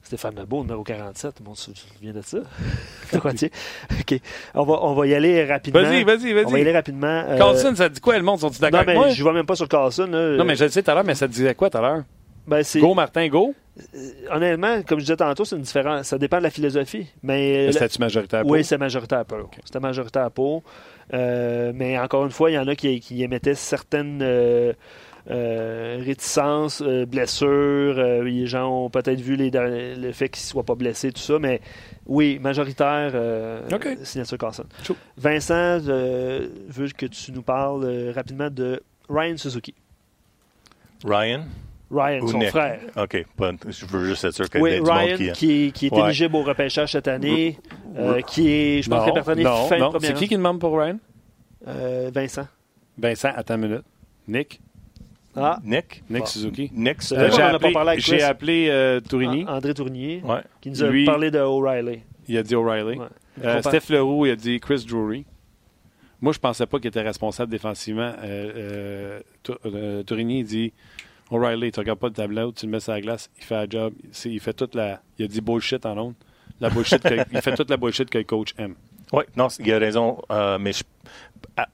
Stéphane 0.04 0.36
Lebeau, 0.36 0.62
numéro 0.64 0.84
47, 0.84 1.36
tout 1.36 1.44
le 1.44 1.48
monde 1.48 1.58
se 1.58 1.72
souvient 1.74 2.12
de 2.14 2.22
ça? 2.22 2.38
Le. 3.14 3.20
OK. 3.20 4.20
On 4.56 4.64
va, 4.64 4.80
on 4.84 4.94
va 4.94 5.08
y 5.08 5.14
aller 5.14 5.46
rapidement. 5.46 5.82
Vas-y, 5.82 6.04
vas-y, 6.04 6.32
On 6.32 6.36
va 6.36 6.42
y 6.42 6.44
vas-y. 6.44 6.62
aller 6.62 6.72
rapidement. 6.74 7.24
euh, 7.28 7.38
Carlson, 7.38 7.74
ça 7.76 7.88
dit 7.90 8.00
quoi, 8.02 8.18
le 8.18 8.24
monde? 8.24 8.40
Sont-ils 8.40 8.60
d'accord 8.60 8.80
Non, 8.82 8.86
mais 8.88 8.96
moi? 8.96 9.10
je 9.10 9.24
ne 9.24 9.28
vais 9.30 9.34
même 9.36 9.46
pas 9.46 9.56
sur 9.56 9.68
Carlson. 9.70 10.08
là. 10.08 10.38
Non, 10.38 10.44
mais 10.46 10.56
je 10.56 10.66
le 10.66 10.70
sais 10.70 10.82
tout 10.84 10.92
à 10.92 10.96
l'heure, 10.96 11.04
mais 11.04 11.16
ça 11.16 11.28
te 11.28 11.34
disait 11.34 11.56
quoi 11.56 11.70
tout 11.70 11.78
à 11.78 11.82
l'heure? 11.82 12.04
Ben, 12.48 12.64
Go, 12.78 12.94
Martin, 12.96 13.28
go. 13.28 13.54
Honnêtement, 14.32 14.82
comme 14.82 15.00
je 15.00 15.06
disais 15.06 15.16
tantôt, 15.16 15.46
c'est 15.46 15.56
une 15.56 15.62
différence. 15.62 16.08
Ça 16.08 16.18
dépend 16.18 16.40
de 16.40 16.44
la 16.44 16.50
philosophie. 16.50 17.08
Mais 17.24 17.66
Mais 17.68 17.72
C'était-tu 17.72 18.00
majoritaire 18.00 18.42
pour? 18.42 18.52
Oui, 18.52 18.64
c'est 18.64 18.78
majoritaire 18.80 19.26
pour. 19.26 19.50
C'était 19.64 19.80
majoritaire 19.80 20.32
pour. 20.32 20.64
Euh, 21.14 21.72
mais 21.76 21.98
encore 22.00 22.26
une 22.26 22.32
fois, 22.32 22.50
il 22.52 22.56
y 22.56 22.58
en 22.60 22.68
a 22.68 22.76
qui, 22.76 23.00
qui 23.00 23.24
émettaient 23.24 23.54
certaines 23.56 24.22
euh, 24.24 24.74
euh, 25.30 26.02
réticences, 26.04 26.82
euh, 26.86 27.06
blessures. 27.06 27.48
Euh, 28.00 28.24
les 28.24 28.48
gens 28.48 28.86
ont 28.86 28.90
peut-être 28.90 29.22
vu 29.22 29.36
les, 29.36 29.52
derniers- 29.52 29.96
le 29.96 30.12
fait 30.12 30.30
qu'il 30.30 30.42
ne 30.44 30.48
soit 30.48 30.64
pas 30.64 30.76
blessé, 30.76 31.12
tout 31.12 31.22
ça. 31.22 31.38
Mais 31.40 31.62
oui, 32.08 32.40
majoritaire, 32.40 33.12
euh, 33.14 33.62
OK. 33.72 33.88
signature 34.04 34.38
Carlson. 34.38 34.66
Chaud. 34.84 34.96
Vincent, 35.18 35.80
euh, 35.88 36.48
veux 36.68 36.88
que 36.90 37.06
tu 37.06 37.32
nous 37.32 37.44
parles 37.44 37.84
euh, 37.86 38.12
rapidement 38.16 38.50
de 38.50 38.82
Ryan 39.10 39.38
Suzuki. 39.38 39.74
Ryan? 41.04 41.46
Ryan, 41.94 42.22
Ou 42.22 42.28
son 42.30 42.38
Nick? 42.38 42.50
frère. 42.50 42.80
OK. 42.96 43.26
je 43.68 43.86
veux 43.86 44.06
juste 44.06 44.24
être 44.24 44.34
sûr 44.36 44.50
qu'il 44.50 44.62
y 44.62 44.64
Oui, 44.64 44.72
a 44.72 44.76
du 44.76 44.82
monde 44.82 44.90
Ryan, 44.92 45.18
qui... 45.18 45.32
qui, 45.34 45.52
est- 45.68 45.72
qui 45.72 45.88
est 45.88 45.94
Ouais. 45.94 46.06
éligible 46.06 46.36
au 46.38 46.44
repêchage 46.44 46.94
cette 46.94 47.08
année, 47.10 47.58
euh, 47.98 48.22
qui 48.22 48.50
est, 48.50 48.82
je 48.82 48.90
pense, 48.90 49.00
non, 49.00 49.06
répertorié 49.06 49.44
non, 49.44 49.66
fin 49.68 49.76
de 49.76 49.82
non. 49.82 49.90
première 49.92 50.08
C'est 50.12 50.14
qui 50.24 50.30
qui 50.30 50.38
demande 50.38 50.60
pour 50.60 50.78
Ryan? 50.80 50.98
Euh, 51.68 52.10
Vincent. 52.14 52.48
Vincent, 52.98 53.30
attends 53.36 53.56
une 53.56 53.62
minute. 53.68 53.84
Nick? 54.28 54.62
Ah, 55.36 55.60
Nick? 55.64 56.04
Nick 56.10 56.20
Bon. 56.22 56.26
Suzuki. 56.26 56.72
Nick, 56.74 56.98
Euh, 57.14 57.30
j'ai 57.32 57.42
appelé, 57.42 57.72
parlé 57.74 57.90
avec 57.92 58.04
j'ai 58.06 58.18
Chris. 58.18 58.24
appelé 58.24 58.68
euh, 58.70 59.00
Tourigny. 59.00 59.44
An- 59.46 59.56
André 59.58 59.74
Tournier, 59.74 60.22
Ouais. 60.26 60.42
qui 60.60 60.70
nous 60.72 60.84
a 60.84 60.90
Lui- 60.90 61.06
parlé 61.06 61.32
de 61.32 61.40
O'Reilly. 61.40 62.02
Il 62.28 62.38
a 62.38 62.44
dit 62.44 62.56
O'Reilly. 62.56 62.98
Ouais. 63.00 63.06
Euh, 63.44 63.62
Steph 63.62 63.90
Leroux, 63.94 64.26
il 64.26 64.32
a 64.32 64.36
dit 64.36 64.60
Chris 64.60 64.86
Drury. 64.88 65.26
Moi, 66.20 66.34
je 66.34 66.40
pensais 66.40 66.66
pas 66.66 66.78
qu'il 66.80 66.90
était 66.90 67.02
responsable 67.02 67.50
défensivement. 67.52 68.12
Euh, 68.24 68.52
euh, 68.56 69.20
Tou- 69.42 69.56
euh, 69.66 70.04
Tourigny, 70.04 70.40
il 70.40 70.46
dit 70.46 70.74
O'Reilly, 71.32 71.72
tu 71.72 71.80
regardes 71.80 72.00
pas 72.00 72.08
le 72.08 72.14
tableau, 72.14 72.52
tu 72.52 72.66
le 72.66 72.72
mets 72.74 72.80
sur 72.82 72.92
la 72.92 73.02
glace, 73.02 73.30
il 73.38 73.44
fait 73.46 73.56
la 73.56 73.66
job. 73.70 73.94
Il 74.26 74.40
fait 74.40 74.54
toute 74.54 74.76
la. 74.76 75.02
Il 75.18 75.26
a 75.26 75.28
dit 75.28 75.42
bullshit 75.42 75.86
en 75.86 75.98
ondes. 75.98 76.14
La 76.60 76.70
bullshit 76.70 77.02
que- 77.02 77.26
il 77.34 77.42
fait 77.42 77.56
toute 77.56 77.70
la 77.70 77.78
bullshit 77.78 78.10
que 78.10 78.18
le 78.18 78.24
coach 78.26 78.54
aime. 78.58 78.76
Oui, 79.14 79.24
non, 79.36 79.48
il 79.60 79.74
a 79.74 79.80
raison, 79.80 80.22
euh, 80.32 80.58
mais 80.60 80.74
je- 80.74 80.84
à, 81.58 81.68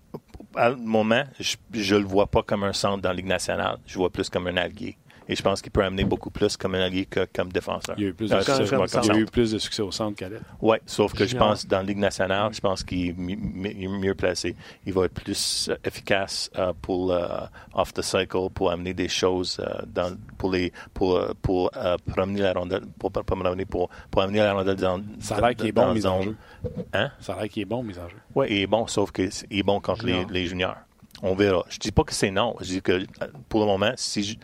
à 0.58 0.70
le 0.70 0.76
moment, 0.76 1.24
je, 1.40 1.56
je 1.74 1.96
le 1.96 2.04
vois 2.04 2.28
pas 2.28 2.42
comme 2.44 2.64
un 2.64 2.74
centre 2.74 3.02
dans 3.02 3.10
la 3.10 3.16
Ligue 3.16 3.28
nationale. 3.28 3.78
Je 3.86 3.98
vois 3.98 4.10
plus 4.10 4.30
comme 4.30 4.48
un 4.48 4.58
allié. 4.58 4.98
Et 5.30 5.36
je 5.36 5.42
pense 5.44 5.62
qu'il 5.62 5.72
peut 5.72 5.84
amener 5.84 6.04
beaucoup 6.06 6.30
plus 6.30 6.56
comme 6.58 6.76
un 6.76 6.82
allié 6.82 7.06
que 7.06 7.28
comme 7.34 7.52
défenseur. 7.52 7.96
Il 7.98 8.06
a 8.06 8.08
eu 8.10 8.14
plus 8.14 8.30
de, 8.30 8.36
Euh, 8.36 8.42
succès, 8.42 8.76
comme 8.76 9.04
il 9.04 9.12
a 9.12 9.18
eu 9.18 9.26
plus 9.26 9.52
de 9.52 9.58
succès 9.58 9.82
au 9.82 9.92
centre 9.92 10.16
qu'Alette. 10.16 10.42
Oui, 10.62 10.78
sauf 10.86 11.14
que 11.14 11.26
je 11.26 11.36
pense 11.36 11.66
dans 11.68 11.78
la 11.78 11.84
Ligue 11.84 11.98
nationale, 11.98 12.54
je 12.54 12.60
pense 12.60 12.84
qu'il 12.84 13.10
est 13.10 13.14
mieux 13.18 14.16
placé. 14.16 14.56
Il 14.86 14.94
va 14.94 15.06
être 15.06 15.14
plus 15.14 15.70
euh, 15.70 15.76
efficace 15.84 16.50
euh, 16.58 16.74
pour 16.82 17.12
euh, 17.12 17.28
off 17.74 17.94
the 17.94 18.02
cycle, 18.02 18.50
pour 18.54 18.72
amener 18.72 18.94
des 18.94 19.10
choses 19.10 19.60
euh, 19.60 19.82
dans, 19.88 20.16
pour 20.38 20.52
les 20.52 20.72
pour 20.94 21.20
pour 21.42 21.72
promener 22.06 22.42
la 22.42 22.54
rondelle, 22.54 22.84
pour, 23.00 23.12
promener 23.12 23.66
pour 23.66 23.90
pour 24.12 24.22
amener 24.22 24.40
la 24.40 24.54
rondelle 24.54 24.76
dans. 24.76 25.02
Ça 25.20 25.38
a 25.38 25.42
l'air 25.42 25.56
qu'il 25.56 25.68
est 25.68 25.72
bon, 25.72 25.94
mise 25.94 26.06
en 26.06 26.22
zone. 26.22 26.36
jeu. 26.64 26.72
Hein? 26.94 27.12
Ça 27.20 27.34
a 27.34 27.42
l'air 27.42 27.50
qu'il 27.50 27.62
est 27.64 27.66
bon, 27.66 27.84
mise 27.84 28.00
en 28.00 28.08
jeu. 28.08 28.18
Oui, 28.36 28.48
il 28.50 28.58
est 28.62 28.68
bon, 28.68 28.88
sauf 28.88 29.12
qu'il 29.12 29.30
est 29.50 29.64
bon 29.64 29.80
contre 29.80 30.06
les, 30.06 30.14
Junior. 30.14 30.32
les 30.32 30.46
juniors. 30.46 30.76
On 31.24 31.34
verra. 31.36 31.64
Je 31.70 31.80
dis 31.80 31.92
pas 31.92 32.04
que 32.04 32.14
c'est 32.14 32.32
non. 32.32 32.56
Je 32.62 32.66
dis 32.66 32.82
que 32.82 33.06
pour 33.50 33.62
le 33.62 33.66
moment, 33.66 33.92
si 33.96 34.24
je, 34.24 34.36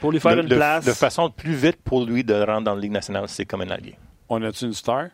Pour 0.00 0.12
lui 0.12 0.20
faire 0.20 0.36
de, 0.36 0.42
une 0.42 0.48
de- 0.48 0.56
place. 0.56 0.84
de 0.84 0.92
façon 0.92 1.30
plus 1.30 1.54
vite 1.54 1.76
pour 1.82 2.04
lui 2.04 2.24
de 2.24 2.34
rentrer 2.34 2.64
dans 2.64 2.74
la 2.74 2.80
Ligue 2.80 2.92
nationale, 2.92 3.24
c'est 3.28 3.44
comme 3.46 3.62
un 3.62 3.70
allié. 3.70 3.96
On 4.28 4.42
a-tu 4.42 4.64
une 4.64 4.72
star 4.72 5.08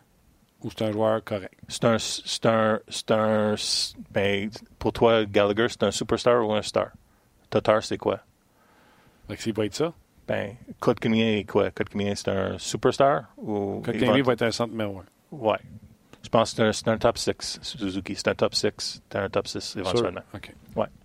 ou 0.61 0.69
c'est 0.69 0.83
un 0.83 0.91
joueur 0.91 1.23
correct? 1.23 1.53
C'est 1.67 1.85
un, 1.85 1.97
c'est 1.99 2.45
un, 2.45 2.79
c'est 2.87 3.11
un, 3.11 3.55
ben, 4.11 4.49
pour 4.77 4.91
toi, 4.93 5.25
Gallagher, 5.25 5.67
c'est 5.69 5.83
un 5.83 5.91
superstar 5.91 6.45
ou 6.45 6.53
un 6.53 6.61
star? 6.61 6.89
Tatar, 7.49 7.81
c'est 7.83 7.97
quoi? 7.97 8.19
S'il 9.37 9.53
va 9.53 9.65
être 9.65 9.75
ça, 9.75 9.93
Ben, 10.27 10.55
Kotkaniemi 10.79 11.39
est 11.39 11.43
quoi? 11.45 11.69
Kotkaniemi, 11.71 12.15
c'est 12.15 12.29
un 12.29 12.57
superstar 12.57 13.25
ou? 13.37 13.81
Kotkaniemi 13.85 14.21
va 14.21 14.33
être 14.33 14.41
un 14.43 14.51
centre 14.51 14.71
numéro 14.71 14.99
un. 14.99 15.05
Ouais. 15.31 15.57
Je 16.31 16.37
pense 16.37 16.53
que 16.53 16.71
c'est 16.71 16.87
un, 16.87 16.97
top 16.99 17.17
6, 17.17 17.57
Suzuki? 17.63 18.13
C'est 18.15 18.27
un 18.27 18.35
top 18.35 18.53
6. 18.53 18.69
C'est 19.11 19.15
un 19.17 19.29
top 19.29 19.47
6 19.47 19.77
éventuellement. 19.77 20.21
OK. 20.35 20.53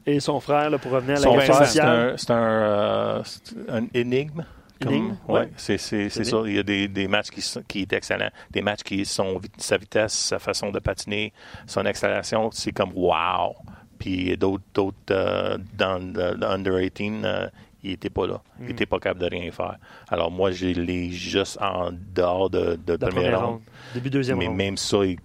Et 0.05 0.21
son 0.21 0.39
frère, 0.39 0.69
là, 0.69 0.77
pour 0.77 0.93
revenir 0.93 1.13
à 1.17 1.21
la 1.21 1.23
Son 1.23 1.35
question 1.35 1.55
frère, 1.55 1.67
c'est 1.67 1.81
un, 1.81 2.17
c'est 2.19 2.31
un, 2.31 2.37
euh, 2.43 3.23
un 3.71 3.87
énigme. 3.95 4.45
Comme- 4.83 4.93
Énigme, 4.93 5.17
ouais, 5.29 5.41
ouais. 5.41 5.51
c'est 5.57 5.79
c'est- 5.79 6.11
c'est 6.11 6.25
ça. 6.25 6.37
Il 6.45 6.57
y 6.57 6.59
a 6.59 6.63
des, 6.63 6.89
des 6.89 7.09
matchs 7.09 7.31
qui, 7.31 7.41
sont- 7.41 7.63
qui 7.67 7.81
est 7.83 7.93
excellent. 7.95 8.29
Des 8.51 8.61
matchs 8.61 8.83
qui 8.83 9.07
sont 9.07 9.41
sa 9.57 9.79
vitesse, 9.79 10.13
sa 10.13 10.39
façon 10.39 10.71
de 10.71 10.79
patiner, 10.79 11.33
son 11.67 11.87
accélération, 11.87 12.51
c'est 12.53 12.73
comme 12.73 12.93
wow. 12.95 13.55
Puis 13.99 14.37
d'autres 14.37 14.65
d'autres 14.75 14.97
euh, 15.13 15.57
dans 15.79 15.97
le 15.99 16.35
le 16.37 16.47
under 16.47 16.79
18, 16.81 17.25
euh, 17.25 17.49
Il 17.85 17.91
n'était 17.91 18.11
pas 18.11 18.27
là. 18.27 18.43
Il 18.61 18.67
n'était 18.67 18.87
pas 18.87 18.99
capable 18.99 19.21
de 19.21 19.27
rien 19.37 19.51
faire. 19.53 19.77
Alors 20.09 20.31
moi, 20.31 20.51
j'ai 20.51 20.73
les 20.75 21.11
juste 21.13 21.59
en 21.61 21.91
dehors 21.93 22.49
de, 22.51 22.77
de, 22.87 22.93
La 23.01 23.09
première 23.09 23.39
ronde. 23.41 23.49
ronde. 23.51 23.61
Début 23.93 24.11
deuxième 24.11 24.39
Mais 24.39 24.47
ronde. 24.49 24.57
même 24.57 24.77
ça, 24.77 25.05
il, 25.05 25.19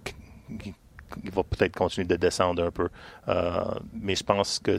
il- 0.64 0.74
il 1.24 1.30
va 1.32 1.42
peut-être 1.42 1.74
continuer 1.74 2.06
de 2.06 2.14
descendre 2.14 2.62
un 2.62 2.70
peu. 2.70 2.88
Euh, 3.26 3.64
mais 4.00 4.14
je 4.14 4.22
pense 4.22 4.60
que 4.60 4.76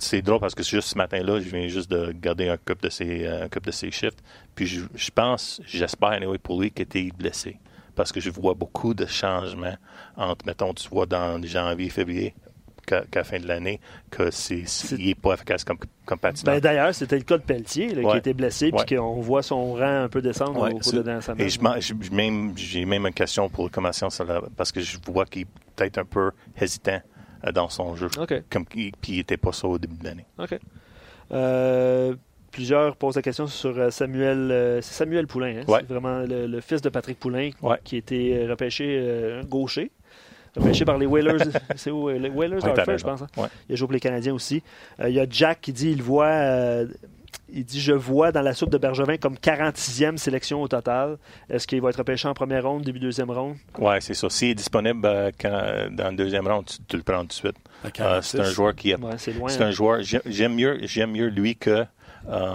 c'est 0.00 0.22
drôle 0.22 0.40
parce 0.40 0.54
que 0.54 0.62
juste 0.62 0.88
ce 0.88 0.98
matin-là, 0.98 1.40
je 1.40 1.48
viens 1.48 1.68
juste 1.68 1.90
de 1.90 2.12
garder 2.12 2.48
un 2.48 2.56
couple 2.56 2.84
de 2.84 2.88
ses, 2.88 3.26
euh, 3.26 3.44
un 3.46 3.60
de 3.60 3.70
ses 3.70 3.90
shifts. 3.90 4.22
Puis 4.54 4.66
je, 4.66 4.82
je 4.94 5.10
pense, 5.10 5.60
j'espère 5.66 6.10
anyway, 6.10 6.38
pour 6.38 6.60
lui 6.60 6.70
qu'il 6.70 6.82
était 6.82 7.08
blessé. 7.16 7.58
Parce 7.94 8.12
que 8.12 8.20
je 8.20 8.30
vois 8.30 8.54
beaucoup 8.54 8.94
de 8.94 9.06
changements 9.06 9.76
entre, 10.16 10.46
mettons, 10.46 10.72
tu 10.72 10.88
vois 10.88 11.06
dans 11.06 11.42
janvier, 11.44 11.88
février, 11.90 12.34
qu'à 12.88 13.04
la 13.20 13.24
fin 13.24 13.38
de 13.38 13.46
l'année, 13.46 13.80
que 14.10 14.30
c'est, 14.30 14.64
n'est 14.98 15.14
pas 15.14 15.34
efficace 15.34 15.64
comme, 15.64 15.78
comme 16.06 16.18
patineur. 16.18 16.54
Ben, 16.54 16.60
D'ailleurs, 16.60 16.94
c'était 16.94 17.16
le 17.18 17.24
cas 17.24 17.38
de 17.38 17.42
Pelletier, 17.42 17.94
là, 17.94 18.10
qui 18.12 18.16
était 18.18 18.34
blessé, 18.34 18.70
puis 18.72 18.96
qu'on 18.96 19.20
voit 19.20 19.42
son 19.42 19.74
rang 19.74 20.04
un 20.04 20.08
peu 20.08 20.22
descendre 20.22 20.60
Ouais, 20.62 20.72
au 20.72 20.78
cours 20.78 20.92
de 20.92 21.00
la 21.02 21.20
semaine. 21.20 21.46
Et 21.46 21.48
je- 21.50 22.12
même, 22.14 22.52
j'ai 22.56 22.84
même 22.84 23.06
une 23.06 23.12
question 23.14 23.48
pour 23.48 23.64
le 23.64 23.70
commission 23.70 24.08
parce 24.56 24.72
que 24.72 24.80
je 24.80 24.98
vois 25.06 25.24
qu'il 25.26 25.42
est 25.42 25.46
peut-être 25.76 25.98
un 25.98 26.04
peu 26.04 26.30
hésitant 26.60 27.00
euh, 27.46 27.52
dans 27.52 27.68
son 27.68 27.94
jeu. 27.94 28.08
Comme, 28.50 28.64
puis 28.66 28.92
il 29.08 29.16
n'était 29.16 29.36
pas 29.36 29.52
ça 29.52 29.68
au 29.68 29.78
début 29.78 29.96
de 29.96 30.04
l'année. 30.04 30.26
OK. 30.38 30.58
Euh, 31.32 32.14
plusieurs 32.50 32.96
posent 32.96 33.16
la 33.16 33.22
question 33.22 33.46
sur 33.46 33.78
euh, 33.78 33.90
Samuel, 33.90 34.50
euh, 34.50 34.80
c'est 34.80 34.94
Samuel 34.94 35.26
Poulain. 35.26 35.58
hein? 35.58 35.64
Ouais. 35.68 35.80
C'est 35.80 35.88
vraiment 35.92 36.20
le, 36.20 36.46
le 36.46 36.60
fils 36.60 36.80
de 36.80 36.88
Patrick 36.88 37.18
Poulain 37.18 37.50
Ouais. 37.62 37.76
qui 37.84 37.96
a 37.96 37.98
été 37.98 38.46
repêché 38.46 38.98
euh, 39.00 39.42
gaucher. 39.44 39.90
Repêché 40.58 40.84
par 40.84 40.98
les 40.98 41.06
Whalers. 41.06 41.38
c'est 41.76 41.90
où, 41.90 42.08
euh, 42.08 42.18
les 42.18 42.28
Whalers 42.30 42.56
Ouais, 42.64 42.72
t'as 42.74 42.80
Hartford, 42.82 42.98
je 42.98 43.04
pense. 43.04 43.22
hein? 43.22 43.26
Ouais. 43.36 43.48
Il 43.68 43.72
a 43.72 43.76
joué 43.76 43.86
pour 43.86 43.94
les 43.94 44.00
Canadiens 44.00 44.34
aussi. 44.34 44.62
Euh, 45.00 45.08
il 45.08 45.14
y 45.14 45.20
a 45.20 45.26
Jack 45.28 45.60
qui 45.60 45.72
dit 45.72 45.90
il 45.90 46.02
voit. 46.02 46.26
euh, 46.26 46.86
il 47.50 47.64
dit 47.64 47.80
Je 47.80 47.92
vois 47.94 48.30
dans 48.30 48.42
la 48.42 48.52
soupe 48.52 48.68
de 48.70 48.76
Bergevin 48.78 49.16
comme 49.16 49.34
46e 49.36 50.18
sélection 50.18 50.60
au 50.60 50.68
total. 50.68 51.16
Est-ce 51.48 51.66
qu'il 51.66 51.80
va 51.80 51.88
être 51.88 51.96
repêché 51.96 52.28
en 52.28 52.34
première 52.34 52.64
ronde, 52.64 52.82
début 52.82 52.98
deuxième 52.98 53.30
ronde? 53.30 53.56
Ouais, 53.78 54.00
c'est 54.02 54.12
ça. 54.14 54.28
S'il 54.28 54.50
est 54.50 54.54
disponible 54.54 55.00
euh, 55.06 55.30
quand- 55.40 55.88
dans 55.90 56.10
le 56.10 56.16
deuxième 56.16 56.46
round, 56.46 56.66
tu, 56.66 56.76
tu 56.86 56.96
le 56.98 57.02
prends 57.02 57.20
tout 57.22 57.28
de 57.28 57.32
suite. 57.32 57.56
À 57.84 57.86
Euh, 57.86 57.90
46. 57.90 58.30
c'est 58.30 58.40
un 58.40 58.50
joueur 58.50 58.74
qui 58.74 58.92
a 58.92 58.98
Ouais, 58.98 59.12
C'est 59.16 59.32
loin. 59.32 59.48
C'est 59.48 59.62
un 59.62 59.70
joueur. 59.70 60.02
j'ai- 60.02 60.20
J'aime 60.26 60.54
mieux, 60.56 60.78
j'aime 60.82 61.12
mieux 61.12 61.28
lui 61.28 61.56
que 61.56 61.86
euh, 62.28 62.54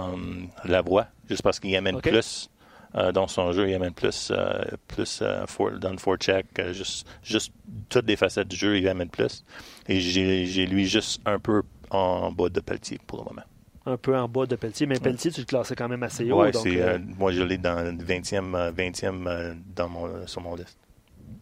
Lavoie, 0.64 1.06
juste 1.28 1.42
parce 1.42 1.58
qu'il 1.58 1.74
amène 1.74 1.96
Ok. 1.96 2.02
plus 2.10 2.48
euh, 2.96 3.12
dans 3.12 3.26
son 3.28 3.52
jeu. 3.52 3.68
Il 3.68 3.74
amène 3.74 3.92
plus, 3.92 4.30
euh, 4.30 4.62
plus 4.88 5.20
euh, 5.22 5.46
for- 5.46 5.72
dans 5.78 5.90
le 5.90 5.98
forecheck, 5.98 6.46
euh, 6.58 6.72
juste, 6.72 7.06
juste 7.22 7.52
toutes 7.88 8.06
les 8.06 8.16
facettes 8.16 8.48
du 8.48 8.56
jeu, 8.56 8.76
il 8.78 8.88
amène 8.88 9.08
plus. 9.08 9.44
Et 9.88 10.00
j'ai 10.00 10.46
j'ai 10.46 10.66
lui 10.66 10.86
juste 10.86 11.20
un 11.26 11.38
peu 11.38 11.62
en 11.90 12.30
bas 12.32 12.48
de 12.48 12.60
Pelletier 12.60 12.98
pour 13.06 13.18
le 13.20 13.24
moment. 13.30 13.42
Un 13.86 13.98
peu 13.98 14.16
en 14.16 14.26
bas 14.28 14.46
de 14.46 14.56
Pelletier. 14.56 14.86
Mais 14.86 14.98
Pelletier, 14.98 15.30
tu 15.30 15.40
le 15.42 15.46
classais 15.46 15.74
quand 15.76 15.88
même 15.88 16.02
assez 16.02 16.30
haut. 16.30 16.40
Ouais, 16.40 16.50
donc, 16.52 16.62
c'est, 16.62 16.80
euh, 16.80 16.94
euh, 16.94 16.98
moi, 17.18 17.32
je 17.32 17.42
l'ai 17.42 17.58
dans 17.58 17.84
le 17.84 17.90
20e, 18.02 18.54
euh, 18.54 18.72
20e 18.72 19.26
euh, 19.26 19.54
dans 19.76 19.88
mon, 19.90 20.26
sur 20.26 20.40
mon 20.40 20.54
liste. 20.54 20.78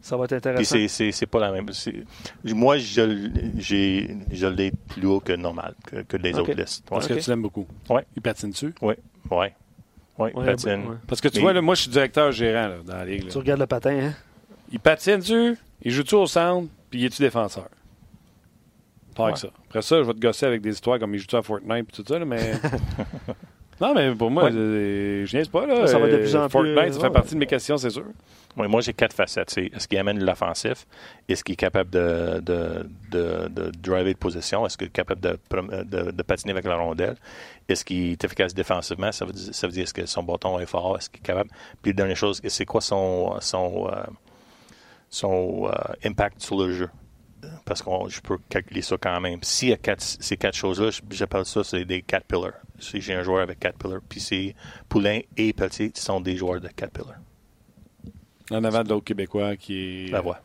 ça 0.00 0.16
va 0.16 0.24
être 0.24 0.32
intéressant. 0.32 0.74
c'est, 0.74 0.88
c'est, 0.88 1.12
c'est 1.12 1.26
pas 1.26 1.38
la 1.38 1.52
même. 1.52 1.68
Moi, 2.44 2.78
je, 2.78 3.30
je 3.60 4.46
l'ai 4.48 4.72
plus 4.88 5.06
haut 5.06 5.20
que 5.20 5.32
normal, 5.34 5.74
que, 5.86 6.02
que 6.02 6.16
les 6.16 6.32
autres 6.36 6.52
listes. 6.54 6.82
Ouais. 6.90 6.96
Parce 6.96 7.06
que 7.06 7.14
tu 7.14 7.30
l'aimes 7.30 7.42
beaucoup. 7.42 7.66
Ouais. 7.88 8.04
Il 8.16 8.22
patine 8.22 8.50
dessus. 8.50 8.74
Ouais. 8.82 8.98
Ouais. 9.30 9.54
Ouais, 10.22 10.34
Ouais, 10.34 10.44
patine. 10.46 10.72
ouais. 10.88 10.96
Parce 11.06 11.20
que 11.20 11.28
tu 11.28 11.36
Mais- 11.36 11.42
vois, 11.42 11.52
là, 11.52 11.60
moi, 11.62 11.74
je 11.74 11.82
suis 11.82 11.90
directeur 11.90 12.30
gérant 12.32 12.68
là, 12.68 12.76
dans 12.84 12.96
la 12.96 13.04
ligue. 13.04 13.24
là. 13.24 13.30
Tu 13.30 13.38
regardes 13.38 13.60
le 13.60 13.66
patin, 13.66 13.98
hein? 13.98 14.12
Il 14.70 14.80
patine 14.80 15.18
dessus, 15.18 15.56
il 15.82 15.90
joue-tu 15.90 16.14
au 16.14 16.26
centre, 16.26 16.68
puis 16.90 17.00
il 17.00 17.04
est-tu 17.06 17.22
défenseur? 17.22 17.68
Pas 19.14 19.24
avec 19.24 19.34
Ouais. 19.36 19.40
ça. 19.42 19.48
Après 19.68 19.82
ça, 19.82 19.96
je 19.98 20.02
vais 20.06 20.14
te 20.14 20.20
gosser 20.20 20.46
avec 20.46 20.62
des 20.62 20.70
histoires 20.70 20.98
comme 20.98 21.14
il 21.14 21.18
joue-tu 21.18 21.36
à 21.36 21.42
Fortnite 21.42 21.86
et 21.88 21.92
tout 21.92 22.04
ça, 22.06 22.18
là, 22.18 22.24
mais. 22.24 22.52
non, 23.80 23.94
mais 23.94 24.14
pour 24.14 24.30
moi, 24.30 24.44
Ouais. 24.44 24.50
euh, 24.54 25.26
je 25.26 25.36
niaise 25.36 25.48
pas. 25.48 25.66
Là. 25.66 25.86
Ça 25.86 25.98
va 25.98 26.06
de 26.08 26.12
Euh, 26.14 26.18
plus 26.20 26.34
en 26.36 26.44
plus, 26.46 26.50
Fortnite, 26.52 26.78
euh, 26.78 26.90
ça 26.92 26.98
ouais. 26.98 27.04
fait 27.04 27.10
partie 27.12 27.34
de 27.34 27.38
mes 27.40 27.46
questions, 27.46 27.76
c'est 27.76 27.90
sûr. 27.90 28.04
Oui, 28.56 28.68
moi, 28.68 28.82
j'ai 28.82 28.92
quatre 28.92 29.14
facettes. 29.14 29.50
C'est 29.50 29.66
est-ce 29.66 29.88
qu'il 29.88 29.98
amène 29.98 30.22
l'offensif? 30.22 30.86
Est-ce 31.26 31.42
qu'il 31.42 31.54
est 31.54 31.56
capable 31.56 31.88
de, 31.88 32.40
de, 32.40 32.86
de, 33.10 33.70
driver 33.70 34.12
de 34.12 34.18
position? 34.18 34.66
Est-ce 34.66 34.76
qu'il 34.76 34.88
est 34.88 34.90
capable 34.90 35.22
de, 35.22 35.38
de, 36.10 36.22
patiner 36.22 36.52
avec 36.52 36.66
la 36.66 36.76
rondelle? 36.76 37.16
Est-ce 37.68 37.82
qu'il 37.84 38.12
est 38.12 38.24
efficace 38.24 38.52
défensivement? 38.52 39.10
Ça 39.10 39.24
veut 39.24 39.32
dire, 39.32 39.54
ça 39.54 39.66
veut 39.66 39.72
dire 39.72 39.84
est-ce 39.84 39.94
que 39.94 40.04
son 40.04 40.22
bâton 40.22 40.58
est 40.58 40.66
fort? 40.66 40.98
Est-ce 40.98 41.08
qu'il 41.08 41.20
est 41.20 41.26
capable? 41.26 41.50
Puis, 41.80 41.92
la 41.92 41.96
dernière 41.96 42.16
chose, 42.16 42.42
c'est 42.46 42.66
quoi 42.66 42.82
son, 42.82 43.40
son, 43.40 43.88
euh, 43.88 44.04
son 45.08 45.68
euh, 45.68 45.72
impact 46.04 46.42
sur 46.42 46.58
le 46.58 46.72
jeu? 46.72 46.90
Parce 47.64 47.82
que 47.82 47.90
je 48.08 48.20
peux 48.20 48.36
calculer 48.50 48.82
ça 48.82 48.96
quand 49.00 49.18
même. 49.20 49.38
S'il 49.42 49.70
y 49.70 49.72
a 49.72 49.76
quatre, 49.78 50.02
ces 50.02 50.36
quatre 50.36 50.54
choses-là, 50.54 50.90
j'appelle 51.10 51.44
ça 51.44 51.64
c'est 51.64 51.84
des 51.84 52.02
quatre 52.02 52.26
pillars. 52.26 52.52
Si 52.78 53.00
j'ai 53.00 53.14
un 53.14 53.22
joueur 53.22 53.40
avec 53.40 53.58
quatre 53.58 53.78
pillars, 53.78 54.00
puis 54.08 54.20
c'est 54.20 54.54
Poulain 54.88 55.20
et 55.36 55.52
qui 55.52 55.90
sont 55.94 56.20
des 56.20 56.36
joueurs 56.36 56.60
de 56.60 56.68
quatre 56.68 56.92
pillars. 56.92 57.18
En 58.50 58.64
avant 58.64 58.82
de 58.82 58.88
l'autre 58.88 59.04
Québécois 59.04 59.56
qui 59.56 60.06
est. 60.06 60.10
La 60.10 60.20
voix. 60.20 60.40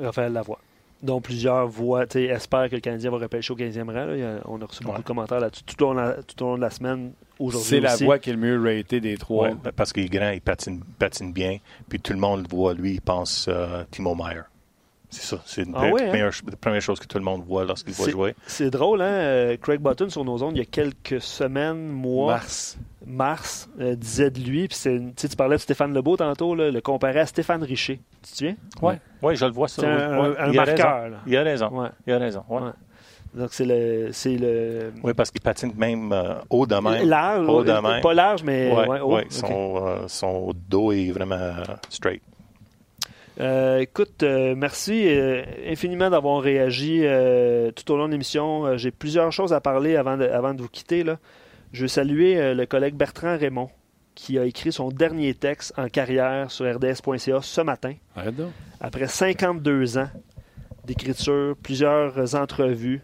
Raphaël 0.00 0.32
Lavoie. 0.32 0.58
dont 1.02 1.20
plusieurs 1.20 1.66
voient, 1.66 2.06
tu 2.06 2.18
sais, 2.18 2.24
espèrent 2.24 2.70
que 2.70 2.76
le 2.76 2.80
Canadien 2.80 3.10
va 3.10 3.18
repêcher 3.18 3.52
au 3.52 3.56
15e 3.56 3.90
rang. 3.90 4.06
là. 4.06 4.40
On 4.46 4.60
a 4.62 4.64
reçu 4.64 4.82
beaucoup 4.84 5.02
de 5.02 5.06
commentaires 5.06 5.40
là-dessus 5.40 5.62
tout, 5.64 5.82
au 5.84 5.92
long 5.92 5.94
de 5.94 6.00
la- 6.08 6.22
tout 6.22 6.42
au 6.42 6.46
long 6.48 6.56
de 6.56 6.62
la 6.62 6.70
semaine. 6.70 7.12
Aujourd'hui 7.38 7.68
C'est 7.68 7.80
la 7.80 7.96
voix 7.96 8.18
qui 8.18 8.30
est 8.30 8.32
le 8.32 8.38
mieux 8.38 8.62
raté 8.62 9.00
des 9.00 9.16
trois. 9.18 9.48
Ouais, 9.48 9.54
parce 9.76 9.92
qu'il 9.92 10.04
est 10.04 10.08
grand, 10.08 10.30
il 10.30 10.40
patine, 10.40 10.82
patine 10.98 11.32
bien, 11.32 11.58
puis 11.88 12.00
tout 12.00 12.12
le 12.12 12.18
monde 12.20 12.42
le 12.42 12.48
voit, 12.56 12.72
lui, 12.74 12.92
il 12.94 13.00
pense 13.00 13.46
euh, 13.48 13.82
Timo 13.90 14.14
Meyer. 14.14 14.42
C'est 15.10 15.22
ça. 15.36 15.42
C'est 15.44 15.62
une 15.62 15.72
Ah 15.76 15.90
ouais, 15.90 16.02
hein? 16.02 16.08
première, 16.08 16.30
la 16.50 16.56
première 16.56 16.80
chose 16.80 16.98
que 16.98 17.06
tout 17.06 17.18
le 17.18 17.24
monde 17.24 17.44
voit 17.46 17.64
lorsqu'il 17.64 17.92
voit 17.94 18.08
jouer. 18.08 18.34
C'est 18.46 18.70
drôle, 18.70 19.00
hein? 19.02 19.04
euh, 19.04 19.56
Craig 19.58 19.80
Button 19.80 20.08
sur 20.08 20.24
nos 20.24 20.42
ondes, 20.42 20.56
il 20.56 20.58
y 20.58 20.62
a 20.62 20.64
quelques 20.64 21.20
semaines, 21.20 21.88
mois, 21.88 22.34
Mars. 22.34 22.78
Mars, 23.06 23.68
euh, 23.80 23.94
disait 23.96 24.30
de 24.30 24.40
lui, 24.40 24.68
puis 24.68 24.76
c'est 24.76 24.94
une- 24.94 25.14
tu 25.14 25.26
parlais 25.28 25.56
de 25.56 25.60
Stéphane 25.60 25.92
Lebeau 25.94 26.16
tantôt, 26.16 26.54
là, 26.54 26.70
le 26.70 26.80
comparait 26.80 27.20
à 27.20 27.26
Stéphane 27.26 27.62
Richer. 27.62 28.00
Tu 28.22 28.30
te 28.32 28.36
souviens? 28.36 28.56
Oui, 28.82 28.94
ouais, 29.22 29.36
je 29.36 29.44
le 29.44 29.52
vois 29.52 29.68
ça. 29.68 29.82
C'est 29.82 29.88
oui. 29.88 29.92
un, 30.02 30.18
Ouais, 30.30 30.38
un 30.38 30.50
il 30.52 30.58
a 30.58 30.64
marqueur. 30.66 31.08
là. 31.08 31.16
Il 31.26 31.36
a 31.36 31.42
raison. 31.42 31.68
Ouais. 31.68 31.88
Il 32.06 32.12
a 32.12 32.18
raison. 32.18 32.42
Ouais. 32.48 32.60
Ouais. 32.62 32.70
Donc 33.34 33.48
c'est 33.52 33.64
le. 33.64 34.10
C'est 34.12 34.36
le. 34.36 34.92
Oui, 35.02 35.12
parce 35.12 35.30
qu'il 35.32 35.40
patine 35.40 35.72
même 35.76 36.12
euh, 36.12 36.34
haut 36.50 36.66
de 36.66 36.74
même. 36.76 37.08
Large, 37.08 37.48
Haut 37.48 37.64
de 37.64 37.70
euh, 37.70 37.82
même. 37.82 38.00
pas 38.00 38.14
large, 38.14 38.44
mais 38.44 38.70
Ouais, 38.72 38.86
ouais, 38.88 39.00
haut. 39.00 39.18
son, 39.28 39.86
euh, 39.86 39.96
son 40.06 40.52
dos 40.68 40.92
est 40.92 41.10
vraiment 41.10 41.34
euh, 41.34 41.52
straight. 41.88 42.22
Euh, 43.40 43.78
écoute, 43.80 44.22
euh, 44.22 44.54
merci 44.56 45.08
euh, 45.08 45.42
infiniment 45.68 46.08
d'avoir 46.08 46.40
réagi 46.40 47.00
euh, 47.02 47.72
tout 47.72 47.90
au 47.92 47.96
long 47.96 48.06
de 48.06 48.12
l'émission. 48.12 48.64
Euh, 48.66 48.76
J'ai 48.76 48.92
plusieurs 48.92 49.32
choses 49.32 49.52
à 49.52 49.60
parler 49.60 49.96
avant 49.96 50.16
de, 50.16 50.24
avant 50.24 50.54
de 50.54 50.62
vous 50.62 50.68
quitter. 50.68 51.02
Là. 51.02 51.16
Je 51.74 51.82
veux 51.82 51.88
saluer 51.88 52.40
euh, 52.40 52.54
le 52.54 52.66
collègue 52.66 52.94
Bertrand 52.94 53.36
Raymond 53.36 53.68
qui 54.14 54.38
a 54.38 54.44
écrit 54.44 54.70
son 54.70 54.90
dernier 54.90 55.34
texte 55.34 55.74
en 55.76 55.88
carrière 55.88 56.48
sur 56.48 56.72
rds.ca 56.72 57.40
ce 57.42 57.60
matin. 57.62 57.94
Arrête 58.14 58.36
donc. 58.36 58.52
Après 58.78 59.08
52 59.08 59.98
ans 59.98 60.08
d'écriture, 60.84 61.56
plusieurs 61.60 62.36
entrevues, 62.36 63.02